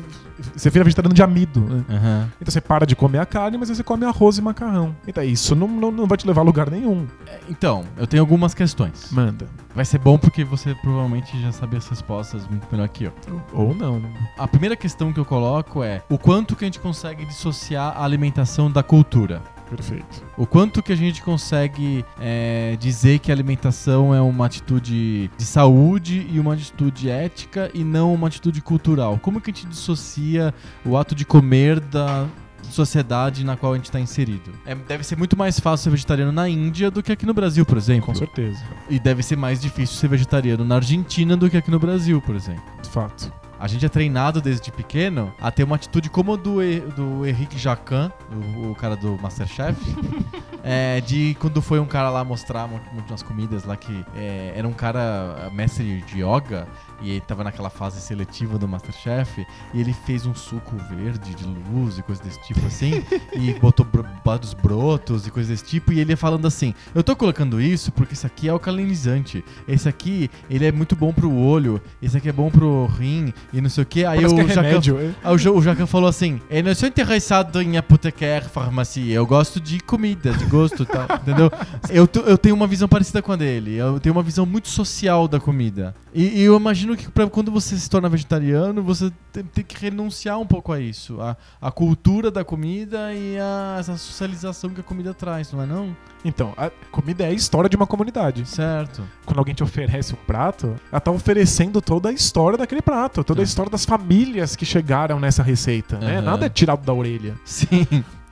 você 0.54 0.70
vira 0.70 0.84
vegetariano 0.84 1.14
de 1.14 1.22
amido, 1.22 1.60
né? 1.60 1.84
Aham. 1.90 2.28
Então 2.40 2.52
você 2.52 2.60
para 2.60 2.86
de 2.86 2.94
comer 2.96 3.18
a 3.18 3.26
carne, 3.26 3.58
mas 3.58 3.68
você 3.68 3.82
come 3.82 4.04
arroz 4.04 4.38
e 4.38 4.42
macarrão. 4.42 4.94
Então 5.06 5.22
isso 5.22 5.54
não, 5.54 5.68
não, 5.68 5.90
não 5.90 6.06
vai 6.06 6.18
te 6.18 6.26
levar 6.26 6.40
a 6.42 6.44
lugar 6.44 6.70
nenhum. 6.70 7.06
É, 7.26 7.38
Então, 7.48 7.84
eu 7.96 8.06
tenho 8.06 8.22
algumas 8.22 8.54
questões. 8.54 9.10
Manda. 9.10 9.46
Vai 9.74 9.84
ser 9.84 9.98
bom 9.98 10.18
porque 10.18 10.44
você 10.44 10.74
provavelmente 10.76 11.40
já 11.40 11.50
sabe 11.52 11.76
as 11.76 11.88
respostas 11.88 12.46
muito 12.46 12.66
melhor 12.70 12.88
que 12.88 13.04
eu. 13.04 13.12
Ou 13.52 13.74
não, 13.74 13.98
né? 13.98 14.12
A 14.38 14.46
primeira 14.46 14.76
questão 14.76 15.12
que 15.12 15.20
eu 15.20 15.24
coloco 15.24 15.82
é 15.82 16.02
o 16.08 16.18
quanto 16.18 16.54
que 16.56 16.64
a 16.64 16.66
gente 16.66 16.80
consegue 16.80 17.24
dissociar 17.24 17.94
a 17.96 18.04
alimentação 18.04 18.70
da 18.70 18.82
cultura. 18.82 19.40
Perfeito. 19.76 20.22
O 20.36 20.46
quanto 20.46 20.82
que 20.82 20.92
a 20.92 20.96
gente 20.96 21.22
consegue 21.22 22.04
é, 22.20 22.76
dizer 22.78 23.18
que 23.20 23.30
a 23.30 23.34
alimentação 23.34 24.14
é 24.14 24.20
uma 24.20 24.44
atitude 24.44 25.30
de 25.36 25.44
saúde 25.44 26.26
e 26.30 26.38
uma 26.38 26.52
atitude 26.52 27.08
ética 27.08 27.70
e 27.72 27.82
não 27.82 28.12
uma 28.12 28.28
atitude 28.28 28.60
cultural? 28.60 29.18
Como 29.18 29.40
que 29.40 29.50
a 29.50 29.54
gente 29.54 29.66
dissocia 29.66 30.54
o 30.84 30.96
ato 30.96 31.14
de 31.14 31.24
comer 31.24 31.80
da 31.80 32.26
sociedade 32.70 33.44
na 33.44 33.56
qual 33.56 33.72
a 33.72 33.76
gente 33.76 33.86
está 33.86 33.98
inserido? 33.98 34.52
É, 34.66 34.74
deve 34.74 35.04
ser 35.04 35.16
muito 35.16 35.36
mais 35.36 35.58
fácil 35.58 35.84
ser 35.84 35.90
vegetariano 35.90 36.32
na 36.32 36.48
Índia 36.48 36.90
do 36.90 37.02
que 37.02 37.12
aqui 37.12 37.24
no 37.24 37.34
Brasil, 37.34 37.64
por 37.64 37.78
exemplo. 37.78 38.06
Com 38.06 38.14
certeza. 38.14 38.62
E 38.90 38.98
deve 38.98 39.22
ser 39.22 39.36
mais 39.36 39.60
difícil 39.60 39.96
ser 39.96 40.08
vegetariano 40.08 40.64
na 40.64 40.76
Argentina 40.76 41.36
do 41.36 41.48
que 41.48 41.56
aqui 41.56 41.70
no 41.70 41.78
Brasil, 41.78 42.20
por 42.20 42.34
exemplo. 42.34 42.62
De 42.82 42.90
fato. 42.90 43.32
A 43.62 43.68
gente 43.68 43.86
é 43.86 43.88
treinado 43.88 44.40
desde 44.40 44.72
pequeno 44.72 45.32
a 45.40 45.48
ter 45.48 45.62
uma 45.62 45.76
atitude 45.76 46.10
como 46.10 46.32
a 46.34 46.36
do, 46.36 46.56
do 46.96 47.24
Henrique 47.24 47.56
Jacan, 47.56 48.10
o, 48.56 48.72
o 48.72 48.74
cara 48.74 48.96
do 48.96 49.16
Masterchef, 49.22 49.78
é, 50.64 51.00
de 51.00 51.36
quando 51.38 51.62
foi 51.62 51.78
um 51.78 51.86
cara 51.86 52.10
lá 52.10 52.24
mostrar 52.24 52.64
uma- 52.64 52.80
umas 53.08 53.22
comidas 53.22 53.62
lá 53.64 53.76
que 53.76 54.04
é, 54.16 54.52
era 54.56 54.66
um 54.66 54.72
cara 54.72 55.48
mestre 55.52 56.02
de 56.02 56.24
yoga 56.24 56.66
e 57.02 57.10
ele 57.10 57.20
tava 57.20 57.42
naquela 57.44 57.68
fase 57.70 58.00
seletiva 58.00 58.58
do 58.58 58.66
Masterchef 58.68 59.44
e 59.74 59.80
ele 59.80 59.92
fez 60.06 60.24
um 60.26 60.34
suco 60.34 60.76
verde 60.90 61.34
de 61.34 61.44
luz 61.44 61.98
e 61.98 62.02
coisa 62.02 62.22
desse 62.22 62.40
tipo 62.42 62.64
assim 62.66 63.02
e 63.34 63.52
botou 63.54 63.86
vários 64.24 64.54
brotos 64.54 65.26
e 65.26 65.30
coisas 65.30 65.50
desse 65.50 65.64
tipo 65.64 65.92
e 65.92 66.00
ele 66.00 66.12
ia 66.12 66.16
falando 66.16 66.46
assim, 66.46 66.74
eu 66.94 67.02
tô 67.02 67.14
colocando 67.16 67.60
isso 67.60 67.90
porque 67.92 68.14
isso 68.14 68.26
aqui 68.26 68.48
é 68.48 68.50
alcalinizante, 68.50 69.44
esse 69.66 69.88
aqui 69.88 70.30
ele 70.50 70.64
é 70.66 70.72
muito 70.72 70.94
bom 70.96 71.12
pro 71.12 71.32
olho, 71.32 71.80
esse 72.02 72.16
aqui 72.16 72.28
é 72.28 72.32
bom 72.32 72.50
pro 72.50 72.86
rim 72.86 73.32
e 73.52 73.60
não 73.60 73.68
sei 73.70 73.82
o 73.82 73.86
que. 73.86 74.04
Aí 74.04 74.18
Parece 74.22 74.34
o 74.34 74.36
que 74.36 74.42
é 74.42 74.48
Jacan 74.54 74.62
remédio. 74.68 74.98
é? 74.98 75.10
Aí 75.24 75.34
o, 75.34 75.38
Ja- 75.38 75.50
o 75.52 75.62
Jacan 75.62 75.86
falou 75.86 76.08
assim: 76.08 76.40
Eu 76.50 76.62
não 76.62 76.74
sou 76.74 76.88
interessado 76.88 77.60
em 77.62 77.76
apotecar, 77.76 78.48
farmácia, 78.48 79.12
eu 79.12 79.26
gosto 79.26 79.60
de 79.60 79.80
comida, 79.80 80.32
de 80.32 80.44
gosto 80.46 80.82
e 80.82 80.86
tal, 80.86 81.06
entendeu? 81.22 81.50
Eu, 81.90 82.08
eu 82.26 82.38
tenho 82.38 82.54
uma 82.54 82.66
visão 82.66 82.88
parecida 82.88 83.22
com 83.22 83.32
a 83.32 83.36
dele, 83.36 83.74
eu 83.76 83.98
tenho 84.00 84.14
uma 84.14 84.22
visão 84.22 84.44
muito 84.46 84.68
social 84.68 85.26
da 85.28 85.38
comida. 85.40 85.94
E, 86.14 86.40
e 86.40 86.42
eu 86.42 86.56
imagino 86.56 86.91
que 86.96 87.10
pra, 87.10 87.28
quando 87.28 87.50
você 87.50 87.76
se 87.76 87.88
torna 87.88 88.08
vegetariano, 88.08 88.82
você 88.82 89.12
tem, 89.32 89.44
tem 89.44 89.64
que 89.64 89.76
renunciar 89.80 90.38
um 90.38 90.46
pouco 90.46 90.72
a 90.72 90.80
isso, 90.80 91.20
a, 91.20 91.36
a 91.60 91.70
cultura 91.70 92.30
da 92.30 92.44
comida 92.44 93.12
e 93.14 93.38
a 93.38 93.76
essa 93.78 93.96
socialização 93.96 94.70
que 94.70 94.80
a 94.80 94.84
comida 94.84 95.12
traz, 95.14 95.52
não 95.52 95.62
é 95.62 95.66
não? 95.66 95.96
Então, 96.24 96.54
a 96.56 96.70
comida 96.90 97.24
é 97.24 97.28
a 97.28 97.32
história 97.32 97.68
de 97.68 97.76
uma 97.76 97.86
comunidade. 97.86 98.48
Certo. 98.48 99.02
Quando 99.26 99.38
alguém 99.38 99.54
te 99.54 99.62
oferece 99.62 100.14
um 100.14 100.18
prato, 100.26 100.76
ela 100.90 101.00
tá 101.00 101.10
oferecendo 101.10 101.80
toda 101.80 102.08
a 102.08 102.12
história 102.12 102.56
daquele 102.58 102.82
prato, 102.82 103.24
toda 103.24 103.40
a 103.40 103.42
É. 103.42 103.44
história 103.44 103.70
das 103.70 103.84
famílias 103.84 104.54
que 104.56 104.64
chegaram 104.64 105.18
nessa 105.18 105.42
receita, 105.42 105.98
né? 105.98 106.20
Nada 106.20 106.46
é 106.46 106.48
tirado 106.48 106.84
da 106.84 106.92
orelha. 106.92 107.34
Sim. 107.44 107.86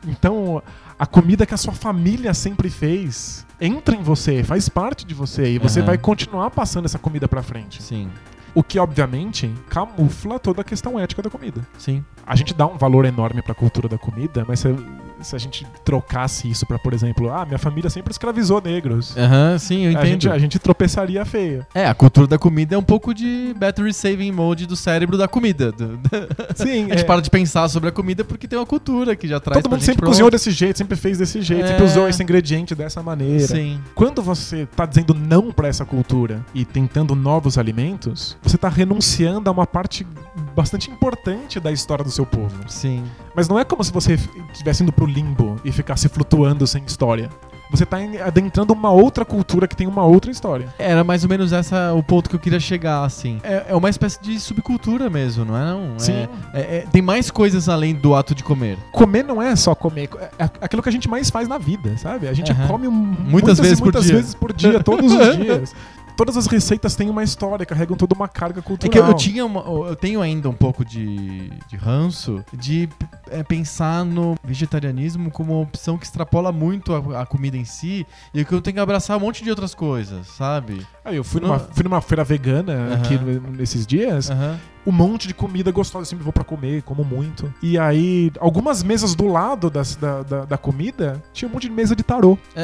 Então, 0.06 0.62
a 0.98 1.04
comida 1.06 1.44
que 1.44 1.52
a 1.52 1.56
sua 1.58 1.74
família 1.74 2.32
sempre 2.32 2.70
fez 2.70 3.44
entra 3.60 3.94
em 3.94 4.02
você, 4.02 4.42
faz 4.42 4.66
parte 4.68 5.04
de 5.04 5.12
você 5.12 5.50
e 5.52 5.58
você 5.58 5.80
Aham. 5.80 5.86
vai 5.88 5.98
continuar 5.98 6.50
passando 6.50 6.86
essa 6.86 6.98
comida 6.98 7.28
pra 7.28 7.42
frente. 7.42 7.82
Sim. 7.82 8.08
O 8.54 8.62
que, 8.62 8.78
obviamente, 8.78 9.52
camufla 9.68 10.38
toda 10.38 10.62
a 10.62 10.64
questão 10.64 10.98
ética 10.98 11.22
da 11.22 11.30
comida. 11.30 11.66
Sim. 11.78 12.04
A 12.26 12.34
gente 12.34 12.52
dá 12.52 12.66
um 12.66 12.76
valor 12.76 13.04
enorme 13.04 13.42
pra 13.42 13.54
cultura 13.54 13.88
da 13.88 13.98
comida, 13.98 14.44
mas 14.46 14.60
se, 14.60 14.68
se 15.22 15.34
a 15.36 15.38
gente 15.38 15.66
trocasse 15.84 16.48
isso 16.50 16.64
pra, 16.66 16.78
por 16.78 16.92
exemplo, 16.92 17.32
ah, 17.32 17.44
minha 17.44 17.58
família 17.58 17.90
sempre 17.90 18.12
escravizou 18.12 18.60
negros. 18.60 19.16
Aham, 19.16 19.58
sim, 19.58 19.82
eu 19.84 19.88
A 19.90 19.92
entendo. 19.92 20.06
gente, 20.06 20.28
a 20.28 20.38
gente 20.38 20.58
tropeçaria 20.58 21.24
feio. 21.24 21.66
É, 21.74 21.86
a 21.86 21.94
cultura 21.94 22.26
da 22.26 22.38
comida 22.38 22.74
é 22.74 22.78
um 22.78 22.82
pouco 22.82 23.12
de 23.14 23.54
battery 23.58 23.92
saving 23.92 24.32
mode 24.32 24.66
do 24.66 24.76
cérebro 24.76 25.16
da 25.18 25.28
comida. 25.28 25.74
Sim, 26.54 26.86
a 26.86 26.88
gente 26.90 27.00
é. 27.00 27.04
para 27.04 27.20
de 27.20 27.30
pensar 27.30 27.68
sobre 27.68 27.88
a 27.88 27.92
comida 27.92 28.24
porque 28.24 28.46
tem 28.48 28.58
uma 28.58 28.66
cultura 28.66 29.14
que 29.16 29.26
já 29.28 29.38
traz 29.40 29.62
Todo 29.62 29.70
mundo 29.70 29.82
sempre 29.82 30.04
cozinhou 30.04 30.30
desse 30.30 30.50
jeito, 30.50 30.78
sempre 30.78 30.96
fez 30.96 31.18
desse 31.18 31.40
jeito, 31.42 31.64
É. 31.64 31.68
sempre 31.68 31.84
usou 31.84 32.08
esse 32.08 32.22
ingrediente 32.22 32.74
dessa 32.74 33.02
maneira. 33.02 33.46
Sim. 33.46 33.80
Quando 33.94 34.22
você 34.22 34.66
tá 34.76 34.86
dizendo 34.86 35.14
não 35.14 35.50
pra 35.52 35.68
essa 35.68 35.84
cultura 35.84 36.44
e 36.54 36.64
tentando 36.64 37.14
novos 37.14 37.58
alimentos, 37.58 38.36
você 38.42 38.56
tá 38.58 38.68
renunciando 38.68 39.48
a 39.48 39.52
uma 39.52 39.66
parte 39.66 40.06
bastante 40.54 40.90
importante 40.90 41.58
da 41.60 41.70
história 41.72 42.04
do 42.04 42.10
seu 42.10 42.26
povo. 42.26 42.54
Sim. 42.68 43.04
Mas 43.40 43.48
não 43.48 43.58
é 43.58 43.64
como 43.64 43.82
se 43.82 43.90
você 43.90 44.18
estivesse 44.52 44.82
indo 44.82 44.92
pro 44.92 45.06
limbo 45.06 45.56
e 45.64 45.72
ficasse 45.72 46.10
flutuando 46.10 46.66
sem 46.66 46.84
história. 46.84 47.30
Você 47.70 47.86
tá 47.86 47.96
adentrando 48.26 48.72
uma 48.74 48.90
outra 48.90 49.24
cultura 49.24 49.66
que 49.66 49.74
tem 49.76 49.86
uma 49.86 50.04
outra 50.04 50.30
história. 50.30 50.74
Era 50.78 51.02
mais 51.04 51.22
ou 51.22 51.30
menos 51.30 51.50
essa 51.52 51.94
o 51.94 52.02
ponto 52.02 52.28
que 52.28 52.34
eu 52.36 52.40
queria 52.40 52.58
chegar, 52.60 53.02
assim. 53.04 53.40
É, 53.44 53.66
é 53.68 53.74
uma 53.76 53.88
espécie 53.88 54.20
de 54.20 54.38
subcultura 54.40 55.08
mesmo, 55.08 55.44
não 55.46 55.56
é? 55.56 55.64
Não? 55.64 55.94
É- 55.94 55.98
Sim. 55.98 56.28
é- 56.52 56.60
é- 56.60 56.86
tem 56.92 57.00
mais 57.00 57.30
coisas 57.30 57.66
além 57.68 57.94
do 57.94 58.14
ato 58.14 58.34
de 58.34 58.42
comer. 58.44 58.76
Comer 58.92 59.22
não 59.24 59.40
é 59.40 59.54
só 59.56 59.74
comer, 59.74 60.10
é 60.38 60.44
é 60.44 60.50
aquilo 60.60 60.82
que 60.82 60.88
a 60.88 60.92
gente 60.92 61.08
mais 61.08 61.30
faz 61.30 61.46
na 61.48 61.56
vida, 61.58 61.96
sabe? 61.96 62.26
A 62.28 62.32
gente 62.34 62.50
Aham. 62.52 62.66
come 62.66 62.88
um- 62.88 62.92
muitas, 62.92 63.58
vezes 63.58 63.78
por 63.78 63.84
muitas 63.86 64.04
dia. 64.04 64.16
vezes 64.16 64.34
por 64.34 64.52
dia, 64.52 64.82
todos 64.82 65.12
os 65.12 65.36
dias. 65.38 65.72
Todas 66.20 66.36
as 66.36 66.46
receitas 66.46 66.94
têm 66.94 67.08
uma 67.08 67.22
história, 67.24 67.64
carregam 67.64 67.96
toda 67.96 68.14
uma 68.14 68.28
carga 68.28 68.58
É 68.60 68.62
cultural. 68.62 68.92
que 68.92 68.98
eu, 68.98 69.06
eu 69.06 69.14
tinha 69.14 69.42
uma- 69.46 69.62
eu 69.88 69.96
tenho 69.96 70.20
ainda 70.20 70.50
um 70.50 70.54
pouco 70.54 70.84
de, 70.84 71.48
de 71.66 71.76
ranço 71.78 72.44
de 72.52 72.90
é, 73.30 73.42
pensar 73.42 74.04
no 74.04 74.36
vegetarianismo 74.44 75.30
como 75.30 75.54
uma 75.54 75.62
opção 75.62 75.96
que 75.96 76.04
extrapola 76.04 76.52
muito 76.52 76.94
a, 76.94 77.22
a 77.22 77.24
comida 77.24 77.56
em 77.56 77.64
si 77.64 78.06
e 78.34 78.44
que 78.44 78.52
eu 78.52 78.60
tenho 78.60 78.74
que 78.74 78.80
abraçar 78.80 79.16
um 79.16 79.20
monte 79.20 79.42
de 79.42 79.48
outras 79.48 79.74
coisas, 79.74 80.26
sabe? 80.26 80.86
Aí 81.04 81.16
eu 81.16 81.24
fui 81.24 81.40
numa, 81.40 81.58
fui 81.58 81.82
numa 81.84 82.00
feira 82.00 82.22
vegana 82.24 82.72
Aham. 82.72 82.94
aqui 82.94 83.18
nesses 83.56 83.86
dias, 83.86 84.30
Aham. 84.30 84.58
um 84.86 84.92
monte 84.92 85.26
de 85.26 85.32
comida 85.34 85.70
gostosa, 85.72 86.02
eu 86.02 86.06
sempre 86.06 86.24
vou 86.24 86.32
pra 86.32 86.44
comer, 86.44 86.82
como 86.82 87.02
muito. 87.04 87.52
E 87.62 87.78
aí, 87.78 88.30
algumas 88.38 88.82
mesas 88.82 89.14
do 89.14 89.26
lado 89.26 89.70
das- 89.70 89.96
da, 89.96 90.22
da, 90.22 90.44
da 90.44 90.58
comida, 90.58 91.22
tinha 91.32 91.48
um 91.48 91.52
monte 91.52 91.68
de 91.68 91.70
mesa 91.72 91.96
de 91.96 92.02
tarô. 92.02 92.36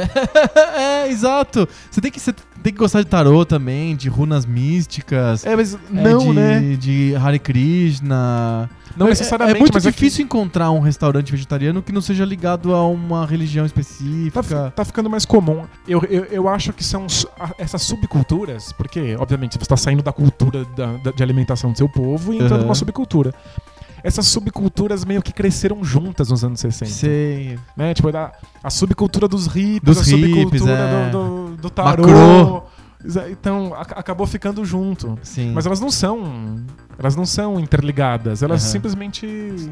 é, 0.77 1.09
exato. 1.09 1.67
Você 1.91 2.01
tem 2.01 2.11
que, 2.11 2.21
você 2.21 2.33
tem 2.63 2.73
que 2.73 2.79
gostar 2.79 3.01
de 3.03 3.07
tarô 3.07 3.45
também, 3.45 3.97
de 3.97 4.09
runas 4.09 4.45
místicas. 4.45 5.45
É, 5.47 5.57
mas 5.57 5.75
é, 5.75 5.79
não, 5.91 6.19
de, 6.19 6.33
né? 6.33 6.61
De 6.77 7.15
Hare 7.17 7.39
Krishna. 7.39 8.69
Não 8.97 9.07
É- 9.07 9.11
necessariamente, 9.11 9.59
É, 9.59 9.61
muito 9.61 9.75
mas 9.75 9.85
é 9.85 9.91
que 9.93 9.95
difícil 9.99 10.25
encontrar 10.25 10.71
um 10.71 10.81
restaurante 10.81 11.31
vegetariano 11.31 11.83
que 11.83 11.93
não 11.93 12.01
seja 12.01 12.25
ligado 12.25 12.75
a 12.75 12.87
uma 12.87 13.27
religião 13.27 13.63
Tá, 13.65 13.67
específica. 13.67 14.43
fi- 14.43 14.71
tá 14.75 14.85
ficando 14.85 15.11
mais 15.11 15.25
comum. 15.27 15.65
Eu, 15.87 16.03
eu, 16.09 16.25
eu 16.25 16.49
acho 16.49 16.73
que 16.73 16.83
são 16.83 17.07
essas 17.59 17.83
subculturas, 17.83 18.26
porque, 18.73 19.17
obviamente, 19.19 19.53
você 19.57 19.63
está 19.63 19.77
saindo 19.77 20.03
da 20.03 20.13
cultura 20.13 20.65
da- 20.77 20.97
da- 20.99 21.11
de 21.11 21.23
alimentação 21.23 21.73
do 21.73 21.79
seu 21.79 21.89
povo 21.89 22.33
e 22.33 22.37
entrando 22.37 22.53
Aham. 22.55 22.63
numa 22.65 22.75
subcultura. 22.75 23.35
Essas 24.05 24.27
subculturas 24.27 25.05
meio 25.05 25.21
que 25.23 25.33
cresceram 25.33 25.83
juntas 25.83 26.29
nos 26.31 26.45
anos 26.45 26.61
60. 26.61 26.91
Sei. 26.93 27.59
Né? 27.77 27.93
Tipo, 27.95 28.15
a, 28.17 28.33
a 28.63 28.71
subcultura 28.71 29.27
dos 29.27 29.47
hippies, 29.47 29.81
Dos 29.83 29.99
a 29.99 30.05
subcultura 30.05 30.73
é. 30.73 31.11
do, 31.11 31.47
do, 31.51 31.57
do 31.63 31.71
tarô. 31.71 32.07
Macro. 32.07 32.63
Então 33.31 33.73
a- 33.75 33.81
acabou 33.83 34.27
ficando 34.27 34.65
junto. 34.65 35.19
Sim. 35.23 35.53
Mas 35.53 35.67
elas 35.67 35.81
não 35.81 35.91
são. 35.91 36.61
Elas 36.99 37.15
não 37.15 37.27
são 37.27 37.61
interligadas. 37.61 38.43
Elas 38.43 38.63
Aham. 38.63 38.73
simplesmente 38.73 39.27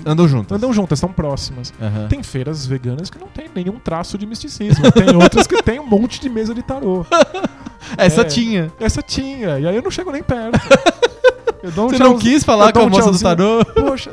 andam 0.05 0.29
juntos. 0.29 0.55
andam 0.57 0.73
juntas, 0.73 0.99
são 0.99 1.11
próximas. 1.11 1.73
Aham. 1.81 2.07
Tem 2.09 2.23
feiras 2.23 2.67
veganas 2.67 3.09
que 3.09 3.19
não 3.19 3.29
tem 3.29 3.47
nenhum 3.55 3.79
traço 3.79 4.19
de 4.19 4.27
misticismo. 4.27 4.91
Tem 4.93 5.15
outras 5.17 5.47
que 5.47 5.63
tem 5.63 5.81
um 5.81 5.87
monte 5.87 6.21
de 6.21 6.29
mesa 6.29 6.55
de 6.55 6.63
tarô. 6.63 7.05
Essa 7.97 8.23
É. 8.23 8.25
tinha. 8.25 8.73
Essa 8.81 9.01
tinha, 9.03 9.59
e 9.59 9.67
aí 9.67 9.75
eu 9.77 9.83
não 9.83 9.91
chego 9.91 10.11
nem 10.11 10.23
perto. 10.23 10.59
Um 11.65 11.89
Você 11.89 11.99
não 11.99 12.19
quis 12.19 12.45
falar 12.45 12.71
com 12.75 12.81
a 12.81 12.83
um 12.85 12.91
moça 12.91 13.11
do 13.11 13.19
tarô? 13.19 13.65
Poxa, 13.65 14.13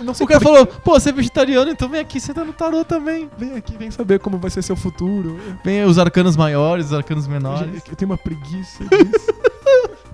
não 0.00 0.14
sei 0.14 0.24
O 0.24 0.26
cara 0.26 0.40
falou, 0.40 0.64
pô, 0.66 0.98
você 0.98 1.10
é 1.10 1.12
vegetariano, 1.12 1.70
então 1.70 1.90
vem 1.90 2.00
aqui, 2.00 2.18
senta 2.18 2.42
no 2.42 2.54
tarô 2.54 2.86
também. 2.86 3.28
Vem 3.36 3.54
aqui, 3.54 3.76
vem 3.76 3.90
saber 3.90 4.18
como 4.18 4.38
vai 4.38 4.50
ser 4.50 4.62
seu 4.62 4.74
futuro. 4.74 5.38
Vem 5.62 5.84
os 5.84 5.98
arcanos 5.98 6.38
maiores, 6.38 6.86
os 6.86 6.92
arcanos 6.94 7.26
menores. 7.26 7.82
Eu 7.86 7.94
tenho 7.96 8.10
uma 8.10 8.16
preguiça 8.16 8.82
disso. 8.84 9.26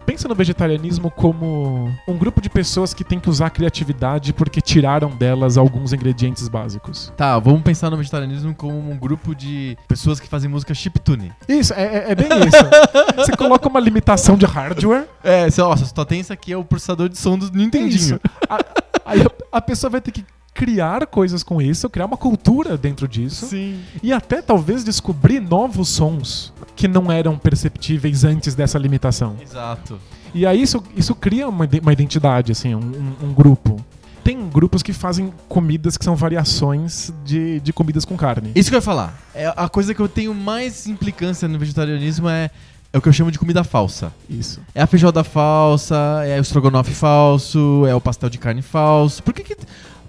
Pensa 0.05 0.29
no 0.29 0.35
vegetarianismo 0.35 1.11
como 1.11 1.89
um 2.09 2.17
grupo 2.19 2.41
de 2.41 2.51
pessoas 2.51 2.93
que 2.93 3.05
tem 3.05 3.19
que 3.21 3.31
usar 3.31 3.47
a 3.47 3.51
criatividade 3.51 4.33
porque 4.33 4.61
tiraram 4.61 5.09
delas 5.11 5.57
alguns 5.57 5.93
ingredientes 5.93 6.49
básicos. 6.49 7.13
Tá, 7.17 7.39
vamos 7.39 7.63
pensar 7.63 7.89
no 7.89 7.97
vegetarianismo 7.97 8.55
como 8.55 8.91
um 8.91 8.97
grupo 8.99 9.35
de 9.35 9.77
pessoas 9.89 10.19
que 10.21 10.29
fazem 10.29 10.51
música 10.51 10.75
chiptune. 10.75 11.33
Isso, 11.49 11.73
é, 11.75 11.83
é- 11.83 12.11
é 12.13 12.15
bem 12.15 12.27
isso. 12.27 12.57
Você 13.17 13.37
coloca 13.37 13.69
uma 13.69 13.81
limitação 13.81 14.37
de 14.37 14.45
hardware. 14.45 15.07
É, 15.23 15.49
você, 15.49 15.61
ó, 15.63 15.75
só 15.77 16.05
tem 16.05 16.21
isso 16.21 16.33
aqui, 16.33 16.53
é 16.53 16.57
o 16.57 16.65
processador 16.65 17.09
de 17.09 17.17
som 17.17 17.39
do 17.39 17.51
Nintendinho. 17.53 17.95
Isso. 17.95 18.21
A- 18.49 18.59
Aí 19.05 19.21
a, 19.21 19.59
a 19.59 19.61
pessoa 19.61 19.91
vai 19.91 20.01
ter 20.01 20.13
que 20.13 20.25
criar 20.55 21.07
coisas 21.07 21.43
com 21.43 21.61
isso, 21.61 21.89
criar 21.89 22.07
uma 22.07 22.17
cultura 22.17 22.77
dentro 22.77 23.09
disso. 23.09 23.47
Sim. 23.47 23.81
E 24.03 24.13
até 24.13 24.43
talvez 24.43 24.85
descobrir 24.85 25.41
novos 25.41 25.89
sons 25.89 26.53
que 26.77 26.87
não 26.87 27.11
eram 27.11 27.39
perceptíveis 27.39 28.25
antes 28.25 28.55
dessa 28.55 28.79
limitação. 28.79 29.37
Exato. 29.43 29.99
E 30.35 30.47
aí 30.47 30.61
isso, 30.63 30.83
isso 30.97 31.15
cria 31.15 31.49
uma, 31.49 31.69
uma 31.83 31.93
identidade, 31.93 32.53
assim, 32.53 32.75
um, 32.75 32.79
um- 32.81 33.27
um 33.29 33.35
grupo. 33.35 33.77
Tem 34.25 34.49
grupos 34.49 34.83
que 34.83 34.93
fazem 34.93 35.33
comidas 35.49 35.97
que 35.97 36.05
são 36.05 36.15
variações 36.15 37.13
de, 37.25 37.59
de 37.61 37.73
comidas 37.73 38.05
com 38.05 38.17
carne. 38.17 38.53
Isso 38.55 38.69
que 38.71 38.75
eu 38.77 38.79
ia 38.79 38.83
falar. 38.83 39.19
É 39.35 39.53
a 39.57 39.69
coisa 39.69 39.93
que 39.95 40.01
eu 40.01 40.09
tenho 40.09 40.33
mais 40.33 40.87
implicância 40.87 41.49
no 41.49 41.59
vegetarianismo 41.59 42.29
é, 42.29 42.49
é 42.93 42.99
o 42.99 43.03
que 43.03 43.09
eu 43.09 43.13
chamo 43.13 43.33
de 43.33 43.39
comida 43.39 43.65
falsa. 43.65 44.13
Isso. 44.31 44.61
É 44.75 44.81
a 44.83 44.87
feijoada 44.87 45.25
falsa, 45.25 45.97
é 46.25 46.39
o 46.39 46.41
estrogonofe 46.41 46.93
falso, 46.93 47.85
é 47.87 47.95
o 47.95 48.01
pastel 48.01 48.31
de 48.31 48.39
carne 48.39 48.63
falso. 48.63 49.23
Por 49.25 49.35
que 49.35 49.43
que, 49.43 49.57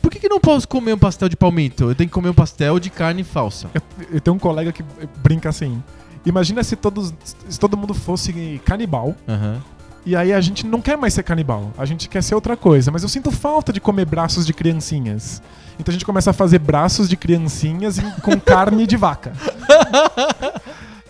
por 0.04 0.12
que, 0.12 0.20
que 0.20 0.28
não 0.28 0.38
posso 0.38 0.68
comer 0.68 0.94
um 0.94 0.98
pastel 0.98 1.30
de 1.30 1.38
palmito? 1.38 1.86
Eu 1.86 1.96
tenho 1.96 2.10
que 2.10 2.14
comer 2.14 2.28
um 2.28 2.34
pastel 2.34 2.78
de 2.78 2.90
carne 2.90 3.24
falsa. 3.24 3.70
Eu, 3.74 3.82
eu 4.12 4.20
tenho 4.22 4.36
um 4.36 4.40
colega 4.40 4.74
que 4.74 4.84
brinca 5.24 5.48
assim. 5.48 5.82
Imagina 6.26 6.62
se, 6.62 6.76
todos, 6.76 7.14
se 7.48 7.58
todo 7.58 7.78
mundo 7.78 7.94
fosse 7.94 8.62
canibal. 8.66 9.16
Aham. 9.26 9.62
E 10.06 10.14
aí 10.14 10.34
a 10.34 10.42
gente 10.42 10.68
não 10.68 10.82
quer 10.82 10.98
mais 10.98 11.14
ser 11.14 11.24
canibal, 11.24 11.72
a 11.78 11.86
gente 11.86 12.10
quer 12.10 12.22
ser 12.22 12.36
outra 12.36 12.58
coisa. 12.58 12.92
Mas 12.92 13.04
eu 13.04 13.08
sinto 13.08 13.32
falta 13.32 13.72
de 13.72 13.80
comer 13.80 14.04
braços 14.06 14.46
de 14.46 14.54
criancinhas. 14.54 15.42
Então 15.80 15.90
a 15.90 15.94
gente 15.94 16.06
começa 16.06 16.32
a 16.32 16.34
fazer 16.34 16.60
braços 16.60 17.08
de 17.08 17.16
criancinhas 17.16 17.98
com 18.22 18.38
carne 18.44 18.86
de 18.86 18.98
vaca. 18.98 19.32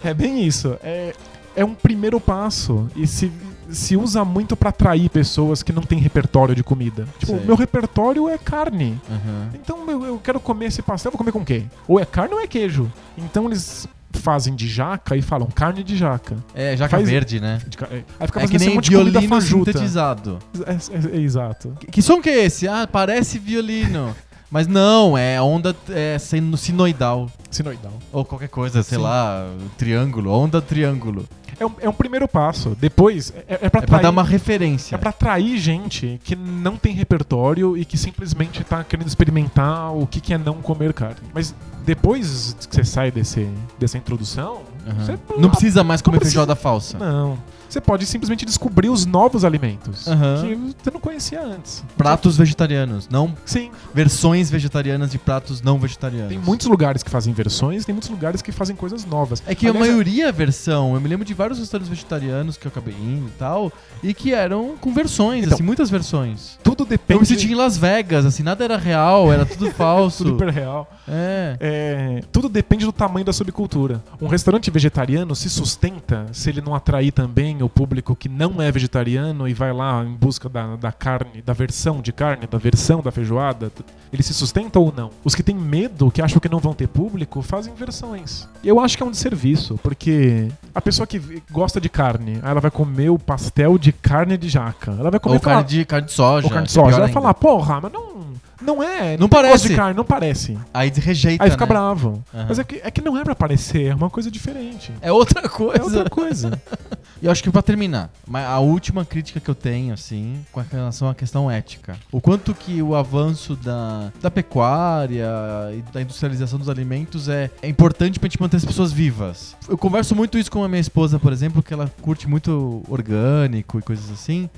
É 0.03 0.13
bem 0.13 0.45
isso. 0.45 0.77
É, 0.83 1.15
é 1.55 1.65
um 1.65 1.73
primeiro 1.73 2.19
passo. 2.19 2.87
E 2.95 3.07
se, 3.07 3.31
se 3.73 3.97
usa 3.97 4.23
muito 4.23 4.55
pra 4.55 4.69
atrair 4.69 5.09
pessoas 5.09 5.61
que 5.63 5.73
não 5.73 5.81
têm 5.81 5.99
repertório 5.99 6.55
de 6.55 6.63
comida. 6.63 7.07
Tipo, 7.19 7.33
Sei. 7.37 7.45
meu 7.45 7.55
repertório 7.55 8.29
é 8.29 8.37
carne. 8.37 8.99
Aham. 9.09 9.49
Então 9.53 9.89
eu, 9.89 10.05
eu 10.05 10.19
quero 10.19 10.39
comer 10.39 10.67
esse 10.67 10.81
pastel, 10.81 11.11
vou 11.11 11.17
comer 11.17 11.31
com 11.31 11.43
quê? 11.43 11.63
Ou 11.87 11.99
é 11.99 12.05
carne 12.05 12.33
ou 12.33 12.39
é 12.41 12.47
queijo. 12.47 12.91
Então 13.17 13.45
eles 13.47 13.87
fazem 14.13 14.53
de 14.55 14.67
jaca 14.67 15.17
e 15.17 15.21
falam 15.21 15.47
carne 15.47 15.83
de 15.83 15.97
jaca. 15.97 16.35
É, 16.53 16.77
jaca 16.77 16.97
Faz- 16.97 17.09
verde, 17.09 17.39
né? 17.39 17.59
De 17.67 17.77
é, 17.83 18.03
Aí 18.19 18.27
fica 18.27 18.41
É 18.43 18.47
que 18.47 18.57
nem 18.59 18.69
comida 18.75 19.19
violino 19.19 19.41
sintetizado. 19.41 20.39
É, 20.65 20.73
é- 20.73 21.17
é 21.17 21.19
exato. 21.19 21.75
Que, 21.79 21.87
que 21.87 22.01
som 22.01 22.21
que 22.21 22.29
é 22.29 22.45
esse? 22.45 22.67
Ah, 22.67 22.87
parece 22.89 23.39
violino. 23.39 24.15
Mas 24.51 24.67
não, 24.67 25.17
é 25.17 25.41
onda 25.41 25.75
é, 25.89 26.19
sino- 26.19 26.55
sinoidal. 26.57 27.27
Sinoidal. 27.49 27.93
Ou 28.11 28.23
qualquer 28.23 28.49
coisa, 28.49 28.83
sei 28.83 28.99
Sim. 28.99 29.03
lá, 29.03 29.47
triângulo, 29.79 30.31
onda 30.31 30.61
triângulo. 30.61 31.25
É 31.63 31.65
um, 31.65 31.71
é 31.81 31.89
um 31.89 31.93
primeiro 31.93 32.27
passo. 32.27 32.75
Depois, 32.79 33.33
é, 33.47 33.59
é 33.65 33.69
pra 33.69 33.81
É 33.81 33.85
pra 33.85 33.97
dar 33.99 34.09
uma 34.09 34.23
referência. 34.23 34.95
É 34.95 34.97
pra 34.97 35.09
atrair 35.09 35.57
gente 35.57 36.19
que 36.23 36.35
não 36.35 36.75
tem 36.75 36.93
repertório 36.93 37.77
e 37.77 37.85
que 37.85 37.97
simplesmente 37.97 38.63
tá 38.63 38.83
querendo 38.83 39.07
experimentar 39.07 39.93
o 39.95 40.05
que, 40.05 40.19
que 40.19 40.33
é 40.33 40.37
não 40.37 40.55
comer 40.61 40.93
carne. 40.93 41.15
Mas 41.33 41.55
depois 41.85 42.55
que 42.69 42.75
você 42.75 42.83
sai 42.83 43.11
desse, 43.11 43.47
dessa 43.79 43.97
introdução, 43.97 44.61
Aham. 44.87 45.05
você 45.05 45.19
Não 45.37 45.49
precisa 45.49 45.83
mais 45.83 46.01
comer 46.01 46.17
precisa- 46.19 46.39
feijoada 46.41 46.55
falsa. 46.55 46.97
Não. 46.97 47.37
Você 47.73 47.81
pode 47.81 48.05
simplesmente 48.05 48.45
descobrir 48.45 48.89
os 48.89 49.03
novos 49.03 49.43
alimentos 49.43 50.07
Aham. 50.07 50.41
que 50.43 50.55
você 50.83 50.91
não 50.93 50.99
conhecia 50.99 51.41
antes. 51.43 51.83
Pratos 51.97 52.37
vegetarianos, 52.37 53.09
não 53.09 53.35
Sim. 53.45 53.71
versões 53.91 54.51
vegetarianas 54.51 55.09
de 55.09 55.17
pratos 55.17 55.59
não 55.59 55.79
vegetarianos. 55.79 56.29
Tem 56.29 56.37
muitos 56.37 56.67
lugares 56.67 57.01
que 57.01 57.09
fazem 57.09 57.33
versões, 57.33 57.83
tem 57.83 57.91
muitos 57.91 58.11
lugares 58.11 58.43
que 58.43 58.51
fazem 58.51 58.75
coisas 58.75 59.05
novas. 59.05 59.41
É 59.47 59.55
que 59.55 59.65
a 59.65 59.71
Aliás, 59.71 59.87
maioria 59.89 60.27
é 60.27 60.31
versão. 60.31 60.93
Eu 60.93 61.01
me 61.01 61.07
lembro 61.07 61.25
de 61.25 61.33
vários 61.33 61.57
restaurantes 61.57 61.89
vegetarianos 61.89 62.57
que 62.57 62.67
eu 62.67 62.69
acabei 62.69 62.93
indo 62.93 63.25
e 63.29 63.31
tal, 63.39 63.71
e 64.03 64.13
que 64.13 64.31
eram 64.35 64.75
com 64.79 64.93
versões, 64.93 65.45
Então, 65.45 65.55
assim, 65.55 65.63
muitas 65.63 65.89
versões. 65.89 66.59
Tudo 66.63 66.83
Eu 66.83 66.87
depende. 66.89 67.21
me 67.21 67.25
senti 67.25 67.47
em 67.51 67.55
Las 67.55 67.75
Vegas, 67.75 68.23
assim, 68.23 68.43
nada 68.43 68.63
era 68.63 68.77
real, 68.77 69.33
era 69.33 69.47
tudo 69.47 69.71
falso. 69.73 70.23
tudo 70.23 70.35
hiper 70.35 70.53
real. 70.53 70.87
É. 71.07 71.57
É, 71.59 72.21
tudo 72.31 72.47
depende 72.47 72.85
do 72.85 72.91
tamanho 72.91 73.25
da 73.25 73.33
subcultura. 73.33 74.03
Um 74.21 74.27
restaurante 74.27 74.69
vegetariano 74.69 75.35
se 75.35 75.49
sustenta 75.49 76.27
se 76.31 76.51
ele 76.51 76.61
não 76.61 76.75
atrair 76.75 77.11
também 77.11 77.62
o 77.63 77.69
público 77.69 78.15
que 78.15 78.27
não 78.29 78.61
é 78.61 78.71
vegetariano 78.71 79.47
e 79.47 79.53
vai 79.53 79.71
lá 79.73 80.03
em 80.03 80.13
busca 80.13 80.47
da, 80.49 80.75
da 80.75 80.91
carne, 80.91 81.41
da 81.41 81.53
versão 81.53 82.01
de 82.01 82.11
carne, 82.11 82.47
da 82.47 82.57
versão 82.57 83.01
da 83.01 83.11
feijoada. 83.11 83.71
Ele 84.11 84.21
se 84.23 84.33
sustenta 84.33 84.79
ou 84.79 84.93
não? 84.95 85.09
Os 85.23 85.33
que 85.35 85.41
têm 85.43 85.55
medo, 85.55 86.11
que 86.11 86.21
acham 86.21 86.39
que 86.39 86.49
não 86.49 86.59
vão 86.59 86.73
ter 86.73 86.87
público, 86.87 87.41
fazem 87.41 87.73
versões. 87.73 88.47
Eu 88.63 88.79
acho 88.79 88.95
que 88.97 89.03
é 89.03 89.05
um 89.05 89.11
desserviço, 89.11 89.79
porque 89.81 90.49
a 90.75 90.81
pessoa 90.81 91.07
que 91.07 91.41
gosta 91.51 91.79
de 91.81 91.89
carne, 91.89 92.39
aí 92.43 92.51
ela 92.51 92.61
vai 92.61 92.71
comer 92.71 93.09
o 93.09 93.17
pastel 93.17 93.77
de 93.77 93.91
carne 93.91 94.37
de 94.37 94.49
jaca. 94.49 94.91
Ela 94.99 95.09
vai 95.09 95.19
comer 95.19 95.35
Ou 95.35 95.41
falar- 95.41 95.55
carne 95.57 95.69
de, 95.69 95.85
carne 95.85 96.05
de 96.07 96.13
soja. 96.13 96.45
ou 96.45 96.51
carne 96.51 96.67
de 96.67 96.71
é 96.71 96.73
soja. 96.73 96.87
Ela 96.89 96.97
vai 96.97 97.07
ainda. 97.07 97.13
falar, 97.13 97.33
porra, 97.33 97.79
mas 97.81 97.91
não, 97.91 98.13
não 98.61 98.83
é. 98.83 99.17
Não 99.17 99.27
parece. 99.27 99.67
de 99.69 99.75
carne, 99.75 99.95
não 99.95 100.05
parece. 100.05 100.57
Aí 100.73 100.89
rejeita, 100.95 101.43
Aí 101.43 101.49
fica 101.51 101.65
né? 101.65 101.69
bravo. 101.69 102.23
Aham. 102.33 102.45
Mas 102.49 102.59
é 102.59 102.63
que, 102.63 102.81
é 102.83 102.91
que 102.91 103.01
não 103.01 103.17
é 103.17 103.23
pra 103.23 103.35
parecer, 103.35 103.87
é 103.87 103.95
uma 103.95 104.09
coisa 104.09 104.29
diferente. 104.29 104.91
É 105.01 105.11
outra 105.11 105.47
coisa. 105.49 105.77
É 105.79 105.83
outra 105.83 106.09
coisa. 106.09 106.61
E 107.23 107.29
acho 107.29 107.41
que 107.41 107.49
pra 107.49 107.61
terminar, 107.61 108.11
a 108.33 108.59
última 108.59 109.05
crítica 109.05 109.39
que 109.39 109.49
eu 109.49 109.55
tenho, 109.55 109.93
assim, 109.93 110.45
com 110.51 110.59
relação 110.59 111.07
à 111.07 111.15
questão 111.15 111.49
ética. 111.49 111.97
O 112.11 112.19
quanto 112.19 112.53
que 112.53 112.81
o 112.81 112.95
avanço 112.95 113.55
da, 113.55 114.11
da 114.21 114.29
pecuária 114.29 115.29
e 115.73 115.81
da 115.93 116.01
industrialização 116.01 116.59
dos 116.59 116.67
alimentos 116.67 117.29
é, 117.29 117.49
é 117.61 117.69
importante 117.69 118.19
pra 118.19 118.27
gente 118.27 118.41
manter 118.41 118.57
as 118.57 118.65
pessoas 118.65 118.91
vivas. 118.91 119.55
Eu 119.69 119.77
converso 119.77 120.13
muito 120.13 120.37
isso 120.37 120.51
com 120.51 120.65
a 120.65 120.67
minha 120.67 120.81
esposa, 120.81 121.17
por 121.17 121.31
exemplo, 121.31 121.63
que 121.63 121.73
ela 121.73 121.89
curte 122.01 122.27
muito 122.27 122.83
orgânico 122.89 123.79
e 123.79 123.81
coisas 123.81 124.11
assim. 124.11 124.49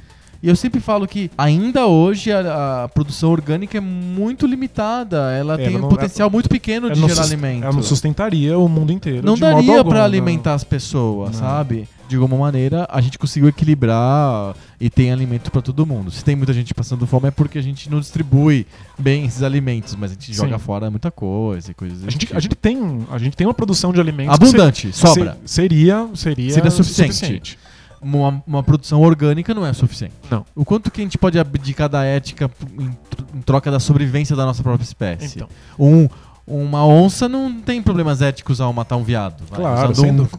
E 0.45 0.49
eu 0.49 0.55
sempre 0.55 0.79
falo 0.79 1.07
que 1.07 1.31
ainda 1.35 1.87
hoje 1.87 2.31
a, 2.31 2.83
a 2.83 2.87
produção 2.89 3.31
orgânica 3.31 3.79
é 3.79 3.81
muito 3.81 4.45
limitada. 4.45 5.31
Ela 5.31 5.55
É, 5.55 5.57
tem 5.57 5.65
ela 5.67 5.77
um 5.77 5.81
não- 5.81 5.89
potencial 5.89 6.29
muito 6.29 6.47
pequeno 6.47 6.91
de 6.91 6.99
Ela 6.99 7.09
gerar 7.09 7.23
alimento. 7.23 7.63
Ela 7.63 7.73
não 7.73 7.81
sustentaria 7.81 8.55
o 8.55 8.69
mundo 8.69 8.91
inteiro. 8.93 9.25
Não 9.25 9.35
daria 9.35 9.83
pra 9.83 9.97
não. 9.99 10.05
alimentar 10.05 10.53
as 10.53 10.63
pessoas, 10.63 11.31
Não. 11.31 11.39
sabe? 11.39 11.89
De 12.07 12.15
alguma 12.15 12.37
maneira, 12.37 12.87
a 12.91 13.01
gente 13.01 13.17
conseguiu 13.17 13.49
equilibrar 13.49 14.55
e 14.79 14.89
tem 14.91 15.11
alimento 15.11 15.49
pra 15.49 15.63
todo 15.63 15.83
mundo. 15.85 16.11
Se 16.11 16.23
tem 16.23 16.35
muita 16.35 16.53
gente 16.53 16.71
passando 16.75 17.07
fome 17.07 17.27
é 17.29 17.31
porque 17.31 17.57
a 17.57 17.61
gente 17.63 17.89
não 17.89 17.99
distribui 17.99 18.67
bem 18.99 19.25
esses 19.25 19.41
alimentos, 19.41 19.95
mas 19.95 20.11
a 20.11 20.13
gente 20.13 20.27
Sim. 20.27 20.33
joga 20.33 20.59
fora 20.59 20.91
muita 20.91 21.09
coisa 21.09 21.71
e 21.71 21.73
coisas 21.73 22.03
A 22.07 22.11
gente, 22.11 22.19
tipo. 22.27 22.37
a, 22.37 22.39
gente 22.39 22.55
tem, 22.55 22.99
a 23.11 23.17
gente 23.17 23.35
tem 23.35 23.47
uma 23.47 23.53
produção 23.55 23.91
de 23.91 23.99
alimentos. 23.99 24.35
abundante, 24.35 24.93
se- 24.93 24.99
sobra. 24.99 25.35
se- 25.43 25.55
seria, 25.55 26.07
seria, 26.13 26.53
Seria 26.53 26.69
suficiente. 26.69 27.57
Uma, 28.01 28.41
uma 28.45 28.63
produção 28.63 29.01
orgânica 29.01 29.53
não 29.53 29.65
é 29.65 29.73
suficiente. 29.73 30.13
Não. 30.29 30.45
O 30.55 30.63
quanto 30.65 30.91
que 30.91 31.01
a 31.01 31.03
gente 31.03 31.17
pode 31.17 31.37
abdicar 31.39 31.89
da 31.89 32.03
ética 32.03 32.49
em, 32.79 32.89
em 33.37 33.41
troca 33.41 33.69
da 33.71 33.79
sobrevivência 33.79 34.35
da 34.35 34.45
nossa 34.45 34.61
própria 34.63 34.83
espécie? 34.83 35.37
Então, 35.37 35.47
Um, 35.79 36.07
uma 36.47 36.85
onça 36.85 37.27
não 37.27 37.59
tem 37.59 37.81
problemas 37.81 38.21
éticos 38.21 38.61
ao 38.61 38.71
matar 38.71 38.97
um 38.97 39.03
viado. 39.03 39.43
vai, 39.49 39.59
Claro, 39.59 39.93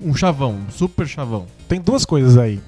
um, 0.05 0.11
um 0.11 0.15
chavão, 0.15 0.53
um 0.69 0.71
super 0.71 1.07
chavão. 1.09 1.47
tem 1.69 1.81
duas 1.81 2.05
coisas 2.05 2.37
aí. 2.39 2.61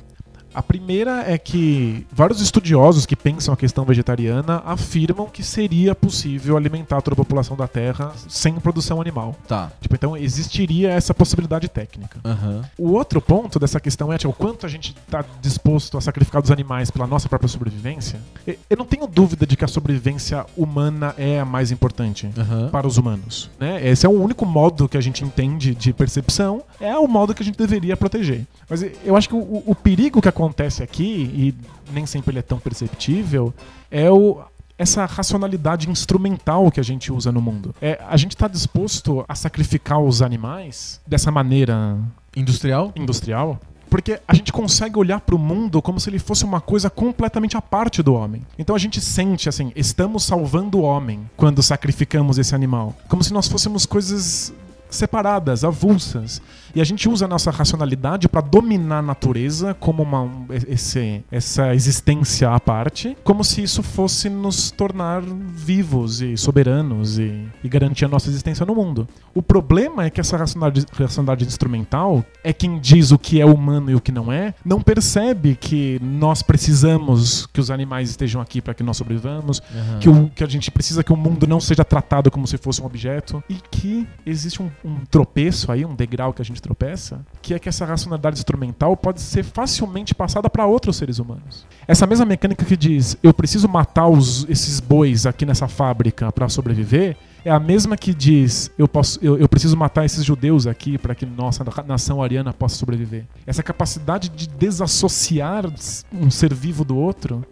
A 0.58 0.62
primeira 0.62 1.22
é 1.24 1.38
que 1.38 2.04
vários 2.10 2.40
estudiosos 2.40 3.06
que 3.06 3.14
pensam 3.14 3.54
a 3.54 3.56
questão 3.56 3.84
vegetariana 3.84 4.60
afirmam 4.66 5.28
que 5.28 5.40
seria 5.40 5.94
possível 5.94 6.56
alimentar 6.56 7.00
toda 7.00 7.12
a 7.12 7.16
população 7.16 7.56
da 7.56 7.68
Terra 7.68 8.12
sem 8.28 8.54
produção 8.54 9.00
animal. 9.00 9.36
Tá. 9.46 9.70
Tipo, 9.80 9.94
então 9.94 10.16
existiria 10.16 10.90
essa 10.90 11.14
possibilidade 11.14 11.68
técnica. 11.68 12.18
Aham. 12.24 12.64
O 12.76 12.90
outro 12.90 13.20
ponto 13.20 13.60
dessa 13.60 13.78
questão 13.78 14.12
é 14.12 14.18
tipo, 14.18 14.32
o 14.32 14.32
quanto 14.32 14.66
a 14.66 14.68
gente 14.68 14.96
está 15.06 15.24
disposto 15.40 15.96
a 15.96 16.00
sacrificar 16.00 16.42
os 16.42 16.50
animais 16.50 16.90
pela 16.90 17.06
nossa 17.06 17.28
própria 17.28 17.48
sobrevivência. 17.48 18.20
Eu 18.68 18.78
não 18.78 18.84
tenho 18.84 19.06
dúvida 19.06 19.46
de 19.46 19.56
que 19.56 19.64
a 19.64 19.68
sobrevivência 19.68 20.44
humana 20.56 21.14
é 21.16 21.38
a 21.38 21.44
mais 21.44 21.70
importante 21.70 22.28
Aham. 22.36 22.68
para 22.70 22.84
os 22.84 22.98
humanos. 22.98 23.48
Né? 23.60 23.88
Esse 23.88 24.06
é 24.06 24.08
o 24.08 24.20
único 24.20 24.44
modo 24.44 24.88
que 24.88 24.96
a 24.96 25.00
gente 25.00 25.22
entende 25.22 25.72
de 25.72 25.92
percepção, 25.92 26.64
é 26.80 26.98
o 26.98 27.06
modo 27.06 27.32
que 27.32 27.44
a 27.44 27.46
gente 27.46 27.56
deveria 27.56 27.96
proteger. 27.96 28.44
Mas 28.68 28.84
eu 29.04 29.16
acho 29.16 29.28
que 29.28 29.36
o, 29.36 29.62
o 29.64 29.72
perigo 29.72 30.20
que 30.20 30.28
acontece 30.28 30.47
aqui, 30.82 31.30
e 31.34 31.54
nem 31.92 32.06
sempre 32.06 32.32
ele 32.32 32.38
é 32.38 32.42
tão 32.42 32.58
perceptível, 32.58 33.52
é 33.90 34.10
o, 34.10 34.40
essa 34.78 35.04
racionalidade 35.04 35.90
instrumental 35.90 36.70
que 36.70 36.78
a 36.78 36.82
gente 36.82 37.12
usa 37.12 37.32
no 37.32 37.40
mundo. 37.40 37.74
É, 37.80 38.00
a 38.08 38.16
gente 38.16 38.32
está 38.32 38.46
disposto 38.46 39.24
a 39.28 39.34
sacrificar 39.34 40.00
os 40.00 40.22
animais 40.22 41.00
dessa 41.06 41.30
maneira 41.30 41.98
Industrial? 42.36 42.92
industrial. 42.94 43.60
Porque 43.90 44.20
a 44.28 44.34
gente 44.34 44.52
consegue 44.52 44.98
olhar 44.98 45.20
para 45.20 45.34
o 45.34 45.38
mundo 45.38 45.80
como 45.80 45.98
se 45.98 46.10
ele 46.10 46.18
fosse 46.18 46.44
uma 46.44 46.60
coisa 46.60 46.90
completamente 46.90 47.56
à 47.56 47.62
parte 47.62 48.02
do 48.02 48.14
homem. 48.14 48.42
Então 48.58 48.76
a 48.76 48.78
gente 48.78 49.00
sente 49.00 49.48
assim, 49.48 49.72
estamos 49.74 50.24
salvando 50.24 50.78
o 50.78 50.82
homem 50.82 51.28
quando 51.36 51.62
sacrificamos 51.62 52.38
esse 52.38 52.54
animal. 52.54 52.94
Como 53.08 53.24
se 53.24 53.32
nós 53.32 53.48
fôssemos 53.48 53.86
coisas 53.86 54.52
separadas, 54.90 55.64
avulsas. 55.64 56.40
E 56.74 56.80
a 56.80 56.84
gente 56.84 57.08
usa 57.08 57.24
a 57.24 57.28
nossa 57.28 57.50
racionalidade 57.50 58.28
para 58.28 58.40
dominar 58.40 58.98
a 58.98 59.02
natureza 59.02 59.74
como 59.74 60.02
uma, 60.02 60.22
um- 60.22 60.46
esse, 60.68 61.24
essa 61.30 61.74
existência 61.74 62.50
à 62.50 62.60
parte, 62.60 63.16
como 63.24 63.42
se 63.42 63.62
isso 63.62 63.82
fosse 63.82 64.28
nos 64.28 64.70
tornar 64.70 65.22
vivos 65.22 66.20
e 66.20 66.36
soberanos 66.36 67.18
e, 67.18 67.42
e 67.64 67.68
garantir 67.68 68.04
a 68.04 68.08
nossa 68.08 68.28
existência 68.28 68.64
no 68.66 68.74
mundo. 68.74 69.08
O 69.34 69.42
problema 69.42 70.04
é 70.04 70.10
que 70.10 70.20
essa 70.20 70.36
racionalidade, 70.36 70.86
racionalidade 70.92 71.44
instrumental 71.46 72.24
é 72.44 72.52
quem 72.52 72.78
diz 72.78 73.10
o 73.12 73.18
que 73.18 73.40
é 73.40 73.46
humano 73.46 73.90
e 73.90 73.94
o 73.94 74.00
que 74.00 74.12
não 74.12 74.30
é, 74.32 74.54
não 74.64 74.80
percebe 74.80 75.54
que 75.54 75.98
nós 76.02 76.42
precisamos 76.42 77.46
que 77.46 77.60
os 77.60 77.70
animais 77.70 78.10
estejam 78.10 78.40
aqui 78.40 78.60
para 78.60 78.74
que 78.74 78.82
nós 78.82 78.96
sobrevivamos, 78.96 79.62
Aham. 79.74 79.98
que, 80.00 80.08
o, 80.08 80.30
que 80.34 80.44
a 80.44 80.46
gente 80.46 80.70
precisa 80.70 81.02
que 81.02 81.12
o 81.12 81.16
mundo 81.16 81.46
não 81.46 81.60
seja 81.60 81.84
tratado 81.84 82.30
como 82.30 82.46
se 82.46 82.56
fosse 82.58 82.82
um 82.82 82.86
objeto 82.86 83.42
e 83.48 83.54
que 83.70 84.06
existe 84.26 84.62
um, 84.62 84.70
um 84.84 85.04
tropeço 85.10 85.72
aí, 85.72 85.84
um 85.84 85.94
degrau 85.94 86.32
que 86.32 86.40
a 86.40 86.44
gente 86.44 86.62
tropeça, 86.62 87.20
que 87.42 87.52
é 87.54 87.58
que 87.58 87.68
essa 87.68 87.84
racionalidade 87.84 88.38
instrumental 88.38 88.96
pode 88.96 89.20
ser 89.20 89.42
facilmente 89.42 90.14
passada 90.14 90.48
para 90.48 90.64
outros 90.66 90.96
seres 90.96 91.18
humanos. 91.18 91.66
Essa 91.86 92.06
mesma 92.06 92.24
mecânica 92.24 92.64
que 92.64 92.76
diz 92.76 93.16
eu 93.22 93.34
preciso 93.34 93.68
matar 93.68 94.06
os- 94.08 94.46
esses 94.48 94.80
bois 94.80 95.26
aqui 95.26 95.44
nessa 95.44 95.66
fábrica 95.68 96.30
para 96.30 96.48
sobreviver 96.48 97.16
é 97.44 97.50
a 97.50 97.58
mesma 97.58 97.96
que 97.96 98.12
diz 98.14 98.70
eu, 98.78 98.86
posso, 98.86 99.18
eu, 99.22 99.36
eu 99.38 99.48
preciso 99.48 99.76
matar 99.76 100.04
esses 100.04 100.24
judeus 100.24 100.66
aqui 100.66 100.96
para 100.98 101.14
que 101.14 101.24
nossa 101.26 101.64
nação 101.86 102.22
ariana 102.22 102.52
possa 102.52 102.76
sobreviver. 102.76 103.24
Essa 103.46 103.62
capacidade 103.62 104.28
de 104.28 104.48
desassociar 104.48 105.64
um 106.12 106.30
ser 106.30 106.52
vivo 106.54 106.84
do 106.84 106.96
outro 106.96 107.44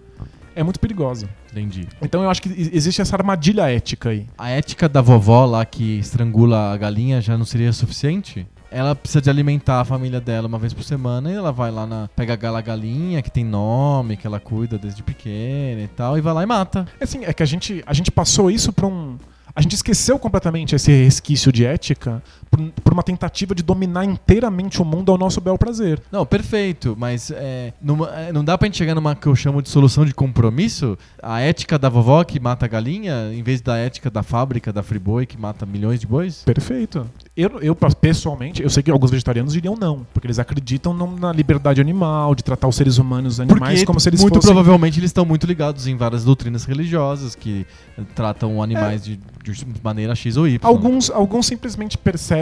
é 0.55 0.63
muito 0.63 0.81
perigosa. 0.81 1.29
Entendi. 1.57 1.89
Então 2.03 2.23
eu 2.23 2.29
acho 2.29 2.43
que 2.43 2.49
existe 2.73 3.01
essa 3.01 3.17
armadilha 3.17 3.71
ética 3.71 4.11
aí. 4.11 4.27
A 4.37 4.51
ética 4.51 4.89
da 4.89 5.01
vovó 5.01 5.47
lá 5.47 5.65
que 5.65 5.99
estrangula 5.99 6.73
a 6.73 6.77
galinha 6.77 7.21
já 7.23 7.39
não 7.39 7.47
seria 7.47 7.73
suficiente? 7.73 8.47
Ela 8.71 8.95
precisa 8.95 9.23
de 9.23 9.31
alimentar 9.31 9.81
a 9.81 9.85
família 9.85 10.21
dela 10.21 10.49
uma 10.49 10.59
vez 10.59 10.75
por 10.75 10.83
semana 10.83 11.31
e 11.31 11.35
ela 11.35 11.53
vai 11.53 11.71
lá 11.71 11.87
na. 11.87 12.11
pega 12.15 12.35
a 12.35 12.37
gala 12.37 12.61
galinha, 12.61 13.23
que 13.23 13.31
tem 13.31 13.45
nome, 13.45 14.19
que 14.19 14.27
ela 14.27 14.39
cuida 14.39 14.77
desde 14.77 15.03
pequena 15.03 15.81
e 15.81 15.89
tal, 15.89 16.19
e 16.19 16.21
vai 16.21 16.35
lá 16.35 16.43
e 16.43 16.47
mata. 16.47 16.87
Assim, 17.01 17.25
é 17.25 17.33
que 17.33 17.43
a 17.43 17.47
gente, 17.47 17.83
a 17.87 17.95
gente 17.95 18.11
passou 18.11 18.51
isso 18.51 18.73
pra 18.73 18.87
um. 18.87 19.17
A 19.55 19.63
gente 19.63 19.75
esqueceu 19.75 20.19
completamente 20.19 20.75
esse 20.75 20.93
resquício 20.93 21.51
de 21.51 21.65
ética 21.65 22.23
por, 22.51 22.61
por 22.83 22.93
uma 22.93 23.03
tentativa 23.03 23.55
de 23.55 23.63
dominar 23.63 24.05
inteiramente 24.05 24.81
o 24.81 24.85
mundo 24.85 25.11
ao 25.13 25.19
nosso 25.19 25.41
bel 25.41 25.59
prazer. 25.59 26.01
Não, 26.11 26.25
perfeito, 26.25 26.95
mas 26.99 27.31
é, 27.31 27.73
numa- 27.83 28.09
é, 28.15 28.33
não 28.33 28.45
dá 28.45 28.57
pra 28.57 28.67
gente 28.67 28.79
chegar 28.79 28.95
numa 28.95 29.15
que 29.15 29.27
eu 29.27 29.35
chamo 29.35 29.61
de 29.63 29.69
solução 29.69 30.05
de 30.05 30.15
compromisso? 30.15 30.97
A 31.23 31.41
ética 31.41 31.79
da 31.79 31.89
vovó 31.89 32.23
que 32.25 32.39
mata 32.41 32.65
a 32.67 32.69
galinha, 32.69 33.33
em 33.33 33.43
vez 33.43 33.61
da 33.61 33.77
ética 33.77 34.11
da 34.11 34.23
fábrica 34.23 34.73
da 34.73 34.83
Friboi 34.83 35.27
que 35.27 35.37
mata 35.39 35.67
milhões 35.67 36.01
de 36.01 36.07
bois? 36.07 36.43
Perfeito. 36.45 37.07
Eu, 37.37 37.59
eu, 37.61 37.75
pessoalmente, 37.77 38.63
eu 38.63 38.71
sei 38.71 38.83
que 38.83 38.91
alguns 38.91 39.11
vegetarianos 39.11 39.53
diriam 39.53 39.75
não, 39.77 40.07
porque 40.15 40.27
eles 40.27 40.39
acreditam 40.39 40.95
na 40.95 41.33
liberdade 41.33 41.81
animal, 41.81 42.35
de 42.35 42.43
tratar 42.43 42.67
os 42.69 42.77
seres 42.77 42.97
humanos 42.99 43.35
e 43.35 43.35
os 43.35 43.41
animais 43.41 43.75
Porque 43.75 43.87
como 43.87 44.01
se 44.01 44.09
eles 44.09 44.21
muito 44.23 44.37
fossem. 44.37 44.53
provavelmente 44.55 44.99
eles 44.99 45.09
estão 45.11 45.25
muito 45.27 45.47
ligados 45.47 45.87
em 45.87 45.97
várias 45.97 46.25
doutrinas 46.25 46.65
religiosas 46.65 47.35
que 47.35 47.67
eh, 47.99 48.03
tratam 48.15 48.63
animais 48.63 49.05
de, 49.05 49.17
de 49.17 49.67
maneira 49.83 50.15
X 50.15 50.37
ou 50.39 50.49
Y. 50.49 50.59
Alguns, 50.67 51.11
alguns 51.11 51.47
simplesmente 51.47 51.99
percebem 51.99 52.36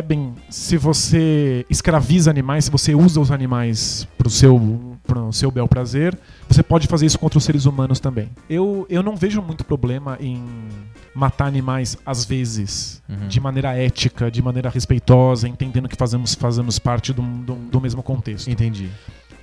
se 0.49 0.77
você 0.77 1.65
escraviza 1.69 2.31
animais, 2.31 2.65
se 2.66 2.71
você 2.71 2.95
usa 2.95 3.21
os 3.21 3.31
animais 3.31 4.07
pro 4.16 4.31
seu, 4.31 4.97
pro 5.07 5.33
seu 5.33 5.51
bel 5.51 5.69
prazer, 5.69 6.19
você 6.49 6.62
pode 6.62 6.87
fazer 6.87 7.07
isso 7.07 7.19
contra 7.19 7.39
os 7.39 7.45
seres 7.45 7.66
humanos 7.66 8.01
também. 8.01 8.31
Eu, 8.49 8.87
eu 8.89 9.03
não 9.03 9.16
vejo 9.16 9.43
muito 9.43 9.65
problema 9.65 10.16
em 10.21 10.43
matar 11.15 11.47
animais 11.47 11.97
às 12.05 12.25
vezes, 12.25 13.03
Uhum. 13.09 13.29
de 13.29 13.39
maneira 13.39 13.77
ética, 13.77 14.31
de 14.31 14.41
maneira 14.43 14.71
respeitosa, 14.71 15.47
entendendo 15.47 15.89
que 15.89 15.97
fazemos, 15.97 16.35
fazemos 16.35 16.79
parte 16.79 17.12
do, 17.12 17.21
do, 17.21 17.55
do 17.55 17.81
mesmo 17.81 18.03
contexto. 18.03 18.49
Entendi. 18.51 18.89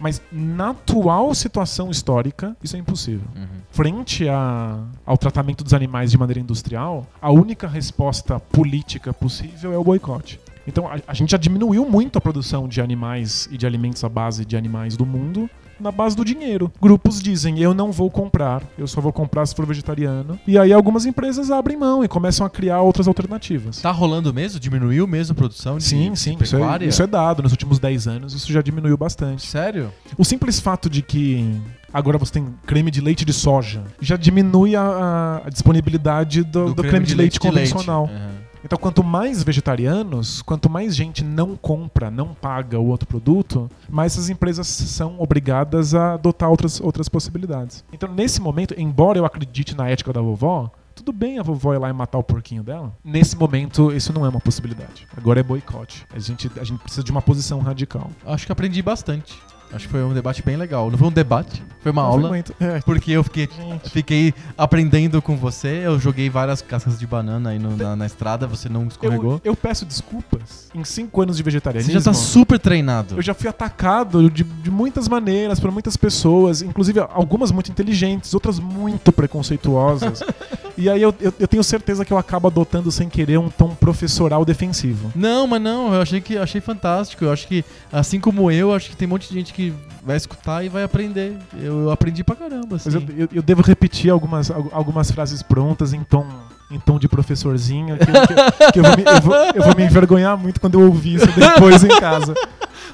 Mas 0.02 0.22
na 0.32 0.72
atual 0.72 1.34
situação 1.36 1.91
histórica, 1.91 2.57
isso 2.64 2.76
é 2.76 2.80
impossível 2.80 3.28
Uhum. 3.36 3.45
frente 3.72 4.28
a- 4.28 4.80
ao 5.06 5.18
tratamento 5.18 5.64
dos 5.64 5.73
animais 5.73 6.10
de 6.11 6.18
maneira 6.18 6.40
industrial, 6.40 7.06
a 7.22 7.32
única 7.32 7.68
resposta 7.68 8.40
política 8.40 9.14
possível 9.14 9.72
é 9.73 9.78
o 9.78 9.84
boicote. 9.84 10.40
Então 10.68 10.88
a, 10.88 10.98
a 11.07 11.14
gente 11.14 11.32
já 11.32 11.38
diminuiu 11.38 11.88
muito 11.90 12.18
a 12.18 12.22
produção 12.22 12.68
de 12.68 12.82
animais 12.82 13.48
e 13.52 13.57
de 13.57 13.65
alimentos 13.65 14.03
à 14.03 14.10
base 14.10 14.44
de 14.44 14.57
animais 14.57 14.98
do 14.98 15.06
mundo 15.06 15.49
na 15.81 15.91
base 15.91 16.15
do 16.15 16.23
dinheiro. 16.23 16.71
Grupos 16.81 17.21
dizem 17.21 17.59
eu 17.59 17.73
não 17.73 17.91
vou 17.91 18.09
comprar, 18.09 18.61
eu 18.77 18.87
só 18.87 19.01
vou 19.01 19.11
comprar 19.11 19.45
se 19.45 19.55
for 19.55 19.65
vegetariano. 19.65 20.39
E 20.47 20.57
aí 20.57 20.71
algumas 20.71 21.05
empresas 21.05 21.49
abrem 21.51 21.77
mão 21.77 22.03
e 22.03 22.07
começam 22.07 22.45
a 22.45 22.49
criar 22.49 22.81
outras 22.81 23.07
alternativas. 23.07 23.81
Tá 23.81 23.91
rolando 23.91 24.33
mesmo? 24.33 24.59
Diminuiu 24.59 25.07
mesmo 25.07 25.33
a 25.33 25.35
produção 25.35 25.77
de, 25.77 25.83
Sim, 25.83 26.11
de 26.11 26.19
sim, 26.19 26.37
isso 26.39 26.55
é, 26.55 26.85
isso 26.85 27.01
é 27.03 27.07
dado. 27.07 27.41
Nos 27.43 27.51
últimos 27.51 27.79
10 27.79 28.07
anos 28.07 28.33
isso 28.33 28.51
já 28.51 28.61
diminuiu 28.61 28.97
bastante. 28.97 29.45
Sério? 29.47 29.91
O 30.17 30.23
simples 30.23 30.59
fato 30.59 30.89
de 30.89 31.01
que 31.01 31.59
agora 31.93 32.17
você 32.17 32.33
tem 32.33 32.47
creme 32.65 32.89
de 32.91 33.01
leite 33.01 33.25
de 33.25 33.33
soja 33.33 33.83
já 33.99 34.15
diminui 34.15 34.75
a, 34.75 35.41
a- 35.45 35.49
disponibilidade 35.49 36.43
do, 36.43 36.73
do 36.73 36.83
creme, 36.83 37.05
de, 37.05 37.15
leite, 37.15 37.39
convencional. 37.39 38.03
Uhum. 38.03 38.40
Então, 38.63 38.77
quanto 38.77 39.03
mais 39.03 39.43
vegetarianos, 39.43 40.41
quanto 40.41 40.69
mais 40.69 40.95
gente 40.95 41.23
não 41.23 41.55
compra, 41.55 42.11
não 42.11 42.33
paga 42.33 42.79
o 42.79 42.88
outro 42.88 43.07
produto, 43.07 43.69
mais 43.89 44.13
essas 44.13 44.29
empresas 44.29 44.67
são 44.67 45.15
obrigadas 45.19 45.95
a 45.95 46.13
adotar 46.13 46.49
outras, 46.49 46.79
outras 46.79 47.09
possibilidades. 47.09 47.83
Então, 47.91 48.11
nesse 48.13 48.39
momento, 48.39 48.75
embora 48.77 49.17
eu 49.17 49.25
acredite 49.25 49.75
na 49.75 49.89
ética 49.89 50.13
da 50.13 50.21
vovó, 50.21 50.71
tudo 50.95 51.11
bem 51.11 51.39
a 51.39 51.43
vovó 51.43 51.73
ir 51.73 51.79
lá 51.79 51.89
e 51.89 51.93
matar 51.93 52.19
o 52.19 52.23
porquinho 52.23 52.63
dela. 52.63 52.95
Nesse 53.03 53.35
momento, 53.35 53.91
isso 53.91 54.13
não 54.13 54.25
é 54.25 54.29
uma 54.29 54.39
possibilidade. 54.39 55.07
Agora 55.17 55.39
é 55.39 55.43
boicote. 55.43 56.05
A 56.13 56.19
gente, 56.19 56.51
a 56.59 56.63
gente 56.63 56.79
precisa 56.79 57.03
de 57.03 57.11
uma 57.11 57.21
posição 57.21 57.59
radical. 57.59 58.11
Acho 58.25 58.45
que 58.45 58.51
aprendi 58.51 58.81
bastante. 58.81 59.39
Acho 59.73 59.85
que 59.85 59.91
foi 59.91 60.03
um 60.03 60.14
debate 60.14 60.43
bem 60.43 60.57
legal. 60.57 60.91
Não 60.91 60.98
foi 60.98 61.07
um 61.07 61.11
debate, 61.11 61.64
foi 61.81 61.91
uma 61.93 62.02
Não 62.02 62.10
aula. 62.10 62.22
foi 62.23 62.30
muito- 62.30 62.53
é, 62.60 62.80
Porque 62.81 63.11
eu 63.11 63.23
fiquei, 63.23 63.48
gente. 63.56 63.89
fiquei 63.89 64.34
aprendendo 64.57 65.22
com 65.22 65.38
você. 65.38 65.81
Eu 65.84 65.98
joguei 65.99 66.30
várias 66.30 66.61
cascas 66.61 66.99
de 66.99 67.07
banana 67.07 67.52
aí 67.52 67.60
no- 67.60 67.77
na, 67.77 67.95
na 67.95 68.06
estrada, 68.06 68.45
você 68.45 68.68
não 68.68 68.85
escorregou. 68.88 69.34
Eu, 69.35 69.52
eu 69.52 69.56
peço 69.56 69.85
desculpas. 69.85 70.69
Em 70.76 70.84
cinco 70.84 71.22
anos 71.22 71.38
de 71.38 71.43
Você 71.43 71.45
vegetarianismo. 71.45 71.93
já 71.93 72.02
tá 72.02 72.14
super 72.14 72.60
treinado. 72.60 73.15
Eu 73.15 73.22
já 73.22 73.34
fui 73.34 73.48
atacado 73.48 74.30
de, 74.30 74.43
de 74.43 74.69
muitas 74.69 75.07
maneiras 75.07 75.60
por 75.60 75.72
muitas 75.72 75.95
pessoas, 75.95 76.61
inclusive 76.61 76.99
algumas 76.99 77.52
muito 77.52 77.72
inteligentes, 77.72 78.34
outras 78.34 78.60
muito 78.60 79.11
preconceituosas. 79.11 80.22
e 80.81 80.89
aí 80.89 81.01
eu, 81.01 81.13
eu, 81.19 81.33
eu 81.39 81.47
tenho 81.47 81.63
certeza 81.63 82.03
que 82.05 82.11
eu 82.11 82.17
acabo 82.17 82.47
adotando 82.47 82.91
sem 82.91 83.07
querer 83.09 83.37
um 83.37 83.49
tom 83.49 83.69
professoral 83.75 84.43
defensivo. 84.45 85.11
Não, 85.15 85.45
mas 85.47 85.61
não, 85.61 85.93
eu 85.93 86.01
achei 86.01 86.19
que 86.21 86.37
achei 86.37 86.59
fantástico. 86.61 87.23
Eu 87.25 87.31
acho 87.31 87.47
que, 87.47 87.63
assim 87.91 88.19
como 88.19 88.51
eu, 88.51 88.73
acho 88.73 88.89
que 88.89 88.95
tem 88.95 89.07
um 89.07 89.11
monte 89.11 89.27
de 89.29 89.33
gente 89.35 89.53
que 89.53 89.73
vai 90.03 90.17
escutar 90.17 90.63
e 90.65 90.69
vai 90.69 90.83
aprender. 90.83 91.37
Eu, 91.59 91.81
eu 91.83 91.91
aprendi 91.91 92.23
pra 92.23 92.35
caramba, 92.35 92.75
assim. 92.77 92.89
Mas 92.91 93.03
eu, 93.17 93.27
eu, 93.33 93.41
devo 93.41 93.61
repetir 93.61 94.09
algumas, 94.11 94.49
al- 94.51 94.69
algumas 94.71 95.11
frases 95.11 95.41
prontas 95.43 95.93
em 95.93 96.03
tom, 96.03 96.25
em 96.69 96.79
tom 96.79 96.97
de 96.97 97.07
professorzinho, 97.07 97.97
que, 97.97 98.05
que- 98.05 98.71
que 98.73 98.79
eu, 98.79 98.83
vou 98.83 98.95
me, 98.97 99.03
eu, 99.03 99.21
vou, 99.21 99.35
eu 99.55 99.63
vou 99.63 99.75
me 99.75 99.83
envergonhar 99.83 100.37
muito 100.37 100.59
quando 100.59 100.79
eu 100.79 100.85
ouvir 100.87 101.15
isso 101.15 101.27
depois 101.37 101.83
em 101.83 101.89
casa. 101.99 102.33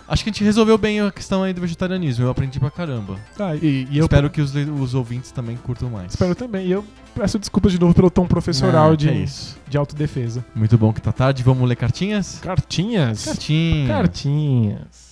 Acho 0.07 0.23
que 0.23 0.29
a 0.29 0.33
gente 0.33 0.43
resolveu 0.43 0.77
bem 0.77 1.01
a 1.01 1.11
questão 1.11 1.43
aí 1.43 1.51
do 1.53 1.59
vegetarianismo. 1.59 2.23
Eu 2.25 2.29
aprendi 2.29 2.59
pra 2.59 2.71
caramba. 2.71 3.17
Ah, 3.37 3.55
e, 3.55 3.87
e 3.91 3.97
eu 3.97 4.05
Espero 4.05 4.29
que 4.29 4.39
os, 4.39 4.53
os 4.55 4.93
ouvintes 4.93 5.31
também 5.31 5.57
curtam 5.57 5.89
mais. 5.89 6.13
espero 6.13 6.33
também. 6.33 6.65
E 6.67 6.71
eu 6.71 6.85
peço 7.13 7.37
desculpas 7.37 7.71
de 7.73 7.79
novo 7.79 7.93
pelo 7.93 8.09
tom 8.09 8.25
professoral 8.25 8.89
Não, 8.91 8.95
de, 8.95 9.07
que 9.07 9.13
é 9.13 9.17
isso. 9.17 9.57
de 9.67 9.77
autodefesa. 9.77 10.45
Muito 10.55 10.77
bom 10.77 10.93
que 10.93 11.01
tá 11.01 11.11
tarde. 11.11 11.43
Vamos 11.43 11.67
ler 11.67 11.75
cartinhas? 11.75 12.39
Cartinhas? 12.41 13.25
Cartinhas. 13.25 13.87
Cartinhas. 13.89 15.07